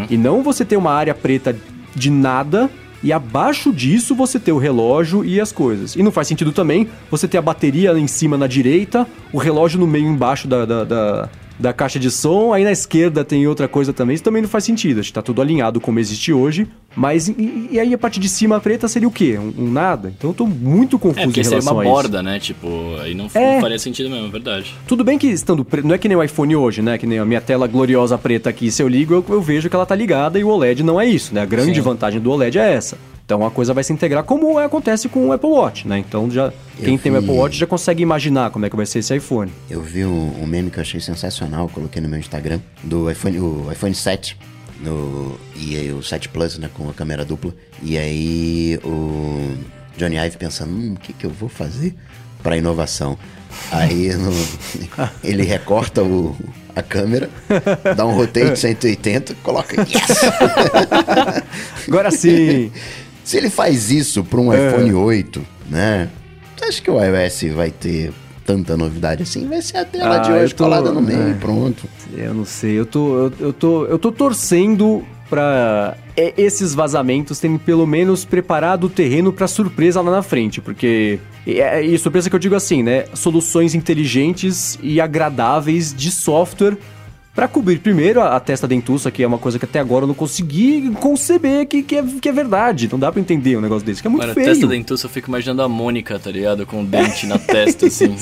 E 0.09 0.17
não 0.17 0.41
você 0.43 0.65
ter 0.65 0.75
uma 0.77 0.91
área 0.91 1.13
preta 1.13 1.55
de 1.95 2.09
nada 2.09 2.69
e 3.03 3.11
abaixo 3.11 3.73
disso 3.73 4.15
você 4.15 4.39
ter 4.39 4.51
o 4.51 4.57
relógio 4.57 5.25
e 5.25 5.39
as 5.39 5.51
coisas. 5.51 5.95
E 5.95 6.03
não 6.03 6.11
faz 6.11 6.27
sentido 6.27 6.51
também 6.51 6.87
você 7.09 7.27
ter 7.27 7.37
a 7.37 7.41
bateria 7.41 7.97
em 7.97 8.07
cima 8.07 8.37
na 8.37 8.47
direita, 8.47 9.07
o 9.31 9.37
relógio 9.37 9.79
no 9.79 9.87
meio 9.87 10.07
embaixo 10.07 10.47
da, 10.47 10.65
da, 10.65 10.83
da, 10.83 11.29
da 11.61 11.71
caixa 11.71 11.99
de 11.99 12.09
som, 12.11 12.53
aí 12.53 12.63
na 12.63 12.71
esquerda 12.71 13.23
tem 13.23 13.47
outra 13.47 13.67
coisa 13.67 13.93
também, 13.93 14.15
isso 14.15 14.23
também 14.23 14.41
não 14.41 14.49
faz 14.49 14.63
sentido. 14.63 14.99
Acho 14.99 15.09
que 15.09 15.13
tá 15.13 15.21
tudo 15.21 15.41
alinhado 15.41 15.79
como 15.79 15.99
existe 15.99 16.33
hoje. 16.33 16.67
Mas 16.93 17.29
e, 17.29 17.69
e 17.71 17.79
aí 17.79 17.93
a 17.93 17.97
parte 17.97 18.19
de 18.19 18.27
cima 18.27 18.59
preta 18.59 18.85
seria 18.87 19.07
o 19.07 19.11
quê? 19.11 19.37
Um, 19.39 19.63
um 19.65 19.71
nada? 19.71 20.13
Então 20.17 20.31
eu 20.31 20.33
tô 20.33 20.45
muito 20.45 20.99
confuso 20.99 21.21
É, 21.21 21.29
em 21.29 21.31
seria 21.33 21.49
relação 21.51 21.73
uma 21.73 21.83
a 21.83 21.85
isso. 21.85 21.93
borda, 21.93 22.21
né? 22.21 22.37
Tipo, 22.39 22.67
aí 23.01 23.13
não, 23.13 23.29
É. 23.33 23.53
não 23.53 23.61
faria 23.61 23.79
sentido 23.79 24.09
mesmo, 24.09 24.27
é 24.27 24.29
verdade. 24.29 24.75
Tudo 24.87 25.01
bem 25.03 25.17
que 25.17 25.27
estando 25.27 25.63
preto, 25.63 25.87
não 25.87 25.95
é 25.95 25.97
que 25.97 26.09
nem 26.09 26.17
o 26.17 26.23
iPhone 26.23 26.53
hoje, 26.55 26.81
né? 26.81 26.97
Que 26.97 27.07
nem 27.07 27.19
a 27.19 27.25
minha 27.25 27.39
tela 27.39 27.65
gloriosa 27.67 28.17
preta 28.17 28.49
aqui, 28.49 28.69
se 28.69 28.83
eu 28.83 28.89
ligo, 28.89 29.13
eu, 29.13 29.25
eu 29.29 29.41
vejo 29.41 29.69
que 29.69 29.75
ela 29.75 29.85
tá 29.85 29.95
ligada 29.95 30.37
e 30.37 30.43
o 30.43 30.49
OLED 30.49 30.83
não 30.83 30.99
é 30.99 31.05
isso, 31.05 31.33
né? 31.33 31.41
A 31.41 31.45
grande 31.45 31.75
Sim. 31.75 31.81
vantagem 31.81 32.19
do 32.19 32.29
OLED 32.29 32.57
é 32.59 32.73
essa. 32.73 32.97
Então 33.25 33.45
a 33.45 33.51
coisa 33.51 33.73
vai 33.73 33.83
se 33.83 33.93
integrar 33.93 34.23
como 34.23 34.59
é- 34.59 34.65
acontece 34.65 35.07
com 35.07 35.27
o 35.27 35.31
Apple 35.31 35.49
Watch, 35.49 35.87
né? 35.87 35.99
Então 35.99 36.29
já 36.29 36.51
quem 36.83 36.97
tem 36.97 37.11
o 37.11 37.15
vi- 37.15 37.25
Apple 37.25 37.37
Watch 37.39 37.57
já 37.57 37.65
consegue 37.67 38.03
imaginar 38.03 38.49
como 38.51 38.65
é 38.65 38.69
que 38.69 38.75
vai 38.75 38.85
ser 38.85 38.99
esse 38.99 39.15
iPhone. 39.15 39.51
Eu 39.69 39.81
vi 39.81 40.03
um, 40.05 40.41
um 40.41 40.45
meme 40.45 40.69
que 40.69 40.77
eu 40.77 40.81
achei 40.81 40.99
sensacional, 40.99 41.69
coloquei 41.69 42.01
no 42.01 42.09
meu 42.09 42.19
Instagram, 42.19 42.59
do 42.83 43.09
iPhone, 43.09 43.39
o 43.39 43.71
iPhone 43.71 43.93
7. 43.95 44.37
No, 44.81 45.39
e 45.55 45.77
aí 45.77 45.91
o 45.93 46.01
7 46.01 46.27
Plus, 46.29 46.57
né, 46.57 46.67
com 46.73 46.89
a 46.89 46.93
câmera 46.93 47.23
dupla. 47.23 47.53
E 47.83 47.97
aí 47.99 48.79
o 48.83 49.55
Johnny 49.95 50.15
Ive 50.17 50.37
pensando, 50.37 50.71
hum, 50.73 50.95
o 50.95 50.99
que, 50.99 51.13
que 51.13 51.23
eu 51.25 51.29
vou 51.29 51.47
fazer 51.47 51.95
para 52.41 52.57
inovação? 52.57 53.15
Aí 53.71 54.09
no- 54.17 54.33
ele 55.23 55.43
recorta 55.43 56.01
o, 56.03 56.35
a 56.75 56.81
câmera, 56.81 57.29
dá 57.95 58.05
um 58.07 58.13
rotate 58.15 58.57
180, 58.59 59.35
coloca 59.43 59.75
yes! 59.81 60.21
Agora 61.87 62.09
sim. 62.11 62.71
Se 63.23 63.37
ele 63.37 63.49
faz 63.49 63.91
isso 63.91 64.23
para 64.23 64.39
um 64.39 64.53
iPhone 64.53 64.93
8, 64.93 65.41
né? 65.69 66.09
Você 66.57 66.65
acha 66.65 66.81
que 66.81 66.91
o 66.91 66.99
iOS 67.03 67.43
vai 67.55 67.69
ter 67.71 68.11
tanta 68.45 68.75
novidade 68.75 69.23
assim? 69.23 69.47
Vai 69.47 69.61
ser 69.61 69.77
a 69.77 69.85
tela 69.85 70.15
Ah, 70.17 70.19
de 70.19 70.31
hoje 70.31 70.53
tô- 70.55 70.63
colada 70.63 70.91
no 70.91 71.01
meio 71.01 71.29
é. 71.29 71.33
pronto. 71.35 71.87
Eu 72.15 72.33
não 72.33 72.45
sei, 72.45 72.77
eu 72.79 72.85
tô, 72.85 73.17
eu, 73.27 73.33
eu 73.39 73.53
tô, 73.53 73.85
eu 73.85 73.97
tô 73.99 74.11
torcendo 74.11 75.03
pra 75.29 75.95
é, 76.17 76.33
esses 76.37 76.73
vazamentos 76.73 77.39
terem 77.39 77.57
pelo 77.57 77.87
menos 77.87 78.25
preparado 78.25 78.85
o 78.85 78.89
terreno 78.89 79.31
pra 79.31 79.47
surpresa 79.47 80.01
lá 80.01 80.11
na 80.11 80.21
frente, 80.21 80.59
porque 80.59 81.19
e, 81.47 81.61
é- 81.61 81.81
e 81.81 81.97
surpresa 81.97 82.29
que 82.29 82.35
eu 82.35 82.39
digo 82.39 82.53
assim, 82.55 82.83
né? 82.83 83.05
Soluções 83.13 83.73
inteligentes 83.73 84.77
e 84.83 84.99
agradáveis 84.99 85.93
de 85.93 86.11
software 86.11 86.77
pra 87.33 87.47
cobrir 87.47 87.79
primeiro 87.79 88.21
a, 88.21 88.35
a 88.35 88.39
testa 88.39 88.67
dentuça, 88.67 89.09
que 89.09 89.23
é 89.23 89.27
uma 89.27 89.37
coisa 89.37 89.57
que 89.57 89.65
até 89.65 89.79
agora 89.79 90.03
eu 90.03 90.07
não 90.07 90.13
consegui 90.13 90.91
conceber 90.99 91.65
que, 91.65 91.81
que, 91.81 91.95
é, 91.95 92.03
que 92.21 92.29
é 92.29 92.31
verdade. 92.31 92.89
Não 92.91 92.99
dá 92.99 93.11
pra 93.11 93.21
entender 93.21 93.57
um 93.57 93.61
negócio 93.61 93.85
desse, 93.85 94.01
que 94.01 94.07
é 94.07 94.09
muito 94.09 94.23
Mano, 94.23 94.33
feio. 94.33 94.47
testa 94.47 94.67
dentuça, 94.67 95.05
eu 95.05 95.09
fico 95.09 95.29
imaginando 95.29 95.61
a 95.61 95.69
Mônica, 95.69 96.19
tá 96.19 96.29
ligado? 96.29 96.65
Com 96.65 96.81
o 96.81 96.85
dente 96.85 97.25
na 97.25 97.39
testa, 97.39 97.87
assim. 97.87 98.15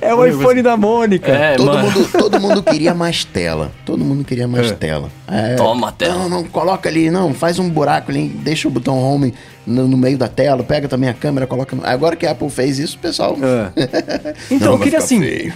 É 0.00 0.14
o 0.14 0.24
iPhone 0.26 0.62
da 0.62 0.76
Mônica. 0.76 1.30
É, 1.30 1.56
todo, 1.56 1.66
mano. 1.66 1.90
mundo, 1.90 2.08
todo 2.12 2.40
mundo 2.40 2.62
queria 2.64 2.94
mais 2.94 3.24
tela. 3.24 3.70
Todo 3.84 4.04
mundo 4.04 4.24
queria 4.24 4.46
mais 4.46 4.70
tela. 4.72 5.08
É, 5.26 5.54
Toma 5.54 5.88
a 5.88 5.92
tela. 5.92 6.14
Não, 6.14 6.28
não, 6.28 6.44
coloca 6.44 6.88
ali, 6.88 7.10
não, 7.10 7.32
faz 7.32 7.58
um 7.58 7.68
buraco 7.68 8.10
ali, 8.10 8.28
deixa 8.28 8.68
o 8.68 8.70
botão 8.70 8.98
home 8.98 9.32
no, 9.66 9.86
no 9.88 9.96
meio 9.96 10.18
da 10.18 10.28
tela, 10.28 10.62
pega 10.62 10.88
também 10.88 11.08
a 11.08 11.14
câmera, 11.14 11.46
coloca 11.46 11.74
no... 11.76 11.86
Agora 11.86 12.16
que 12.16 12.26
a 12.26 12.32
Apple 12.32 12.50
fez 12.50 12.78
isso, 12.78 12.96
o 12.96 13.00
pessoal... 13.00 13.36
É. 13.40 13.72
Então, 14.50 14.68
Não, 14.68 14.74
eu 14.74 14.80
queria 14.80 14.98
assim. 14.98 15.20
feio. 15.20 15.54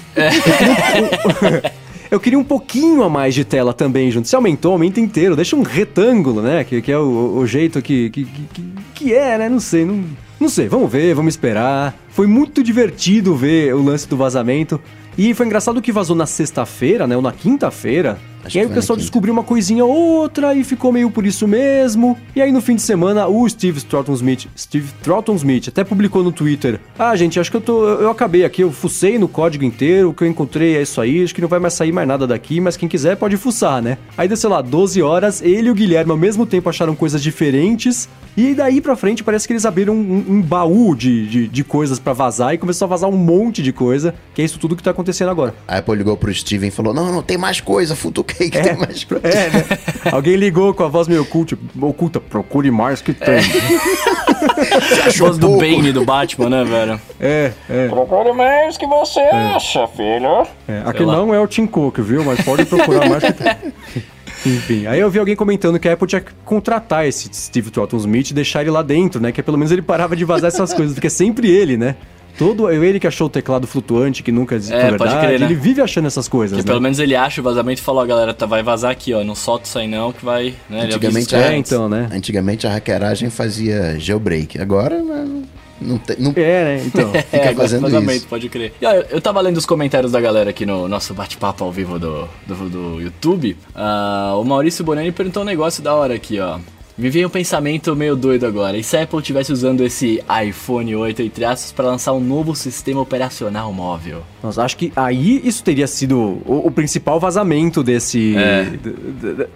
Eu 2.10 2.20
queria 2.20 2.38
um 2.38 2.44
pouquinho 2.44 3.02
a 3.02 3.08
mais 3.08 3.34
de 3.34 3.44
tela 3.44 3.72
também 3.72 4.10
junto. 4.10 4.28
Se 4.28 4.36
aumentou, 4.36 4.72
aumenta 4.72 5.00
inteiro. 5.00 5.36
Deixa 5.36 5.56
um 5.56 5.62
retângulo, 5.62 6.40
né? 6.42 6.64
Que, 6.64 6.80
que 6.80 6.92
é 6.92 6.98
o, 6.98 7.38
o 7.38 7.46
jeito 7.46 7.82
que, 7.82 8.10
que, 8.10 8.24
que, 8.24 8.62
que 8.94 9.14
é, 9.14 9.38
né? 9.38 9.48
Não 9.48 9.60
sei. 9.60 9.84
Não, 9.84 10.04
não 10.38 10.48
sei. 10.48 10.68
Vamos 10.68 10.90
ver, 10.90 11.14
vamos 11.14 11.34
esperar. 11.34 11.94
Foi 12.08 12.26
muito 12.26 12.62
divertido 12.62 13.34
ver 13.34 13.74
o 13.74 13.82
lance 13.82 14.08
do 14.08 14.16
vazamento. 14.16 14.80
E 15.18 15.32
foi 15.32 15.46
engraçado 15.46 15.80
que 15.80 15.90
vazou 15.90 16.14
na 16.14 16.26
sexta-feira, 16.26 17.06
né? 17.06 17.16
Ou 17.16 17.22
na 17.22 17.32
quinta-feira. 17.32 18.18
E 18.54 18.60
aí 18.60 18.66
que 18.66 18.70
o 18.70 18.74
pessoal 18.74 18.96
descobriu 18.96 19.32
uma 19.32 19.42
coisinha 19.42 19.84
ou 19.84 19.90
outra 19.90 20.54
e 20.54 20.62
ficou 20.62 20.92
meio 20.92 21.10
por 21.10 21.26
isso 21.26 21.48
mesmo. 21.48 22.16
E 22.34 22.40
aí 22.40 22.52
no 22.52 22.60
fim 22.60 22.76
de 22.76 22.82
semana 22.82 23.26
o 23.26 23.48
Steve 23.48 23.80
Trotton 23.80 24.14
Smith, 24.14 24.46
Steve 24.56 24.92
Trotton 25.02 25.34
Smith 25.34 25.68
até 25.68 25.82
publicou 25.82 26.22
no 26.22 26.30
Twitter: 26.30 26.78
"Ah, 26.96 27.16
gente, 27.16 27.40
acho 27.40 27.50
que 27.50 27.56
eu 27.56 27.60
tô 27.60 27.88
eu 27.88 28.10
acabei 28.10 28.44
aqui, 28.44 28.62
eu 28.62 28.70
fucei 28.70 29.18
no 29.18 29.26
código 29.26 29.64
inteiro, 29.64 30.10
o 30.10 30.14
que 30.14 30.22
eu 30.22 30.28
encontrei 30.28 30.76
é 30.76 30.82
isso 30.82 31.00
aí, 31.00 31.24
acho 31.24 31.34
que 31.34 31.40
não 31.40 31.48
vai 31.48 31.58
mais 31.58 31.74
sair 31.74 31.90
mais 31.90 32.06
nada 32.06 32.24
daqui, 32.26 32.60
mas 32.60 32.76
quem 32.76 32.88
quiser 32.88 33.16
pode 33.16 33.36
fuçar, 33.36 33.82
né?" 33.82 33.98
Aí 34.16 34.28
deu, 34.28 34.36
sei 34.36 34.48
lá, 34.50 34.62
12 34.62 35.02
horas, 35.02 35.42
ele 35.42 35.68
e 35.68 35.70
o 35.70 35.74
Guilherme 35.74 36.12
ao 36.12 36.16
mesmo 36.16 36.46
tempo 36.46 36.68
acharam 36.68 36.94
coisas 36.94 37.20
diferentes. 37.20 38.08
E 38.36 38.54
daí 38.54 38.80
pra 38.80 38.94
frente 38.94 39.24
parece 39.24 39.46
que 39.46 39.52
eles 39.52 39.64
abriram 39.64 39.94
um, 39.94 40.24
um 40.28 40.42
baú 40.42 40.94
de, 40.94 41.26
de, 41.26 41.48
de 41.48 41.64
coisas 41.64 41.98
pra 41.98 42.12
vazar 42.12 42.52
e 42.52 42.58
começou 42.58 42.84
a 42.86 42.88
vazar 42.88 43.08
um 43.08 43.16
monte 43.16 43.62
de 43.62 43.72
coisa, 43.72 44.14
que 44.34 44.42
é 44.42 44.44
isso 44.44 44.58
tudo 44.58 44.76
que 44.76 44.82
tá 44.82 44.90
acontecendo 44.90 45.30
agora. 45.30 45.54
A 45.66 45.78
Apple 45.78 45.94
ligou 45.96 46.16
pro 46.16 46.32
Steven 46.32 46.68
e 46.68 46.70
falou, 46.70 46.92
não, 46.92 47.10
não, 47.10 47.22
tem 47.22 47.38
mais 47.38 47.60
coisa, 47.60 47.96
futuquei 47.96 48.50
que 48.50 48.60
tem 48.60 48.76
mais 48.76 49.04
coisa. 49.04 49.26
É, 49.26 49.50
né? 49.50 49.64
Alguém 50.12 50.36
ligou 50.36 50.74
com 50.74 50.84
a 50.84 50.88
voz 50.88 51.08
meio 51.08 51.22
oculta, 51.22 51.56
oculta 51.80 52.20
procure 52.20 52.70
mais 52.70 53.00
que 53.00 53.14
tem. 53.14 53.38
Achou 55.06 55.28
Voz 55.28 55.38
do. 55.38 55.56
Bane 55.56 55.92
do 55.92 56.04
Batman, 56.04 56.50
né, 56.50 56.64
velho? 56.64 57.00
É, 57.20 57.52
é, 57.68 57.88
Procure 57.88 58.32
mais 58.32 58.76
que 58.76 58.86
você 58.86 59.20
acha, 59.20 59.86
filho. 59.88 60.46
é. 60.68 60.82
Aqui 60.84 61.04
não 61.04 61.34
é 61.34 61.40
o 61.40 61.46
Tim 61.46 61.66
Cook, 61.66 61.98
viu? 62.00 62.24
Mas 62.24 62.40
pode 62.42 62.64
procurar 62.64 63.08
mais 63.08 63.22
que 63.22 63.32
tem. 63.32 64.02
Enfim, 64.44 64.86
aí 64.86 65.00
eu 65.00 65.10
vi 65.10 65.18
alguém 65.18 65.34
comentando 65.34 65.78
que 65.78 65.88
a 65.88 65.92
Apple 65.94 66.06
tinha 66.06 66.20
que 66.20 66.32
contratar 66.44 67.06
esse 67.06 67.28
Steve 67.32 67.70
Trotton 67.70 67.96
Smith 67.96 68.30
e 68.30 68.34
deixar 68.34 68.60
ele 68.60 68.70
lá 68.70 68.82
dentro, 68.82 69.20
né? 69.20 69.32
Que 69.32 69.42
pelo 69.42 69.56
menos 69.56 69.72
ele 69.72 69.82
parava 69.82 70.14
de 70.14 70.24
vazar 70.24 70.48
essas 70.48 70.72
coisas, 70.74 70.94
porque 70.94 71.06
é 71.06 71.10
sempre 71.10 71.50
ele, 71.50 71.76
né? 71.76 71.96
Todo 72.38 72.70
ele 72.70 73.00
que 73.00 73.06
achou 73.06 73.28
o 73.28 73.30
teclado 73.30 73.66
flutuante, 73.66 74.22
que 74.22 74.30
nunca 74.30 74.56
existiu 74.56 74.76
É, 74.76 74.90
verdade, 74.90 75.10
pode 75.10 75.26
crer, 75.26 75.40
né? 75.40 75.46
ele 75.46 75.54
vive 75.54 75.80
achando 75.80 76.04
essas 76.06 76.28
coisas, 76.28 76.58
Que 76.58 76.62
né? 76.62 76.66
pelo 76.70 76.82
menos 76.82 76.98
ele 76.98 77.16
acha 77.16 77.40
o 77.40 77.44
vazamento 77.44 77.80
e 77.80 77.82
fala, 77.82 78.02
ó, 78.02 78.06
galera, 78.06 78.34
tá, 78.34 78.44
vai 78.44 78.62
vazar 78.62 78.90
aqui, 78.90 79.14
ó. 79.14 79.24
Não 79.24 79.34
solta 79.34 79.64
isso 79.64 79.78
aí 79.78 79.88
não, 79.88 80.12
que 80.12 80.22
vai. 80.22 80.54
Né, 80.68 80.82
Antigamente, 80.82 81.34
É, 81.34 81.56
então, 81.56 81.88
né? 81.88 82.10
Antigamente 82.12 82.66
a 82.66 82.70
hackeragem 82.70 83.30
fazia 83.30 83.98
jailbreak. 83.98 84.60
Agora 84.60 84.98
não, 85.02 85.44
não, 85.80 85.98
tem, 85.98 86.16
não 86.18 86.32
É, 86.36 86.64
né? 86.76 86.82
Então. 86.86 87.10
fica 87.30 87.36
É, 87.36 87.54
fazendo 87.54 88.10
isso. 88.12 88.26
pode 88.28 88.48
crer. 88.48 88.72
E, 88.80 88.86
ó, 88.86 88.92
eu, 88.92 89.02
eu 89.10 89.20
tava 89.20 89.40
lendo 89.40 89.56
os 89.56 89.66
comentários 89.66 90.12
da 90.12 90.20
galera 90.20 90.50
aqui 90.50 90.64
no 90.66 90.88
nosso 90.88 91.14
bate-papo 91.14 91.64
ao 91.64 91.72
vivo 91.72 91.98
do, 91.98 92.28
do, 92.46 92.68
do 92.68 93.00
YouTube. 93.00 93.56
Ah, 93.74 94.34
o 94.36 94.44
Maurício 94.44 94.84
Bonani 94.84 95.12
perguntou 95.12 95.42
um 95.42 95.46
negócio 95.46 95.82
da 95.82 95.94
hora 95.94 96.14
aqui, 96.14 96.38
ó. 96.40 96.58
Me 96.98 97.10
veio 97.10 97.28
um 97.28 97.30
pensamento 97.30 97.94
meio 97.94 98.16
doido 98.16 98.46
agora. 98.46 98.78
E 98.78 98.82
se 98.82 98.96
a 98.96 99.02
Apple 99.02 99.20
tivesse 99.20 99.52
usando 99.52 99.84
esse 99.84 100.22
iPhone 100.48 100.96
8, 100.96 101.20
entre 101.20 101.44
aspas, 101.44 101.70
pra 101.70 101.84
lançar 101.84 102.14
um 102.14 102.20
novo 102.20 102.54
sistema 102.54 103.02
operacional 103.02 103.70
móvel? 103.70 104.22
Nossa, 104.42 104.62
acho 104.62 104.78
que 104.78 104.90
aí 104.96 105.42
isso 105.44 105.62
teria 105.62 105.86
sido 105.86 106.18
o, 106.18 106.66
o 106.66 106.70
principal 106.70 107.20
vazamento 107.20 107.82
desse. 107.82 108.34
É. 108.36 108.72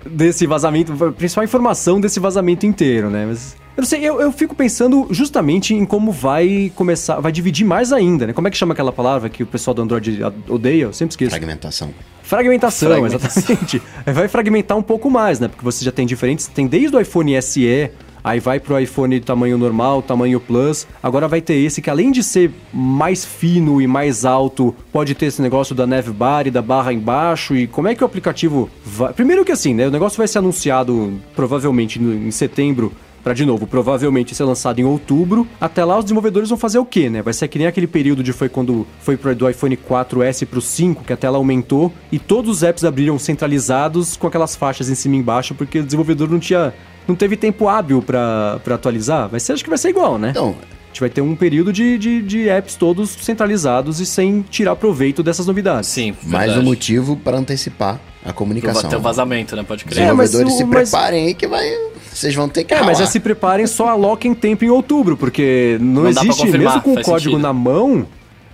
desse 0.04 0.46
vazamento. 0.46 0.92
A 1.02 1.12
principal 1.12 1.42
informação 1.42 1.98
desse 1.98 2.20
vazamento 2.20 2.66
inteiro, 2.66 3.08
né? 3.08 3.24
Mas. 3.26 3.56
Eu 3.74 3.82
não 3.82 3.88
sei, 3.88 4.06
eu, 4.06 4.20
eu 4.20 4.30
fico 4.32 4.54
pensando 4.54 5.06
justamente 5.10 5.72
em 5.72 5.86
como 5.86 6.12
vai 6.12 6.70
começar. 6.74 7.20
Vai 7.20 7.32
dividir 7.32 7.64
mais 7.64 7.90
ainda, 7.90 8.26
né? 8.26 8.32
Como 8.34 8.46
é 8.48 8.50
que 8.50 8.56
chama 8.58 8.74
aquela 8.74 8.92
palavra 8.92 9.30
que 9.30 9.42
o 9.42 9.46
pessoal 9.46 9.72
do 9.72 9.80
Android 9.80 10.20
odeia? 10.46 10.82
Eu 10.82 10.92
sempre 10.92 11.12
esqueço. 11.12 11.30
Fragmentação. 11.30 11.94
Fragmentação, 12.30 12.90
Fragmentação. 12.90 13.42
exatamente. 13.42 13.82
Vai 14.06 14.28
fragmentar 14.28 14.78
um 14.78 14.82
pouco 14.82 15.10
mais, 15.10 15.40
né? 15.40 15.48
Porque 15.48 15.64
você 15.64 15.84
já 15.84 15.90
tem 15.90 16.06
diferentes. 16.06 16.46
Tem 16.46 16.64
desde 16.68 16.96
o 16.96 17.00
iPhone 17.00 17.42
SE, 17.42 17.90
aí 18.22 18.38
vai 18.38 18.60
pro 18.60 18.78
iPhone 18.78 19.18
tamanho 19.18 19.58
normal, 19.58 20.00
tamanho 20.00 20.38
Plus. 20.38 20.86
Agora 21.02 21.26
vai 21.26 21.40
ter 21.40 21.54
esse 21.54 21.82
que, 21.82 21.90
além 21.90 22.12
de 22.12 22.22
ser 22.22 22.52
mais 22.72 23.24
fino 23.24 23.82
e 23.82 23.86
mais 23.88 24.24
alto, 24.24 24.72
pode 24.92 25.12
ter 25.16 25.26
esse 25.26 25.42
negócio 25.42 25.74
da 25.74 25.88
neve 25.88 26.12
bar 26.12 26.46
e 26.46 26.52
da 26.52 26.62
barra 26.62 26.92
embaixo. 26.92 27.56
E 27.56 27.66
como 27.66 27.88
é 27.88 27.96
que 27.96 28.04
o 28.04 28.06
aplicativo 28.06 28.70
vai. 28.84 29.12
Primeiro 29.12 29.44
que 29.44 29.50
assim, 29.50 29.74
né? 29.74 29.88
O 29.88 29.90
negócio 29.90 30.16
vai 30.16 30.28
ser 30.28 30.38
anunciado 30.38 31.20
provavelmente 31.34 32.00
em 32.00 32.30
setembro. 32.30 32.92
Pra, 33.22 33.34
de 33.34 33.44
novo, 33.44 33.66
provavelmente 33.66 34.34
ser 34.34 34.44
lançado 34.44 34.78
em 34.78 34.84
outubro. 34.84 35.46
Até 35.60 35.84
lá, 35.84 35.98
os 35.98 36.04
desenvolvedores 36.04 36.48
vão 36.48 36.58
fazer 36.58 36.78
o 36.78 36.84
quê, 36.84 37.10
né? 37.10 37.22
Vai 37.22 37.32
ser 37.32 37.48
que 37.48 37.58
nem 37.58 37.66
aquele 37.66 37.86
período 37.86 38.22
de 38.22 38.32
foi 38.32 38.48
quando 38.48 38.86
foi 39.00 39.16
pro, 39.16 39.34
do 39.34 39.48
iPhone 39.48 39.76
4S 39.76 40.46
pro 40.46 40.60
5, 40.60 41.04
que 41.04 41.12
a 41.12 41.16
tela 41.16 41.36
aumentou 41.36 41.92
e 42.10 42.18
todos 42.18 42.50
os 42.50 42.62
apps 42.62 42.84
abriram 42.84 43.18
centralizados 43.18 44.16
com 44.16 44.26
aquelas 44.26 44.56
faixas 44.56 44.88
em 44.88 44.94
cima 44.94 45.16
e 45.16 45.18
embaixo, 45.18 45.54
porque 45.54 45.80
o 45.80 45.84
desenvolvedor 45.84 46.30
não 46.30 46.38
tinha. 46.38 46.72
não 47.06 47.14
teve 47.14 47.36
tempo 47.36 47.68
hábil 47.68 48.02
pra 48.02 48.60
atualizar. 48.66 49.28
Vai 49.28 49.40
ser, 49.40 49.52
acho 49.52 49.64
que 49.64 49.70
vai 49.70 49.78
ser 49.78 49.90
igual, 49.90 50.18
né? 50.18 50.30
Então, 50.30 50.56
A 50.90 50.92
gente 50.92 51.00
vai 51.00 51.08
ter 51.10 51.20
um 51.20 51.36
período 51.36 51.72
de, 51.72 51.96
de, 51.96 52.20
de 52.20 52.48
apps 52.48 52.74
todos 52.74 53.10
centralizados 53.10 54.00
e 54.00 54.06
sem 54.06 54.42
tirar 54.42 54.74
proveito 54.74 55.22
dessas 55.22 55.46
novidades. 55.46 55.88
Sim, 55.88 56.16
mais 56.24 56.46
verdade. 56.46 56.58
um 56.58 56.62
motivo 56.68 57.16
para 57.16 57.36
antecipar 57.38 58.00
a 58.24 58.32
comunicação. 58.32 58.90
ter 58.90 58.96
o 58.96 59.00
vazamento, 59.00 59.54
né? 59.54 59.62
Pode 59.62 59.84
Os 59.84 59.90
crer. 59.92 60.08
É, 60.08 60.12
mas 60.12 60.30
desenvolvedores 60.32 60.54
o- 60.54 60.56
se 60.58 60.64
mas- 60.64 60.90
preparem 60.90 61.26
aí 61.26 61.34
que 61.34 61.46
vai. 61.46 61.64
Vocês 62.12 62.34
vão 62.34 62.48
ter 62.48 62.64
que 62.64 62.74
É, 62.74 62.78
mas 62.82 62.98
ralar. 62.98 63.02
é 63.04 63.06
se 63.06 63.20
preparem, 63.20 63.66
só 63.68 63.88
aloquem 63.88 64.34
tempo 64.34 64.64
em 64.64 64.68
outubro, 64.68 65.16
porque 65.16 65.78
não, 65.80 66.02
Não 66.02 66.08
existe, 66.10 66.46
mesmo 66.48 66.80
com 66.82 66.92
o 66.94 67.02
código 67.02 67.18
sentido. 67.30 67.38
na 67.38 67.52
mão, 67.52 68.04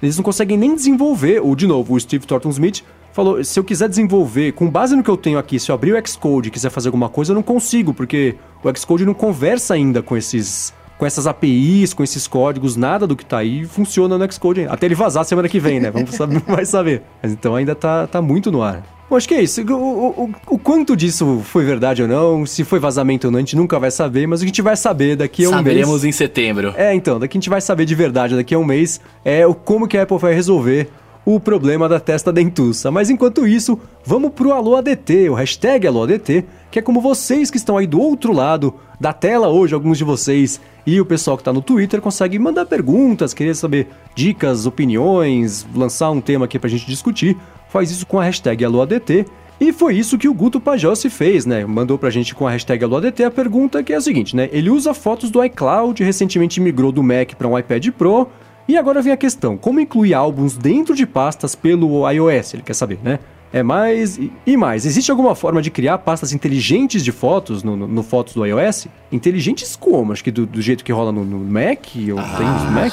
eles 0.02 0.14
não 0.18 0.22
conseguem 0.22 0.58
nem 0.58 0.74
desenvolver. 0.74 1.40
Ou, 1.42 1.56
de 1.56 1.66
novo, 1.66 1.94
o 1.94 1.98
Steve 1.98 2.26
Thornton 2.26 2.50
Smith 2.50 2.84
falou: 3.14 3.42
se 3.42 3.58
eu 3.58 3.64
quiser 3.64 3.88
desenvolver, 3.88 4.52
com 4.52 4.68
base 4.68 4.94
no 4.94 5.02
que 5.02 5.08
eu 5.10 5.16
tenho 5.16 5.38
aqui, 5.38 5.58
se 5.58 5.70
eu 5.70 5.74
abrir 5.74 5.94
o 5.94 6.06
Xcode 6.06 6.48
e 6.48 6.50
quiser 6.50 6.68
fazer 6.70 6.88
alguma 6.88 7.08
coisa, 7.08 7.32
eu 7.32 7.34
não 7.34 7.42
consigo, 7.42 7.94
porque 7.94 8.34
o 8.62 8.76
Xcode 8.78 9.06
não 9.06 9.14
conversa 9.14 9.72
ainda 9.72 10.02
com 10.02 10.14
esses. 10.18 10.72
Com 10.98 11.04
essas 11.04 11.26
APIs, 11.26 11.92
com 11.92 12.02
esses 12.02 12.26
códigos, 12.26 12.74
nada 12.74 13.06
do 13.06 13.14
que 13.14 13.24
tá 13.24 13.38
aí 13.38 13.64
funciona 13.64 14.16
no 14.16 14.32
Xcode 14.32 14.60
ainda. 14.60 14.72
Até 14.72 14.86
ele 14.86 14.94
vazar 14.94 15.24
semana 15.24 15.48
que 15.48 15.60
vem, 15.60 15.78
né? 15.78 15.90
Vamos 15.90 16.10
saber, 16.10 16.40
vai 16.48 16.64
saber. 16.64 17.02
Mas 17.22 17.32
então 17.32 17.54
ainda 17.54 17.74
tá, 17.74 18.06
tá 18.06 18.22
muito 18.22 18.50
no 18.50 18.62
ar. 18.62 18.82
Bom, 19.08 19.16
acho 19.16 19.28
que 19.28 19.34
é 19.34 19.42
isso. 19.42 19.62
O, 19.62 20.24
o, 20.24 20.30
o, 20.48 20.58
quanto 20.58 20.96
disso 20.96 21.40
foi 21.44 21.64
verdade 21.64 22.02
ou 22.02 22.08
não, 22.08 22.44
se 22.44 22.64
foi 22.64 22.80
vazamento 22.80 23.28
ou 23.28 23.30
não, 23.30 23.38
a 23.38 23.40
gente 23.40 23.54
nunca 23.54 23.78
vai 23.78 23.90
saber, 23.90 24.26
mas 24.26 24.40
o 24.40 24.42
que 24.42 24.46
a 24.46 24.48
gente 24.48 24.62
vai 24.62 24.76
saber 24.76 25.14
daqui 25.14 25.44
a 25.44 25.48
um 25.48 25.52
Saberemos 25.52 26.02
mês. 26.02 26.04
em 26.04 26.12
setembro. 26.12 26.74
É, 26.76 26.92
então, 26.92 27.18
daqui 27.18 27.36
a 27.36 27.38
gente 27.38 27.48
vai 27.48 27.60
saber 27.60 27.84
de 27.84 27.94
verdade 27.94 28.34
daqui 28.34 28.54
a 28.54 28.58
um 28.58 28.64
mês 28.64 29.00
é 29.24 29.46
o 29.46 29.54
como 29.54 29.86
que 29.86 29.96
a 29.96 30.02
Apple 30.02 30.18
vai 30.18 30.34
resolver 30.34 30.90
o 31.26 31.40
problema 31.40 31.88
da 31.88 31.98
testa 31.98 32.32
dentuça. 32.32 32.88
Mas 32.88 33.10
enquanto 33.10 33.48
isso, 33.48 33.76
vamos 34.04 34.30
pro 34.30 34.52
Alô 34.52 34.76
ADT, 34.76 35.28
o 35.28 35.34
hashtag 35.34 35.84
Alô 35.84 36.04
ADT, 36.04 36.44
que 36.70 36.78
é 36.78 36.82
como 36.82 37.00
vocês 37.00 37.50
que 37.50 37.56
estão 37.56 37.76
aí 37.76 37.86
do 37.86 38.00
outro 38.00 38.32
lado 38.32 38.72
da 39.00 39.12
tela 39.12 39.48
hoje, 39.48 39.74
alguns 39.74 39.98
de 39.98 40.04
vocês, 40.04 40.60
e 40.86 41.00
o 41.00 41.04
pessoal 41.04 41.36
que 41.36 41.42
tá 41.42 41.52
no 41.52 41.60
Twitter 41.60 42.00
consegue 42.00 42.38
mandar 42.38 42.64
perguntas, 42.64 43.34
querer 43.34 43.56
saber 43.56 43.88
dicas, 44.14 44.66
opiniões, 44.66 45.66
lançar 45.74 46.12
um 46.12 46.20
tema 46.20 46.44
aqui 46.44 46.60
pra 46.60 46.70
gente 46.70 46.86
discutir. 46.86 47.36
Faz 47.68 47.90
isso 47.90 48.06
com 48.06 48.20
a 48.20 48.24
hashtag 48.24 48.64
AlôADT. 48.64 49.26
E 49.58 49.72
foi 49.72 49.96
isso 49.96 50.18
que 50.18 50.28
o 50.28 50.34
Guto 50.34 50.60
Pajossi 50.60 51.10
fez, 51.10 51.44
né? 51.44 51.64
Mandou 51.64 51.98
pra 51.98 52.10
gente 52.10 52.34
com 52.34 52.46
a 52.46 52.50
hashtag 52.50 52.84
AlôADT 52.84 53.24
a 53.24 53.30
pergunta 53.30 53.82
que 53.82 53.92
é 53.92 53.96
a 53.96 54.00
seguinte, 54.00 54.36
né? 54.36 54.48
Ele 54.52 54.70
usa 54.70 54.94
fotos 54.94 55.30
do 55.30 55.42
iCloud, 55.42 56.04
recentemente 56.04 56.60
migrou 56.60 56.92
do 56.92 57.02
Mac 57.02 57.34
para 57.34 57.48
um 57.48 57.58
iPad 57.58 57.88
Pro, 57.90 58.28
e 58.68 58.76
agora 58.76 59.00
vem 59.02 59.12
a 59.12 59.16
questão, 59.16 59.56
como 59.56 59.80
incluir 59.80 60.14
álbuns 60.14 60.56
dentro 60.56 60.94
de 60.94 61.06
pastas 61.06 61.54
pelo 61.54 62.08
iOS? 62.10 62.54
Ele 62.54 62.62
quer 62.62 62.74
saber, 62.74 62.98
né? 63.02 63.18
É 63.52 63.62
mais. 63.62 64.18
e- 64.18 64.56
mais, 64.56 64.84
existe 64.84 65.10
alguma 65.10 65.34
forma 65.34 65.62
de 65.62 65.70
criar 65.70 65.98
pastas 65.98 66.32
inteligentes 66.32 67.04
de 67.04 67.12
fotos 67.12 67.62
no, 67.62 67.76
no, 67.76 67.86
no 67.86 68.02
Fotos 68.02 68.34
do 68.34 68.44
iOS? 68.44 68.88
Inteligentes 69.10 69.76
como? 69.76 70.12
Acho 70.12 70.22
que 70.24 70.30
do, 70.30 70.44
do 70.44 70.60
jeito 70.60 70.84
que 70.84 70.92
rola 70.92 71.12
no, 71.12 71.24
no 71.24 71.38
Mac? 71.38 71.86
Ou 71.94 72.36
tem 72.36 72.46
no 72.46 72.72
Mac? 72.72 72.92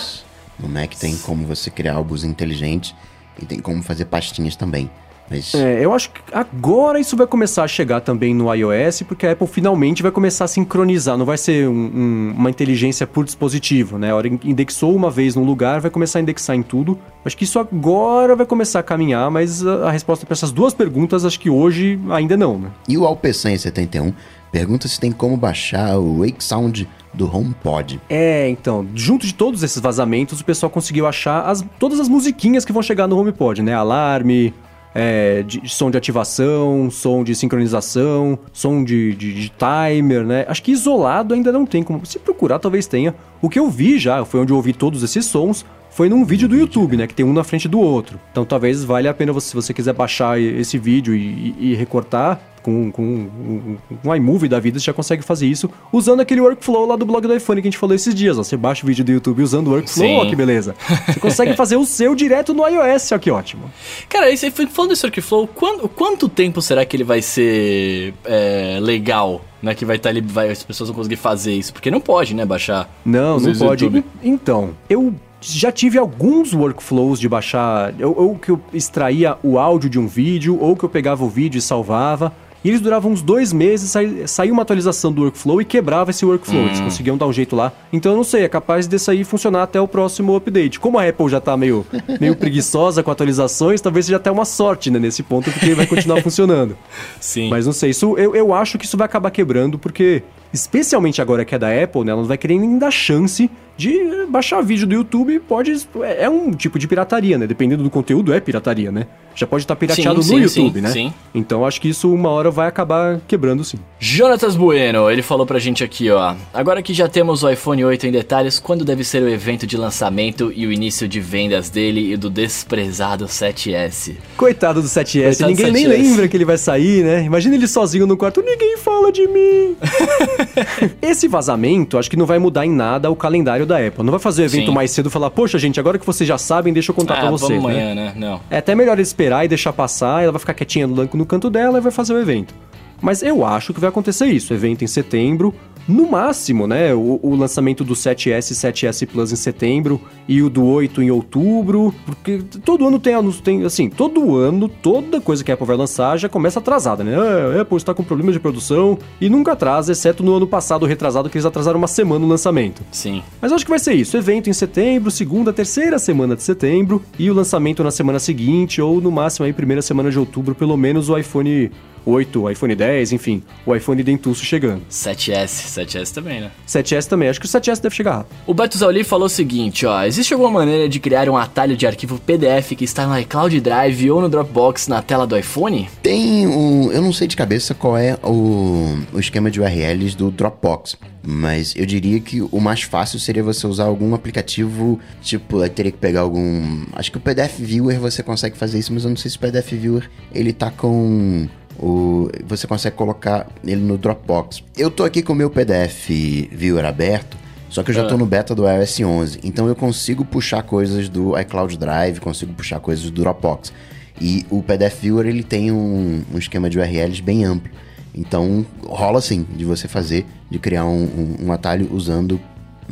No 0.60 0.70
Mac 0.70 0.94
tem 0.94 1.18
como 1.18 1.46
você 1.46 1.70
criar 1.70 1.96
álbuns 1.96 2.24
inteligentes 2.24 2.96
e 3.42 3.46
tem 3.46 3.60
como 3.60 3.82
fazer 3.82 4.06
pastinhas 4.06 4.56
também. 4.56 4.90
Mas 5.34 5.54
É, 5.56 5.84
eu 5.84 5.94
acho 5.94 6.12
que 6.12 6.22
agora 6.32 7.00
isso 7.00 7.18
vai 7.18 7.26
começar 7.28 7.64
a 7.64 7.68
chegar 7.68 8.02
também 8.02 8.34
no 8.34 8.54
iOS, 8.54 9.02
porque 9.04 9.26
a 9.26 9.32
Apple 9.32 9.48
finalmente 9.48 10.02
vai 10.04 10.12
começar 10.12 10.46
a 10.46 10.48
sincronizar. 10.48 11.18
Não 11.18 11.26
vai 11.26 11.38
ser 11.38 11.68
um- 11.68 11.74
um- 11.74 12.34
uma 12.38 12.50
inteligência 12.50 13.08
por 13.08 13.26
dispositivo, 13.26 13.98
né? 13.98 14.12
A 14.12 14.16
hora 14.16 14.30
que 14.30 14.50
indexou 14.50 14.96
uma 14.96 15.10
vez 15.10 15.36
num 15.36 15.44
lugar, 15.44 15.82
vai 15.82 15.90
começar 15.92 16.20
a 16.20 16.22
indexar 16.22 16.56
em 16.56 16.62
tudo. 16.62 16.98
Acho 17.26 17.38
que 17.38 17.44
isso 17.46 17.58
agora 17.60 18.36
vai 18.36 18.46
começar 18.46 18.80
a 18.80 18.84
caminhar, 18.84 19.30
mas 19.32 19.66
a, 19.66 19.88
a 19.88 19.92
resposta 19.92 20.26
para 20.26 20.34
essas 20.34 20.52
duas 20.52 20.74
perguntas, 20.74 21.26
acho 21.26 21.40
que 21.40 21.50
hoje 21.50 22.00
ainda 22.12 22.36
não, 22.38 22.60
né? 22.60 22.68
E 22.88 22.98
o 22.98 23.02
Alp171 23.02 24.14
pergunta 24.52 24.88
se 24.88 25.00
tem 25.00 25.12
como 25.12 25.36
baixar 25.36 25.98
o 25.98 26.20
Wake 26.20 26.44
Sound 26.44 26.88
do 27.14 27.26
HomePod. 27.36 28.00
É, 28.10 28.50
então, 28.50 28.86
junto 28.96 29.26
de 29.26 29.34
todos 29.34 29.62
esses 29.64 29.80
vazamentos, 29.82 30.42
o 30.42 30.46
pessoal 30.46 30.70
conseguiu 30.70 31.06
achar 31.08 31.42
as- 31.48 31.64
todas 31.80 32.00
as 32.00 32.08
musiquinhas 32.10 32.66
que 32.66 32.72
vão 32.74 32.82
chegar 32.82 33.08
no 33.08 33.18
HomePod, 33.20 33.62
né? 33.62 33.74
Alarme, 33.74 34.54
é, 34.96 35.44
de- 35.44 35.68
som 35.70 35.90
de 35.90 35.98
ativação, 35.98 36.90
som 36.92 37.24
de 37.24 37.34
sincronização, 37.36 38.38
som 38.52 38.84
de, 38.84 39.14
de- 39.16 39.34
de 39.34 39.52
timer, 39.52 40.24
né? 40.26 40.46
Acho 40.48 40.62
que 40.64 40.72
isolado 40.72 41.34
ainda 41.34 41.52
não 41.52 41.66
tem 41.66 41.82
como. 41.84 42.06
Se 42.06 42.20
procurar, 42.20 42.60
talvez 42.60 42.86
tenha. 42.88 43.14
O 43.42 43.50
que 43.50 43.60
eu 43.60 43.70
vi 43.70 43.98
já, 43.98 44.24
foi 44.26 44.40
onde 44.42 44.52
eu 44.52 44.56
ouvi 44.58 44.74
todos 44.74 45.02
esses 45.04 45.26
sons, 45.26 45.66
foi 45.90 46.10
num 46.10 46.24
vídeo 46.26 46.48
do 46.48 46.56
YouTube, 46.56 46.98
né? 46.98 47.06
Que 47.08 47.14
tem 47.14 47.26
um 47.26 47.34
na 47.34 47.44
frente 47.44 47.68
do 47.68 47.80
outro. 47.80 48.20
Então 48.32 48.44
talvez 48.46 48.84
valha 48.84 49.12
a 49.12 49.14
pena 49.14 49.32
você, 49.32 49.50
se 49.50 49.56
você 49.56 49.74
quiser 49.74 49.94
baixar 49.94 50.40
esse 50.40 50.78
vídeo 50.78 51.14
e, 51.16 51.20
e- 51.60 51.72
e 51.72 51.76
recortar 51.76 52.40
com, 52.64 52.92
com 52.92 53.04
um, 53.04 53.78
um 54.04 54.16
iMovie 54.16 54.48
da 54.48 54.60
vida, 54.60 54.80
você 54.80 54.86
já 54.86 54.94
consegue 54.94 55.22
fazer 55.22 55.46
isso 55.46 55.70
usando 55.92 56.22
aquele 56.22 56.42
workflow 56.42 56.88
lá 56.88 56.96
do 56.96 57.06
blog 57.06 57.28
do 57.28 57.36
iPhone 57.36 57.62
que 57.62 57.68
a 57.68 57.70
gente 57.70 57.78
falou 57.78 57.94
esses 57.94 58.16
dias. 58.16 58.40
Ó. 58.40 58.44
Você 58.44 58.58
baixa 58.58 58.84
o 58.84 58.88
vídeo 58.88 59.04
do 59.04 59.12
YouTube 59.12 59.44
usando 59.44 59.68
o 59.68 59.72
workflow, 59.72 60.08
Sim. 60.08 60.16
ó, 60.16 60.26
que 60.26 60.36
beleza. 60.36 60.76
Você 61.08 61.20
consegue 61.20 61.54
fazer 61.58 61.76
o 61.76 61.86
seu 61.86 62.16
direto 62.16 62.54
no 62.54 62.68
iOS, 62.68 63.12
ó, 63.12 63.20
que 63.20 63.30
ótimo. 63.30 63.70
Cara, 64.08 64.36
você 64.36 64.50
falando 64.50 64.92
desse 64.92 65.06
workflow, 65.06 65.48
quanto, 65.48 65.90
quanto 65.90 66.30
tempo 66.30 66.62
será 66.62 66.86
que 66.86 66.96
ele 66.96 67.04
vai 67.04 67.22
ser 67.22 68.14
é, 68.26 68.80
legal? 68.82 69.44
Né, 69.62 69.74
que 69.74 69.86
vai 69.86 69.96
estar 69.96 70.10
ali, 70.10 70.20
vai, 70.20 70.50
as 70.50 70.62
pessoas 70.62 70.90
vão 70.90 70.98
conseguir 70.98 71.16
fazer 71.16 71.54
isso? 71.54 71.72
Porque 71.72 71.90
não 71.90 72.02
pode, 72.02 72.36
né, 72.36 72.46
baixar. 72.46 72.94
Não, 73.06 73.40
não 73.40 73.56
pode. 73.56 73.86
YouTube. 73.86 74.04
Então, 74.22 74.72
eu 74.90 75.16
já 75.40 75.72
tive 75.72 75.98
alguns 75.98 76.54
workflows 76.54 77.20
de 77.20 77.28
baixar, 77.28 77.94
ou, 78.02 78.18
ou 78.18 78.36
que 78.36 78.50
eu 78.50 78.60
extraía 78.74 79.38
o 79.44 79.60
áudio 79.60 79.90
de 79.90 80.00
um 80.00 80.08
vídeo, 80.08 80.58
ou 80.60 80.76
que 80.76 80.84
eu 80.84 80.90
pegava 80.90 81.24
o 81.24 81.30
vídeo 81.30 81.60
e 81.60 81.62
salvava. 81.62 82.34
E 82.64 82.70
eles 82.70 82.80
duravam 82.82 83.12
uns 83.12 83.22
dois 83.22 83.52
meses, 83.52 83.92
sai- 83.92 84.24
saía 84.26 84.52
uma 84.54 84.62
atualização 84.62 85.12
do 85.12 85.22
workflow 85.24 85.62
e 85.62 85.66
quebrava 85.66 86.12
esse 86.12 86.26
workflow. 86.26 86.62
Hum. 86.62 86.68
Eles 86.68 86.80
conseguiam 86.80 87.18
dar 87.18 87.28
um 87.28 87.34
jeito 87.34 87.56
lá. 87.56 87.72
Então 87.92 88.12
eu 88.14 88.16
não 88.16 88.24
sei, 88.24 88.44
é 88.44 88.48
capaz 88.50 88.88
desse 88.88 89.12
aí 89.12 89.24
funcionar 89.24 89.64
até 89.64 89.82
o 89.82 89.88
próximo 89.88 90.36
update. 90.36 90.80
Como 90.80 90.98
a 90.98 91.08
Apple 91.08 91.28
já 91.30 91.42
tá 91.42 91.58
meio, 91.58 91.86
meio 92.22 92.36
preguiçosa 92.36 93.04
com 93.04 93.12
atualizações, 93.12 93.82
talvez 93.82 94.06
seja 94.06 94.16
até 94.18 94.32
uma 94.32 94.46
sorte, 94.46 94.90
né, 94.90 94.98
nesse 95.00 95.24
ponto, 95.24 95.52
porque 95.52 95.74
vai 95.74 95.86
continuar 95.86 96.22
funcionando. 96.24 96.78
Sim. 97.20 97.50
Mas 97.50 97.66
não 97.66 97.74
sei, 97.74 97.90
isso, 97.90 98.18
eu, 98.18 98.36
eu 98.36 98.54
acho 98.54 98.78
que 98.78 98.86
isso 98.86 98.96
vai 98.98 99.06
acabar 99.06 99.30
quebrando, 99.32 99.78
porque, 99.78 100.24
especialmente 100.54 101.22
agora 101.22 101.44
que 101.44 101.56
é 101.56 101.60
da 101.60 101.70
Apple, 101.70 102.04
né, 102.04 102.12
ela 102.12 102.22
não 102.22 102.28
vai 102.28 102.38
querer 102.38 102.60
nem 102.60 102.78
dar 102.78 102.92
chance 102.92 103.50
de 103.76 104.26
baixar 104.30 104.62
vídeo 104.62 104.86
do 104.86 104.94
YouTube. 104.94 105.40
Pode. 105.40 105.72
É, 106.02 106.26
é 106.26 106.30
um 106.30 106.52
tipo 106.52 106.78
de 106.78 106.88
pirataria, 106.88 107.38
né? 107.38 107.48
Dependendo 107.48 107.84
do 107.84 107.90
conteúdo, 107.90 108.34
é 108.34 108.40
pirataria, 108.40 108.92
né? 108.92 109.08
Já 109.36 109.48
pode 109.48 109.64
estar 109.64 109.76
pirateado 109.76 110.22
Sim, 110.22 110.40
no 110.42 110.48
sim, 110.50 110.62
YouTube, 110.62 110.76
sim, 110.76 110.82
né? 110.82 110.90
sim. 110.92 111.14
Então 111.34 111.66
acho 111.66 111.82
que 111.82 111.90
isso 111.90 112.14
uma 112.14 112.30
hora 112.30 112.52
vai 112.52 112.68
acabar 112.68 113.20
quebrando 113.28 113.64
sim. 113.64 113.80
Jonatas 114.00 114.56
Bueno, 114.56 115.10
ele 115.10 115.24
falou 115.24 115.44
pra 115.44 115.58
gente 115.58 115.84
aqui, 115.84 116.12
ó. 116.12 116.36
Agora 116.54 116.84
que 116.84 116.94
já 116.94 117.08
temos 117.08 117.42
o 117.44 117.50
iPhone 117.50 117.84
8 117.84 118.06
em 118.06 118.12
detalhes, 118.12 118.60
quando 118.60 118.86
deve 118.86 119.04
ser 119.04 119.24
o 119.24 119.30
evento 119.30 119.66
de 119.66 119.76
lançamento 119.76 120.54
e 120.56 120.68
o 120.68 120.72
início 120.72 121.08
de 121.08 121.20
vendas 121.20 121.72
dele 121.72 122.14
e 122.14 122.16
do 122.16 122.30
desprezado 122.30 123.26
7S? 123.26 124.18
Coitado 124.38 124.84
do 124.84 124.88
7S, 124.88 125.24
Coitado 125.24 125.38
do 125.40 125.48
ninguém 125.48 125.72
nem 125.72 125.86
7S. 125.86 125.90
lembra 125.90 126.28
que 126.28 126.38
ele 126.38 126.46
vai 126.46 126.58
sair, 126.60 127.04
né? 127.04 127.24
Imagina 127.24 127.56
ele 127.56 127.68
sozinho 127.68 128.06
no 128.06 128.16
quarto, 128.16 128.40
ninguém 128.44 128.78
fala 128.78 129.12
de 129.12 129.28
mim. 129.28 129.76
Esse 131.02 131.28
vazamento, 131.28 131.98
acho 131.98 132.10
que 132.10 132.18
não 132.18 132.26
vai 132.26 132.40
mudar 132.40 132.66
em 132.66 132.72
nada 132.72 133.10
o 133.10 133.16
calendário 133.16 133.66
da 133.66 133.78
Apple. 133.78 134.04
Não 134.04 134.12
vai 134.12 134.20
fazer 134.20 134.44
o 134.44 134.46
evento 134.46 134.68
Sim. 134.68 134.74
mais 134.74 134.92
cedo 134.92 135.08
e 135.08 135.12
falar, 135.12 135.30
poxa, 135.30 135.58
gente, 135.58 135.80
agora 135.80 135.98
que 135.98 136.06
vocês 136.06 136.28
já 136.28 136.38
sabem, 136.38 136.74
deixa 136.74 136.92
eu 136.92 136.96
contar 136.96 137.16
pra 137.16 137.28
ah, 137.28 137.32
vocês. 137.32 137.62
vamos 137.62 137.76
né? 137.76 137.92
amanhã, 137.92 137.96
né? 137.96 138.14
Não. 138.16 138.42
É 138.50 138.58
até 138.58 138.76
melhor 138.76 139.00
esperar 139.00 139.46
e 139.46 139.48
deixar 139.48 139.74
passar, 139.74 140.24
ela 140.24 140.32
vai 140.32 140.40
ficar 140.40 140.54
quietinha 140.54 140.88
no, 140.88 141.10
no 141.14 141.26
canto 141.26 141.50
dela 141.50 141.78
e 141.78 141.82
vai 141.82 141.92
fazer 141.92 142.14
o 142.14 142.20
evento. 142.20 142.54
Mas 143.02 143.22
eu 143.22 143.46
acho 143.46 143.74
que 143.74 143.80
vai 143.80 143.90
acontecer 143.90 144.28
isso, 144.28 144.54
evento 144.54 144.84
em 144.84 144.88
setembro, 144.88 145.54
no 145.88 146.10
máximo, 146.10 146.68
né? 146.68 146.94
O, 146.94 147.20
o 147.22 147.36
lançamento 147.36 147.84
do 147.84 147.94
7S 147.94 148.52
e 148.52 148.56
7S 148.56 149.08
Plus 149.08 149.32
em 149.32 149.36
setembro 149.36 150.00
e 150.28 150.42
o 150.42 150.50
do 150.50 150.66
8 150.66 151.02
em 151.02 151.12
outubro, 151.12 151.94
porque 152.06 152.42
todo 152.64 152.88
ano 152.88 153.00
tem, 153.00 153.14
tem 153.44 153.64
assim, 153.66 153.90
todo 153.90 154.36
ano, 154.36 154.70
toda 154.70 155.20
coisa 155.20 155.44
que 155.44 155.52
a 155.52 155.54
Apple 155.56 155.68
vai 155.68 155.76
lançar 155.76 156.18
já 156.18 156.30
começa 156.30 156.60
atrasada, 156.60 157.04
né? 157.04 157.16
A 157.16 157.62
Apple 157.62 157.78
está 157.78 157.94
com 157.94 158.04
problemas 158.04 158.34
de 158.34 158.40
produção 158.40 158.98
e 159.20 159.30
nunca 159.30 159.54
atrasa, 159.54 159.92
exceto 159.92 160.24
no 160.24 160.36
ano 160.36 160.48
passado 160.48 160.86
retrasado 160.86 161.30
que 161.30 161.38
eles 161.38 161.46
atrasaram 161.46 161.78
uma 161.78 161.88
semana 161.88 162.26
o 162.26 162.28
lançamento. 162.28 162.82
Sim. 162.92 163.22
Mas 163.42 163.52
eu 163.52 163.56
acho 163.56 163.66
que 163.66 163.72
vai 163.72 163.80
ser 163.80 163.94
isso. 163.94 164.16
Evento 164.16 164.50
em 164.50 164.54
setembro, 164.54 165.12
segunda, 165.12 165.52
terceira 165.52 166.00
semana 166.00 166.36
de 166.36 166.44
setembro 166.44 167.02
e 167.20 167.30
o 167.30 167.34
lançamento 167.34 167.84
na 167.84 167.92
semana 167.92 168.20
seguinte 168.20 168.82
ou 168.82 169.02
no 169.02 169.12
máximo 169.12 169.46
aí 169.46 169.54
primeira 169.54 169.82
semana 169.82 170.10
de 170.10 170.18
outubro, 170.18 170.56
pelo 170.56 170.78
menos 170.78 171.10
o 171.10 171.18
iPhone 171.18 171.70
8, 172.06 172.42
o 172.42 172.50
iPhone 172.50 172.76
10, 172.76 173.14
enfim, 173.14 173.44
o 173.66 173.76
iPhone 173.76 174.02
dentuço 174.04 174.44
chegando. 174.44 174.82
7S, 174.90 175.86
7S 175.86 176.14
também, 176.14 176.42
né? 176.42 176.52
7S 176.68 177.08
também, 177.08 177.30
acho 177.30 177.40
que 177.40 177.46
o 177.46 177.50
7S 177.50 177.82
deve 177.82 177.96
chegar 177.96 178.18
rápido. 178.18 178.36
O 178.46 178.54
Beto 178.54 178.78
Zauli 178.78 179.04
falou 179.04 179.28
o 179.28 179.30
seguinte, 179.30 179.86
ó. 179.86 180.04
Existe 180.04 180.34
alguma 180.34 180.52
maneira 180.52 180.88
de 180.90 181.00
criar 181.00 181.30
um 181.30 181.38
atalho 181.38 181.76
de 181.78 181.86
arquivo 181.88 182.20
PDF 182.20 182.76
que 182.76 182.86
está 182.86 183.06
no 183.08 183.18
iCloud 183.20 183.60
Drive 183.62 184.12
ou 184.12 184.22
no 184.22 184.30
Dropbox 184.30 184.88
na 184.88 185.02
tela 185.02 185.26
do 185.26 185.38
iPhone? 185.38 185.90
Tem 186.02 186.48
um. 186.48 186.92
Eu 186.92 187.02
não 187.02 187.14
sei 187.14 187.28
de 187.28 187.36
cabeça 187.36 187.74
qual 187.74 187.98
é 187.98 188.18
o, 188.24 188.98
o 189.14 189.20
esquema 189.20 189.50
de 189.50 189.60
URLs 189.60 190.16
do 190.16 190.32
Dropbox. 190.32 190.98
Mas 191.26 191.74
eu 191.78 191.86
diria 191.86 192.20
que 192.20 192.42
o 192.42 192.60
mais 192.60 192.82
fácil 192.82 193.18
seria 193.18 193.42
você 193.42 193.66
usar 193.66 193.86
algum 193.86 194.14
aplicativo, 194.14 195.00
tipo, 195.22 195.64
eu 195.64 195.70
teria 195.70 195.92
que 195.92 195.98
pegar 195.98 196.22
algum. 196.22 196.84
Acho 196.92 197.12
que 197.12 197.18
o 197.18 197.22
PDF 197.22 197.60
Viewer 197.60 197.98
você 197.98 198.22
consegue 198.22 198.58
fazer 198.58 198.80
isso, 198.80 198.94
mas 198.94 199.06
eu 199.06 199.10
não 199.10 199.16
sei 199.16 199.32
se 199.32 199.38
o 199.38 199.40
PDF 199.40 199.72
Viewer 199.72 200.10
ele 200.34 200.52
tá 200.52 200.70
com. 200.70 201.48
O, 201.80 202.30
você 202.46 202.68
consegue 202.68 202.96
colocar 202.96 203.48
ele 203.64 203.82
no 203.82 203.98
Dropbox. 203.98 204.64
Eu 204.78 204.92
tô 204.92 205.04
aqui 205.04 205.22
com 205.22 205.34
o 205.34 205.36
meu 205.36 205.50
PDF 205.50 206.08
Viewer 206.52 206.86
aberto, 206.86 207.38
só 207.70 207.82
que 207.84 207.90
eu 207.92 207.96
já 207.96 208.06
tô 208.06 208.18
no 208.18 208.26
beta 208.26 208.54
do 208.54 208.68
iOS 208.70 209.00
11, 209.02 209.40
então 209.44 209.68
eu 209.68 209.76
consigo 209.76 210.24
puxar 210.24 210.62
coisas 210.64 211.10
do 211.10 211.38
iCloud 211.40 211.76
Drive, 211.78 212.20
consigo 212.20 212.54
puxar 212.54 212.80
coisas 212.80 213.06
do 213.06 213.22
Dropbox. 213.22 213.74
E 214.22 214.46
o 214.52 214.62
PDF 214.62 215.02
Viewer 215.02 215.26
ele 215.26 215.44
tem 215.44 215.72
um, 215.72 216.22
um 216.34 216.38
esquema 216.38 216.70
de 216.70 216.78
URLs 216.78 217.20
bem 217.22 217.44
amplo. 217.44 217.72
Então 218.16 218.64
rola 218.86 219.20
sim 219.22 219.44
de 219.56 219.66
você 219.66 219.88
fazer, 219.88 220.24
de 220.52 220.60
criar 220.60 220.86
um, 220.86 221.04
um- 221.04 221.48
um 221.48 221.52
atalho 221.52 221.90
usando 221.92 222.40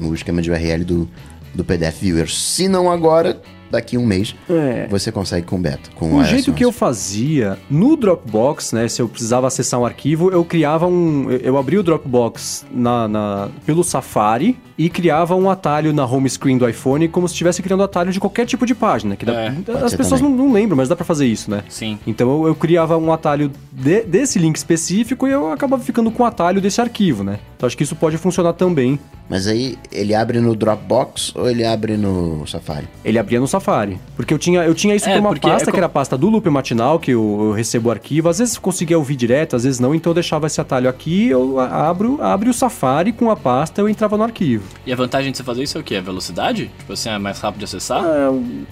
o 0.01 0.13
esquema 0.15 0.41
de 0.41 0.49
URL 0.49 0.84
do, 0.84 1.07
do 1.53 1.63
PDF 1.63 1.99
Viewer. 2.01 2.27
Se 2.32 2.67
não 2.67 2.89
agora, 2.91 3.39
daqui 3.72 3.95
a 3.95 3.99
um 3.99 4.05
mês, 4.05 4.36
É. 4.49 4.88
você 4.89 5.11
consegue 5.11 5.45
com 5.47 5.59
beta. 5.59 5.89
Com 5.95 6.13
O 6.15 6.19
iOS 6.19 6.28
jeito 6.30 6.53
que 6.53 6.63
11. 6.63 6.63
eu 6.63 6.72
fazia 6.72 7.57
no 7.69 7.95
Dropbox, 7.95 8.74
né? 8.74 8.88
Se 8.88 9.01
eu 9.01 9.07
precisava 9.07 9.47
acessar 9.47 9.80
um 9.80 9.86
arquivo, 9.86 10.30
eu 10.32 10.43
criava 10.43 10.86
um. 10.88 11.32
eu- 11.32 11.57
abria 11.57 11.80
o 11.80 11.84
Dropbox 11.84 12.65
na, 12.72 13.07
na- 13.07 13.49
pelo 13.65 13.84
Safari 13.84 14.57
e 14.86 14.89
criava 14.89 15.36
um 15.36 15.49
atalho 15.49 15.93
na 15.93 16.05
home 16.05 16.29
screen 16.29 16.57
do 16.57 16.67
iPhone 16.67 17.07
como 17.07 17.27
se 17.27 17.34
estivesse 17.34 17.61
criando 17.61 17.84
atalho 17.84 18.11
de 18.11 18.19
qualquer 18.19 18.45
tipo 18.45 18.65
de 18.65 18.73
página. 18.75 19.15
Que 19.15 19.25
dá- 19.25 19.34
É, 19.34 19.53
as 19.84 19.93
pessoas 19.95 20.21
não, 20.21 20.29
não 20.29 20.51
lembram, 20.51 20.77
mas 20.77 20.89
dá 20.89 20.95
pra 20.95 21.05
fazer 21.05 21.25
isso, 21.25 21.49
né? 21.49 21.63
Sim. 21.69 21.99
Então 22.07 22.29
eu, 22.41 22.47
eu 22.47 22.55
criava 22.55 22.97
um 22.97 23.11
atalho 23.11 23.51
de- 23.71 24.01
desse 24.03 24.39
link 24.39 24.55
específico 24.55 25.27
e 25.27 25.32
eu 25.32 25.51
acabava 25.51 25.82
ficando 25.84 26.09
com 26.11 26.23
o 26.23 26.25
atalho 26.25 26.59
desse 26.61 26.79
arquivo, 26.82 27.23
né? 27.23 27.39
Então 27.57 27.67
acho 27.67 27.77
que 27.77 27.84
isso 27.84 27.95
pode 27.95 28.17
funcionar 28.17 28.53
também. 28.53 28.99
Mas 29.29 29.47
aí 29.47 29.77
ele 29.91 30.13
abre 30.13 30.41
no 30.41 30.53
Dropbox 30.55 31.34
ou 31.36 31.49
ele 31.49 31.63
abre 31.65 31.95
no 31.95 32.45
Safari? 32.45 32.88
Ele 33.05 33.17
abria 33.17 33.39
no 33.39 33.47
Safari. 33.47 33.97
Porque 34.15 34.34
eu 34.34 34.38
tinha, 34.38 34.61
eu 34.63 34.73
tinha 34.75 34.93
isso 34.95 35.07
É, 35.07 35.13
por 35.13 35.19
uma 35.19 35.36
é 35.36 35.39
pasta, 35.39 35.65
co- 35.65 35.71
que 35.71 35.77
era 35.77 35.86
a 35.86 35.89
pasta 35.89 36.17
do 36.17 36.27
loop 36.29 36.49
matinal, 36.49 36.99
que 36.99 37.11
eu, 37.11 37.38
eu 37.45 37.51
recebo 37.53 37.88
o 37.88 37.91
arquivo. 37.91 38.27
Às 38.27 38.39
vezes 38.39 38.55
eu 38.55 38.61
conseguia 38.61 38.97
ouvir 38.97 39.15
direto, 39.15 39.55
às 39.55 39.63
vezes 39.63 39.79
não, 39.79 39.95
então 39.95 40.09
eu 40.09 40.15
deixava 40.15 40.47
esse 40.47 40.59
atalho 40.59 40.89
aqui, 40.89 41.27
eu 41.29 41.59
abro, 41.59 42.17
abro 42.21 42.49
o 42.49 42.53
Safari 42.53 43.11
com 43.13 43.29
a 43.32 43.36
pasta 43.36 43.79
eu 43.79 43.88
entrava 43.88 44.17
no 44.17 44.23
arquivo. 44.23 44.63
E 44.86 44.91
a 44.91 44.95
vantagem 44.95 45.32
de 45.32 45.38
você 45.38 45.43
fazer 45.43 45.63
isso 45.63 45.78
é 45.78 45.82
o 45.82 45.84
quê? 45.84 45.95
A 45.95 46.01
velocidade? 46.01 46.72
Tipo 46.80 46.93
assim, 46.93 47.09
é 47.09 47.19
mais 47.19 47.39
rápido 47.39 47.59
de 47.59 47.65
acessar? 47.65 48.03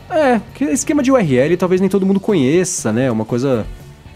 É, 0.09 0.41
que 0.55 0.65
esquema 0.65 1.03
de 1.03 1.11
URL 1.11 1.55
talvez 1.57 1.79
nem 1.79 1.89
todo 1.89 2.05
mundo 2.05 2.19
conheça, 2.19 2.91
né? 2.91 3.11
Uma 3.11 3.25
coisa. 3.25 3.65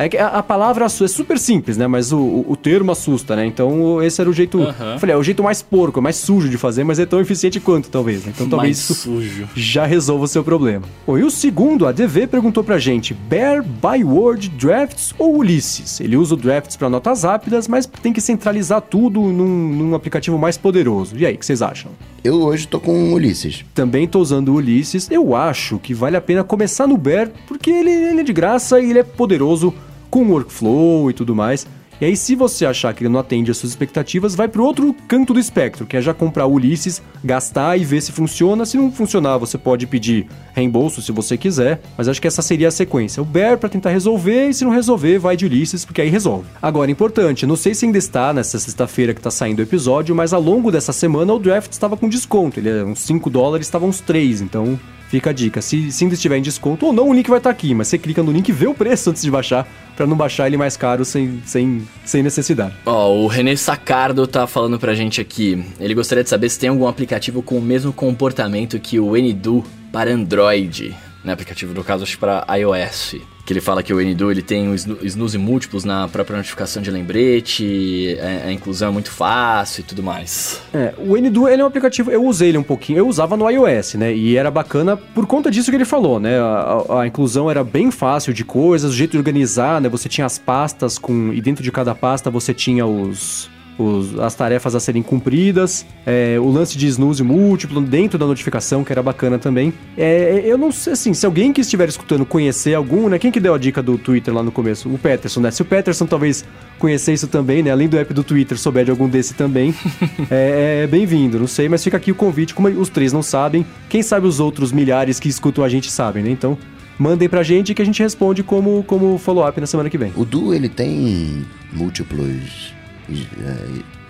É 0.04 0.10
que 0.10 0.18
a, 0.18 0.28
a 0.28 0.44
palavra 0.44 0.86
é 0.86 0.90
super 0.90 1.40
simples, 1.40 1.78
né? 1.78 1.88
Mas 1.88 2.12
o, 2.12 2.18
o, 2.18 2.46
o 2.50 2.56
termo 2.58 2.92
assusta, 2.92 3.38
né? 3.38 3.46
Então 3.46 4.04
esse 4.04 4.20
era 4.20 4.30
o 4.30 4.34
jeito. 4.34 4.62
Aham. 4.62 4.94
Eu 4.94 5.00
falei, 5.00 5.16
é 5.16 5.18
o 5.18 5.24
jeito 5.24 5.42
mais 5.42 5.62
porco, 5.62 6.02
mais 6.02 6.18
sujo 6.18 6.50
de 6.50 6.58
fazer, 6.58 6.84
mas 6.84 7.00
é 7.00 7.06
tão 7.06 7.22
eficiente 7.22 7.58
quanto, 7.60 7.90
talvez. 7.90 8.26
né? 8.26 8.34
Então 8.36 8.50
talvez 8.50 8.78
mais 8.78 8.78
isso 8.80 8.94
sujo. 8.96 9.48
já 9.56 9.86
resolva 9.86 10.26
o 10.26 10.28
seu 10.28 10.44
problema. 10.44 10.84
Bom, 11.08 11.18
e 11.18 11.24
o 11.24 11.32
segundo, 11.32 11.88
a 11.88 11.94
DV 11.94 12.28
perguntou 12.28 12.66
pra 12.66 12.78
gente: 12.78 13.14
Bear, 13.14 13.64
Byword, 13.64 14.50
Drafts 14.50 15.14
ou 15.18 15.38
Ulysses? 15.38 16.02
Ele 16.02 16.18
usa 16.18 16.34
o 16.34 16.38
Drafts 16.38 16.76
pra 16.76 16.90
notas 16.90 17.24
rápidas, 17.24 17.70
mas 17.70 17.86
tem 17.86 18.12
que 18.12 18.20
centralizar 18.20 18.82
tudo 18.82 19.22
num, 19.22 19.70
num 19.70 19.96
aplicativo 19.96 20.38
mais 20.38 20.58
poderoso. 20.58 21.16
E 21.18 21.26
aí, 21.26 21.36
o 21.36 21.38
que 21.38 21.46
vocês 21.46 21.62
acham? 21.62 21.92
Eu 22.24 22.42
hoje 22.42 22.68
tô 22.68 22.80
com 22.80 22.92
o 22.92 23.14
Ulisses. 23.14 23.64
Também 23.74 24.08
tô 24.08 24.20
usando 24.20 24.50
o 24.50 24.56
Ulysses. 24.56 25.10
Eu 25.10 25.36
acho 25.36 25.78
que 25.80 25.94
vale 25.94 26.18
a 26.18 26.22
pena 26.22 26.44
começar 26.44 26.88
no 26.88 26.98
Bear, 26.98 27.30
porque 27.48 27.70
ele, 27.70 27.90
ele 27.90 28.20
é 28.22 28.24
de 28.24 28.34
graça 28.34 28.80
e 28.80 28.90
ele 28.90 29.00
é 29.00 29.04
poderoso 29.04 29.74
com 30.14 30.30
workflow 30.30 31.10
e 31.10 31.14
tudo 31.14 31.34
mais. 31.34 31.66
E 32.00 32.06
aí, 32.06 32.16
se 32.16 32.36
você 32.36 32.68
achar 32.68 32.94
que 32.94 33.02
ele 33.02 33.10
não 33.10 33.20
atende 33.20 33.50
às 33.50 33.58
suas 33.58 33.72
expectativas, 33.72 34.36
vai 34.36 34.48
pro 34.48 34.64
outro 34.64 34.96
canto 35.08 35.34
do 35.34 35.40
espectro, 35.40 35.88
que 35.88 35.98
é 35.98 36.02
já 36.02 36.14
comprar 36.14 36.46
o 36.46 36.54
Ulysses, 36.54 37.02
gastar 37.24 37.80
e 37.80 37.84
ver 37.84 38.00
se 38.00 38.12
funciona. 38.12 38.64
Se 38.64 38.78
não 38.78 38.92
funcionar, 38.92 39.40
você 39.40 39.58
pode 39.58 39.88
pedir 39.88 40.28
reembolso 40.54 41.02
se 41.02 41.12
você 41.12 41.36
quiser, 41.36 41.82
mas 41.98 42.08
acho 42.08 42.22
que 42.22 42.28
essa 42.28 42.44
seria 42.44 42.68
a 42.68 42.72
sequência. 42.72 43.24
O 43.24 43.26
Bear 43.26 43.58
para 43.58 43.70
tentar 43.70 43.90
resolver, 43.90 44.50
e 44.50 44.54
se 44.54 44.64
não 44.64 44.72
resolver, 44.72 45.18
vai 45.18 45.36
de 45.36 45.46
Ulysses, 45.46 45.84
porque 45.84 46.02
aí 46.02 46.10
resolve. 46.10 46.46
Agora, 46.62 46.92
importante, 46.92 47.48
não 47.48 47.56
sei 47.56 47.74
se 47.74 47.86
ainda 47.86 47.98
está 47.98 48.34
nessa 48.34 48.60
sexta-feira 48.60 49.16
que 49.16 49.22
tá 49.22 49.32
saindo 49.32 49.60
o 49.60 49.64
episódio, 49.64 50.14
mas 50.14 50.32
ao 50.32 50.42
longo 50.42 50.72
dessa 50.72 50.94
semana 50.94 51.34
o 51.34 51.40
Draft 51.40 51.72
estava 51.72 51.98
com 51.98 52.08
desconto. 52.08 52.60
Ele 52.60 52.70
é 52.70 52.84
uns 52.84 53.00
5 53.00 53.32
dólares, 53.32 53.66
estava 53.66 53.86
uns 53.86 54.00
3, 54.00 54.42
então 54.42 54.80
Fica 55.14 55.30
a 55.30 55.34
dica. 55.34 55.62
Se, 55.62 55.92
se 55.92 56.04
ainda 56.04 56.16
estiver 56.16 56.38
em 56.38 56.42
desconto 56.42 56.88
ou 56.88 56.92
não, 56.92 57.08
o 57.08 57.14
link 57.14 57.30
vai 57.30 57.38
estar 57.38 57.52
aqui, 57.52 57.72
mas 57.76 57.88
você 57.88 58.00
clica 58.00 58.24
no 58.24 58.32
link 58.32 58.50
e 58.50 58.52
vê 58.52 58.66
o 58.66 58.74
preço 58.74 59.12
antes 59.12 59.22
de 59.22 59.30
baixar, 59.30 59.68
pra 59.96 60.08
não 60.08 60.18
baixar 60.18 60.48
ele 60.48 60.58
mais 60.58 60.76
caro 60.76 61.06
sem, 61.06 61.40
sem, 61.46 61.88
sem 62.04 62.24
necessidade. 62.24 62.74
Ó, 62.84 63.14
o 63.14 63.28
René 63.28 63.56
Sacardo 63.56 64.26
tá 64.26 64.48
falando 64.48 64.80
pra 64.80 64.96
gente 64.96 65.22
aqui. 65.22 65.64
Ele 65.80 65.94
gostaria 65.94 66.24
de 66.24 66.32
saber 66.32 66.50
se 66.50 66.58
tem 66.58 66.70
algum 66.70 66.88
aplicativo 66.88 67.44
com 67.44 67.60
o 67.60 67.62
mesmo 67.62 67.94
comportamento 67.94 68.80
que 68.80 69.00
o 69.00 69.16
Ndu 69.16 69.64
para 69.92 70.12
Android. 70.12 70.96
Né, 71.24 71.32
aplicativo, 71.32 71.76
no 71.76 71.84
caso, 71.84 72.02
acho 72.02 72.18
para 72.18 72.44
iOS. 72.58 73.18
Que 73.46 73.52
ele 73.52 73.60
fala 73.60 73.84
que 73.84 73.94
o 73.94 74.00
Ndu 74.02 74.32
ele 74.32 74.42
tem 74.42 74.70
um 74.70 74.74
snooze 74.74 75.38
múltiplos 75.38 75.84
na 75.84 76.08
própria 76.08 76.38
notificação 76.38 76.82
de 76.82 76.90
lembrete, 76.90 78.16
é- 78.18 78.44
a 78.48 78.52
inclusão 78.54 78.88
é 78.88 78.92
muito 78.92 79.12
fácil 79.12 79.82
e 79.82 79.84
tudo 79.84 80.02
mais. 80.02 80.62
É, 80.74 80.94
o 80.98 81.18
Ndu, 81.18 81.50
ele 81.50 81.62
é 81.62 81.66
um 81.66 81.68
aplicativo, 81.68 82.10
eu 82.10 82.24
usei 82.26 82.50
ele 82.50 82.58
um 82.58 82.64
pouquinho, 82.64 83.00
eu 83.00 83.08
usava 83.08 83.36
no 83.36 83.50
iOS, 83.50 83.96
né, 83.96 84.14
e 84.16 84.38
era 84.38 84.50
bacana 84.50 84.96
por 84.96 85.26
conta 85.28 85.52
disso 85.52 85.70
que 85.70 85.76
ele 85.76 85.84
falou, 85.86 86.20
né, 86.22 86.40
a, 86.40 86.86
a- 86.90 87.02
a 87.02 87.08
inclusão 87.08 87.52
era 87.52 87.64
bem 87.66 87.92
fácil 87.92 88.34
de 88.34 88.46
coisas, 88.46 88.92
o 88.92 88.96
jeito 88.96 89.12
de 89.12 89.18
organizar, 89.18 89.82
né, 89.82 89.90
você 89.90 90.08
tinha 90.08 90.26
as 90.26 90.38
pastas 90.40 90.98
com, 90.98 91.34
e 91.34 91.42
dentro 91.42 91.64
de 91.64 91.72
cada 91.72 91.94
pasta 91.94 92.32
você 92.32 92.54
tinha 92.54 92.86
os... 92.86 93.50
os- 93.78 94.20
as 94.20 94.36
tarefas 94.36 94.76
a 94.76 94.80
serem 94.80 95.02
cumpridas, 95.02 95.86
é, 96.06 96.38
o 96.40 96.50
lance 96.50 96.78
de 96.78 96.88
snooze 96.88 97.24
múltiplo 97.24 97.82
dentro 97.82 98.18
da 98.18 98.26
notificação, 98.26 98.84
que 98.84 98.92
era 98.92 99.02
bacana 99.02 99.40
também. 99.40 99.74
É, 99.98 100.42
eu 100.46 100.58
não 100.58 100.72
sei, 100.72 100.94
assim, 100.94 101.14
se 101.14 101.26
alguém 101.26 101.52
que 101.54 101.62
estiver 101.62 101.88
escutando 101.90 102.26
conhecer 102.26 102.74
algum, 102.76 103.10
né? 103.10 103.18
Quem 103.20 103.32
que 103.32 103.40
deu 103.40 103.54
a 103.54 103.58
dica 103.58 103.82
do 103.82 103.98
Twitter 103.98 104.34
lá 104.34 104.44
no 104.44 104.52
começo? 104.52 104.90
O 104.90 104.98
Peterson, 104.98 105.40
né? 105.42 105.52
Se 105.52 105.62
o 105.62 105.66
Peterson 105.66 106.06
talvez 106.06 106.46
conhecer 106.80 107.14
isso 107.14 107.28
também, 107.28 107.64
né? 107.64 107.72
Além 107.72 107.88
do 107.88 107.98
app 107.98 108.14
do 108.14 108.24
Twitter, 108.24 108.58
souber 108.58 108.86
de 108.86 108.92
algum 108.92 109.08
desse 109.10 109.34
também, 109.34 109.74
é, 110.30 110.82
é 110.84 110.88
bem-vindo. 110.88 111.40
Não 111.40 111.48
sei, 111.48 111.68
mas 111.70 111.84
fica 111.84 111.98
aqui 111.98 112.12
o 112.12 112.16
convite. 112.16 112.54
Como 112.54 112.68
os 112.68 112.90
três 112.90 113.12
não 113.14 113.24
sabem, 113.24 113.66
quem 113.90 114.02
sabe 114.04 114.28
os 114.28 114.40
outros 114.40 114.72
milhares 114.72 115.20
que 115.20 115.28
escutam 115.30 115.64
a 115.64 115.70
gente 115.70 115.90
sabem, 115.90 116.24
né? 116.24 116.30
Então, 116.30 116.58
mandem 117.00 117.28
pra 117.28 117.42
gente 117.42 117.74
que 117.74 117.82
a 117.82 117.86
gente 117.86 118.02
responde 118.04 118.44
como, 118.44 118.84
como 118.84 119.18
follow-up 119.18 119.60
na 119.60 119.66
semana 119.68 119.90
que 119.90 119.98
vem. 119.98 120.12
O 120.16 120.24
Du, 120.26 120.54
ele 120.54 120.70
tem 120.70 121.44
múltiplos 121.72 122.74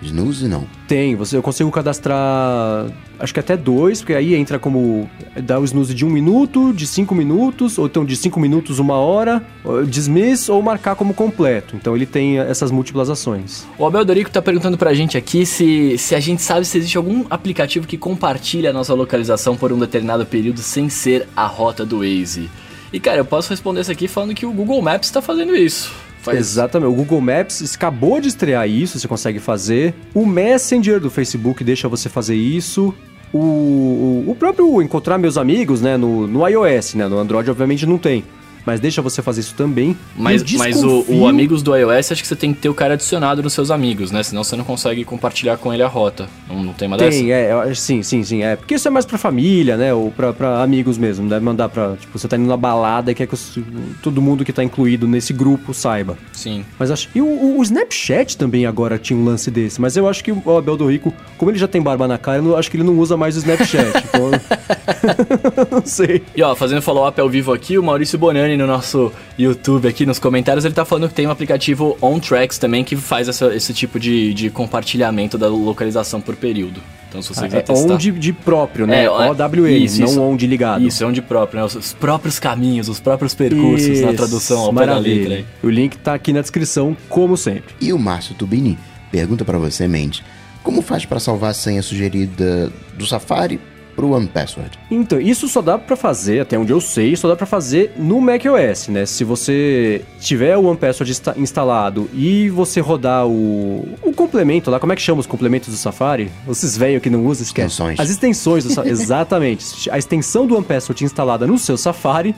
snooze, 0.02 0.48
não? 0.48 0.66
Tem, 0.86 1.16
você, 1.16 1.36
eu 1.36 1.42
consigo 1.42 1.70
cadastrar, 1.70 2.86
acho 3.18 3.32
que 3.32 3.40
até 3.40 3.56
dois, 3.56 4.00
porque 4.00 4.14
aí 4.14 4.34
entra 4.34 4.58
como, 4.58 5.08
dá 5.42 5.58
o 5.58 5.64
snooze 5.64 5.94
de 5.94 6.04
um 6.04 6.10
minuto, 6.10 6.72
de 6.72 6.86
cinco 6.86 7.14
minutos, 7.14 7.78
ou 7.78 7.86
então 7.86 8.04
de 8.04 8.16
cinco 8.16 8.38
minutos, 8.38 8.78
uma 8.78 8.96
hora, 8.96 9.42
dismiss 9.88 10.48
ou 10.48 10.62
marcar 10.62 10.94
como 10.94 11.14
completo. 11.14 11.76
Então 11.76 11.96
ele 11.96 12.06
tem 12.06 12.38
essas 12.38 12.70
múltiplas 12.70 13.08
ações. 13.10 13.66
O 13.78 13.86
Abel 13.86 14.04
Dorico 14.04 14.30
tá 14.30 14.42
perguntando 14.42 14.76
pra 14.76 14.94
gente 14.94 15.16
aqui 15.16 15.46
se, 15.46 15.96
se 15.98 16.14
a 16.14 16.20
gente 16.20 16.42
sabe 16.42 16.64
se 16.64 16.78
existe 16.78 16.96
algum 16.96 17.24
aplicativo 17.30 17.86
que 17.86 17.96
compartilha 17.96 18.70
a 18.70 18.72
nossa 18.72 18.94
localização 18.94 19.56
por 19.56 19.72
um 19.72 19.78
determinado 19.78 20.24
período 20.26 20.60
sem 20.60 20.88
ser 20.88 21.26
a 21.34 21.46
rota 21.46 21.84
do 21.84 21.98
Waze. 21.98 22.50
E 22.92 23.00
cara, 23.00 23.18
eu 23.18 23.24
posso 23.24 23.50
responder 23.50 23.80
isso 23.80 23.90
aqui 23.90 24.06
falando 24.06 24.34
que 24.34 24.46
o 24.46 24.52
Google 24.52 24.80
Maps 24.80 25.10
tá 25.10 25.20
fazendo 25.20 25.56
isso. 25.56 25.92
Faz- 26.24 26.38
Exatamente, 26.38 26.90
o 26.90 26.94
Google 26.94 27.20
Maps 27.20 27.74
acabou 27.74 28.20
de 28.20 28.28
estrear 28.28 28.68
isso, 28.68 28.98
você 28.98 29.06
consegue 29.06 29.38
fazer. 29.38 29.94
O 30.14 30.24
Messenger 30.26 30.98
do 30.98 31.10
Facebook 31.10 31.62
deixa 31.62 31.86
você 31.88 32.08
fazer 32.08 32.34
isso. 32.34 32.94
O, 33.32 33.38
o, 33.38 34.24
o 34.30 34.36
próprio 34.38 34.80
encontrar 34.80 35.18
meus 35.18 35.36
amigos, 35.36 35.80
né, 35.80 35.96
no, 35.96 36.26
no 36.26 36.46
iOS, 36.48 36.94
né, 36.94 37.06
no 37.08 37.18
Android 37.18 37.50
obviamente 37.50 37.84
não 37.84 37.98
tem. 37.98 38.24
Mas 38.66 38.80
deixa 38.80 39.02
você 39.02 39.20
fazer 39.22 39.40
isso 39.40 39.54
também. 39.54 39.96
Mas, 40.16 40.42
mas 40.54 40.82
o, 40.82 41.04
o 41.08 41.26
Amigos 41.26 41.62
do 41.62 41.76
iOS, 41.76 42.12
acho 42.12 42.22
que 42.22 42.28
você 42.28 42.36
tem 42.36 42.52
que 42.54 42.60
ter 42.60 42.68
o 42.68 42.74
cara 42.74 42.94
adicionado 42.94 43.42
nos 43.42 43.52
seus 43.52 43.70
amigos, 43.70 44.10
né? 44.10 44.22
Senão 44.22 44.42
você 44.42 44.56
não 44.56 44.64
consegue 44.64 45.04
compartilhar 45.04 45.56
com 45.58 45.72
ele 45.72 45.82
a 45.82 45.86
rota. 45.88 46.28
Não, 46.48 46.62
não 46.62 46.72
tem 46.72 46.88
uma 46.88 46.96
dessa? 46.96 47.10
Tem, 47.18 47.30
é, 47.32 47.74
sim, 47.74 48.02
sim, 48.02 48.22
sim, 48.24 48.42
é. 48.42 48.56
Porque 48.56 48.74
isso 48.74 48.88
é 48.88 48.90
mais 48.90 49.04
pra 49.04 49.18
família, 49.18 49.76
né? 49.76 49.92
Ou 49.92 50.10
pra, 50.10 50.32
pra 50.32 50.62
amigos 50.62 50.96
mesmo. 50.96 51.28
Deve 51.28 51.44
mandar 51.44 51.68
pra. 51.68 51.94
Tipo, 51.98 52.18
você 52.18 52.26
tá 52.28 52.36
indo 52.36 52.46
na 52.46 52.56
balada 52.56 53.10
e 53.10 53.14
quer 53.14 53.26
que 53.26 53.34
os- 53.34 53.58
todo 54.02 54.22
mundo 54.22 54.44
que 54.44 54.52
tá 54.52 54.64
incluído 54.64 55.06
nesse 55.06 55.32
grupo 55.32 55.74
saiba. 55.74 56.16
Sim. 56.32 56.64
Mas 56.78 56.90
acho. 56.90 57.08
E 57.14 57.20
o, 57.20 57.58
o- 57.58 57.62
Snapchat 57.62 58.36
também 58.36 58.66
agora 58.66 58.98
tinha 58.98 59.18
um 59.18 59.24
lance 59.24 59.50
desse. 59.50 59.80
Mas 59.80 59.96
eu 59.96 60.08
acho 60.08 60.22
que 60.24 60.32
o 60.32 60.56
Abel 60.56 60.76
do 60.76 60.86
Rico, 60.90 61.12
como 61.36 61.50
ele 61.50 61.58
já 61.58 61.68
tem 61.68 61.82
barba 61.82 62.06
na 62.08 62.16
cara, 62.18 62.38
eu 62.42 62.56
acho 62.56 62.70
que 62.70 62.76
ele 62.76 62.84
não 62.84 62.98
usa 62.98 63.16
mais 63.16 63.36
o 63.36 63.38
Snapchat. 63.40 64.04
então. 64.08 64.30
não 65.70 65.84
sei. 65.84 66.22
E 66.36 66.42
ó, 66.42 66.54
fazendo 66.54 66.82
follow-up 66.82 67.20
ao 67.20 67.28
vivo 67.28 67.52
aqui, 67.52 67.78
o 67.78 67.82
Maurício 67.82 68.18
Bonani 68.18 68.53
no 68.56 68.66
nosso 68.66 69.12
YouTube 69.38 69.86
aqui 69.88 70.04
nos 70.06 70.18
comentários, 70.18 70.64
ele 70.64 70.74
tá 70.74 70.84
falando 70.84 71.08
que 71.08 71.14
tem 71.14 71.26
um 71.26 71.30
aplicativo 71.30 71.96
OnTracks 72.00 72.58
também 72.58 72.82
que 72.84 72.96
faz 72.96 73.28
essa- 73.28 73.54
esse 73.54 73.72
tipo 73.72 73.98
de, 74.00 74.32
de 74.34 74.50
compartilhamento 74.50 75.36
da 75.38 75.48
localização 75.48 76.20
por 76.20 76.36
período. 76.36 76.80
Então 77.08 77.22
se 77.22 77.28
você 77.32 77.44
quiser 77.44 77.58
É 77.58 77.62
testar. 77.62 77.92
on 77.94 77.96
de, 77.96 78.10
de 78.10 78.32
próprio, 78.32 78.86
né? 78.86 79.04
É, 79.04 79.10
OWN, 79.10 79.68
isso, 79.84 80.00
não 80.00 80.06
isso. 80.08 80.20
on 80.20 80.36
de 80.36 80.46
ligado. 80.48 80.84
Isso, 80.84 81.04
é 81.04 81.06
onde 81.06 81.22
próprio, 81.22 81.60
né? 81.60 81.64
Os, 81.66 81.74
os 81.76 81.92
próprios 81.92 82.38
caminhos, 82.40 82.88
os 82.88 82.98
próprios 82.98 83.34
percursos 83.34 84.00
na 84.00 84.08
Isso, 84.08 84.14
tradução 84.16 84.58
ao 84.60 84.74
pé 84.74 84.86
da 84.86 84.94
letra 84.98 85.12
maravilha. 85.12 85.36
aí. 85.36 85.46
O 85.62 85.70
link 85.70 85.96
tá 85.98 86.12
aqui 86.14 86.32
na 86.32 86.40
descrição, 86.40 86.96
como 87.08 87.36
sempre. 87.36 87.74
E 87.80 87.92
o 87.92 87.98
Márcio 87.98 88.34
Tubini 88.34 88.76
pergunta 89.12 89.44
pra 89.44 89.58
você, 89.58 89.86
Mendes, 89.86 90.22
como 90.64 90.82
faz 90.82 91.04
pra 91.04 91.20
salvar 91.20 91.50
a 91.50 91.54
senha 91.54 91.82
sugerida 91.82 92.72
do 92.98 93.06
Safari 93.06 93.60
pro 93.94 94.10
OnePassword? 94.12 94.78
Então, 94.90 95.20
isso 95.20 95.46
só 95.48 95.62
dá 95.62 95.78
pra 95.78 95.96
fazer, 95.96 96.40
até 96.40 96.58
onde 96.58 96.72
eu 96.72 96.80
sei, 96.80 97.16
só 97.16 97.28
dá 97.28 97.36
pra 97.36 97.46
fazer 97.46 97.92
no 97.96 98.20
macOS, 98.20 98.88
né? 98.88 99.06
Se 99.06 99.24
você 99.24 100.02
tiver 100.20 100.56
o 100.56 100.64
OnePassword 100.66 101.10
insta- 101.10 101.34
instalado 101.36 102.08
e 102.12 102.48
você 102.50 102.80
rodar 102.80 103.26
o, 103.26 103.88
o 104.02 104.12
complemento 104.12 104.70
lá, 104.70 104.78
como 104.80 104.92
é 104.92 104.96
que 104.96 105.02
chama 105.02 105.20
os 105.20 105.26
complementos 105.26 105.68
do 105.70 105.76
Safari? 105.76 106.30
Vocês 106.46 106.76
velho 106.76 107.00
que 107.00 107.08
não 107.10 107.24
usam, 107.26 107.42
esquece. 107.44 107.68
Extensões. 107.68 108.00
As 108.00 108.10
extensões 108.10 108.64
do 108.64 108.70
Safari, 108.70 108.90
exatamente. 108.92 109.90
A 109.90 109.98
extensão 109.98 110.46
do 110.46 110.54
OnePassword 110.56 111.04
instalada 111.04 111.46
no 111.46 111.58
seu 111.58 111.76
Safari, 111.76 112.34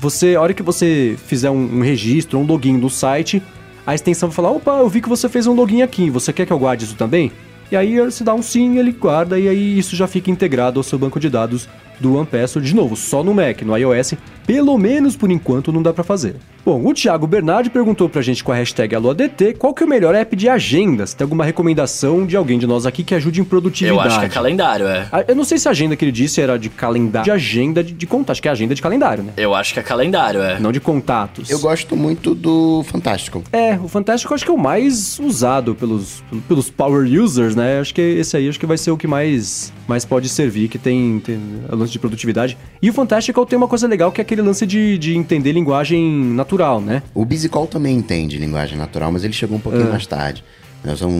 você, 0.00 0.34
a 0.34 0.40
hora 0.42 0.52
que 0.52 0.62
você 0.62 1.16
fizer 1.26 1.50
um, 1.50 1.78
um 1.78 1.80
registro, 1.82 2.38
um 2.38 2.44
login 2.44 2.76
no 2.76 2.90
site, 2.90 3.42
a 3.86 3.94
extensão 3.94 4.28
vai 4.28 4.36
falar, 4.36 4.50
opa, 4.50 4.72
eu 4.78 4.88
vi 4.88 5.00
que 5.00 5.08
você 5.08 5.28
fez 5.28 5.46
um 5.46 5.54
login 5.54 5.82
aqui, 5.82 6.10
você 6.10 6.32
quer 6.32 6.46
que 6.46 6.52
eu 6.52 6.58
guarde 6.58 6.84
isso 6.84 6.94
também? 6.94 7.30
E 7.74 7.76
aí 7.76 7.98
você 7.98 8.22
dá 8.22 8.32
um 8.32 8.40
sim, 8.40 8.78
ele 8.78 8.92
guarda 8.92 9.36
e 9.36 9.48
aí 9.48 9.76
isso 9.76 9.96
já 9.96 10.06
fica 10.06 10.30
integrado 10.30 10.78
ao 10.78 10.84
seu 10.84 10.96
banco 10.96 11.18
de 11.18 11.28
dados 11.28 11.68
do 11.98 12.14
OnePassword. 12.14 12.68
De 12.68 12.72
novo, 12.72 12.94
só 12.94 13.24
no 13.24 13.34
Mac, 13.34 13.62
no 13.62 13.76
iOS, 13.76 14.14
pelo 14.46 14.78
menos 14.78 15.16
por 15.16 15.28
enquanto 15.28 15.72
não 15.72 15.82
dá 15.82 15.92
pra 15.92 16.04
fazer. 16.04 16.36
Bom, 16.64 16.82
o 16.86 16.94
Thiago 16.94 17.26
Bernardi 17.26 17.68
perguntou 17.68 18.08
pra 18.08 18.22
gente 18.22 18.42
com 18.42 18.50
a 18.50 18.54
hashtag 18.54 18.94
AloADT 18.94 19.52
qual 19.58 19.74
que 19.74 19.82
é 19.82 19.86
o 19.86 19.88
melhor 19.88 20.14
app 20.14 20.34
de 20.34 20.48
agenda. 20.48 21.06
Se 21.06 21.14
tem 21.14 21.22
alguma 21.22 21.44
recomendação 21.44 22.24
de 22.24 22.38
alguém 22.38 22.58
de 22.58 22.66
nós 22.66 22.86
aqui 22.86 23.04
que 23.04 23.14
ajude 23.14 23.38
em 23.38 23.44
produtividade. 23.44 23.98
Eu 23.98 24.06
acho 24.10 24.18
que 24.20 24.24
é 24.24 24.28
calendário, 24.30 24.86
é. 24.86 25.06
Ah, 25.12 25.22
Eu 25.28 25.36
não 25.36 25.44
sei 25.44 25.58
se 25.58 25.68
a 25.68 25.72
agenda 25.72 25.94
que 25.94 26.02
ele 26.02 26.10
disse 26.12 26.40
era 26.40 26.58
de 26.58 26.70
calendário, 26.70 27.24
de 27.24 27.30
agenda 27.30 27.84
de, 27.84 27.92
de 27.92 28.06
contato. 28.06 28.30
Acho 28.32 28.40
que 28.40 28.48
é 28.48 28.50
agenda 28.50 28.74
de 28.74 28.80
calendário, 28.80 29.22
né? 29.22 29.34
Eu 29.36 29.54
acho 29.54 29.74
que 29.74 29.80
é 29.80 29.82
calendário, 29.82 30.40
é. 30.40 30.58
Não 30.58 30.72
de 30.72 30.80
contatos. 30.80 31.50
Eu 31.50 31.58
gosto 31.58 31.94
muito 31.94 32.34
do 32.34 32.82
Fantástico. 32.84 33.44
É, 33.52 33.74
o 33.74 33.86
Fantástico 33.86 34.32
eu 34.32 34.34
acho 34.34 34.44
que 34.46 34.50
é 34.50 34.54
o 34.54 34.58
mais 34.58 35.18
usado 35.18 35.74
pelos, 35.74 36.24
pelos 36.48 36.70
power 36.70 37.04
users, 37.06 37.54
né? 37.54 37.78
Acho 37.78 37.92
que 37.92 38.00
esse 38.00 38.38
aí 38.38 38.48
acho 38.48 38.58
que 38.58 38.64
vai 38.64 38.78
ser 38.78 38.90
o 38.90 38.96
que 38.96 39.06
mais, 39.06 39.70
mais 39.86 40.06
pode 40.06 40.30
servir, 40.30 40.68
que 40.68 40.78
tem, 40.78 41.20
tem 41.20 41.38
o 41.70 41.76
lance 41.76 41.92
de 41.92 41.98
produtividade. 41.98 42.56
E 42.80 42.88
o 42.88 42.92
Fantástico 42.94 43.44
tem 43.44 43.58
uma 43.58 43.68
coisa 43.68 43.86
legal 43.86 44.10
que 44.10 44.20
é 44.20 44.22
aquele 44.22 44.40
lance 44.40 44.64
de, 44.64 44.96
de 44.96 45.14
entender 45.14 45.52
linguagem 45.52 46.02
natural, 46.10 46.53
né? 46.80 47.02
O 47.14 47.24
Busicall 47.24 47.66
também 47.66 47.96
entende 47.96 48.38
linguagem 48.38 48.76
natural, 48.78 49.10
mas 49.12 49.24
ele 49.24 49.32
chegou 49.32 49.56
um 49.56 49.60
pouquinho 49.60 49.88
mais 49.90 50.06
tarde. 50.06 50.44
Né, 50.82 50.94
São 50.96 51.10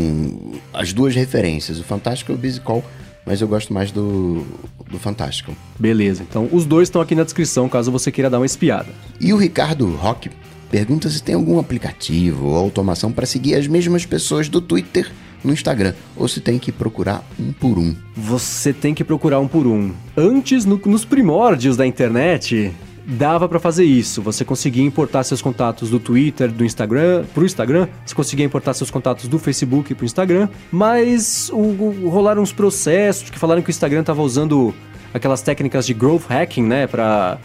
as 0.73 0.93
duas 0.93 1.15
referências, 1.15 1.79
o 1.81 1.85
Fantástico 1.85 2.33
e 2.33 2.35
o 2.35 2.39
Busicall, 2.39 2.85
mas 3.27 3.41
eu 3.41 3.49
gosto 3.49 3.73
mais 3.73 3.91
do, 3.91 4.45
do 4.91 4.99
Fantástico. 4.99 5.55
Beleza, 5.79 6.23
então 6.29 6.49
os 6.53 6.65
dois 6.67 6.89
estão 6.89 7.01
aqui 7.01 7.15
na 7.15 7.25
descrição 7.25 7.69
caso 7.69 7.91
você 7.91 8.13
queira 8.13 8.29
dar 8.29 8.39
uma 8.39 8.47
espiada. 8.47 8.89
E 9.21 9.33
o 9.33 9.37
Ricardo 9.37 9.89
Roque 9.97 10.31
pergunta 10.71 11.09
se 11.09 11.23
tem 11.23 11.35
algum 11.35 11.59
aplicativo 11.59 12.47
ou 12.49 12.57
automação 12.57 13.11
para 13.13 13.25
seguir 13.27 13.55
as 13.55 13.67
mesmas 13.67 14.05
pessoas 14.05 14.49
do 14.49 14.61
Twitter 14.61 15.11
no 15.43 15.53
Instagram, 15.53 15.93
ou 16.17 16.27
se 16.27 16.41
tem 16.41 16.59
que 16.59 16.73
procurar 16.73 17.23
um 17.39 17.53
por 17.53 17.79
um. 17.79 17.95
Você 18.17 18.73
tem 18.73 18.95
que 18.95 19.05
procurar 19.05 19.41
um 19.41 19.47
por 19.49 19.67
um. 19.67 19.93
Antes, 20.17 20.65
no- 20.65 20.81
nos 20.87 21.05
primórdios 21.05 21.77
da 21.77 21.87
internet, 21.87 22.73
dava 23.07 23.49
pra 23.49 23.59
fazer 23.59 23.85
isso. 23.85 24.23
Você 24.23 24.45
conseguia 24.45 24.83
importar 24.85 25.23
seus 25.25 25.43
contatos 25.43 25.91
do 25.91 25.99
Twitter, 25.99 26.51
do 26.51 26.65
Instagram, 26.65 27.25
pro 27.35 27.45
Instagram. 27.45 27.89
Você 28.05 28.15
conseguia 28.15 28.45
importar 28.47 28.75
seus 28.75 28.91
contatos 28.91 29.29
do 29.29 29.39
Facebook 29.39 29.95
pro 29.95 30.05
Instagram. 30.07 30.49
Mas 30.73 31.51
o, 31.53 31.57
o- 31.59 32.09
rolaram 32.09 32.43
uns 32.43 32.53
processos 32.53 33.31
que 33.31 33.39
falaram 33.39 33.63
que 33.63 33.69
o 33.69 33.73
Instagram 33.73 34.03
tava 34.03 34.23
usando 34.23 34.75
aquelas 35.13 35.43
técnicas 35.43 35.87
de 35.87 35.95
growth 35.95 36.25
hacking, 36.29 36.65
né, 36.65 36.89
pra 36.89 37.39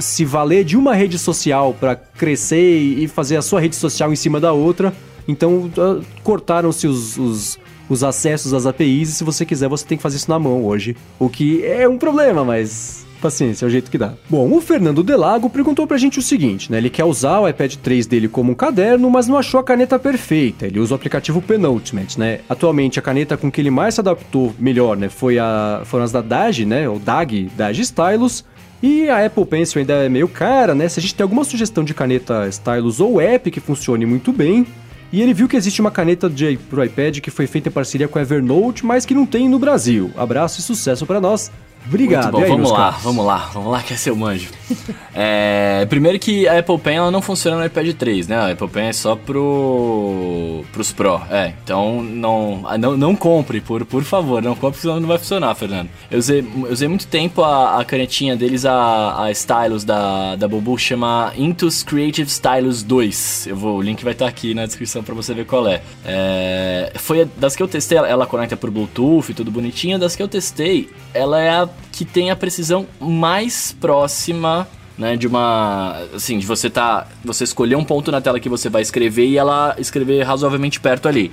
se 0.00 0.24
valer 0.24 0.64
de 0.64 0.76
uma 0.76 0.94
rede 0.94 1.16
social 1.16 1.72
pra 1.78 1.94
crescer 1.94 2.76
e 2.76 3.06
fazer 3.06 3.36
a 3.36 3.42
sua 3.42 3.60
rede 3.60 3.76
social 3.76 4.12
em 4.12 4.16
cima 4.16 4.40
da 4.40 4.52
outra. 4.52 4.92
Então, 5.28 5.70
ah, 5.78 6.00
cortaram-se 6.24 6.88
os, 6.88 7.16
os, 7.16 7.58
os 7.88 8.02
acessos 8.02 8.52
às 8.52 8.66
APIs 8.66 9.10
e 9.10 9.12
se 9.12 9.22
você 9.24 9.46
quiser, 9.46 9.68
você 9.68 9.86
tem 9.86 9.96
que 9.96 10.02
fazer 10.02 10.16
isso 10.16 10.28
na 10.30 10.38
mão 10.40 10.64
hoje. 10.64 10.96
O 11.18 11.28
que 11.28 11.64
é 11.64 11.88
um 11.88 11.96
problema, 11.98 12.44
mas 12.44 13.03
paciência, 13.24 13.64
é 13.64 13.68
o 13.68 13.70
jeito 13.70 13.90
que 13.90 13.96
dá. 13.96 14.12
Bom, 14.28 14.52
o 14.52 14.60
Fernando 14.60 15.02
Delago 15.02 15.48
perguntou 15.48 15.86
pra 15.86 15.96
gente 15.96 16.18
o 16.18 16.22
seguinte, 16.22 16.70
né? 16.70 16.76
Ele 16.76 16.90
quer 16.90 17.04
usar 17.04 17.40
o 17.40 17.48
iPad 17.48 17.76
3 17.76 18.06
dele 18.06 18.28
como 18.28 18.52
um 18.52 18.54
caderno, 18.54 19.10
mas 19.10 19.26
não 19.26 19.38
achou 19.38 19.58
a 19.58 19.64
caneta 19.64 19.98
perfeita. 19.98 20.66
Ele 20.66 20.78
usa 20.78 20.92
o 20.92 20.96
aplicativo 20.96 21.40
Penultimate, 21.40 22.20
né? 22.20 22.40
Atualmente, 22.48 22.98
a 22.98 23.02
caneta 23.02 23.36
com 23.38 23.50
que 23.50 23.60
ele 23.62 23.70
mais 23.70 23.94
se 23.94 24.00
adaptou 24.00 24.54
melhor, 24.58 24.96
né? 24.96 25.08
Foi 25.08 25.38
a, 25.38 25.80
foram 25.86 26.04
as 26.04 26.12
da 26.12 26.20
DAG, 26.20 26.66
né? 26.66 26.86
O 26.86 26.98
DAG, 26.98 27.50
DAG 27.56 27.80
Stylus. 27.80 28.44
E 28.82 29.08
a 29.08 29.24
Apple 29.24 29.46
Pencil 29.46 29.80
ainda 29.80 29.94
é 29.94 30.08
meio 30.10 30.28
cara, 30.28 30.74
né? 30.74 30.86
Se 30.86 31.00
a 31.00 31.02
gente 31.02 31.14
tem 31.14 31.24
alguma 31.24 31.44
sugestão 31.44 31.82
de 31.82 31.94
caneta 31.94 32.46
Stylus 32.48 33.00
ou 33.00 33.18
app 33.18 33.50
que 33.50 33.60
funcione 33.60 34.04
muito 34.04 34.30
bem, 34.30 34.66
e 35.10 35.22
ele 35.22 35.32
viu 35.32 35.48
que 35.48 35.56
existe 35.56 35.80
uma 35.80 35.90
caneta 35.90 36.28
de, 36.28 36.58
pro 36.68 36.84
iPad 36.84 37.20
que 37.20 37.30
foi 37.30 37.46
feita 37.46 37.68
em 37.68 37.72
parceria 37.72 38.08
com 38.08 38.18
a 38.18 38.22
Evernote, 38.22 38.84
mas 38.84 39.06
que 39.06 39.14
não 39.14 39.24
tem 39.24 39.48
no 39.48 39.58
Brasil. 39.58 40.10
Abraço 40.16 40.60
e 40.60 40.62
sucesso 40.62 41.06
pra 41.06 41.20
nós. 41.20 41.50
Obrigado. 41.86 42.32
Muito 42.32 42.36
bom, 42.36 42.42
aí, 42.42 42.48
vamos 42.48 42.70
lá, 42.70 42.76
caros? 42.78 43.02
vamos 43.02 43.26
lá, 43.26 43.50
vamos 43.52 43.72
lá 43.72 43.82
que 43.82 43.94
é 43.94 43.96
seu 43.96 44.16
manjo. 44.16 44.50
É, 45.16 45.86
primeiro 45.88 46.18
que 46.18 46.48
a 46.48 46.58
Apple 46.58 46.76
Pen 46.76 46.96
ela 46.96 47.10
não 47.10 47.22
funciona 47.22 47.56
no 47.56 47.64
iPad 47.64 47.94
3, 47.94 48.26
né? 48.26 48.36
A 48.36 48.50
Apple 48.50 48.66
Pen 48.66 48.88
é 48.88 48.92
só 48.92 49.14
pro 49.14 50.64
pros 50.72 50.90
Pro. 50.90 51.22
É, 51.30 51.54
então 51.62 52.02
não 52.02 52.64
não, 52.76 52.96
não 52.96 53.14
compre, 53.14 53.60
por, 53.60 53.84
por 53.84 54.02
favor, 54.02 54.42
não 54.42 54.56
compre, 54.56 54.80
senão 54.80 54.98
não 54.98 55.06
vai 55.06 55.16
funcionar, 55.16 55.54
Fernando. 55.54 55.88
Eu 56.10 56.18
usei, 56.18 56.40
eu 56.40 56.72
usei 56.72 56.88
muito 56.88 57.06
tempo 57.06 57.44
a, 57.44 57.78
a 57.78 57.84
canetinha 57.84 58.34
deles, 58.34 58.66
a, 58.66 59.22
a 59.22 59.30
Stylus 59.30 59.84
da, 59.84 60.34
da 60.34 60.48
Bubu, 60.48 60.76
chama 60.76 61.32
Intus 61.36 61.84
Creative 61.84 62.28
Stylus 62.28 62.82
2. 62.82 63.46
Eu 63.46 63.56
vou, 63.56 63.78
o 63.78 63.82
link 63.82 64.02
vai 64.02 64.14
estar 64.14 64.26
aqui 64.26 64.52
na 64.52 64.66
descrição 64.66 65.04
pra 65.04 65.14
você 65.14 65.32
ver 65.32 65.46
qual 65.46 65.68
é. 65.68 65.80
É, 66.04 66.92
Foi 66.96 67.24
das 67.36 67.54
que 67.54 67.62
eu 67.62 67.68
testei, 67.68 67.98
ela, 67.98 68.08
ela 68.08 68.26
conecta 68.26 68.56
por 68.56 68.68
Bluetooth 68.68 69.30
e 69.30 69.34
tudo 69.34 69.52
bonitinho. 69.52 69.96
Das 69.96 70.16
que 70.16 70.22
eu 70.22 70.28
testei, 70.28 70.88
ela 71.12 71.40
é 71.40 71.50
a 71.50 71.68
que 71.92 72.04
tem 72.04 72.30
a 72.30 72.36
precisão 72.36 72.86
mais 73.00 73.74
próxima 73.80 74.66
né, 74.96 75.16
de 75.16 75.26
uma, 75.26 75.96
assim, 76.14 76.38
de 76.38 76.46
você 76.46 76.70
tá, 76.70 77.06
você 77.24 77.44
escolher 77.44 77.76
um 77.76 77.84
ponto 77.84 78.10
na 78.12 78.20
tela 78.20 78.38
que 78.38 78.48
você 78.48 78.68
vai 78.68 78.82
escrever 78.82 79.26
e 79.26 79.36
ela 79.36 79.74
escrever 79.78 80.22
razoavelmente 80.22 80.78
perto 80.80 81.08
ali. 81.08 81.30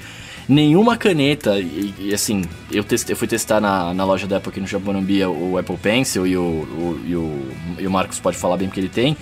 Nenhuma 0.50 0.98
caneta, 0.98 1.60
e, 1.60 1.94
e, 2.00 2.14
assim, 2.14 2.44
eu, 2.72 2.84
testei, 2.84 3.14
eu 3.14 3.18
fui 3.18 3.28
testar 3.28 3.62
na, 3.62 3.94
na 3.94 4.04
loja 4.04 4.26
da 4.28 4.38
Apple 4.38 4.50
aqui 4.50 4.60
no 4.60 4.66
Japonambia 4.68 5.30
o 5.30 5.58
Apple 5.58 5.78
Pencil 5.78 6.26
e 6.26 6.36
o, 6.36 6.42
o- 6.42 7.02
e 7.06 7.16
o, 7.16 7.48
e 7.80 7.88
o 7.88 7.92
Marcos 7.92 8.20
pode 8.20 8.38
falar 8.38 8.58
bem 8.58 8.68
porque 8.68 8.80
ele 8.80 8.90
tem. 8.90 9.16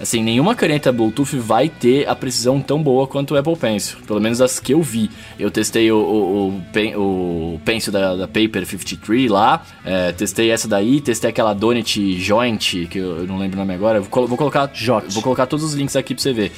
Assim, 0.00 0.22
nenhuma 0.22 0.54
caneta 0.54 0.92
Bluetooth 0.92 1.36
vai 1.36 1.68
ter 1.68 2.08
a 2.08 2.14
precisão 2.14 2.60
tão 2.60 2.82
boa 2.82 3.06
quanto 3.06 3.34
o 3.34 3.36
Apple 3.38 3.56
Pencil. 3.56 3.98
Pelo 4.06 4.20
menos 4.20 4.40
as 4.40 4.58
que 4.58 4.72
eu 4.74 4.82
vi. 4.82 5.10
Eu 5.38 5.50
testei 5.50 5.90
o, 5.90 5.96
o, 5.96 6.62
o, 6.96 7.54
o 7.54 7.60
Pencil 7.64 7.92
da, 7.92 8.16
da 8.16 8.26
Paper 8.26 8.66
53 8.66 9.30
lá. 9.30 9.62
é, 9.84 10.12
testei 10.12 10.50
essa 10.50 10.66
daí. 10.68 11.00
Testei 11.00 11.30
aquela 11.30 11.54
Donut 11.54 12.18
Joint, 12.18 12.86
que 12.88 12.98
eu, 12.98 13.18
eu 13.18 13.26
não 13.26 13.38
lembro 13.38 13.56
o 13.56 13.60
nome 13.60 13.74
agora. 13.74 14.00
Vou, 14.00 14.26
vou 14.26 14.36
colocar, 14.36 14.70
Jot. 14.74 15.06
vou 15.10 15.22
colocar 15.22 15.46
todos 15.46 15.64
os 15.64 15.74
links 15.74 15.96
aqui 15.96 16.14
pra 16.14 16.22
você 16.22 16.32
ver. 16.32 16.52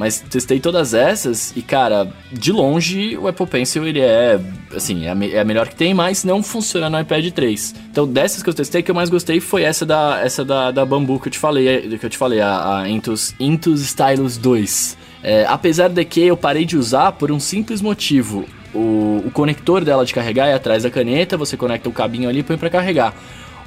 Mas 0.00 0.18
testei 0.18 0.58
todas 0.58 0.94
essas 0.94 1.52
e, 1.54 1.60
cara, 1.60 2.08
de 2.32 2.50
longe 2.50 3.18
o 3.18 3.28
Apple 3.28 3.46
Pencil 3.46 3.86
ele 3.86 4.00
é, 4.00 4.40
assim, 4.74 5.04
é 5.04 5.10
a, 5.10 5.14
me- 5.14 5.30
é 5.30 5.40
a 5.40 5.44
melhor 5.44 5.68
que 5.68 5.74
tem, 5.76 5.92
mas 5.92 6.24
não 6.24 6.42
funciona 6.42 6.88
no 6.88 6.98
iPad 6.98 7.30
3. 7.30 7.74
Então, 7.90 8.08
dessas 8.08 8.42
que 8.42 8.48
eu 8.48 8.54
testei, 8.54 8.82
que 8.82 8.90
eu 8.90 8.94
mais 8.94 9.10
gostei 9.10 9.40
foi 9.40 9.62
essa 9.62 9.84
da, 9.84 10.18
essa 10.24 10.42
da, 10.42 10.70
da 10.70 10.86
Bambu 10.86 11.20
que 11.20 11.28
eu 11.28 11.32
te 11.32 11.38
falei, 11.38 11.68
é, 11.68 11.80
que 11.98 12.06
eu 12.06 12.08
te 12.08 12.16
falei, 12.16 12.40
a, 12.40 12.78
a 12.78 12.88
Intus, 12.88 13.34
Intus 13.38 13.82
Stylus 13.82 14.38
2. 14.38 14.96
É, 15.22 15.44
apesar 15.46 15.88
de 15.88 16.02
que 16.06 16.22
eu 16.22 16.34
parei 16.34 16.64
de 16.64 16.78
usar 16.78 17.12
por 17.12 17.30
um 17.30 17.38
simples 17.38 17.82
motivo. 17.82 18.46
O, 18.72 19.22
o 19.26 19.30
conector 19.34 19.84
dela 19.84 20.06
de 20.06 20.14
carregar 20.14 20.46
é 20.46 20.54
atrás 20.54 20.82
da 20.84 20.90
caneta, 20.90 21.36
você 21.36 21.58
conecta 21.58 21.90
o 21.90 21.92
cabinho 21.92 22.26
ali 22.26 22.38
e 22.38 22.42
põe 22.42 22.56
pra 22.56 22.70
carregar. 22.70 23.12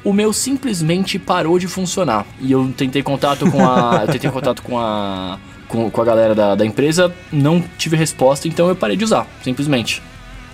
O 0.03 0.11
meu 0.11 0.33
simplesmente 0.33 1.19
parou 1.19 1.59
de 1.59 1.67
funcionar. 1.67 2.25
E 2.41 2.51
eu 2.51 2.73
tentei 2.75 3.03
contato 3.03 3.49
com 3.51 3.63
a. 3.63 3.99
eu 4.01 4.07
tentei 4.13 4.31
contato 4.31 4.63
com 4.63 4.79
a. 4.79 5.37
Com, 5.73 5.89
com 5.89 6.01
a 6.01 6.05
galera 6.05 6.35
da, 6.35 6.53
da 6.53 6.63
empresa, 6.63 7.11
não 7.31 7.59
tive 7.79 7.97
resposta, 7.97 8.47
então 8.47 8.69
eu 8.69 8.75
parei 8.75 8.95
de 8.95 9.03
usar, 9.03 9.25
simplesmente. 9.43 10.03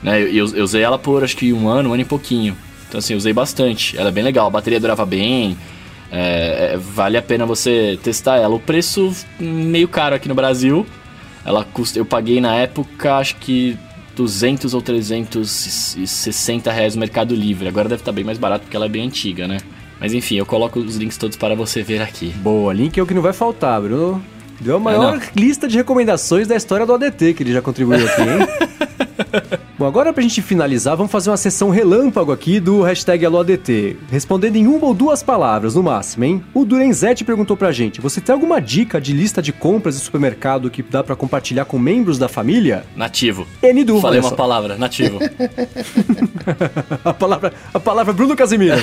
Né, 0.01 0.21
eu, 0.21 0.47
eu 0.55 0.63
usei 0.63 0.81
ela 0.81 0.97
por 0.97 1.25
acho 1.25 1.35
que 1.35 1.51
um 1.51 1.67
ano, 1.67 1.89
um 1.89 1.93
ano 1.93 2.03
e 2.03 2.05
pouquinho. 2.05 2.55
Então 2.87 2.99
assim, 2.99 3.11
eu 3.11 3.17
usei 3.17 3.33
bastante. 3.33 3.97
Ela 3.97 4.07
é 4.07 4.11
bem 4.13 4.23
legal, 4.23 4.47
a 4.47 4.49
bateria 4.49 4.79
durava 4.79 5.05
bem. 5.05 5.57
é, 6.09 6.71
é, 6.73 6.77
vale 6.77 7.17
a 7.17 7.21
pena 7.21 7.45
você 7.45 7.99
testar 8.01 8.37
ela. 8.37 8.55
O 8.55 8.61
preço 8.61 9.13
meio 9.37 9.89
caro 9.89 10.15
aqui 10.15 10.29
no 10.29 10.35
Brasil. 10.35 10.85
Ela 11.45 11.65
custa, 11.65 11.99
eu 11.99 12.05
paguei 12.05 12.39
na 12.39 12.55
época 12.55 13.17
acho 13.17 13.35
que 13.35 13.77
200 14.15 14.73
ou 14.73 14.81
360 14.81 16.71
reais 16.71 16.95
no 16.95 17.01
Mercado 17.01 17.35
Livre. 17.35 17.67
Agora 17.67 17.89
deve 17.89 18.01
estar 18.01 18.13
bem 18.13 18.23
mais 18.23 18.37
barato 18.37 18.63
porque 18.63 18.77
ela 18.77 18.85
é 18.85 18.89
bem 18.89 19.05
antiga, 19.05 19.49
né? 19.49 19.57
Mas 19.99 20.13
enfim, 20.13 20.35
eu 20.35 20.45
coloco 20.45 20.79
os 20.79 20.95
links 20.95 21.17
todos 21.17 21.35
para 21.35 21.55
você 21.55 21.83
ver 21.83 22.01
aqui. 22.01 22.29
Boa, 22.37 22.73
link 22.73 22.97
é 22.97 23.03
o 23.03 23.05
que 23.05 23.13
não 23.13 23.21
vai 23.21 23.33
faltar, 23.33 23.81
Bruno. 23.81 24.23
Deu 24.59 24.75
a 24.75 24.79
maior 24.79 25.17
não. 25.17 25.21
lista 25.35 25.67
de 25.67 25.77
recomendações 25.77 26.47
da 26.47 26.55
história 26.55 26.85
do 26.85 26.93
ADT 26.93 27.33
que 27.33 27.43
ele 27.43 27.53
já 27.53 27.61
contribuiu 27.61 28.05
aqui, 28.05 28.21
hein? 28.21 28.79
Bom, 29.79 29.85
agora 29.85 30.11
pra 30.11 30.21
gente 30.21 30.41
finalizar, 30.41 30.97
vamos 30.97 31.09
fazer 31.09 31.29
uma 31.29 31.37
sessão 31.37 31.69
relâmpago 31.69 32.33
aqui 32.33 32.59
do 32.59 32.81
hashtag 32.81 33.25
AloADT, 33.25 33.95
respondendo 34.11 34.57
em 34.57 34.67
uma 34.67 34.87
ou 34.87 34.93
duas 34.93 35.23
palavras, 35.23 35.73
no 35.73 35.81
máximo, 35.81 36.25
hein? 36.25 36.43
O 36.53 36.65
Durenzetti 36.65 37.23
perguntou 37.23 37.55
pra 37.55 37.71
gente, 37.71 38.01
você 38.01 38.19
tem 38.19 38.33
alguma 38.33 38.59
dica 38.59 38.99
de 38.99 39.13
lista 39.13 39.41
de 39.41 39.53
compras 39.53 39.95
de 39.97 40.01
supermercado 40.03 40.69
que 40.69 40.83
dá 40.83 41.01
pra 41.01 41.15
compartilhar 41.15 41.63
com 41.63 41.79
membros 41.79 42.17
da 42.17 42.27
família? 42.27 42.83
Nativo. 42.93 43.47
Enidu, 43.63 44.01
Falei 44.01 44.19
uma 44.19 44.29
só. 44.29 44.35
palavra, 44.35 44.77
nativo. 44.77 45.17
a 47.05 47.13
palavra, 47.13 47.53
a 47.73 47.79
palavra 47.79 48.11
Bruno 48.11 48.35
Casimiro. 48.35 48.75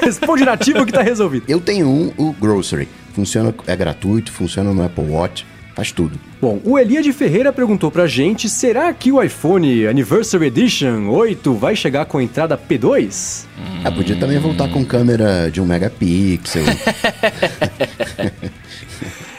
Responde 0.00 0.44
nativo 0.44 0.84
que 0.84 0.90
tá 0.90 1.02
resolvido. 1.02 1.44
Eu 1.46 1.60
tenho 1.60 1.86
um, 1.86 2.12
o 2.16 2.32
Grocery. 2.32 2.88
Funciona, 3.14 3.54
é 3.66 3.76
gratuito, 3.76 4.32
funciona 4.32 4.72
no 4.72 4.82
Apple 4.82 5.04
Watch, 5.12 5.46
faz 5.74 5.92
tudo. 5.92 6.18
Bom, 6.40 6.60
o 6.64 6.78
Eliade 6.78 7.12
Ferreira 7.12 7.52
perguntou 7.52 7.90
pra 7.90 8.06
gente: 8.06 8.48
será 8.48 8.92
que 8.92 9.12
o 9.12 9.22
iPhone 9.22 9.86
Anniversary 9.86 10.46
Edition 10.46 11.08
8 11.08 11.54
vai 11.54 11.76
chegar 11.76 12.04
com 12.06 12.20
entrada 12.20 12.58
P2? 12.58 13.44
Ah, 13.84 13.92
podia 13.92 14.16
também 14.16 14.38
voltar 14.38 14.68
com 14.68 14.84
câmera 14.84 15.50
de 15.50 15.60
um 15.60 15.66
megapixel. 15.66 16.64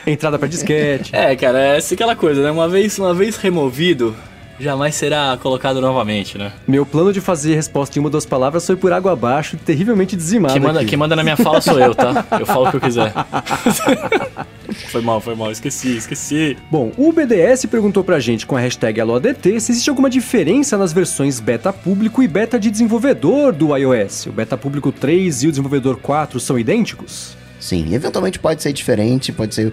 Entrada 0.05 0.37
pra 0.37 0.47
disquete. 0.49 1.15
é, 1.15 1.33
cara, 1.35 1.59
é 1.59 1.77
aquela 1.77 2.15
coisa, 2.15 2.43
né? 2.43 2.51
Uma 2.51 2.67
vez, 2.67 2.99
uma 2.99 3.13
vez 3.13 3.37
removido, 3.37 4.13
jamais 4.59 4.95
será 4.95 5.37
colocado 5.41 5.81
novamente, 5.81 6.37
né? 6.37 6.51
Meu 6.67 6.85
plano 6.85 7.11
de 7.11 7.21
fazer 7.21 7.55
resposta 7.55 7.97
em 7.97 7.99
uma 7.99 8.07
ou 8.07 8.11
duas 8.11 8.25
palavras 8.25 8.65
foi 8.65 8.75
por 8.75 8.91
água 8.93 9.13
abaixo, 9.13 9.57
terrivelmente 9.57 10.15
dizimado. 10.15 10.53
Quem 10.53 10.61
manda, 10.61 10.79
aqui. 10.79 10.89
quem 10.89 10.97
manda 10.97 11.15
na 11.15 11.23
minha 11.23 11.37
fala 11.37 11.61
sou 11.61 11.79
eu, 11.79 11.93
tá? 11.95 12.25
Eu 12.39 12.45
falo 12.45 12.67
o 12.67 12.71
que 12.71 12.77
eu 12.77 12.81
quiser. 12.81 13.13
Foi 14.89 15.01
mal, 15.01 15.21
foi 15.21 15.35
mal, 15.35 15.51
esqueci, 15.51 15.95
esqueci. 15.95 16.57
Bom, 16.71 16.91
o 16.97 17.11
BDS 17.11 17.65
perguntou 17.65 18.03
pra 18.03 18.19
gente 18.19 18.45
com 18.45 18.55
a 18.55 18.59
hashtag 18.59 18.99
AloADT 18.99 19.59
se 19.59 19.71
existe 19.71 19.89
alguma 19.89 20.09
diferença 20.09 20.77
nas 20.77 20.91
versões 20.91 21.39
beta 21.39 21.71
público 21.71 22.23
e 22.23 22.27
beta 22.27 22.59
de 22.59 22.71
desenvolvedor 22.71 23.53
do 23.53 23.75
iOS. 23.75 24.27
O 24.27 24.31
beta 24.31 24.57
público 24.57 24.91
3 24.91 25.43
e 25.43 25.47
o 25.47 25.51
desenvolvedor 25.51 25.97
4 25.97 26.39
são 26.39 26.57
idênticos? 26.57 27.35
Sim, 27.59 27.93
eventualmente 27.93 28.39
pode 28.39 28.61
ser 28.61 28.73
diferente, 28.73 29.31
pode 29.31 29.53
ser. 29.53 29.71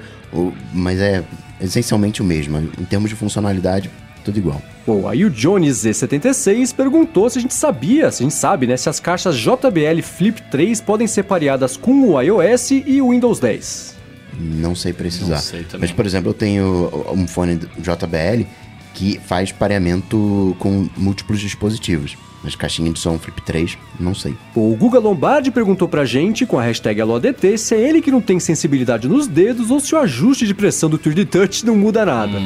Mas 0.72 1.00
é 1.00 1.24
essencialmente 1.60 2.22
o 2.22 2.24
mesmo. 2.24 2.58
Em 2.58 2.84
termos 2.84 3.10
de 3.10 3.16
funcionalidade, 3.16 3.90
tudo 4.24 4.38
igual. 4.38 4.60
Bom, 4.86 5.06
aí 5.06 5.24
o 5.24 5.30
Jones 5.30 5.84
Z76 5.84 6.74
perguntou 6.74 7.28
se 7.30 7.38
a 7.38 7.42
gente 7.42 7.54
sabia, 7.54 8.10
se 8.10 8.22
a 8.22 8.24
gente 8.24 8.34
sabe, 8.34 8.66
né, 8.66 8.76
se 8.76 8.88
as 8.88 8.98
caixas 8.98 9.36
JBL 9.36 10.02
Flip 10.02 10.42
3 10.50 10.80
podem 10.80 11.06
ser 11.06 11.24
pareadas 11.24 11.76
com 11.76 12.08
o 12.08 12.20
iOS 12.20 12.70
e 12.70 13.00
o 13.00 13.10
Windows 13.10 13.38
10. 13.38 13.96
Não 14.38 14.74
sei 14.74 14.92
precisar. 14.92 15.34
Não 15.34 15.42
sei. 15.42 15.66
Mas, 15.78 15.92
por 15.92 16.06
exemplo, 16.06 16.30
eu 16.30 16.34
tenho 16.34 16.90
um 17.12 17.26
fone 17.26 17.56
JBL 17.78 18.46
que 18.94 19.20
faz 19.26 19.52
pareamento 19.52 20.56
com 20.58 20.88
múltiplos 20.96 21.40
dispositivos. 21.40 22.16
Mas 22.42 22.54
caixinha 22.54 22.90
de 22.90 22.98
som 22.98 23.18
Flip 23.18 23.40
3, 23.42 23.76
não 23.98 24.14
sei. 24.14 24.34
O 24.54 24.74
Guga 24.74 24.98
Lombardi 24.98 25.50
perguntou 25.50 25.86
pra 25.86 26.06
gente, 26.06 26.46
com 26.46 26.58
a 26.58 26.62
hashtag 26.62 26.98
AloADT, 27.00 27.58
se 27.58 27.74
é 27.74 27.88
ele 27.88 28.00
que 28.00 28.10
não 28.10 28.20
tem 28.20 28.40
sensibilidade 28.40 29.06
nos 29.06 29.26
dedos 29.26 29.70
ou 29.70 29.78
se 29.78 29.94
o 29.94 29.98
ajuste 29.98 30.46
de 30.46 30.54
pressão 30.54 30.88
do 30.88 30.98
3D 30.98 31.28
Touch 31.28 31.66
não 31.66 31.76
muda 31.76 32.04
nada. 32.06 32.38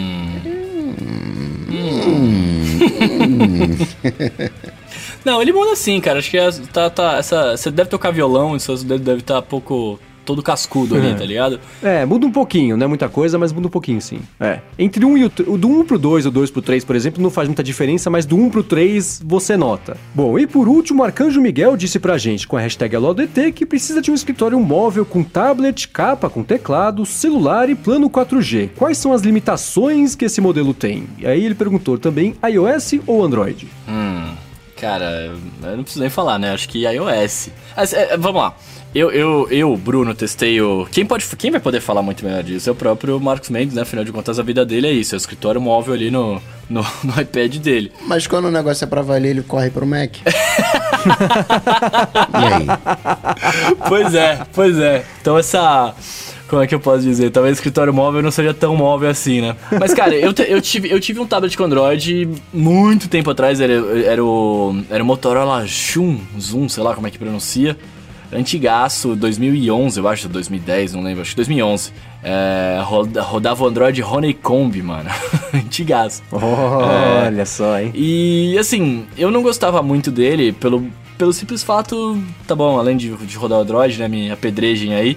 Não, 5.25 5.41
ele 5.41 5.53
muda 5.53 5.75
sim, 5.75 6.01
cara. 6.01 6.19
Acho 6.19 6.31
que 6.31 6.39
é- 6.39 6.51
tá, 6.73 6.91
tá, 6.91 7.17
essa, 7.17 7.57
você 7.57 7.71
deve 7.71 7.89
tocar 7.91 8.11
violão 8.11 8.55
seus 8.59 8.83
dedos 8.83 9.05
devem 9.05 9.21
estar 9.21 9.41
pouco. 9.43 9.99
Todo 10.25 10.43
cascudo 10.43 10.97
ali, 10.97 11.09
É. 11.11 11.15
tá 11.15 11.25
ligado? 11.25 11.61
É, 11.83 12.05
muda 12.05 12.27
um 12.27 12.31
pouquinho, 12.33 12.77
não 12.77 12.85
é 12.85 12.89
muita 12.89 13.09
coisa, 13.09 13.39
mas 13.39 13.53
muda 13.53 13.67
um 13.67 13.71
pouquinho 13.71 14.01
sim. 14.01 14.19
É. 14.41 14.61
Entre 14.79 15.05
um 15.05 15.17
e 15.17 15.25
o, 15.25 15.29
do 15.29 15.69
1 15.69 15.85
pro 15.85 15.99
2, 15.99 16.27
o 16.27 16.31
2 16.31 16.51
pro 16.51 16.63
3, 16.63 16.85
por 16.85 16.97
exemplo, 16.97 17.23
não 17.23 17.31
faz 17.31 17.49
muita 17.49 17.63
diferença, 17.63 18.09
mas 18.11 18.25
do 18.27 18.37
1 18.37 18.51
pro 18.51 18.63
3 18.63 19.23
você 19.25 19.57
nota. 19.57 19.97
Bom, 20.15 20.39
e 20.39 20.47
por 20.47 20.69
último, 20.69 21.03
o 21.03 21.05
Arcanjo 21.05 21.41
Miguel 21.41 21.77
disse 21.77 21.99
pra 21.99 22.17
gente 22.19 22.47
com 22.49 22.57
a 22.57 22.61
hashtag 22.61 22.97
AloDT 22.97 23.53
que 23.53 23.67
precisa 23.67 24.01
de 24.01 24.11
um 24.11 24.15
escritório 24.15 24.59
móvel 24.61 25.05
com 25.05 25.23
tablet, 25.23 25.89
capa 25.89 26.29
com 26.31 26.43
teclado, 26.43 27.05
celular 27.05 27.69
e 27.69 27.75
plano 27.75 28.09
4G. 28.09 28.71
Quais 28.77 28.99
são 28.99 29.13
as 29.13 29.23
limitações 29.23 30.15
que 30.15 30.25
esse 30.25 30.41
modelo 30.41 30.73
tem? 30.75 31.05
E 31.19 31.27
aí 31.27 31.45
ele 31.45 31.55
perguntou 31.55 31.99
também 31.99 32.35
iOS 32.49 32.95
ou 33.07 33.23
Android? 33.23 33.69
Hum, 33.89 34.33
cara, 34.81 35.33
eu 35.63 35.77
não 35.77 35.83
preciso 35.83 36.01
nem 36.01 36.11
falar, 36.11 36.39
né? 36.39 36.53
Acho 36.53 36.69
que 36.69 36.87
iOS. 36.87 37.51
Mas, 37.77 37.93
é, 37.93 38.17
vamos 38.17 38.41
lá. 38.43 38.55
Eu, 38.95 39.11
eu, 39.11 39.49
eu, 39.51 39.77
Bruno, 39.77 40.15
testei 40.15 40.61
o. 40.61 40.87
Quem, 40.89 41.05
pode, 41.05 41.27
quem 41.37 41.51
vai 41.51 41.59
poder 41.59 41.81
falar 41.81 42.01
muito 42.01 42.25
melhor 42.25 42.45
disso? 42.45 42.69
É 42.69 42.73
o 42.73 42.77
próprio 42.77 43.19
Marcos 43.19 43.51
Mendes, 43.51 43.75
né? 43.75 43.83
Afinal 43.83 44.05
de 44.05 44.13
contas, 44.13 44.39
a 44.39 44.43
vida 44.45 44.65
dele 44.65 44.87
é 44.87 44.93
isso. 44.93 45.17
É 45.17 45.17
o 45.17 45.19
escritório 45.19 45.61
móvel 45.61 45.95
ali 45.95 46.13
no, 46.13 46.41
no, 46.71 46.81
no 47.03 47.21
iPad 47.21 47.57
dele. 47.57 47.91
Mas 48.07 48.29
quando 48.29 48.45
o 48.45 48.51
negócio 48.53 48.85
é 48.85 48.87
pra 48.87 49.03
valer, 49.03 49.31
ele 49.31 49.43
corre 49.43 49.69
pro 49.71 49.85
Mac. 49.85 50.15
e 50.25 50.25
aí? 52.37 52.67
Pois 53.89 54.15
é, 54.15 54.47
pois 54.53 54.79
é. 54.79 55.05
Então 55.21 55.37
essa. 55.37 55.93
Como 56.47 56.63
é 56.63 56.67
que 56.69 56.75
eu 56.75 56.79
posso 56.79 57.03
dizer? 57.03 57.31
Talvez 57.31 57.57
o 57.57 57.59
escritório 57.59 57.93
móvel 57.93 58.23
não 58.23 58.31
seja 58.31 58.55
tão 58.55 58.77
móvel 58.77 59.09
assim, 59.11 59.41
né? 59.41 59.57
Mas, 59.81 59.93
cara, 59.93 60.15
eu, 60.15 60.33
te- 60.33 60.47
eu, 60.49 60.61
tive, 60.61 60.89
eu 60.89 61.01
tive 61.01 61.19
um 61.19 61.27
tablet 61.27 61.57
com 61.57 61.65
Android 61.65 62.29
muito 62.53 63.09
tempo 63.09 63.29
atrás. 63.31 63.61
Era, 63.61 63.73
era, 64.05 64.23
o, 64.23 64.81
era 64.89 65.03
o 65.03 65.07
Motorola 65.07 65.67
Zoom, 65.67 66.21
Zoom, 66.39 66.69
sei 66.69 66.85
lá 66.85 66.95
como 66.95 67.09
é 67.09 67.11
que 67.11 67.19
pronuncia. 67.19 67.77
Antigaço, 68.35 69.15
2011, 69.15 69.99
eu 70.01 70.09
acho, 70.09 70.29
2010, 70.29 70.93
não 70.95 71.03
lembro, 71.03 71.23
acho 71.23 71.31
que 71.31 71.37
2011. 71.37 71.93
É, 72.23 72.81
roda- 72.83 73.23
rodava 73.23 73.65
o 73.65 73.67
Android 73.69 74.03
Honeycomb, 74.03 74.83
mano. 74.83 75.09
Antigaço. 75.55 76.23
Olha 76.33 77.47
só, 77.47 77.79
hein? 77.79 77.93
E 77.95 78.57
assim, 78.59 79.07
eu 79.17 79.31
não 79.31 79.43
gostava 79.43 79.83
muito 79.83 80.11
dele 80.11 80.53
pelo, 80.53 80.87
pelo 81.17 81.33
simples 81.33 81.63
fato, 81.63 82.21
tá 82.47 82.55
bom, 82.55 82.79
além 82.79 82.97
de, 82.97 83.15
de 83.15 83.37
rodar 83.37 83.59
o 83.59 83.63
Android, 83.63 83.99
né, 83.99 84.09
minha 84.09 84.37
pedregem 84.37 84.95
aí, 84.95 85.17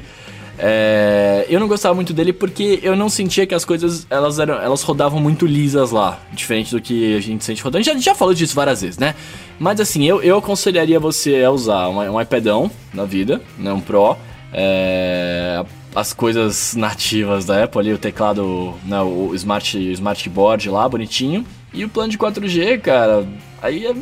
é, 0.59 1.45
eu 1.49 1.59
não 1.59 1.67
gostava 1.67 1.93
muito 1.93 2.13
dele 2.13 2.33
porque 2.33 2.79
eu 2.81 2.95
não 2.95 3.09
sentia 3.09 3.45
que 3.45 3.53
as 3.53 3.63
coisas 3.63 4.07
elas 4.09 4.39
eram 4.39 4.55
elas 4.55 4.81
rodavam 4.81 5.19
muito 5.19 5.45
lisas 5.45 5.91
lá, 5.91 6.19
diferente 6.33 6.71
do 6.71 6.81
que 6.81 7.15
a 7.15 7.19
gente 7.19 7.45
sente 7.45 7.61
rodando. 7.61 7.81
A 7.81 7.83
gente 7.83 8.03
já, 8.03 8.11
já 8.11 8.15
falou 8.15 8.33
disso 8.33 8.55
várias 8.55 8.81
vezes, 8.81 8.97
né? 8.97 9.13
Mas 9.59 9.79
assim, 9.79 10.03
eu, 10.05 10.21
eu 10.21 10.37
aconselharia 10.37 10.99
você 10.99 11.43
a 11.43 11.51
usar 11.51 11.89
um, 11.89 11.97
um 11.97 12.21
iPadão 12.21 12.71
na 12.93 13.05
vida, 13.05 13.41
né, 13.57 13.71
um 13.71 13.81
Pro, 13.81 14.17
é, 14.53 15.63
as 15.95 16.13
coisas 16.13 16.75
nativas 16.75 17.45
da 17.45 17.63
Apple 17.63 17.79
ali, 17.79 17.93
o 17.93 17.97
teclado, 17.97 18.73
né, 18.85 19.01
o 19.01 19.33
smart, 19.35 19.77
o 19.77 19.91
smartboard 19.91 20.69
lá, 20.69 20.87
bonitinho. 20.87 21.45
E 21.73 21.83
o 21.83 21.89
plano 21.89 22.09
de 22.09 22.17
4G, 22.17 22.79
cara, 22.81 23.27
aí 23.61 23.85
é... 23.85 23.93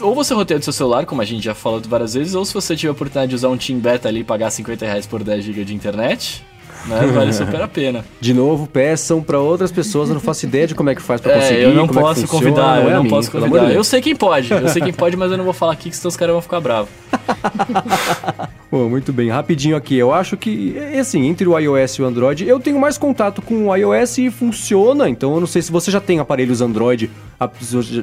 Ou 0.00 0.14
você 0.14 0.32
roteia 0.32 0.58
do 0.58 0.64
seu 0.64 0.72
celular, 0.72 1.04
como 1.04 1.20
a 1.20 1.24
gente 1.24 1.44
já 1.44 1.54
falou 1.54 1.80
várias 1.86 2.14
vezes, 2.14 2.34
ou 2.34 2.44
se 2.44 2.54
você 2.54 2.74
tiver 2.74 2.88
a 2.88 2.92
oportunidade 2.92 3.30
de 3.30 3.34
usar 3.34 3.48
um 3.48 3.56
Team 3.56 3.78
Beta 3.78 4.08
ali 4.08 4.20
e 4.20 4.24
pagar 4.24 4.50
50 4.50 4.86
reais 4.86 5.06
por 5.06 5.22
10 5.22 5.44
GB 5.44 5.64
de 5.64 5.74
internet, 5.74 6.42
né, 6.86 7.06
vale 7.12 7.32
super 7.32 7.60
a 7.60 7.68
pena. 7.68 8.04
De 8.20 8.34
novo, 8.34 8.66
peçam 8.66 9.22
pra 9.22 9.38
outras 9.38 9.70
pessoas, 9.70 10.08
eu 10.08 10.14
não 10.14 10.20
faço 10.20 10.46
ideia 10.46 10.66
de 10.66 10.74
como 10.74 10.90
é 10.90 10.94
que 10.94 11.02
faz 11.02 11.20
conseguir. 11.20 11.60
É, 11.60 11.64
eu 11.64 11.74
não 11.74 11.86
como 11.86 12.00
é 12.00 12.02
posso 12.02 12.20
funciona, 12.22 12.44
convidar, 12.44 12.76
não 12.76 12.82
é 12.82 12.84
eu 12.84 12.88
a 12.88 12.94
não 12.94 13.02
mim, 13.04 13.10
posso 13.10 13.30
convidar. 13.30 13.72
Eu 13.72 13.84
sei 13.84 14.00
quem 14.00 14.16
pode, 14.16 14.52
eu 14.52 14.68
sei 14.68 14.82
quem 14.82 14.92
pode, 14.94 15.16
mas 15.16 15.30
eu 15.30 15.36
não 15.36 15.44
vou 15.44 15.52
falar 15.52 15.72
aqui, 15.72 15.90
que 15.90 15.96
senão 15.96 16.08
os 16.08 16.16
caras 16.16 16.32
vão 16.32 16.42
ficar 16.42 16.60
bravos. 16.60 16.90
Bom, 18.70 18.88
muito 18.88 19.12
bem, 19.12 19.28
rapidinho 19.28 19.74
aqui. 19.74 19.96
Eu 19.96 20.14
acho 20.14 20.36
que, 20.36 20.78
é, 20.78 21.00
assim, 21.00 21.26
entre 21.26 21.48
o 21.48 21.58
iOS 21.58 21.94
e 21.94 22.02
o 22.02 22.04
Android, 22.04 22.46
eu 22.46 22.60
tenho 22.60 22.78
mais 22.78 22.96
contato 22.96 23.42
com 23.42 23.66
o 23.66 23.74
iOS 23.74 24.18
e 24.18 24.30
funciona. 24.30 25.08
Então, 25.08 25.34
eu 25.34 25.40
não 25.40 25.46
sei 25.46 25.60
se 25.60 25.72
você 25.72 25.90
já 25.90 26.00
tem 26.00 26.20
aparelhos 26.20 26.60
Android, 26.60 27.10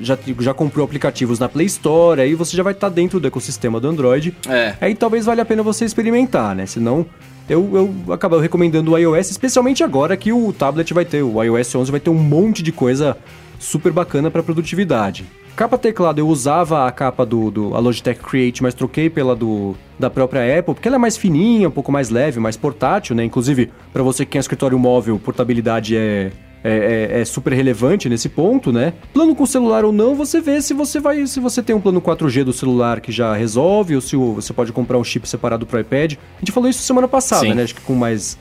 já, 0.01 0.17
já 0.39 0.53
comprou 0.53 0.83
aplicativos 0.83 1.39
na 1.39 1.47
Play 1.47 1.67
Store, 1.67 2.19
aí 2.19 2.35
você 2.35 2.57
já 2.57 2.63
vai 2.63 2.73
estar 2.73 2.89
dentro 2.89 3.17
do 3.17 3.27
ecossistema 3.27 3.79
do 3.79 3.87
Android. 3.87 4.35
É. 4.49 4.75
Aí 4.81 4.93
talvez 4.93 5.25
valha 5.25 5.43
a 5.43 5.45
pena 5.45 5.63
você 5.63 5.85
experimentar, 5.85 6.53
né? 6.53 6.65
Senão, 6.65 7.05
eu, 7.49 7.93
eu 8.05 8.13
acabo 8.13 8.37
recomendando 8.37 8.91
o 8.91 8.97
iOS, 8.97 9.31
especialmente 9.31 9.83
agora 9.83 10.17
que 10.17 10.33
o 10.33 10.51
tablet 10.51 10.93
vai 10.93 11.05
ter, 11.05 11.23
o 11.23 11.41
iOS 11.41 11.75
11 11.75 11.91
vai 11.91 11.99
ter 11.99 12.09
um 12.09 12.15
monte 12.15 12.61
de 12.61 12.71
coisa 12.71 13.17
super 13.59 13.91
bacana 13.91 14.29
para 14.29 14.43
produtividade. 14.43 15.25
Capa 15.55 15.75
teclado, 15.75 16.19
eu 16.19 16.27
usava 16.27 16.85
a 16.85 16.91
capa 16.91 17.25
do, 17.25 17.49
do 17.49 17.75
a 17.75 17.79
Logitech 17.79 18.19
Create, 18.19 18.61
mas 18.61 18.75
troquei 18.75 19.09
pela 19.09 19.35
do 19.35 19.75
da 19.97 20.07
própria 20.07 20.59
Apple, 20.59 20.75
porque 20.75 20.87
ela 20.87 20.97
é 20.97 20.99
mais 20.99 21.17
fininha, 21.17 21.67
um 21.67 21.71
pouco 21.71 21.91
mais 21.91 22.11
leve, 22.11 22.39
mais 22.39 22.55
portátil, 22.55 23.15
né? 23.15 23.23
Inclusive, 23.23 23.71
para 23.91 24.03
você 24.03 24.23
que 24.23 24.33
tem 24.33 24.39
escritório 24.39 24.77
móvel, 24.77 25.17
portabilidade 25.17 25.97
é, 25.97 26.31
é, 26.67 27.17
é- 27.17 27.21
é 27.21 27.25
super 27.25 27.53
relevante 27.53 28.09
nesse 28.09 28.27
ponto, 28.29 28.71
né? 28.71 28.93
Plano 29.13 29.35
com 29.35 29.45
celular 29.45 29.85
ou 29.85 29.91
não, 29.91 30.15
você 30.15 30.41
vê 30.41 30.61
se 30.61 30.73
você 30.73 30.99
vai, 30.99 31.25
se 31.27 31.39
você 31.39 31.61
tem 31.63 31.75
um 31.75 31.79
plano 31.81 32.01
4G 32.01 32.43
do 32.43 32.53
celular 32.53 32.99
que 33.01 33.11
já 33.11 33.33
resolve, 33.33 33.95
ou 33.95 34.01
se 34.01 34.15
você 34.15 34.53
pode 34.53 34.71
comprar 34.71 34.97
um 34.97 35.03
chip 35.03 35.27
separado 35.27 35.65
pro 35.65 35.79
iPad. 35.79 36.13
A 36.13 36.39
gente 36.39 36.51
falou 36.51 36.69
isso 36.69 36.81
semana 36.81 37.07
passada, 37.07 37.41
Sim. 37.47 37.53
né? 37.53 37.63
Acho 37.63 37.75
que 37.75 37.81
com 37.81 37.95
mais. 37.95 38.37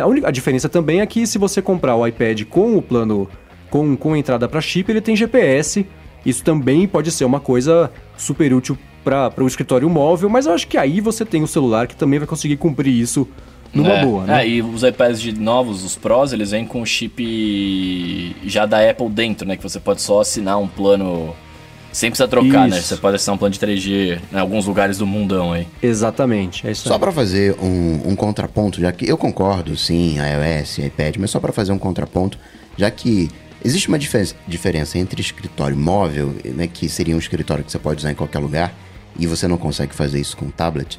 A, 0.00 0.06
única, 0.06 0.28
a 0.28 0.30
diferença 0.30 0.68
também 0.68 1.00
é 1.00 1.06
que 1.06 1.26
se 1.26 1.38
você 1.38 1.60
comprar 1.60 1.96
o 1.96 2.06
iPad 2.06 2.44
com 2.44 2.76
o 2.76 2.82
plano 2.82 3.28
com, 3.70 3.96
com 3.96 4.14
entrada 4.14 4.48
para 4.48 4.60
chip, 4.60 4.90
ele 4.90 5.00
tem 5.00 5.16
GPS. 5.16 5.86
Isso 6.24 6.44
também 6.44 6.86
pode 6.86 7.10
ser 7.10 7.24
uma 7.24 7.40
coisa 7.40 7.90
super 8.16 8.52
útil 8.52 8.78
para 9.02 9.32
o 9.42 9.46
escritório 9.46 9.88
móvel, 9.88 10.28
mas 10.28 10.44
eu 10.46 10.52
acho 10.52 10.68
que 10.68 10.76
aí 10.76 11.00
você 11.00 11.24
tem 11.24 11.42
o 11.42 11.46
celular 11.46 11.86
que 11.86 11.96
também 11.96 12.18
vai 12.18 12.28
conseguir 12.28 12.56
cumprir 12.58 12.92
isso 12.92 13.26
numa 13.72 13.92
é, 13.92 14.04
boa, 14.04 14.24
né? 14.24 14.42
É, 14.42 14.48
e 14.48 14.62
os 14.62 14.82
iPads 14.82 15.20
de 15.20 15.32
novos, 15.32 15.84
os 15.84 15.96
Pros, 15.96 16.32
eles 16.32 16.50
vêm 16.50 16.64
com 16.66 16.82
o 16.82 16.86
chip 16.86 18.36
já 18.44 18.66
da 18.66 18.88
Apple 18.88 19.08
dentro, 19.08 19.46
né? 19.46 19.56
Que 19.56 19.62
você 19.62 19.80
pode 19.80 20.02
só 20.02 20.20
assinar 20.20 20.58
um 20.58 20.66
plano 20.66 21.34
sem 21.92 22.10
precisar 22.10 22.28
trocar, 22.28 22.68
né? 22.68 22.78
Isso. 22.78 22.88
Você 22.88 22.96
pode 22.96 23.16
assinar 23.16 23.34
um 23.34 23.38
plano 23.38 23.52
de 23.52 23.58
3G 23.58 24.20
em 24.32 24.38
alguns 24.38 24.66
lugares 24.66 24.98
do 24.98 25.06
mundão 25.06 25.52
aí. 25.52 25.66
Exatamente, 25.82 26.66
é 26.66 26.70
isso 26.70 26.88
Só 26.88 26.98
pra 26.98 27.10
fazer 27.12 27.56
um, 27.60 28.10
um 28.10 28.16
contraponto, 28.16 28.80
já 28.80 28.92
que 28.92 29.08
eu 29.08 29.16
concordo, 29.16 29.76
sim, 29.76 30.16
iOS, 30.18 30.78
iPad, 30.78 31.16
mas 31.18 31.30
só 31.30 31.40
pra 31.40 31.52
fazer 31.52 31.72
um 31.72 31.78
contraponto, 31.78 32.38
já 32.76 32.90
que 32.90 33.28
existe 33.64 33.88
uma 33.88 33.98
dife- 33.98 34.34
diferença 34.46 34.98
entre 34.98 35.20
escritório 35.20 35.76
móvel, 35.76 36.34
né, 36.44 36.68
que 36.72 36.88
seria 36.88 37.14
um 37.16 37.18
escritório 37.18 37.64
que 37.64 37.72
você 37.72 37.78
pode 37.78 37.98
usar 37.98 38.12
em 38.12 38.14
qualquer 38.14 38.38
lugar, 38.38 38.72
e 39.18 39.26
você 39.26 39.48
não 39.48 39.56
consegue 39.58 39.92
fazer 39.94 40.20
isso 40.20 40.36
com 40.36 40.48
tablet, 40.48 40.98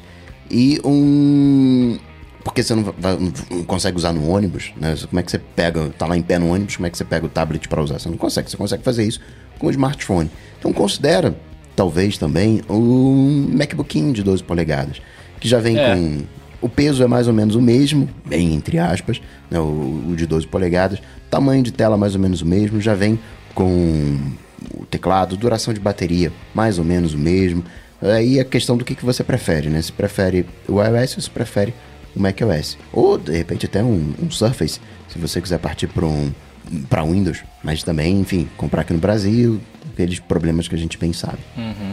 e 0.50 0.78
um. 0.84 1.98
Porque 2.44 2.62
você 2.62 2.74
não, 2.74 2.82
vai- 2.98 3.16
não 3.50 3.64
consegue 3.64 3.96
usar 3.96 4.12
no 4.12 4.28
ônibus, 4.28 4.72
né? 4.76 4.94
Como 5.08 5.20
é 5.20 5.22
que 5.22 5.30
você 5.30 5.38
pega, 5.38 5.90
tá 5.96 6.06
lá 6.06 6.16
em 6.16 6.22
pé 6.22 6.38
no 6.38 6.52
ônibus, 6.52 6.76
como 6.76 6.86
é 6.86 6.90
que 6.90 6.98
você 6.98 7.04
pega 7.04 7.24
o 7.24 7.28
tablet 7.28 7.68
pra 7.68 7.80
usar? 7.82 7.98
Você 7.98 8.08
não 8.08 8.16
consegue, 8.16 8.50
você 8.50 8.56
consegue 8.56 8.82
fazer 8.82 9.04
isso 9.04 9.20
com 9.58 9.68
o 9.68 9.70
smartphone. 9.70 10.28
Então 10.58 10.72
considera, 10.72 11.36
talvez 11.76 12.18
também, 12.18 12.60
um 12.68 13.48
MacBookinho 13.52 14.12
de 14.12 14.22
12 14.24 14.42
polegadas, 14.42 15.00
que 15.38 15.46
já 15.48 15.58
vem 15.60 15.78
É. 15.78 15.94
com 15.94 16.22
o 16.60 16.68
peso 16.68 17.02
é 17.02 17.06
mais 17.06 17.26
ou 17.28 17.32
menos 17.34 17.54
o 17.54 17.62
mesmo, 17.62 18.08
bem 18.24 18.54
entre 18.54 18.78
aspas, 18.78 19.20
né, 19.50 19.58
o, 19.60 20.04
o 20.10 20.14
de 20.16 20.26
12 20.26 20.46
polegadas. 20.46 21.00
Tamanho 21.30 21.62
de 21.62 21.72
tela 21.72 21.96
mais 21.96 22.14
ou 22.14 22.20
menos 22.20 22.42
o 22.42 22.46
mesmo, 22.46 22.80
já 22.80 22.94
vem 22.94 23.18
com 23.54 24.18
o 24.78 24.84
teclado, 24.86 25.36
duração 25.36 25.72
de 25.72 25.80
bateria 25.80 26.32
mais 26.54 26.78
ou 26.78 26.84
menos 26.84 27.14
o 27.14 27.18
mesmo. 27.18 27.64
Aí 28.00 28.40
a 28.40 28.44
questão 28.44 28.76
do 28.76 28.84
que, 28.84 28.94
que 28.96 29.04
você 29.04 29.22
prefere, 29.22 29.68
né? 29.68 29.80
Se 29.80 29.92
prefere 29.92 30.44
o 30.68 30.82
iOS 30.82 31.16
ou 31.16 31.22
se 31.22 31.30
prefere 31.30 31.72
o 32.14 32.20
macOS. 32.20 32.76
Ou, 32.92 33.18
de 33.18 33.36
repente, 33.36 33.66
até 33.66 33.82
um, 33.82 34.14
um 34.22 34.30
Surface, 34.30 34.80
se 35.08 35.18
você 35.18 35.40
quiser 35.40 35.58
partir 35.58 35.86
para 35.88 36.06
um 36.06 36.32
para 36.88 37.02
Windows, 37.02 37.42
mas 37.62 37.82
também, 37.82 38.20
enfim, 38.20 38.48
comprar 38.56 38.82
aqui 38.82 38.92
no 38.92 38.98
Brasil, 38.98 39.60
aqueles 39.92 40.20
problemas 40.20 40.68
que 40.68 40.74
a 40.74 40.78
gente 40.78 40.96
bem 40.96 41.12
sabe. 41.12 41.38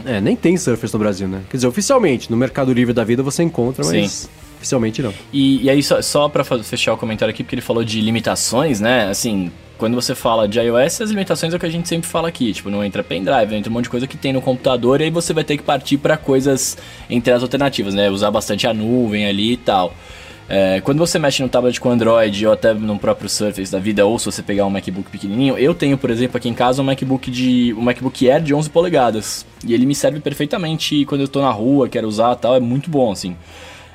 É, 0.06 0.20
nem 0.20 0.36
tem 0.36 0.56
Surface 0.56 0.92
no 0.92 0.98
Brasil, 0.98 1.28
né? 1.28 1.42
Quer 1.50 1.56
dizer, 1.56 1.66
oficialmente, 1.66 2.30
no 2.30 2.36
Mercado 2.36 2.72
Livre 2.72 2.94
da 2.94 3.04
vida 3.04 3.22
você 3.22 3.42
encontra, 3.42 3.84
mas 3.84 4.10
Sim. 4.10 4.28
Oficialmente 4.60 5.02
não. 5.02 5.12
E, 5.32 5.62
e 5.64 5.70
aí, 5.70 5.82
só, 5.82 6.00
só 6.02 6.28
pra 6.28 6.44
fa- 6.44 6.62
fechar 6.62 6.92
o 6.92 6.96
comentário 6.96 7.32
aqui, 7.32 7.42
porque 7.42 7.54
ele 7.54 7.62
falou 7.62 7.82
de 7.82 8.00
limitações, 8.00 8.78
né? 8.80 9.08
Assim, 9.08 9.50
quando 9.78 9.94
você 9.94 10.14
fala 10.14 10.46
de 10.46 10.60
iOS, 10.60 11.00
as 11.00 11.10
limitações 11.10 11.52
é 11.52 11.56
o 11.56 11.58
que 11.58 11.66
a 11.66 11.70
gente 11.70 11.88
sempre 11.88 12.08
fala 12.08 12.28
aqui. 12.28 12.52
Tipo, 12.52 12.68
não 12.70 12.84
entra 12.84 13.02
pendrive, 13.02 13.50
não 13.50 13.56
entra 13.58 13.70
um 13.70 13.72
monte 13.72 13.84
de 13.84 13.90
coisa 13.90 14.06
que 14.06 14.16
tem 14.16 14.32
no 14.32 14.42
computador, 14.42 15.00
e 15.00 15.04
aí 15.04 15.10
você 15.10 15.32
vai 15.32 15.42
ter 15.42 15.56
que 15.56 15.62
partir 15.62 15.96
pra 15.96 16.16
coisas 16.18 16.76
entre 17.08 17.32
as 17.32 17.42
alternativas, 17.42 17.94
né? 17.94 18.10
Usar 18.10 18.30
bastante 18.30 18.66
a 18.66 18.74
nuvem 18.74 19.26
ali 19.26 19.52
e 19.52 19.56
tal. 19.56 19.94
É, 20.52 20.80
quando 20.80 20.98
você 20.98 21.16
mexe 21.16 21.40
no 21.44 21.48
tablet 21.48 21.80
com 21.80 21.90
Android 21.90 22.44
ou 22.44 22.52
até 22.52 22.74
no 22.74 22.98
próprio 22.98 23.28
Surface 23.28 23.70
da 23.70 23.78
vida, 23.78 24.04
ou 24.04 24.18
se 24.18 24.26
você 24.26 24.42
pegar 24.42 24.66
um 24.66 24.70
MacBook 24.70 25.08
pequenininho, 25.08 25.56
eu 25.56 25.72
tenho, 25.72 25.96
por 25.96 26.10
exemplo, 26.10 26.36
aqui 26.36 26.48
em 26.48 26.54
casa 26.54 26.82
um 26.82 26.84
MacBook 26.84 27.30
de 27.30 27.72
um 27.78 27.80
MacBook 27.82 28.28
Air 28.28 28.42
de 28.42 28.52
11 28.52 28.68
polegadas 28.68 29.46
e 29.64 29.72
ele 29.72 29.86
me 29.86 29.94
serve 29.94 30.18
perfeitamente 30.18 31.04
quando 31.04 31.20
eu 31.20 31.28
tô 31.28 31.40
na 31.40 31.52
rua, 31.52 31.88
quero 31.88 32.08
usar, 32.08 32.34
tal, 32.34 32.56
é 32.56 32.60
muito 32.60 32.90
bom 32.90 33.12
assim. 33.12 33.36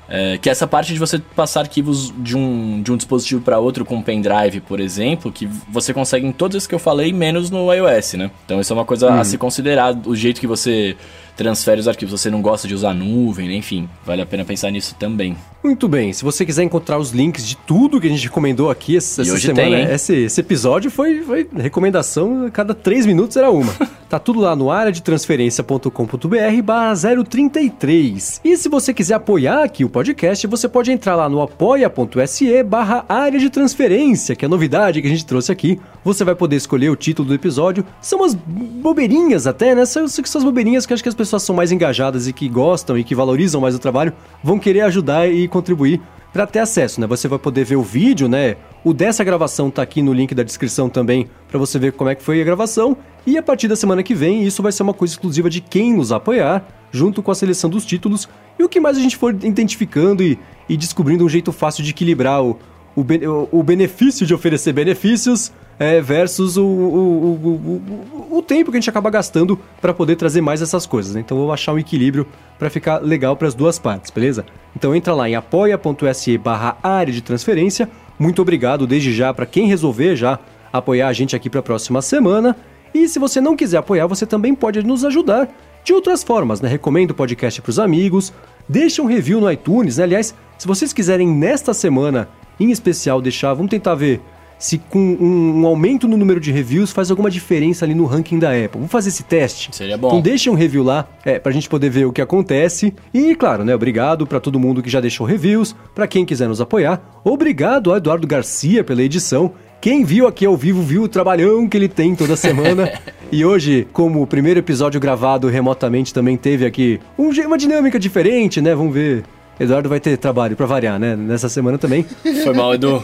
É, 0.08 0.38
que 0.38 0.50
essa 0.50 0.68
parte 0.68 0.94
de 0.94 1.00
você 1.00 1.18
passar 1.18 1.62
arquivos 1.62 2.14
de 2.18 2.38
um, 2.38 2.82
de 2.82 2.92
um 2.92 2.98
dispositivo 2.98 3.42
para 3.42 3.58
outro 3.58 3.84
com 3.84 3.96
um 3.96 4.02
pendrive, 4.02 4.62
por 4.62 4.80
exemplo, 4.80 5.32
que 5.32 5.48
você 5.70 5.94
consegue 5.94 6.28
em 6.28 6.32
todos 6.32 6.56
esses 6.56 6.68
que 6.68 6.76
eu 6.76 6.80
falei, 6.80 7.12
menos 7.12 7.50
no 7.50 7.74
iOS, 7.74 8.14
né? 8.14 8.32
Então 8.46 8.60
isso 8.60 8.72
é 8.72 8.76
uma 8.76 8.86
coisa 8.86 9.12
a 9.14 9.24
se 9.24 9.38
considerar, 9.38 9.96
o 10.06 10.16
jeito 10.16 10.40
que 10.40 10.48
você 10.48 10.96
transfere 11.36 11.80
os 11.80 11.88
arquivos. 11.88 12.20
Você 12.20 12.30
não 12.30 12.42
gosta 12.42 12.68
de 12.68 12.74
usar 12.74 12.94
nuvem, 12.94 13.48
né? 13.48 13.56
enfim, 13.56 13.90
vale 14.06 14.22
a 14.22 14.26
pena 14.26 14.46
pensar 14.46 14.72
nisso 14.72 14.96
também. 14.98 15.36
Muito 15.64 15.88
bem, 15.88 16.14
se 16.14 16.24
você 16.24 16.46
quiser 16.46 16.62
encontrar 16.62 17.00
os 17.00 17.10
links 17.10 17.44
de 17.44 17.58
tudo 17.58 18.00
que 18.00 18.06
a 18.06 18.10
gente 18.10 18.24
recomendou 18.26 18.70
aqui 18.70 18.98
essa, 18.98 19.24
essa 19.24 19.36
semana, 19.40 19.78
tem, 19.78 19.96
esse, 19.96 20.14
esse 20.14 20.40
episódio 20.40 20.92
foi, 20.92 21.24
foi 21.24 21.50
recomendação, 21.56 22.48
cada 22.54 22.76
três 22.76 23.04
minutos 23.04 23.36
era 23.36 23.50
uma. 23.50 23.74
tá 24.08 24.20
tudo 24.20 24.40
lá 24.40 24.56
no 24.56 24.70
área 24.70 24.92
de 24.92 25.02
transferência.com.br 25.02 26.62
barra 26.64 26.94
033. 27.28 28.42
E 28.44 28.56
se 28.56 28.70
você 28.70 28.94
quiser 28.94 29.16
apoiar 29.16 29.64
aqui 29.64 29.84
o 29.84 29.90
podcast, 29.90 30.46
você 30.46 30.70
pode 30.70 30.92
entrar 30.92 31.16
lá 31.16 31.28
no 31.28 31.42
apoia.se 31.42 32.62
barra 32.62 33.04
área 33.10 33.40
de 33.40 33.50
transferência, 33.50 34.36
que 34.36 34.46
é 34.46 34.48
a 34.48 34.50
novidade 34.50 35.02
que 35.02 35.08
a 35.08 35.10
gente 35.10 35.26
trouxe 35.26 35.52
aqui. 35.52 35.80
Você 36.04 36.24
vai 36.24 36.36
poder 36.36 36.58
escolher 36.58 36.92
o 36.92 36.96
título 36.96 37.30
do 37.30 37.34
episódio. 37.34 37.84
São 38.00 38.20
umas 38.20 38.36
bobeirinhas 38.36 39.48
até, 39.48 39.74
né? 39.74 39.84
São, 39.88 40.08
são 40.08 40.24
as 40.24 40.44
bobeirinhas 40.44 40.86
que 40.86 40.94
acho 40.94 41.02
que 41.02 41.10
as 41.10 41.16
pessoas 41.16 41.25
são 41.26 41.56
mais 41.56 41.72
engajadas 41.72 42.28
e 42.28 42.34
que 42.34 42.48
gostam 42.50 42.98
e 42.98 43.04
que 43.04 43.16
valorizam 43.16 43.62
mais 43.62 43.76
o 43.76 43.80
trabalho, 43.80 44.14
vão 44.44 44.58
querer 44.60 44.82
ajudar 44.82 45.28
e 45.30 45.48
contribuir 45.48 46.02
para 46.32 46.46
ter 46.46 46.60
acesso, 46.60 47.00
né? 47.00 47.08
Você 47.08 47.28
vai 47.30 47.40
poder 47.40 47.64
ver 47.64 47.78
o 47.78 47.82
vídeo, 47.82 48.28
né? 48.28 48.58
O 48.84 48.94
dessa 48.94 49.24
gravação 49.24 49.72
tá 49.72 49.82
aqui 49.82 50.02
no 50.02 50.12
link 50.12 50.36
da 50.36 50.44
descrição 50.44 50.90
também 50.90 51.28
para 51.48 51.58
você 51.58 51.80
ver 51.80 51.94
como 51.94 52.10
é 52.10 52.16
que 52.16 52.22
foi 52.22 52.42
a 52.42 52.44
gravação. 52.44 52.98
E 53.26 53.38
a 53.38 53.42
partir 53.44 53.68
da 53.70 53.76
semana 53.76 54.04
que 54.04 54.14
vem, 54.14 54.44
isso 54.44 54.62
vai 54.62 54.72
ser 54.74 54.84
uma 54.84 54.94
coisa 54.94 55.14
exclusiva 55.14 55.50
de 55.50 55.62
quem 55.62 55.94
nos 55.94 56.12
apoiar, 56.12 56.68
junto 56.92 57.24
com 57.24 57.32
a 57.32 57.36
seleção 57.36 57.70
dos 57.70 57.86
títulos 57.86 58.28
e 58.60 58.64
o 58.64 58.70
que 58.70 58.80
mais 58.82 58.98
a 58.98 59.00
gente 59.00 59.16
for 59.16 59.34
identificando 59.34 60.22
e, 60.22 60.38
e 60.68 60.76
descobrindo 60.76 61.24
um 61.26 61.30
jeito 61.30 61.52
fácil 61.54 61.84
de 61.84 61.92
equilibrar 61.92 62.44
o, 62.44 62.58
o- 62.96 63.48
o 63.60 63.64
benefício 63.64 64.26
de 64.26 64.34
oferecer 64.34 64.74
benefícios 64.74 65.52
é, 65.80 66.00
versus 66.02 66.58
o, 66.58 66.64
o, 66.64 67.82
o, 68.30 68.38
o- 68.38 68.42
tempo 68.42 68.70
que 68.72 68.78
a 68.78 68.80
gente 68.80 68.90
acaba 68.90 69.10
gastando 69.10 69.60
para 69.82 69.94
poder 69.94 70.16
trazer 70.16 70.40
mais 70.40 70.62
essas 70.62 70.86
coisas. 70.86 71.16
né? 71.16 71.22
Então 71.22 71.36
vou 71.38 71.52
achar 71.52 71.74
um 71.74 71.80
equilíbrio 71.80 72.28
para 72.60 72.70
ficar 72.70 73.00
legal 73.00 73.36
para 73.36 73.48
as 73.48 73.56
duas 73.56 73.80
partes, 73.80 74.12
beleza? 74.12 74.46
Então 74.76 74.96
entra 74.96 75.14
lá 75.16 75.28
em 75.28 75.36
apoia.se 75.36 76.38
barra 76.38 76.78
área 76.84 77.12
de 77.12 77.22
transferência. 77.22 77.90
Muito 78.20 78.42
obrigado 78.42 78.86
desde 78.88 79.12
já 79.14 79.34
para 79.34 79.46
quem 79.46 79.68
resolver 79.68 80.16
já 80.16 80.40
apoiar 80.72 81.08
a 81.08 81.14
gente 81.14 81.36
aqui 81.36 81.50
para 81.50 81.60
a 81.60 81.64
próxima 81.64 82.02
semana. 82.02 82.56
E 82.94 83.08
se 83.10 83.18
você 83.20 83.42
não 83.42 83.56
quiser 83.56 83.78
apoiar, 83.78 84.08
você 84.08 84.26
também 84.26 84.54
pode 84.56 84.82
nos 84.84 85.04
ajudar 85.04 85.50
de 85.84 85.92
outras 85.92 86.24
formas, 86.24 86.62
né? 86.62 86.70
Recomenda 86.70 87.12
o 87.14 87.16
podcast 87.16 87.62
para 87.62 87.70
os 87.70 87.80
amigos, 87.80 88.32
deixa 88.70 89.02
um 89.02 89.06
review 89.06 89.42
no 89.42 89.52
iTunes, 89.52 89.98
né? 89.98 90.04
Aliás, 90.04 90.34
se 90.58 90.68
vocês 90.68 90.94
quiserem 90.94 91.28
nesta 91.28 91.74
semana 91.74 92.30
em 92.60 92.72
especial 92.72 93.22
deixar, 93.22 93.54
vamos 93.54 93.70
tentar 93.70 93.96
ver 93.96 94.22
se 94.58 94.78
com 94.78 95.00
um, 95.00 95.62
um 95.62 95.66
aumento 95.66 96.08
no 96.08 96.18
número 96.18 96.40
de 96.40 96.52
reviews 96.52 96.92
faz 96.92 97.10
alguma 97.12 97.30
diferença 97.30 97.86
ali 97.86 97.94
no 97.94 98.06
ranking 98.06 98.40
da 98.40 98.50
Apple. 98.52 98.76
Vamos 98.76 98.92
fazer 98.92 99.10
esse 99.10 99.24
teste. 99.24 99.70
Seria 99.76 99.98
bom. 99.98 100.08
Então 100.08 100.22
deixa 100.22 100.50
um 100.50 100.56
review 100.56 100.84
lá, 100.84 101.08
é, 101.24 101.40
pra 101.40 101.52
gente 101.52 101.70
poder 101.70 101.90
ver 101.90 102.06
o 102.06 102.12
que 102.12 102.22
acontece. 102.22 102.94
E 103.14 103.36
claro, 103.36 103.64
né, 103.64 103.76
obrigado 103.76 104.26
pra 104.26 104.40
todo 104.40 104.60
mundo 104.60 104.82
que 104.82 104.90
já 104.90 105.02
deixou 105.02 105.26
reviews, 105.26 105.76
pra 105.94 106.08
quem 106.08 106.26
quiser 106.26 106.48
nos 106.48 106.62
apoiar. 106.62 107.02
Obrigado 107.24 107.92
ao 107.92 107.98
Eduardo 107.98 108.28
Garcia 108.28 108.84
pela 108.84 109.04
edição. 109.04 109.54
Quem 109.82 110.04
viu 110.04 110.26
aqui 110.26 110.46
ao 110.46 110.58
vivo 110.58 110.82
viu 110.82 111.04
o 111.04 111.08
trabalhão 111.08 111.68
que 111.70 111.78
ele 111.78 111.88
tem 111.88 112.16
toda 112.16 112.36
semana. 112.36 112.92
e 113.32 113.46
hoje, 113.46 113.88
como 113.94 114.22
o 114.22 114.26
primeiro 114.26 114.60
episódio 114.60 115.00
gravado 115.00 115.48
remotamente 115.48 116.14
também 116.14 116.36
teve 116.38 116.66
aqui 116.66 117.00
um 117.18 117.30
uma 117.46 117.58
dinâmica 117.58 118.00
diferente, 118.00 118.62
né? 118.62 118.74
Vamos 118.74 118.94
ver. 118.94 119.24
Eduardo 119.60 119.88
vai 119.90 120.00
ter 120.00 120.18
trabalho 120.18 120.56
pra 120.56 120.66
variar, 120.66 121.00
né? 121.00 121.16
Nessa 121.16 121.48
semana 121.50 121.78
também. 121.78 122.04
Foi 122.44 122.54
mal, 122.54 122.74
Edu. 122.74 123.02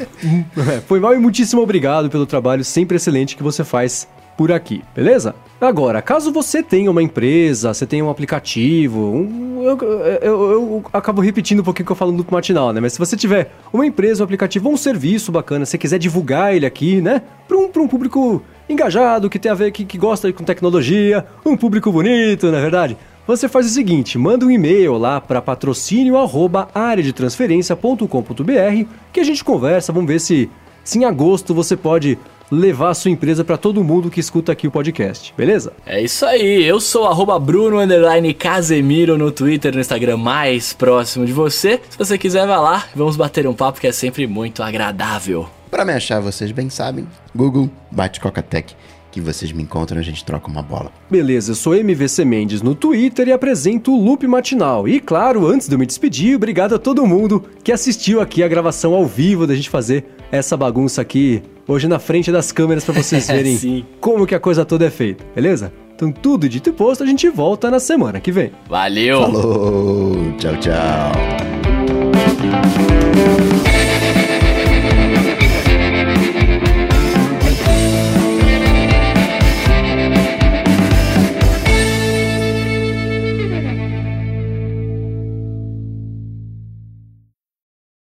É, 0.58 0.82
Foi 0.82 1.00
mal 1.00 1.14
e 1.14 1.18
muitíssimo 1.18 1.62
obrigado 1.62 2.10
pelo 2.10 2.26
trabalho 2.26 2.64
sempre 2.64 2.98
excelente 2.98 3.36
que 3.38 3.44
você 3.44 3.64
faz 3.64 4.08
por 4.38 4.52
aqui, 4.52 4.82
beleza? 4.96 5.36
Agora, 5.60 6.02
caso 6.02 6.32
você 6.32 6.64
tenha 6.64 6.90
uma 6.90 7.04
empresa, 7.04 7.74
você 7.74 7.86
tenha 7.86 8.04
um 8.04 8.10
aplicativo, 8.10 9.00
um- 9.00 9.62
eu, 9.64 9.78
eu- 10.22 10.52
eu- 10.52 10.84
acabo 10.92 11.22
repetindo 11.22 11.60
um 11.60 11.64
pouquinho 11.64 11.86
que 11.86 11.92
eu 11.92 11.96
falo 11.96 12.12
no 12.12 12.26
matinal, 12.32 12.74
né? 12.74 12.80
Mas 12.80 12.94
se 12.94 13.00
você 13.00 13.16
tiver 13.16 13.52
uma 13.72 13.86
empresa, 13.86 14.24
um 14.24 14.26
aplicativo 14.26 14.68
ou 14.70 14.74
um 14.74 14.78
serviço 14.78 15.32
bacana, 15.32 15.66
se 15.66 15.72
você 15.72 15.78
quiser 15.78 16.00
divulgar 16.00 16.56
ele 16.56 16.66
aqui, 16.66 17.02
né? 17.02 17.22
Para 17.48 17.58
um, 17.58 17.68
pra 17.70 17.82
um 17.82 17.88
público 17.88 18.42
engajado, 18.68 19.30
que 19.30 19.38
tem 19.38 19.52
a 19.52 19.56
ver, 19.56 19.72
que, 19.72 19.86
que 19.86 19.98
gosta 19.98 20.32
com 20.34 20.44
tecnologia, 20.44 21.26
um 21.46 21.56
público 21.56 21.92
bonito, 21.92 22.50
na 22.52 22.58
é 22.58 22.62
verdade? 22.62 22.98
Você 23.32 23.48
faz 23.48 23.66
o 23.66 23.70
seguinte, 23.70 24.18
manda 24.18 24.46
um 24.46 24.52
e-mail 24.52 24.98
lá 24.98 25.22
para 25.22 25.42
patrocínio 25.42 26.18
arroba 26.18 26.68
areadetransferencia.com.br 26.76 28.90
que 29.14 29.22
a 29.22 29.24
gente 29.24 29.42
conversa, 29.42 29.94
vamos 29.94 30.10
ver 30.10 30.20
se, 30.20 30.50
se 30.84 31.00
em 31.00 31.06
agosto 31.06 31.54
você 31.54 31.78
pode 31.78 32.20
levar 32.52 32.90
a 32.90 32.94
sua 32.94 33.10
empresa 33.10 33.46
para 33.46 33.56
todo 33.56 33.86
mundo 33.86 34.12
que 34.12 34.20
escuta 34.20 34.52
aqui 34.52 34.68
o 34.68 34.72
podcast, 34.72 35.34
beleza? 35.38 35.72
É 35.86 36.02
isso 36.02 36.26
aí, 36.26 36.66
eu 36.66 36.82
sou 36.82 37.08
arroba 37.08 37.40
Bruno 37.40 37.80
underline 37.80 38.34
Casemiro 38.34 39.18
no 39.18 39.32
Twitter, 39.32 39.74
no 39.74 39.80
Instagram 39.80 40.18
mais 40.18 40.74
próximo 40.74 41.26
de 41.26 41.32
você. 41.32 41.80
Se 41.90 41.98
você 41.98 42.18
quiser, 42.18 42.46
vai 42.46 42.60
lá, 42.60 42.86
vamos 42.94 43.16
bater 43.16 43.48
um 43.48 43.54
papo 43.54 43.80
que 43.80 43.88
é 43.88 43.94
sempre 43.94 44.28
muito 44.28 44.62
agradável. 44.62 45.48
Pra 45.70 45.86
me 45.86 45.94
achar, 45.94 46.20
vocês 46.20 46.52
bem 46.52 46.70
sabem, 46.70 47.08
Google, 47.34 47.70
bate 47.90 48.20
Cocatec, 48.20 48.76
que 49.12 49.22
vocês 49.22 49.52
me 49.52 49.64
encontram 49.64 49.98
e 49.98 50.02
a 50.02 50.04
gente 50.04 50.24
troca 50.24 50.48
uma 50.50 50.62
bola. 50.62 50.92
Beleza, 51.10 51.52
eu 51.52 51.56
sou 51.56 51.76
MVC 51.76 52.24
Mendes 52.24 52.62
no 52.62 52.74
Twitter 52.74 53.28
e 53.28 53.32
apresento 53.32 53.92
o 53.94 54.02
Loop 54.02 54.26
Matinal. 54.26 54.88
E 54.88 55.00
claro, 55.00 55.46
antes 55.48 55.68
de 55.68 55.76
eu 55.76 55.80
me 55.80 55.86
despedir, 55.86 56.36
obrigado 56.36 56.76
a 56.76 56.80
todo 56.80 57.06
mundo 57.06 57.44
que 57.64 57.72
assistiu 57.72 58.22
aqui 58.22 58.42
a 58.44 58.48
gravação 58.48 58.94
ao 58.94 59.06
vivo 59.06 59.46
da 59.46 59.54
gente 59.56 59.70
fazer 59.70 60.06
essa 60.32 60.56
bagunça 60.56 61.02
aqui 61.02 61.44
hoje 61.68 61.88
na 61.88 62.00
frente 62.00 62.32
das 62.32 62.52
câmeras 62.52 62.84
para 62.84 62.94
vocês 62.94 63.28
verem 63.30 63.86
como 64.00 64.26
que 64.26 64.34
a 64.34 64.40
coisa 64.40 64.66
toda 64.66 64.86
é 64.86 64.90
feita, 64.90 65.24
beleza? 65.36 65.74
Então 65.96 66.12
tudo 66.12 66.50
dito 66.50 66.70
e 66.70 66.74
posto, 66.74 67.04
a 67.04 67.06
gente 67.06 67.30
volta 67.30 67.70
na 67.70 67.80
semana 67.80 68.20
que 68.20 68.32
vem. 68.32 68.52
Valeu! 68.68 69.22
Falou, 69.22 70.34
tchau, 70.38 70.56
tchau. 70.58 71.12